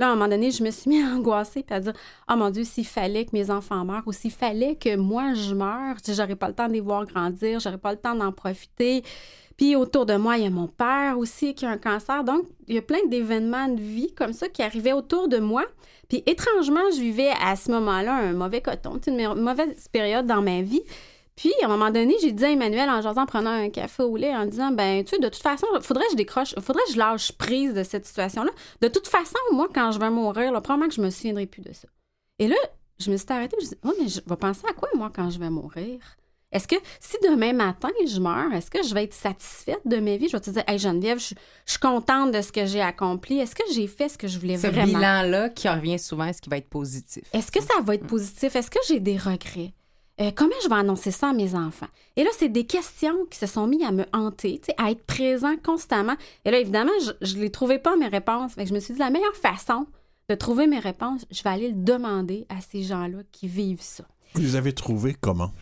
Là, 0.00 0.08
à 0.08 0.12
un 0.12 0.14
moment 0.14 0.28
donné, 0.28 0.50
je 0.50 0.64
me 0.64 0.70
suis 0.70 0.88
mis 0.88 1.02
à 1.02 1.08
angoisser 1.08 1.62
puis 1.62 1.74
à 1.74 1.80
dire 1.80 1.92
Oh 2.30 2.34
mon 2.34 2.50
Dieu, 2.50 2.64
s'il 2.64 2.86
fallait 2.86 3.26
que 3.26 3.30
mes 3.34 3.50
enfants 3.50 3.84
meurent 3.84 4.06
ou 4.06 4.12
s'il 4.12 4.32
fallait 4.32 4.74
que 4.74 4.96
moi 4.96 5.34
je 5.34 5.54
meure, 5.54 5.96
j'aurais 6.08 6.36
pas 6.36 6.48
le 6.48 6.54
temps 6.54 6.68
de 6.68 6.72
les 6.72 6.80
voir 6.80 7.04
grandir, 7.04 7.60
j'aurais 7.60 7.78
pas 7.78 7.92
le 7.92 7.98
temps 7.98 8.14
d'en 8.14 8.32
profiter. 8.32 9.04
Puis 9.58 9.76
autour 9.76 10.06
de 10.06 10.16
moi, 10.16 10.38
il 10.38 10.44
y 10.44 10.46
a 10.46 10.50
mon 10.50 10.68
père 10.68 11.18
aussi 11.18 11.54
qui 11.54 11.66
a 11.66 11.70
un 11.70 11.76
cancer. 11.76 12.24
Donc, 12.24 12.46
il 12.66 12.76
y 12.76 12.78
a 12.78 12.82
plein 12.82 13.04
d'événements 13.08 13.68
de 13.68 13.78
vie 13.78 14.10
comme 14.14 14.32
ça 14.32 14.48
qui 14.48 14.62
arrivaient 14.62 14.94
autour 14.94 15.28
de 15.28 15.36
moi. 15.36 15.66
Puis 16.10 16.22
étrangement, 16.26 16.90
je 16.92 17.00
vivais 17.00 17.30
à 17.40 17.56
ce 17.56 17.70
moment-là 17.70 18.14
un 18.14 18.32
mauvais 18.32 18.60
coton, 18.60 19.00
une 19.06 19.34
mauvaise 19.34 19.88
période 19.88 20.26
dans 20.26 20.42
ma 20.42 20.60
vie. 20.60 20.82
Puis, 21.36 21.52
à 21.62 21.66
un 21.66 21.68
moment 21.68 21.90
donné, 21.90 22.14
j'ai 22.20 22.32
dit 22.32 22.44
à 22.44 22.50
Emmanuel 22.50 22.90
en 22.90 23.00
jasant, 23.00 23.22
en 23.22 23.26
prenant 23.26 23.50
un 23.50 23.70
café 23.70 24.02
au 24.02 24.14
lait, 24.16 24.34
en 24.34 24.44
disant, 24.44 24.72
ben, 24.72 25.02
tu 25.02 25.10
sais, 25.10 25.18
de 25.18 25.28
toute 25.28 25.42
façon, 25.42 25.66
faudrait 25.80 26.04
que 26.04 26.10
je 26.10 26.16
décroche, 26.16 26.54
faudrait 26.60 26.82
que 26.86 26.92
je 26.92 26.98
lâche 26.98 27.32
prise 27.32 27.72
de 27.72 27.82
cette 27.82 28.04
situation-là. 28.04 28.50
De 28.82 28.88
toute 28.88 29.08
façon, 29.08 29.38
moi, 29.52 29.68
quand 29.74 29.92
je 29.92 29.98
vais 29.98 30.10
mourir, 30.10 30.52
probablement 30.60 30.88
que 30.88 30.94
je 30.94 31.00
me 31.00 31.08
souviendrai 31.08 31.46
plus 31.46 31.62
de 31.62 31.72
ça. 31.72 31.88
Et 32.40 32.48
là, 32.48 32.56
je 32.98 33.10
me 33.10 33.16
suis 33.16 33.26
arrêtée, 33.30 33.56
je 33.58 33.64
me 33.64 33.68
suis 33.68 33.76
dit, 33.76 33.82
oh, 33.86 33.92
mais 33.98 34.08
je 34.08 34.20
vais 34.26 34.36
penser 34.36 34.66
à 34.68 34.74
quoi, 34.74 34.90
moi, 34.94 35.10
quand 35.14 35.30
je 35.30 35.38
vais 35.38 35.48
mourir? 35.48 36.00
Est-ce 36.52 36.66
que 36.66 36.74
si 36.98 37.16
demain 37.22 37.52
matin 37.52 37.88
je 38.06 38.18
meurs, 38.18 38.52
est-ce 38.52 38.70
que 38.70 38.82
je 38.82 38.92
vais 38.92 39.04
être 39.04 39.14
satisfaite 39.14 39.80
de 39.84 39.98
ma 39.98 40.16
vie? 40.16 40.26
Je 40.28 40.32
vais 40.32 40.40
te 40.40 40.50
dire, 40.50 40.64
hey 40.66 40.78
Geneviève, 40.78 41.18
je, 41.20 41.34
je 41.64 41.70
suis 41.70 41.78
contente 41.78 42.32
de 42.32 42.42
ce 42.42 42.50
que 42.50 42.66
j'ai 42.66 42.80
accompli. 42.80 43.38
Est-ce 43.38 43.54
que 43.54 43.62
j'ai 43.72 43.86
fait 43.86 44.08
ce 44.08 44.18
que 44.18 44.26
je 44.26 44.38
voulais 44.38 44.56
Ce 44.56 44.66
vraiment? 44.66 44.86
bilan-là 44.98 45.50
qui 45.50 45.68
revient 45.68 45.98
souvent, 45.98 46.24
est-ce 46.24 46.42
qu'il 46.42 46.50
va 46.50 46.56
être 46.56 46.68
positif? 46.68 47.22
Est-ce 47.32 47.52
que 47.52 47.62
ça 47.62 47.80
va 47.84 47.94
être 47.94 48.06
positif? 48.06 48.56
Est-ce 48.56 48.70
que 48.70 48.80
j'ai 48.88 48.98
des 48.98 49.16
regrets? 49.16 49.72
Euh, 50.20 50.32
comment 50.34 50.54
je 50.62 50.68
vais 50.68 50.74
annoncer 50.74 51.12
ça 51.12 51.30
à 51.30 51.32
mes 51.32 51.54
enfants? 51.54 51.86
Et 52.16 52.24
là, 52.24 52.30
c'est 52.36 52.48
des 52.50 52.66
questions 52.66 53.24
qui 53.30 53.38
se 53.38 53.46
sont 53.46 53.66
mis 53.66 53.82
à 53.84 53.90
me 53.92 54.04
hanter, 54.12 54.58
tu 54.58 54.66
sais, 54.66 54.74
à 54.76 54.90
être 54.90 55.04
présent 55.06 55.54
constamment. 55.64 56.16
Et 56.44 56.50
là, 56.50 56.58
évidemment, 56.58 56.90
je 57.22 57.36
ne 57.36 57.40
les 57.40 57.50
trouvais 57.50 57.78
pas, 57.78 57.96
mes 57.96 58.08
réponses. 58.08 58.52
Fait 58.54 58.64
que 58.64 58.68
je 58.68 58.74
me 58.74 58.80
suis 58.80 58.92
dit, 58.92 59.00
la 59.00 59.08
meilleure 59.08 59.36
façon 59.36 59.86
de 60.28 60.34
trouver 60.34 60.66
mes 60.66 60.78
réponses, 60.78 61.24
je 61.30 61.42
vais 61.42 61.48
aller 61.50 61.68
le 61.68 61.74
demander 61.82 62.44
à 62.50 62.60
ces 62.60 62.82
gens-là 62.82 63.18
qui 63.32 63.46
vivent 63.48 63.80
ça. 63.80 64.04
Vous 64.34 64.42
les 64.42 64.56
avez 64.56 64.74
trouvés 64.74 65.14
comment? 65.18 65.52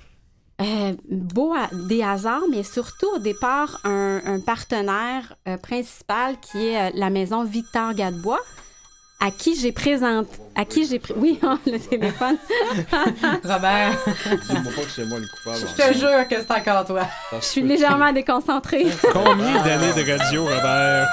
Euh, 0.61 0.93
beau 1.09 1.55
à- 1.55 1.69
des 1.73 2.03
hasards, 2.03 2.43
mais 2.51 2.65
surtout 2.65 3.07
au 3.15 3.19
départ, 3.21 3.79
un, 3.85 4.21
un 4.27 4.41
partenaire 4.41 5.37
euh, 5.47 5.57
principal 5.57 6.35
qui 6.41 6.67
est 6.67 6.89
euh, 6.89 6.91
la 6.95 7.11
maison 7.11 7.45
Victor 7.45 7.95
Gadebois, 7.95 8.41
à 9.21 9.31
qui 9.31 9.55
j'ai 9.55 9.71
présenté, 9.71 10.37
à 10.57 10.65
qui 10.65 10.85
j'ai 10.85 10.99
pris, 10.99 11.15
oui, 11.17 11.39
hein, 11.43 11.61
le 11.67 11.79
téléphone. 11.79 12.37
Robert, 13.45 13.93
Dis-moi 14.49 14.73
pas 14.75 14.83
que 14.83 14.91
c'est 14.91 15.05
moi 15.07 15.19
le 15.21 15.27
coupable. 15.29 15.65
je 15.77 15.83
te 15.83 15.93
jure 15.97 16.29
que 16.29 16.37
c'est 16.37 16.51
encore 16.51 16.85
toi. 16.85 17.03
Je 17.33 17.45
suis 17.45 17.63
légèrement 17.63 18.13
déconcentrée. 18.13 18.87
Combien 19.13 19.63
d'années 19.63 19.93
de 19.93 20.11
radio, 20.19 20.45
Robert? 20.45 21.09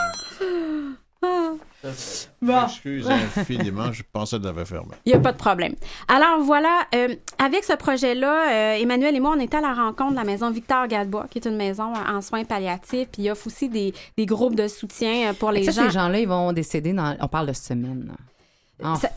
Bon. 2.41 2.63
Excuse 2.63 3.07
infiniment, 3.09 3.91
je 3.91 4.03
pensais 4.11 4.39
que 4.39 4.43
l'avais 4.43 4.65
fermé. 4.65 4.89
Il 5.05 5.11
n'y 5.11 5.15
a 5.17 5.19
pas 5.19 5.31
de 5.31 5.37
problème. 5.37 5.75
Alors 6.07 6.39
voilà, 6.41 6.87
euh, 6.95 7.15
avec 7.37 7.63
ce 7.63 7.73
projet-là, 7.73 8.49
euh, 8.75 8.81
Emmanuel 8.81 9.15
et 9.15 9.19
moi, 9.19 9.33
on 9.35 9.39
était 9.39 9.57
à 9.57 9.61
la 9.61 9.73
rencontre 9.73 10.11
de 10.11 10.15
la 10.17 10.23
maison 10.23 10.49
Victor 10.51 10.87
Gadebois, 10.87 11.27
qui 11.29 11.37
est 11.39 11.45
une 11.47 11.57
maison 11.57 11.93
en 11.95 12.21
soins 12.21 12.43
palliatifs, 12.43 13.07
puis 13.11 13.23
il 13.23 13.31
offre 13.31 13.47
aussi 13.47 13.69
des, 13.69 13.93
des 14.17 14.25
groupes 14.25 14.55
de 14.55 14.67
soutien 14.67 15.29
euh, 15.29 15.33
pour 15.33 15.51
les 15.51 15.63
ça, 15.63 15.71
gens. 15.71 15.83
ces 15.87 15.91
gens-là, 15.91 16.19
ils 16.19 16.27
vont 16.27 16.51
décéder 16.53 16.93
dans. 16.93 17.15
On 17.19 17.27
parle 17.27 17.47
de 17.47 17.53
semaines. 17.53 18.11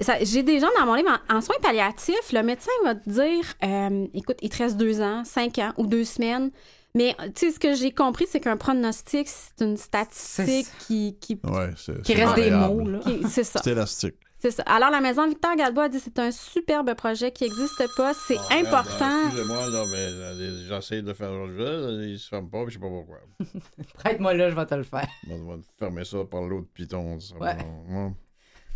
Ça- 0.01 0.23
J'ai 0.23 0.43
des 0.45 0.61
gens 0.61 0.69
dans 0.79 0.87
mon 0.87 0.95
livre 0.95 1.11
en, 1.31 1.37
en 1.39 1.41
soins 1.41 1.57
palliatifs. 1.61 2.33
Le 2.33 2.43
médecin 2.43 2.71
va 2.85 2.95
te 2.95 3.11
dire 3.11 3.45
euh, 3.65 4.07
écoute, 4.15 4.37
il 4.41 4.51
te 4.51 4.59
reste 4.59 4.77
deux 4.77 5.01
ans, 5.01 5.23
cinq 5.25 5.59
ans 5.59 5.73
ou 5.79 5.87
deux 5.87 6.05
semaines. 6.05 6.51
Mais 6.95 7.15
tu 7.35 7.47
sais, 7.47 7.51
ce 7.53 7.61
que 7.61 7.75
j'ai 7.75 7.93
compris, 7.93 8.27
c'est 8.29 8.41
qu'un 8.41 8.57
pronostic, 8.57 9.29
c'est 9.29 9.65
une 9.65 9.77
statistique 9.77 10.67
qui. 10.87 11.17
qui, 11.21 11.39
Ouais, 11.45 11.71
reste 12.15 12.35
des 12.37 12.51
mots, 12.51 12.81
là. 12.89 12.99
qui- 13.01 13.23
c'est 13.29 13.45
ça. 13.45 13.61
C'est 13.63 13.73
élastique. 13.73 14.15
C'est 14.41 14.53
ça. 14.53 14.63
Alors, 14.67 14.91
la 14.91 15.01
maison 15.01 15.27
Victor 15.27 15.57
Galbois 15.57 15.85
a 15.85 15.89
dit 15.89 15.99
c'est 15.99 16.17
un 16.21 16.31
superbe 16.31 16.95
projet 16.95 17.33
qui 17.33 17.43
n'existe 17.45 17.83
pas. 17.97 18.15
C'est 18.15 18.37
Ah, 18.51 18.55
important. 18.61 19.23
Excusez-moi, 19.27 19.67
là, 19.69 19.85
mais 19.91 19.97
euh, 19.99 20.67
j'essaie 20.69 21.03
de 21.03 21.13
faire 21.13 21.33
le 21.33 21.57
jeu, 21.59 22.05
il 22.09 22.19
se 22.21 22.29
ferme 22.29 22.49
pas, 22.49 22.63
puis 22.65 22.75
je 22.75 22.79
sais 22.79 22.81
pas 22.81 22.89
pourquoi. 22.89 23.19
Prête-moi 23.95 24.35
là, 24.35 24.49
je 24.51 24.55
vais 24.55 24.67
te 24.67 24.75
le 24.77 24.85
faire. 24.85 25.09
On 25.29 25.45
va 25.45 25.57
fermer 25.77 26.05
ça 26.05 26.19
par 26.25 26.43
l'autre 26.43 26.69
piton. 26.73 27.19
ça 27.19 27.35
ouais. 27.37 27.57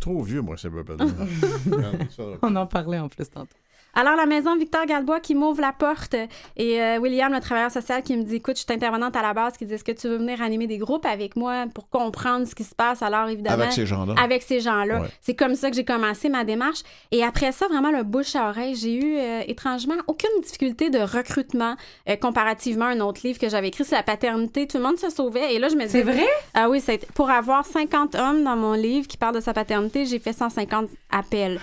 Trop 0.01 0.21
vieux, 0.21 0.41
moi, 0.41 0.57
c'est 0.57 0.69
pas 0.69 0.83
On 2.41 2.55
en 2.57 2.67
parlait 2.67 2.99
en 2.99 3.07
plus 3.07 3.29
tantôt. 3.29 3.55
Alors, 3.95 4.15
la 4.15 4.25
maison 4.25 4.55
Victor 4.55 4.85
Galbois 4.85 5.19
qui 5.19 5.35
m'ouvre 5.35 5.61
la 5.61 5.71
porte 5.71 6.15
et 6.57 6.81
euh, 6.81 6.97
William, 6.97 7.31
le 7.31 7.39
travailleur 7.39 7.69
social, 7.69 8.01
qui 8.01 8.17
me 8.17 8.23
dit 8.23 8.37
Écoute, 8.37 8.57
je 8.57 8.63
suis 8.63 8.73
intervenante 8.73 9.15
à 9.15 9.21
la 9.21 9.33
base, 9.33 9.55
qui 9.55 9.65
dit 9.65 9.73
Est-ce 9.73 9.83
que 9.83 9.91
tu 9.91 10.07
veux 10.07 10.17
venir 10.17 10.41
animer 10.41 10.65
des 10.65 10.79
groupes 10.79 11.05
avec 11.05 11.35
moi 11.35 11.65
pour 11.73 11.89
comprendre 11.89 12.47
ce 12.47 12.55
qui 12.55 12.63
se 12.63 12.73
passe? 12.73 13.03
Alors, 13.03 13.29
évidemment. 13.29 13.61
Avec 13.61 13.73
ces 13.73 13.85
gens-là. 13.85 14.15
Avec 14.21 14.41
ces 14.41 14.59
gens-là. 14.61 15.01
Ouais. 15.01 15.07
C'est 15.21 15.35
comme 15.35 15.55
ça 15.55 15.69
que 15.69 15.75
j'ai 15.75 15.85
commencé 15.85 16.29
ma 16.29 16.43
démarche. 16.43 16.79
Et 17.11 17.23
après 17.23 17.51
ça, 17.51 17.67
vraiment, 17.67 17.91
le 17.91 18.03
bouche 18.03 18.35
à 18.35 18.49
oreille, 18.49 18.75
j'ai 18.75 18.95
eu 18.95 19.17
euh, 19.17 19.41
étrangement 19.47 19.95
aucune 20.07 20.41
difficulté 20.41 20.89
de 20.89 20.99
recrutement 20.99 21.75
euh, 22.09 22.15
comparativement 22.15 22.85
à 22.85 22.89
un 22.89 22.99
autre 22.99 23.21
livre 23.23 23.37
que 23.37 23.49
j'avais 23.49 23.67
écrit 23.67 23.85
sur 23.85 23.95
la 23.95 24.03
paternité. 24.03 24.67
Tout 24.67 24.77
le 24.77 24.83
monde 24.83 24.97
se 24.97 25.11
sauvait. 25.11 25.53
Et 25.53 25.59
là, 25.59 25.69
je 25.69 25.75
me 25.75 25.83
disais. 25.83 25.99
C'est 25.99 26.11
vrai? 26.11 26.27
Ah 26.55 26.67
oui, 26.67 26.81
c'est 26.81 27.05
pour 27.13 27.29
avoir 27.29 27.63
50 27.63 28.15
hommes 28.15 28.43
dans 28.43 28.55
mon 28.55 28.73
livre 28.73 29.07
qui 29.07 29.17
parlent 29.17 29.35
de 29.35 29.39
sa 29.39 29.53
paternité, 29.53 30.05
j'ai 30.05 30.19
fait 30.19 30.33
150 30.33 30.89
appels. 31.11 31.59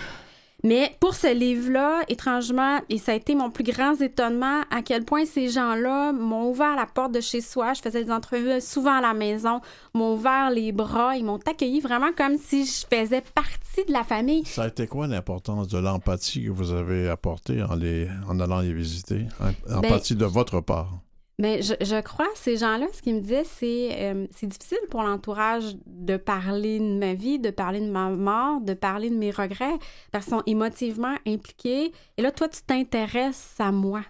Mais 0.63 0.95
pour 0.99 1.15
ce 1.15 1.33
livre-là, 1.33 2.01
étrangement, 2.07 2.79
et 2.89 2.97
ça 2.97 3.13
a 3.13 3.15
été 3.15 3.35
mon 3.35 3.49
plus 3.49 3.63
grand 3.63 3.99
étonnement, 3.99 4.61
à 4.69 4.81
quel 4.83 5.03
point 5.03 5.25
ces 5.25 5.49
gens-là 5.49 6.11
m'ont 6.13 6.49
ouvert 6.49 6.75
la 6.75 6.85
porte 6.85 7.11
de 7.13 7.21
chez 7.21 7.41
soi. 7.41 7.73
Je 7.73 7.81
faisais 7.81 8.03
des 8.03 8.11
entrevues 8.11 8.61
souvent 8.61 8.97
à 8.97 9.01
la 9.01 9.13
maison, 9.13 9.61
m'ont 9.93 10.13
ouvert 10.13 10.51
les 10.51 10.71
bras, 10.71 11.15
ils 11.15 11.25
m'ont 11.25 11.39
accueilli 11.47 11.79
vraiment 11.79 12.11
comme 12.15 12.37
si 12.37 12.65
je 12.65 12.85
faisais 12.89 13.21
partie 13.21 13.85
de 13.87 13.91
la 13.91 14.03
famille. 14.03 14.45
Ça 14.45 14.63
a 14.63 14.67
été 14.67 14.87
quoi 14.87 15.07
l'importance 15.07 15.67
de 15.67 15.79
l'empathie 15.79 16.45
que 16.45 16.51
vous 16.51 16.71
avez 16.73 17.09
apportée 17.09 17.63
en, 17.63 17.75
les, 17.75 18.07
en 18.27 18.39
allant 18.39 18.59
les 18.59 18.73
visiter? 18.73 19.25
Ben, 19.39 19.77
Empathie 19.77 20.15
de 20.15 20.25
votre 20.25 20.61
part? 20.61 20.99
Mais 21.41 21.63
je, 21.63 21.73
je 21.81 21.99
crois, 22.01 22.27
ces 22.35 22.55
gens-là, 22.55 22.85
ce 22.93 23.01
qu'ils 23.01 23.15
me 23.15 23.19
disaient, 23.19 23.43
c'est 23.43 23.89
euh, 23.99 24.27
c'est 24.29 24.45
difficile 24.45 24.77
pour 24.91 25.01
l'entourage 25.01 25.75
de 25.87 26.15
parler 26.15 26.77
de 26.77 26.99
ma 26.99 27.15
vie, 27.15 27.39
de 27.39 27.49
parler 27.49 27.79
de 27.79 27.89
ma 27.89 28.11
mort, 28.11 28.61
de 28.61 28.75
parler 28.75 29.09
de 29.09 29.15
mes 29.15 29.31
regrets, 29.31 29.79
parce 30.11 30.25
qu'ils 30.25 30.35
sont 30.35 30.43
émotivement 30.45 31.15
impliqués. 31.25 31.93
Et 32.17 32.21
là, 32.21 32.31
toi, 32.31 32.47
tu 32.47 32.61
t'intéresses 32.61 33.55
à 33.57 33.71
moi. 33.71 34.03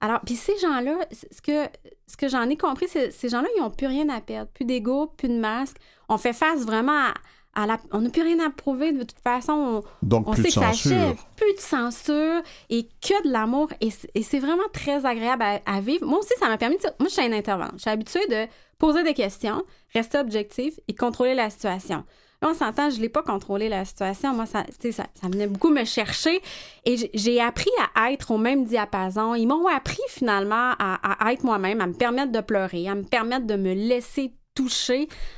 Alors, 0.00 0.20
puis 0.24 0.36
ces 0.36 0.56
gens-là, 0.58 0.98
ce 1.10 1.42
que, 1.42 1.68
ce 2.06 2.16
que 2.16 2.28
j'en 2.28 2.48
ai 2.48 2.56
compris, 2.56 2.86
c'est 2.88 3.10
ces 3.10 3.28
gens-là, 3.28 3.48
ils 3.56 3.60
n'ont 3.60 3.70
plus 3.70 3.88
rien 3.88 4.08
à 4.08 4.20
perdre, 4.20 4.48
plus 4.52 4.64
d'ego, 4.64 5.08
plus 5.08 5.28
de 5.28 5.40
masque. 5.40 5.78
On 6.08 6.16
fait 6.16 6.32
face 6.32 6.60
vraiment 6.60 6.92
à, 6.92 7.14
à 7.62 7.66
la... 7.66 7.78
On 7.92 8.00
n'a 8.00 8.10
plus 8.10 8.22
rien 8.22 8.38
à 8.46 8.50
prouver, 8.50 8.92
de 8.92 9.00
toute 9.04 9.20
façon. 9.22 9.52
On, 9.52 10.06
Donc, 10.06 10.28
on 10.28 10.32
plus 10.32 10.42
sait 10.44 10.48
de 10.50 10.54
que 10.54 10.60
ça 10.60 10.72
censure. 10.72 10.96
achève, 10.96 11.16
plus 11.36 11.54
de 11.54 11.60
censure 11.60 12.42
et 12.70 12.84
que 13.00 13.26
de 13.26 13.32
l'amour. 13.32 13.68
Et 13.80 13.90
c'est 14.22 14.38
vraiment 14.38 14.68
très 14.72 15.04
agréable 15.04 15.42
à, 15.42 15.60
à 15.66 15.80
vivre. 15.80 16.06
Moi 16.06 16.18
aussi, 16.20 16.34
ça 16.38 16.48
m'a 16.48 16.58
permis 16.58 16.76
de... 16.76 16.82
Moi, 16.98 17.08
je 17.08 17.14
suis 17.14 17.26
une 17.26 17.34
intervenante. 17.34 17.72
Je 17.76 17.80
suis 17.82 17.90
habituée 17.90 18.26
de 18.28 18.46
poser 18.78 19.02
des 19.02 19.14
questions, 19.14 19.62
rester 19.94 20.18
objectif 20.18 20.74
et 20.86 20.94
contrôler 20.94 21.34
la 21.34 21.50
situation. 21.50 22.04
Là, 22.40 22.50
on 22.50 22.54
s'entend, 22.54 22.88
je 22.90 22.98
ne 22.98 23.02
l'ai 23.02 23.08
pas 23.08 23.24
contrôlé 23.24 23.68
la 23.68 23.84
situation. 23.84 24.32
Moi, 24.32 24.46
ça, 24.46 24.62
ça, 24.80 24.90
ça 25.20 25.26
venait 25.26 25.48
beaucoup 25.48 25.70
me 25.70 25.84
chercher. 25.84 26.40
Et 26.84 26.96
j'ai- 26.96 27.10
j'ai 27.12 27.40
appris 27.40 27.70
à 27.96 28.12
être 28.12 28.30
au 28.30 28.38
même 28.38 28.64
diapason. 28.64 29.34
Ils 29.34 29.46
m'ont 29.48 29.66
appris 29.66 29.98
finalement 30.08 30.70
à, 30.78 31.24
à 31.26 31.32
être 31.32 31.42
moi-même, 31.42 31.80
à 31.80 31.88
me 31.88 31.94
permettre 31.94 32.30
de 32.30 32.40
pleurer, 32.40 32.86
à 32.88 32.94
me 32.94 33.02
permettre 33.02 33.46
de 33.48 33.56
me 33.56 33.74
laisser 33.74 34.32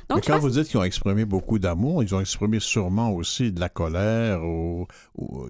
Donc, 0.09 0.17
Mais 0.17 0.21
quand 0.21 0.33
pense- 0.33 0.41
vous 0.41 0.49
dites 0.49 0.67
qu'ils 0.69 0.79
ont 0.79 0.83
exprimé 0.83 1.25
beaucoup 1.25 1.59
d'amour, 1.59 2.03
ils 2.03 2.13
ont 2.15 2.19
exprimé 2.19 2.59
sûrement 2.59 3.11
aussi 3.11 3.51
de 3.51 3.59
la 3.59 3.69
colère 3.69 4.43
ou, 4.43 4.87
ou 5.17 5.47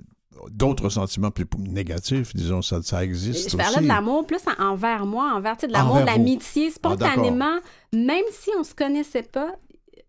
d'autres 0.50 0.90
sentiments 0.90 1.30
plus 1.32 1.46
négatifs, 1.60 2.34
disons, 2.36 2.62
ça, 2.62 2.82
ça 2.82 3.04
existe 3.04 3.42
Je 3.42 3.46
aussi. 3.48 3.58
parlais 3.58 3.82
de 3.82 3.88
l'amour 3.88 4.26
plus 4.26 4.40
en- 4.58 4.64
envers 4.72 5.06
moi, 5.06 5.34
envers 5.36 5.58
de 5.58 5.68
l'amour, 5.68 6.02
de 6.02 6.06
l'amitié, 6.06 6.68
Ah, 6.70 6.74
spontanément, 6.76 7.60
même 7.94 8.24
si 8.32 8.50
on 8.60 8.64
se 8.64 8.74
connaissait 8.74 9.24
pas. 9.24 9.54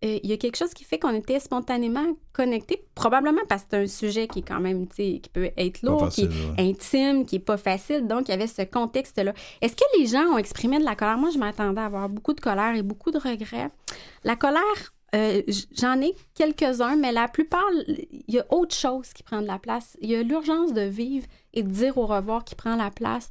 Euh, 0.05 0.19
Il 0.23 0.31
y 0.31 0.33
a 0.33 0.37
quelque 0.37 0.57
chose 0.57 0.75
qui 0.75 0.85
fait 0.85 0.99
qu'on 0.99 1.15
était 1.15 1.41
spontanément 1.41 2.07
connectés, 2.33 2.85
probablement 2.95 3.43
parce 3.49 3.63
que 3.63 3.69
c'est 3.71 3.83
un 3.83 3.87
sujet 3.87 4.29
qui 4.29 4.41
est 4.41 4.49
quand 4.49 4.61
même, 4.61 4.87
tu 4.89 4.97
sais, 4.97 5.21
qui 5.21 5.31
peut 5.33 5.51
être 5.57 5.83
lourd, 5.83 6.01
facile, 6.01 6.29
qui 6.29 6.35
est 6.35 6.63
ouais. 6.63 6.71
intime, 6.71 7.27
qui 7.27 7.37
est 7.37 7.41
pas 7.41 7.57
facile. 7.57 8.07
Donc, 8.07 8.29
il 8.29 8.33
y 8.33 8.35
avait 8.35 8.47
ce 8.47 8.63
contexte-là. 8.63 9.33
Est-ce 9.61 9.77
que 9.77 9.85
les 9.99 10.07
gens 10.07 10.25
ont 10.25 10.39
exprimé 10.39 10.79
de 10.79 10.85
la 10.85 10.97
colère? 10.97 11.19
Moi, 11.19 11.31
je 11.31 11.39
m'attendais 11.39 11.81
à 11.81 11.87
avoir 11.87 12.09
beaucoup 12.09 12.33
de 12.33 12.41
colère 12.41 12.75
et 12.75 12.83
beaucoup 12.83 13.11
de 13.11 13.19
regrets. 13.19 13.69
La 14.25 14.37
colère, 14.37 14.93
euh, 15.15 15.43
j'en 15.79 16.01
ai 16.01 16.15
quelques-uns, 16.35 16.97
mais 16.97 17.13
la 17.13 17.29
plupart, 17.29 17.69
il 17.87 18.23
y 18.29 18.39
a 18.39 18.47
autre 18.51 18.75
chose 18.75 19.13
qui 19.13 19.23
prend 19.23 19.43
de 19.43 19.47
la 19.47 19.59
place. 19.59 19.97
Il 20.01 20.11
y 20.11 20.17
a 20.17 20.23
l'urgence 20.23 20.73
de 20.73 20.83
vivre 20.83 21.27
et 21.53 21.63
de 21.63 21.69
dire 21.69 21.99
au 21.99 22.07
revoir 22.07 22.45
qui 22.45 22.55
prend 22.55 22.77
la 22.77 22.91
place, 22.91 23.29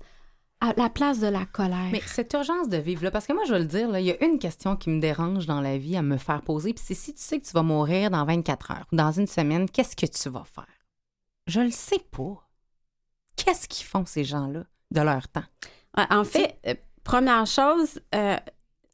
à 0.62 0.74
la 0.78 0.90
place 0.90 1.20
de 1.20 1.28
la 1.28 1.46
colère. 1.46 1.90
Mais 1.92 2.02
cette 2.06 2.32
urgence 2.34 2.70
de 2.70 2.78
vivre, 2.78 3.04
là, 3.04 3.12
parce 3.12 3.26
que 3.28 3.34
moi, 3.34 3.44
je 3.48 3.54
vais 3.54 3.60
le 3.60 3.66
dire, 3.66 3.98
il 3.98 4.06
y 4.06 4.12
a 4.12 4.24
une 4.24 4.40
question 4.40 4.76
qui 4.76 4.90
me 4.90 5.00
dérange 5.02 5.46
dans 5.48 5.60
la 5.60 5.78
vie 5.78 5.98
à 5.98 6.02
me 6.02 6.18
faire 6.18 6.42
poser, 6.42 6.74
puis 6.74 6.84
c'est 6.86 6.94
si 6.94 7.14
tu 7.14 7.22
sais 7.22 7.40
que 7.40 7.46
tu 7.46 7.52
vas 7.54 7.64
mourir 7.64 8.10
dans 8.12 8.24
24 8.26 8.72
heures 8.72 8.86
ou 8.92 8.96
dans 8.96 9.12
une 9.12 9.28
semaine, 9.28 9.70
qu'est-ce 9.70 9.96
que 9.96 10.06
tu 10.06 10.30
vas 10.30 10.44
faire? 10.46 10.66
Je 11.48 11.60
le 11.62 11.72
sais 11.72 12.00
pas. 12.12 12.48
Qu'est-ce 13.36 13.68
qu'ils 13.68 13.86
font, 13.86 14.06
ces 14.06 14.24
gens-là, 14.24 14.64
de 14.92 15.02
leur 15.02 15.28
temps? 15.28 15.44
En 16.10 16.24
fait, 16.24 16.58
euh, 16.68 16.76
première 17.04 17.46
chose, 17.48 18.00
euh, 18.14 18.38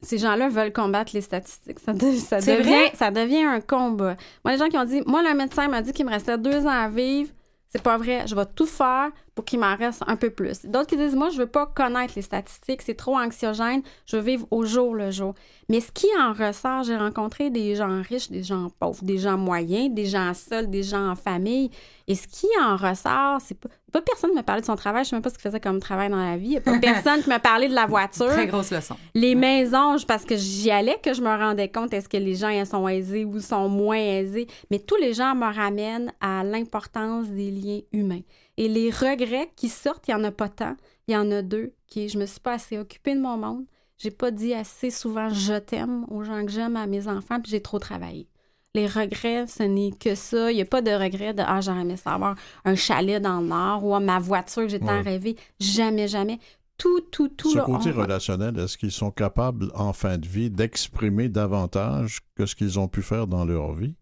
ces 0.01 0.17
gens-là 0.17 0.47
veulent 0.49 0.71
combattre 0.73 1.11
les 1.13 1.21
statistiques. 1.21 1.79
Ça, 1.79 1.91
de- 1.93 2.13
ça 2.15 2.39
C'est 2.39 2.57
devient, 2.59 2.69
vrai? 2.69 2.91
ça 2.95 3.11
devient 3.11 3.43
un 3.43 3.59
combat. 3.61 4.15
Moi, 4.45 4.53
les 4.53 4.57
gens 4.57 4.69
qui 4.69 4.77
ont 4.77 4.85
dit, 4.85 5.01
moi, 5.05 5.21
le 5.21 5.35
médecin 5.35 5.67
m'a 5.67 5.81
dit 5.81 5.91
qu'il 5.91 6.05
me 6.05 6.11
restait 6.11 6.37
deux 6.37 6.65
ans 6.65 6.69
à 6.69 6.87
vivre. 6.89 7.31
C'est 7.69 7.81
pas 7.83 7.97
vrai. 7.97 8.25
Je 8.27 8.35
vais 8.35 8.45
tout 8.45 8.65
faire 8.65 9.11
pour 9.37 9.45
qu'il 9.45 9.59
m'en 9.59 9.75
reste 9.75 10.01
un 10.07 10.15
peu 10.15 10.31
plus. 10.31 10.65
D'autres 10.65 10.87
qui 10.87 10.97
disent, 10.97 11.15
moi, 11.15 11.29
je 11.29 11.37
veux 11.37 11.45
pas 11.45 11.67
connaître 11.67 12.13
les 12.15 12.23
statistiques. 12.23 12.81
C'est 12.81 12.95
trop 12.95 13.15
anxiogène. 13.15 13.83
Je 14.07 14.17
veux 14.17 14.23
vivre 14.23 14.47
au 14.49 14.65
jour 14.65 14.95
le 14.95 15.11
jour. 15.11 15.35
Mais 15.69 15.79
ce 15.79 15.91
qui 15.91 16.07
en 16.19 16.33
ressort, 16.33 16.81
j'ai 16.81 16.95
rencontré 16.95 17.51
des 17.51 17.75
gens 17.75 18.01
riches, 18.01 18.31
des 18.31 18.41
gens 18.41 18.69
pauvres, 18.79 19.03
des 19.03 19.19
gens 19.19 19.37
moyens, 19.37 19.93
des 19.93 20.07
gens 20.07 20.33
seuls, 20.33 20.71
des 20.71 20.81
gens 20.81 21.11
en 21.11 21.15
famille. 21.15 21.69
Et 22.07 22.15
ce 22.15 22.25
qui 22.27 22.47
en 22.59 22.77
ressort, 22.77 23.39
c'est 23.45 23.59
pas, 23.59 23.69
pas 23.91 24.01
personne 24.01 24.33
me 24.33 24.41
parlait 24.41 24.61
de 24.61 24.65
son 24.65 24.75
travail. 24.75 25.03
Je 25.03 25.09
sais 25.09 25.15
même 25.15 25.21
pas 25.21 25.29
ce 25.29 25.35
qu'il 25.35 25.43
faisait 25.43 25.59
comme 25.59 25.79
travail 25.79 26.09
dans 26.09 26.15
la 26.15 26.35
vie. 26.35 26.47
Il 26.47 26.53
y 26.53 26.57
a 26.57 26.61
pas 26.61 26.79
personne 26.81 27.21
qui 27.21 27.29
me 27.29 27.37
parlait 27.37 27.69
de 27.69 27.75
la 27.75 27.85
voiture. 27.85 28.29
Très 28.29 28.47
grosse 28.47 28.71
leçon. 28.71 28.95
Les 29.13 29.35
maisons, 29.35 29.97
parce 30.07 30.25
que 30.25 30.35
j'y 30.35 30.71
allais 30.71 30.97
que 31.03 31.13
je 31.13 31.21
me 31.21 31.29
rendais 31.29 31.69
compte 31.69 31.93
est-ce 31.93 32.09
que 32.09 32.17
les 32.17 32.33
gens 32.33 32.49
elles 32.49 32.65
sont 32.65 32.87
aisés 32.87 33.23
ou 33.23 33.39
sont 33.39 33.69
moins 33.69 33.97
aisés. 33.97 34.47
Mais 34.71 34.79
tous 34.79 34.97
les 34.97 35.13
gens 35.13 35.35
me 35.35 35.53
ramènent 35.53 36.11
à 36.21 36.43
l'importance 36.43 37.27
des 37.27 37.51
liens 37.51 37.81
humains. 37.91 38.21
Et 38.57 38.67
les 38.67 38.89
regrets 38.89 39.51
qui 39.55 39.69
sortent, 39.69 40.07
il 40.07 40.15
n'y 40.15 40.21
en 40.21 40.23
a 40.23 40.31
pas 40.31 40.49
tant. 40.49 40.75
Il 41.07 41.13
y 41.13 41.17
en 41.17 41.29
a 41.31 41.41
deux 41.41 41.73
qui 41.87 42.05
est, 42.05 42.07
je 42.09 42.17
me 42.17 42.25
suis 42.25 42.39
pas 42.39 42.53
assez 42.53 42.77
occupée 42.77 43.15
de 43.15 43.21
mon 43.21 43.37
monde. 43.37 43.65
J'ai 43.97 44.11
pas 44.11 44.31
dit 44.31 44.53
assez 44.53 44.89
souvent 44.91 45.29
je 45.29 45.53
t'aime 45.59 46.05
aux 46.09 46.23
gens 46.23 46.45
que 46.45 46.51
j'aime, 46.51 46.75
à 46.75 46.85
mes 46.87 47.07
enfants, 47.07 47.39
puis 47.41 47.51
j'ai 47.51 47.61
trop 47.61 47.79
travaillé. 47.79 48.27
Les 48.75 48.85
regrets, 48.85 49.47
ce 49.47 49.63
n'est 49.63 49.91
que 49.91 50.13
ça. 50.13 50.51
Il 50.51 50.55
n'y 50.55 50.61
a 50.61 50.65
pas 50.65 50.81
de 50.81 50.91
regret 50.91 51.33
de 51.33 51.41
Ah, 51.45 51.61
j'aurais 51.61 51.81
aimé 51.81 51.95
savoir 51.97 52.35
un 52.65 52.75
chalet 52.75 53.19
dans 53.21 53.39
le 53.41 53.47
Nord 53.47 53.83
ou 53.85 53.95
ah, 53.95 53.99
ma 53.99 54.19
voiture 54.19 54.63
que 54.63 54.69
j'ai 54.69 54.79
tant 54.79 54.87
Ouais. 54.87 55.01
rêvé. 55.01 55.35
Jamais, 55.59 56.07
jamais. 56.07 56.37
Tout, 56.77 57.01
tout, 57.11 57.29
tout. 57.29 57.49
Ce 57.51 57.57
là, 57.57 57.63
côté 57.63 57.91
on- 57.91 58.01
relationnel, 58.01 58.59
est-ce 58.59 58.77
qu'ils 58.77 58.91
sont 58.91 59.09
capables, 59.09 59.71
en 59.73 59.93
fin 59.93 60.19
de 60.19 60.27
vie, 60.27 60.51
d'exprimer 60.51 61.27
davantage 61.27 62.19
que 62.35 62.45
ce 62.45 62.55
qu'ils 62.55 62.77
ont 62.77 62.87
pu 62.87 63.01
faire 63.01 63.25
dans 63.25 63.45
leur 63.45 63.73
vie? 63.73 63.95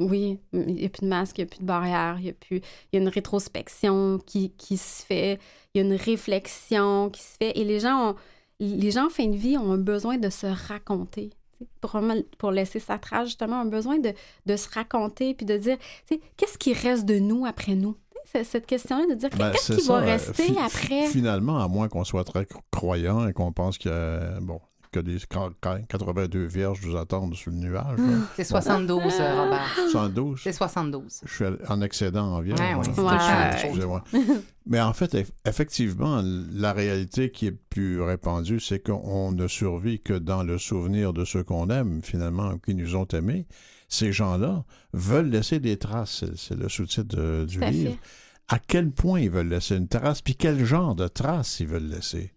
Oui, 0.00 0.38
il 0.54 0.74
n'y 0.74 0.86
a 0.86 0.88
plus 0.88 1.02
de 1.02 1.08
masque, 1.08 1.36
il 1.38 1.42
n'y 1.42 1.46
a 1.46 1.50
plus 1.50 1.60
de 1.60 1.64
barrière, 1.66 2.16
il 2.18 2.24
y 2.24 2.30
a 2.30 2.32
plus. 2.32 2.56
Il 2.56 2.94
y 2.94 2.96
a 2.96 3.00
une 3.00 3.08
rétrospection 3.08 4.18
qui, 4.24 4.50
qui 4.56 4.76
se 4.78 5.04
fait, 5.04 5.38
il 5.74 5.78
y 5.80 5.84
a 5.84 5.86
une 5.86 5.94
réflexion 5.94 7.10
qui 7.10 7.20
se 7.22 7.36
fait. 7.38 7.58
Et 7.58 7.64
les 7.64 7.80
gens 7.80 8.10
ont, 8.10 8.14
les 8.60 8.90
gens 8.90 9.06
en 9.06 9.10
fin 9.10 9.26
de 9.26 9.36
vie 9.36 9.56
ont 9.58 9.72
un 9.72 9.78
besoin 9.78 10.16
de 10.18 10.30
se 10.30 10.46
raconter. 10.46 11.30
Pour, 11.82 12.00
pour 12.38 12.50
laisser 12.52 12.78
sa 12.80 12.98
trace, 12.98 13.26
justement, 13.28 13.60
ont 13.60 13.66
besoin 13.66 13.98
de, 13.98 14.14
de 14.46 14.56
se 14.56 14.68
raconter 14.70 15.34
puis 15.34 15.44
de 15.44 15.58
dire, 15.58 15.76
qu'est-ce 16.38 16.56
qui 16.56 16.72
reste 16.72 17.04
de 17.04 17.18
nous 17.18 17.44
après 17.44 17.74
nous? 17.74 17.96
Cette 18.44 18.64
question-là 18.66 19.06
de 19.06 19.14
dire 19.14 19.28
Ben, 19.36 19.50
qu'est-ce 19.50 19.74
qui 19.74 19.86
va 19.88 19.96
euh, 19.96 20.00
rester 20.06 20.44
fi- 20.44 20.56
après? 20.58 21.06
Finalement, 21.08 21.58
à 21.58 21.68
moins 21.68 21.88
qu'on 21.88 22.04
soit 22.04 22.22
très 22.24 22.44
cro- 22.44 22.62
croyant 22.70 23.26
et 23.28 23.32
qu'on 23.32 23.52
pense 23.52 23.76
a, 23.86 24.38
bon, 24.40 24.60
que 24.92 25.00
qu- 25.00 25.86
82 25.88 26.44
vierges 26.46 26.80
nous 26.84 26.96
attendent 26.96 27.34
sur 27.34 27.50
le 27.50 27.58
nuage. 27.58 27.98
là. 27.98 28.04
C'est 28.36 28.44
72, 28.44 29.02
euh, 29.20 29.42
Robert. 29.44 29.66
72? 29.90 30.40
C'est 30.42 30.52
72. 30.52 31.20
Je 31.24 31.32
suis 31.34 31.44
en 31.68 31.80
excédent 31.80 32.26
en 32.34 32.40
vierge. 32.40 32.60
Ouais, 32.60 32.74
voilà. 32.96 33.50
tout. 33.54 33.66
Excusez-moi. 33.66 34.04
Mais 34.66 34.80
en 34.80 34.92
fait, 34.92 35.14
eff- 35.14 35.30
effectivement, 35.46 36.22
la 36.52 36.72
réalité 36.72 37.30
qui 37.30 37.46
est 37.46 37.52
plus 37.70 38.00
répandue, 38.02 38.60
c'est 38.60 38.80
qu'on 38.80 39.32
ne 39.32 39.46
survit 39.48 40.00
que 40.00 40.14
dans 40.14 40.42
le 40.42 40.58
souvenir 40.58 41.12
de 41.12 41.24
ceux 41.24 41.42
qu'on 41.44 41.68
aime, 41.70 42.00
finalement, 42.02 42.58
qui 42.58 42.74
nous 42.74 42.96
ont 42.96 43.06
aimés. 43.06 43.46
Ces 43.88 44.12
gens-là 44.12 44.64
veulent 44.92 45.30
laisser 45.30 45.58
des 45.58 45.76
traces. 45.76 46.24
C'est- 46.36 46.54
le 46.54 46.68
sous-titre 46.68 47.16
de- 47.16 47.44
du 47.44 47.58
livre. 47.60 47.92
fait. 47.92 47.98
À 48.52 48.58
quel 48.58 48.90
point 48.90 49.20
ils 49.20 49.30
veulent 49.30 49.48
laisser 49.48 49.76
une 49.76 49.86
trace, 49.88 50.22
puis 50.22 50.34
quel 50.36 50.64
genre 50.64 50.94
de 50.96 51.06
trace 51.08 51.60
ils 51.60 51.66
veulent 51.68 51.88
laisser? 51.88 52.32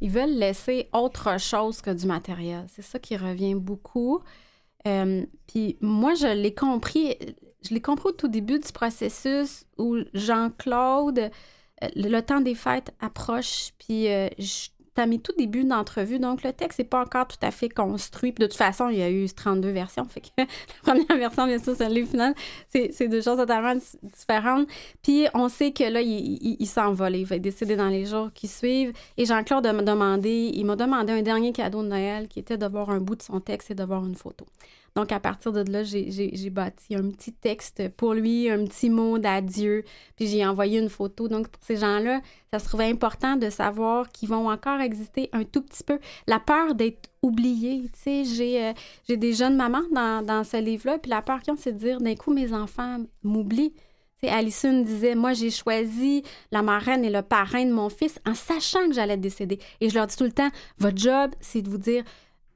Ils 0.00 0.10
veulent 0.10 0.36
laisser 0.36 0.88
autre 0.92 1.38
chose 1.40 1.80
que 1.80 1.90
du 1.90 2.06
matériel. 2.06 2.66
C'est 2.68 2.82
ça 2.82 2.98
qui 2.98 3.16
revient 3.16 3.54
beaucoup. 3.54 4.20
Euh, 4.86 5.24
Puis 5.46 5.76
moi, 5.80 6.14
je 6.14 6.26
l'ai 6.26 6.54
compris, 6.54 7.16
je 7.62 7.74
l'ai 7.74 7.80
compris 7.82 8.08
au 8.10 8.12
tout 8.12 8.28
début 8.28 8.58
du 8.58 8.72
processus 8.72 9.64
où 9.78 9.96
Jean-Claude, 10.14 11.18
euh, 11.18 11.88
le, 11.96 12.20
temps 12.20 12.40
des 12.40 12.54
fêtes 12.54 12.92
approche, 13.00 13.70
puis 13.78 14.08
euh, 14.08 14.28
je- 14.38 14.68
à 14.98 15.06
mes 15.06 15.18
tout 15.18 15.32
débuts 15.36 15.64
d'entrevue, 15.64 16.18
donc 16.18 16.42
le 16.42 16.52
texte 16.52 16.78
n'est 16.78 16.84
pas 16.84 17.02
encore 17.02 17.26
tout 17.26 17.36
à 17.42 17.50
fait 17.50 17.68
construit. 17.68 18.32
Puis 18.32 18.42
de 18.42 18.46
toute 18.46 18.56
façon, 18.56 18.88
il 18.88 18.98
y 18.98 19.02
a 19.02 19.10
eu 19.10 19.26
32 19.28 19.70
versions, 19.70 20.04
fait 20.04 20.20
que 20.20 20.28
la 20.38 20.46
première 20.82 21.16
version, 21.16 21.46
bien 21.46 21.58
sûr, 21.58 21.74
c'est 21.76 21.88
le 21.88 21.94
livre 21.94 22.10
final, 22.10 22.34
c'est 22.68 23.08
deux 23.08 23.22
choses 23.22 23.38
totalement 23.38 23.74
différentes. 24.02 24.68
Puis 25.02 25.26
on 25.34 25.48
sait 25.48 25.72
que 25.72 25.84
là, 25.84 26.00
il, 26.00 26.08
il, 26.10 26.56
il 26.58 26.66
s'envole, 26.66 27.16
il 27.16 27.24
va 27.24 27.38
décédé 27.38 27.76
dans 27.76 27.88
les 27.88 28.06
jours 28.06 28.30
qui 28.34 28.48
suivent. 28.48 28.92
Et 29.16 29.24
Jean-Claude 29.24 29.66
m'a 29.66 29.82
demandé, 29.82 30.50
il 30.54 30.64
m'a 30.64 30.76
demandé 30.76 31.12
un 31.12 31.22
dernier 31.22 31.52
cadeau 31.52 31.82
de 31.82 31.88
Noël 31.88 32.28
qui 32.28 32.38
était 32.38 32.58
de 32.58 32.66
voir 32.66 32.90
un 32.90 33.00
bout 33.00 33.16
de 33.16 33.22
son 33.22 33.40
texte 33.40 33.70
et 33.70 33.74
de 33.74 33.84
voir 33.84 34.04
une 34.04 34.16
photo. 34.16 34.46
Donc, 34.96 35.12
à 35.12 35.20
partir 35.20 35.52
de 35.52 35.70
là, 35.70 35.84
j'ai- 35.84 36.50
bâti 36.50 36.94
un 36.94 37.10
petit 37.10 37.32
texte 37.34 37.86
pour 37.98 38.14
lui, 38.14 38.48
un 38.48 38.64
petit 38.64 38.88
mot 38.88 39.18
d'adieu, 39.18 39.84
puis 40.16 40.26
j'ai 40.26 40.44
envoyé 40.46 40.78
une 40.80 40.88
photo. 40.88 41.28
Donc, 41.28 41.48
pour 41.48 41.62
ces 41.62 41.76
gens-là, 41.76 42.22
ça 42.50 42.58
se 42.58 42.64
trouvait 42.64 42.90
important 42.90 43.36
de 43.36 43.50
savoir 43.50 44.08
qu'ils 44.08 44.30
vont 44.30 44.48
encore 44.48 44.80
exister 44.80 45.28
un 45.34 45.44
tout 45.44 45.60
petit 45.60 45.84
peu. 45.84 45.98
La 46.26 46.40
peur 46.40 46.74
d'être 46.74 47.10
oublié, 47.20 47.82
tu 47.92 48.00
sais, 48.00 48.24
j'ai 48.24 48.64
euh, 48.64 49.16
des 49.16 49.34
jeunes 49.34 49.56
mamans 49.56 49.82
dans, 49.92 50.24
dans 50.24 50.44
ce 50.44 50.56
livre-là, 50.56 50.98
puis 50.98 51.10
la 51.10 51.20
peur 51.20 51.42
qu'ils 51.42 51.52
ont, 51.52 51.56
c'est 51.58 51.72
de 51.72 51.78
dire, 51.78 52.00
d'un 52.00 52.14
coup, 52.14 52.32
mes 52.32 52.54
enfants 52.54 52.96
m'oublient. 53.22 53.74
Tu 54.18 54.28
sais, 54.28 54.32
Alison 54.32 54.80
disait, 54.80 55.14
moi, 55.14 55.34
j'ai 55.34 55.50
choisi 55.50 56.22
la 56.52 56.62
marraine 56.62 57.04
et 57.04 57.10
le 57.10 57.20
parrain 57.20 57.66
de 57.66 57.72
mon 57.72 57.90
fils 57.90 58.18
en 58.24 58.32
sachant 58.32 58.88
que 58.88 58.94
j'allais 58.94 59.18
décéder. 59.18 59.58
Et 59.82 59.90
je 59.90 59.94
leur 59.94 60.06
dis 60.06 60.16
tout 60.16 60.24
le 60.24 60.32
temps, 60.32 60.48
votre 60.78 60.96
job, 60.96 61.32
c'est 61.40 61.60
de 61.60 61.68
vous 61.68 61.76
dire, 61.76 62.02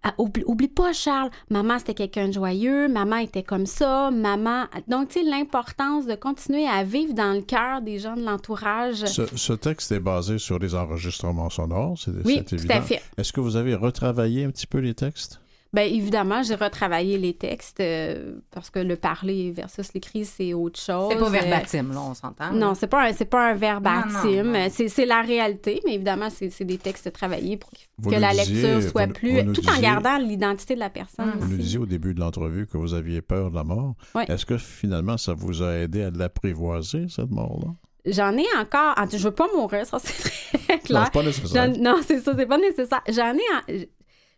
ah, 0.02 0.14
oublie, 0.18 0.42
oublie 0.46 0.68
pas, 0.68 0.92
Charles, 0.94 1.30
maman, 1.50 1.78
c'était 1.78 1.94
quelqu'un 1.94 2.28
de 2.28 2.32
joyeux, 2.32 2.88
maman 2.88 3.16
était 3.16 3.42
comme 3.42 3.66
ça, 3.66 4.10
maman... 4.10 4.64
Donc, 4.88 5.08
tu 5.08 5.20
sais, 5.20 5.24
l'importance 5.28 6.06
de 6.06 6.14
continuer 6.14 6.66
à 6.66 6.84
vivre 6.84 7.12
dans 7.12 7.34
le 7.34 7.42
cœur 7.42 7.82
des 7.82 7.98
gens 7.98 8.16
de 8.16 8.22
l'entourage. 8.22 9.04
Ce, 9.04 9.22
ce 9.36 9.52
texte 9.52 9.92
est 9.92 10.00
basé 10.00 10.38
sur 10.38 10.58
des 10.58 10.74
enregistrements 10.74 11.50
sonores, 11.50 11.98
c'est 11.98 12.12
Oui, 12.24 12.36
c'est 12.38 12.44
tout 12.44 12.54
évident. 12.54 12.74
à 12.76 12.80
fait. 12.80 13.02
Est-ce 13.18 13.32
que 13.32 13.40
vous 13.40 13.56
avez 13.56 13.74
retravaillé 13.74 14.44
un 14.44 14.50
petit 14.50 14.66
peu 14.66 14.78
les 14.78 14.94
textes? 14.94 15.40
Bien, 15.72 15.84
évidemment, 15.84 16.42
j'ai 16.42 16.56
retravaillé 16.56 17.16
les 17.16 17.32
textes 17.34 17.78
euh, 17.78 18.40
parce 18.50 18.70
que 18.70 18.80
le 18.80 18.96
parler 18.96 19.52
versus 19.52 19.94
l'écrit, 19.94 20.24
c'est 20.24 20.52
autre 20.52 20.80
chose. 20.80 21.10
C'est 21.12 21.18
pas 21.18 21.26
Euh, 21.26 21.30
verbatim, 21.30 21.92
là, 21.92 22.00
on 22.00 22.14
s'entend. 22.14 22.50
Non, 22.52 22.74
c'est 22.74 22.88
pas 22.88 23.04
un, 23.08 23.12
c'est 23.12 23.24
pas 23.24 23.50
un 23.52 23.54
verbatim. 23.54 24.52
C'est, 24.70 24.88
c'est 24.88 25.06
la 25.06 25.22
réalité, 25.22 25.80
mais 25.86 25.94
évidemment, 25.94 26.28
c'est, 26.28 26.50
c'est 26.50 26.64
des 26.64 26.78
textes 26.78 27.12
travaillés 27.12 27.56
pour 27.56 27.70
que, 27.70 27.76
Vous 27.98 28.10
la 28.10 28.30
disiez- 28.32 28.62
lecture 28.72 28.90
soit 28.90 29.06
vous- 29.06 29.12
plus. 29.12 29.42
vous 29.42 29.52
tout 29.52 29.68
en 29.68 29.80
gardant 29.80 30.18
l'identité 30.18 30.74
de 30.74 30.80
la 30.80 30.90
personne. 30.90 31.34
Vous 31.38 31.48
nous 31.48 31.56
disiez 31.58 31.78
au 31.78 31.86
début 31.86 32.14
de 32.14 32.20
l'entrevue 32.20 32.66
que 32.66 32.76
vous 32.76 32.92
aviez 32.94 33.22
peur 33.22 33.50
de 33.50 33.54
la 33.54 33.62
mort. 33.64 33.94
Oui. 34.16 34.24
Est-ce 34.26 34.44
que 34.46 34.58
finalement 34.58 35.18
ça 35.18 35.34
vous 35.34 35.62
a 35.62 35.74
aidé 35.76 36.02
à 36.02 36.10
l'apprivoiser, 36.10 37.06
cette 37.08 37.30
mort-là? 37.30 37.68
J'en 38.06 38.36
ai 38.36 38.46
encore. 38.58 38.94
en- 38.96 39.08
Je 39.08 39.18
veux 39.22 39.30
pas 39.30 39.46
mourir, 39.54 39.86
ça, 39.86 39.98
c'est 40.02 40.58
très 40.58 40.78
clair. 40.80 40.98
Non, 41.00 41.04
c'est 41.04 41.12
pas 41.12 41.22
nécessaire. 41.22 41.72
Non, 41.78 42.00
c'est 42.04 42.18
ça, 42.20 42.32
c'est 42.36 42.46
pas 42.46 42.58
nécessaire. 42.58 43.02
J'en 43.08 43.34
ai. 43.34 43.74
en- 43.76 43.84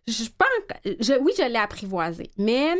Je, 0.06 0.24
pense. 0.24 0.96
Je, 1.00 1.18
oui, 1.20 1.32
je 1.36 1.48
l'ai 1.48 1.58
apprivoisé. 1.58 2.30
Mais. 2.38 2.74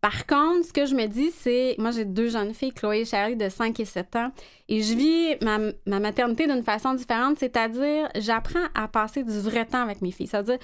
Par 0.00 0.26
contre, 0.26 0.64
ce 0.64 0.72
que 0.72 0.86
je 0.86 0.94
me 0.94 1.06
dis, 1.06 1.32
c'est, 1.32 1.74
moi 1.76 1.90
j'ai 1.90 2.04
deux 2.04 2.28
jeunes 2.28 2.54
filles, 2.54 2.72
Chloé 2.72 3.00
et 3.00 3.04
Charlie, 3.04 3.34
de 3.34 3.48
5 3.48 3.80
et 3.80 3.84
7 3.84 4.14
ans, 4.14 4.30
et 4.68 4.80
je 4.80 4.94
vis 4.94 5.36
ma, 5.42 5.58
ma 5.86 5.98
maternité 5.98 6.46
d'une 6.46 6.62
façon 6.62 6.94
différente, 6.94 7.38
c'est-à-dire 7.40 8.08
j'apprends 8.14 8.68
à 8.76 8.86
passer 8.86 9.24
du 9.24 9.40
vrai 9.40 9.64
temps 9.66 9.82
avec 9.82 10.00
mes 10.00 10.12
filles. 10.12 10.28
C'est-à-dire, 10.28 10.58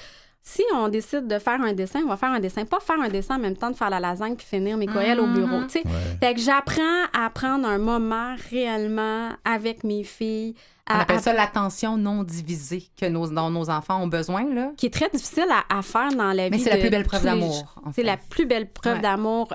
si 0.46 0.62
on 0.74 0.88
décide 0.88 1.26
de 1.26 1.38
faire 1.38 1.60
un 1.62 1.72
dessin, 1.72 2.00
on 2.04 2.08
va 2.08 2.18
faire 2.18 2.30
un 2.30 2.38
dessin. 2.38 2.66
Pas 2.66 2.78
faire 2.78 3.00
un 3.00 3.08
dessin 3.08 3.36
en 3.36 3.38
même 3.38 3.56
temps 3.56 3.70
de 3.70 3.76
faire 3.76 3.88
la 3.88 3.98
lasagne 3.98 4.36
puis 4.36 4.46
finir 4.46 4.76
mes 4.76 4.86
courriels 4.86 5.18
au 5.18 5.26
bureau. 5.26 5.60
Mhm. 5.60 5.66
tu 5.68 5.80
sais. 5.80 5.82
Fait 6.20 6.34
que 6.34 6.40
j'apprends 6.40 7.04
à 7.18 7.30
prendre 7.30 7.66
un 7.66 7.78
moment 7.78 8.34
réellement 8.50 9.30
avec 9.44 9.84
mes 9.84 10.04
filles. 10.04 10.54
On 10.90 10.96
appelle 10.98 11.16
à- 11.16 11.20
ça 11.20 11.32
l'attention 11.32 11.96
non 11.96 12.22
divisée 12.24 12.84
que 13.00 13.06
nos, 13.06 13.26
dont 13.30 13.48
nos 13.48 13.70
enfants 13.70 14.02
ont 14.02 14.06
besoin, 14.06 14.44
là. 14.54 14.72
qui 14.76 14.84
est 14.86 14.90
très 14.92 15.08
difficile 15.08 15.46
à, 15.50 15.78
à 15.78 15.80
faire 15.80 16.10
dans 16.14 16.32
la 16.34 16.50
Mais 16.50 16.58
vie. 16.58 16.60
c'est 16.62 16.68
la 16.70 16.76
plus 16.76 16.90
belle 16.90 17.04
preuve 17.06 17.24
d'amour, 17.24 17.74
C'est 17.94 18.02
la 18.02 18.18
plus 18.18 18.44
belle 18.44 18.70
preuve 18.70 18.96
Ouais. 18.96 19.00
d'amour. 19.00 19.48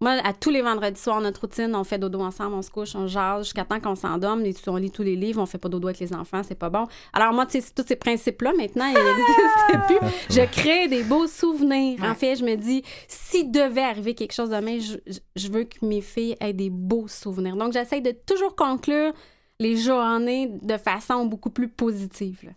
Moi, 0.00 0.12
à 0.22 0.32
tous 0.32 0.50
les 0.50 0.62
vendredis 0.62 1.00
soirs, 1.00 1.20
notre 1.20 1.40
routine, 1.40 1.74
on 1.74 1.82
fait 1.82 1.98
dodo 1.98 2.20
ensemble, 2.20 2.54
on 2.54 2.62
se 2.62 2.70
couche, 2.70 2.94
on 2.94 3.08
jase 3.08 3.46
jusqu'à 3.46 3.64
temps 3.64 3.80
qu'on 3.80 3.96
s'endorme, 3.96 4.46
et 4.46 4.54
on 4.68 4.76
lit 4.76 4.92
tous 4.92 5.02
les 5.02 5.16
livres, 5.16 5.42
on 5.42 5.46
fait 5.46 5.58
pas 5.58 5.68
dodo 5.68 5.88
avec 5.88 5.98
les 5.98 6.14
enfants, 6.14 6.42
c'est 6.44 6.54
pas 6.54 6.70
bon. 6.70 6.86
Alors 7.12 7.32
moi, 7.32 7.46
tu 7.46 7.60
sais, 7.60 7.72
tous 7.74 7.84
ces 7.84 7.96
principes-là, 7.96 8.52
maintenant, 8.56 8.86
ils 8.86 8.94
n'existent 8.94 9.86
plus. 9.98 10.08
Je 10.36 10.46
crée 10.52 10.86
des 10.86 11.02
beaux 11.02 11.26
souvenirs. 11.26 11.98
En 12.04 12.14
fait, 12.14 12.36
je 12.36 12.44
me 12.44 12.54
dis, 12.54 12.84
s'il 13.08 13.50
devait 13.50 13.82
arriver 13.82 14.14
quelque 14.14 14.32
chose 14.34 14.50
demain, 14.50 14.78
je, 14.78 14.98
je- 15.34 15.48
veux 15.50 15.64
que 15.64 15.84
mes 15.84 16.00
filles 16.00 16.36
aient 16.40 16.52
des 16.52 16.70
beaux 16.70 17.08
souvenirs. 17.08 17.56
Donc, 17.56 17.72
j'essaie 17.72 18.00
de 18.00 18.12
toujours 18.12 18.54
conclure 18.54 19.12
les 19.58 19.76
journées 19.76 20.46
de 20.62 20.76
façon 20.76 21.24
beaucoup 21.26 21.50
plus 21.50 21.68
positive. 21.68 22.38
là. 22.44 22.52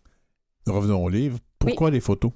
Revenons 0.71 1.03
au 1.03 1.09
livre. 1.09 1.39
Pourquoi 1.57 1.89
les 1.89 2.01
photos? 2.01 2.31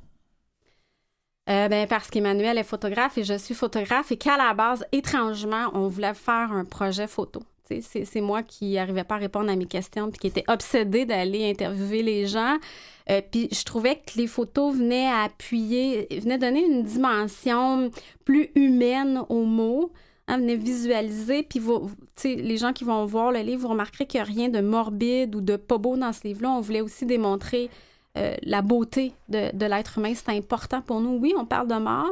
Euh, 1.47 1.67
ben, 1.67 1.87
parce 1.87 2.09
qu'Emmanuel 2.09 2.57
est 2.57 2.63
photographe 2.63 3.17
et 3.19 3.23
je 3.23 3.37
suis 3.37 3.53
photographe 3.53 4.11
et 4.11 4.17
qu'à 4.17 4.35
la 4.35 4.53
base, 4.53 4.83
étrangement, 4.91 5.69
on 5.73 5.87
voulait 5.87 6.15
faire 6.15 6.51
un 6.51 6.65
projet 6.65 7.07
photo. 7.07 7.41
C'est 7.67 8.21
moi 8.21 8.43
qui 8.43 8.75
n'arrivais 8.75 9.03
pas 9.03 9.15
à 9.15 9.17
répondre 9.17 9.49
à 9.49 9.55
mes 9.55 9.65
questions 9.65 10.11
puis 10.11 10.19
qui 10.19 10.27
était 10.27 10.43
obsédée 10.47 11.05
d'aller 11.05 11.49
interviewer 11.49 12.03
les 12.03 12.27
gens. 12.27 12.57
Euh, 13.09 13.21
puis 13.31 13.47
je 13.51 13.63
trouvais 13.63 13.95
que 13.95 14.17
les 14.17 14.27
photos 14.27 14.75
venaient 14.75 15.07
appuyer, 15.07 16.07
venaient 16.19 16.37
donner 16.37 16.63
une 16.63 16.83
dimension 16.83 17.89
plus 18.23 18.49
humaine 18.53 19.21
aux 19.29 19.45
mots, 19.45 19.91
hein, 20.27 20.37
venaient 20.37 20.55
visualiser. 20.55 21.41
Puis 21.41 21.59
les 22.23 22.57
gens 22.57 22.71
qui 22.71 22.83
vont 22.83 23.05
voir 23.05 23.31
le 23.31 23.39
livre, 23.39 23.63
vous 23.63 23.69
remarquerez 23.69 24.05
qu'il 24.05 24.19
n'y 24.19 24.27
a 24.27 24.31
rien 24.31 24.49
de 24.49 24.61
morbide 24.61 25.35
ou 25.35 25.41
de 25.41 25.55
pas 25.55 25.79
beau 25.79 25.97
dans 25.97 26.13
ce 26.13 26.27
livre-là. 26.27 26.51
On 26.51 26.61
voulait 26.61 26.81
aussi 26.81 27.07
démontrer 27.07 27.71
euh, 28.17 28.35
la 28.43 28.61
beauté 28.61 29.13
de, 29.29 29.55
de 29.55 29.65
l'être 29.65 29.97
humain. 29.97 30.13
C'est 30.15 30.29
important 30.35 30.81
pour 30.81 31.01
nous. 31.01 31.17
Oui, 31.17 31.33
on 31.37 31.45
parle 31.45 31.67
de 31.67 31.75
mort, 31.75 32.11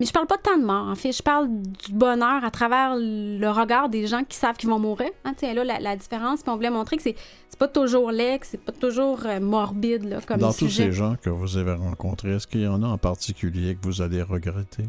mais 0.00 0.06
je 0.06 0.12
parle 0.12 0.26
pas 0.26 0.38
tant 0.38 0.56
de 0.58 0.64
mort. 0.64 0.88
En 0.88 0.94
fait, 0.94 1.12
je 1.12 1.22
parle 1.22 1.48
du 1.48 1.92
bonheur 1.92 2.44
à 2.44 2.50
travers 2.50 2.94
le 2.96 3.48
regard 3.48 3.88
des 3.88 4.06
gens 4.06 4.24
qui 4.24 4.36
savent 4.36 4.56
qu'ils 4.56 4.68
vont 4.70 4.78
mourir. 4.78 5.10
Hein, 5.24 5.34
là, 5.42 5.64
la, 5.64 5.78
la 5.80 5.96
différence. 5.96 6.42
Puis 6.42 6.50
on 6.50 6.56
voulait 6.56 6.70
montrer 6.70 6.96
que 6.96 7.02
c'est 7.02 7.16
c'est 7.48 7.58
pas 7.58 7.68
toujours 7.68 8.10
laid, 8.10 8.38
que 8.40 8.46
c'est 8.46 8.60
pas 8.62 8.72
toujours 8.72 9.20
euh, 9.24 9.40
morbide 9.40 10.04
là, 10.04 10.20
comme 10.26 10.38
Dans 10.38 10.52
tous 10.52 10.68
ces 10.68 10.92
gens 10.92 11.16
que 11.22 11.30
vous 11.30 11.56
avez 11.56 11.72
rencontrés, 11.72 12.34
est-ce 12.34 12.46
qu'il 12.46 12.62
y 12.62 12.66
en 12.66 12.82
a 12.82 12.86
en 12.86 12.98
particulier 12.98 13.74
que 13.76 13.80
vous 13.86 14.02
allez 14.02 14.20
regretter? 14.22 14.84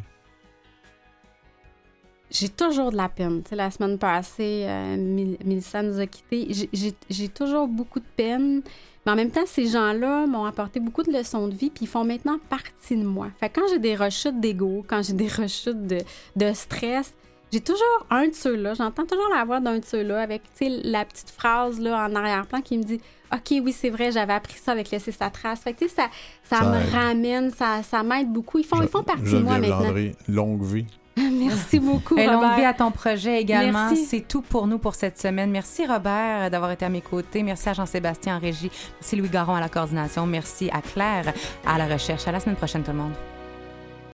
J'ai 2.29 2.49
toujours 2.49 2.91
de 2.91 2.97
la 2.97 3.07
peine. 3.07 3.41
La 3.51 3.71
semaine 3.71 3.97
passée, 3.97 4.65
euh, 4.67 4.97
Mélissa 4.97 5.81
nous 5.81 5.97
a 5.99 6.05
quittés. 6.07 6.47
J'ai- 6.49 6.69
J'ai 6.73 6.93
j'ai 7.09 7.29
toujours 7.29 7.67
beaucoup 7.69 7.99
de 8.01 8.05
peine. 8.17 8.61
Mais 9.07 9.13
en 9.13 9.15
même 9.15 9.31
temps, 9.31 9.45
ces 9.45 9.67
gens-là 9.67 10.27
m'ont 10.27 10.43
apporté 10.43 10.81
beaucoup 10.81 11.01
de 11.01 11.13
leçons 11.13 11.47
de 11.47 11.55
vie, 11.55 11.69
puis 11.69 11.85
ils 11.85 11.87
font 11.87 12.03
maintenant 12.03 12.39
partie 12.49 12.97
de 12.97 13.05
moi. 13.05 13.27
Fait 13.39 13.47
que 13.47 13.61
quand 13.61 13.67
j'ai 13.69 13.79
des 13.79 13.95
rechutes 13.95 14.41
d'ego, 14.41 14.83
quand 14.85 15.01
j'ai 15.01 15.13
des 15.13 15.27
rechutes 15.29 15.87
de, 15.87 15.99
de 16.35 16.51
stress, 16.51 17.13
j'ai 17.53 17.61
toujours 17.61 18.05
un 18.09 18.27
de 18.27 18.33
ceux-là. 18.33 18.73
J'entends 18.73 19.05
toujours 19.05 19.29
la 19.33 19.45
voix 19.45 19.61
d'un 19.61 19.79
de 19.79 19.85
ceux-là 19.85 20.19
avec 20.21 20.41
tu 20.57 20.65
sais, 20.65 20.81
la 20.83 21.05
petite 21.05 21.29
phrase 21.29 21.79
là, 21.79 22.05
en 22.05 22.15
arrière-plan 22.15 22.59
qui 22.59 22.77
me 22.77 22.83
dit 22.83 22.99
OK, 23.33 23.61
oui, 23.63 23.71
c'est 23.71 23.89
vrai, 23.89 24.11
j'avais 24.11 24.33
appris 24.33 24.57
ça 24.57 24.73
avec 24.73 24.89
laisser 24.91 25.13
sa 25.13 25.29
trace. 25.29 25.61
Fait 25.61 25.71
que, 25.71 25.79
tu 25.79 25.87
sais, 25.87 25.95
ça, 25.95 26.09
ça, 26.43 26.63
Ça 26.63 26.69
me 26.69 26.75
aide. 26.77 26.89
ramène, 26.89 27.51
ça, 27.51 27.83
ça 27.83 28.03
m'aide 28.03 28.29
beaucoup. 28.29 28.57
Ils 28.57 28.65
font, 28.65 28.81
ils 28.81 28.89
font 28.89 29.03
partie 29.03 29.31
de 29.31 29.39
moi 29.39 29.57
maintenant. 29.57 29.83
Landry, 29.83 30.11
longue 30.27 30.63
vie. 30.63 30.85
Merci 31.31 31.79
beaucoup. 31.79 32.17
Et 32.17 32.25
longue 32.25 32.55
vie 32.55 32.65
à 32.65 32.73
ton 32.73 32.91
projet 32.91 33.41
également. 33.41 33.89
C'est 33.95 34.27
tout 34.27 34.41
pour 34.41 34.67
nous 34.67 34.77
pour 34.77 34.95
cette 34.95 35.19
semaine. 35.19 35.51
Merci 35.51 35.85
Robert 35.85 36.49
d'avoir 36.49 36.71
été 36.71 36.85
à 36.85 36.89
mes 36.89 37.01
côtés. 37.01 37.43
Merci 37.43 37.69
à 37.69 37.73
Jean-Sébastien 37.73 38.37
en 38.37 38.39
régie. 38.39 38.71
Merci 38.99 39.15
Louis 39.15 39.29
Garon 39.29 39.55
à 39.55 39.59
la 39.59 39.69
coordination. 39.69 40.25
Merci 40.25 40.69
à 40.71 40.81
Claire 40.81 41.33
à 41.65 41.77
la 41.77 41.87
recherche. 41.87 42.27
À 42.27 42.31
la 42.31 42.39
semaine 42.39 42.55
prochaine 42.55 42.83
tout 42.83 42.91
le 42.91 42.97
monde. 42.97 43.13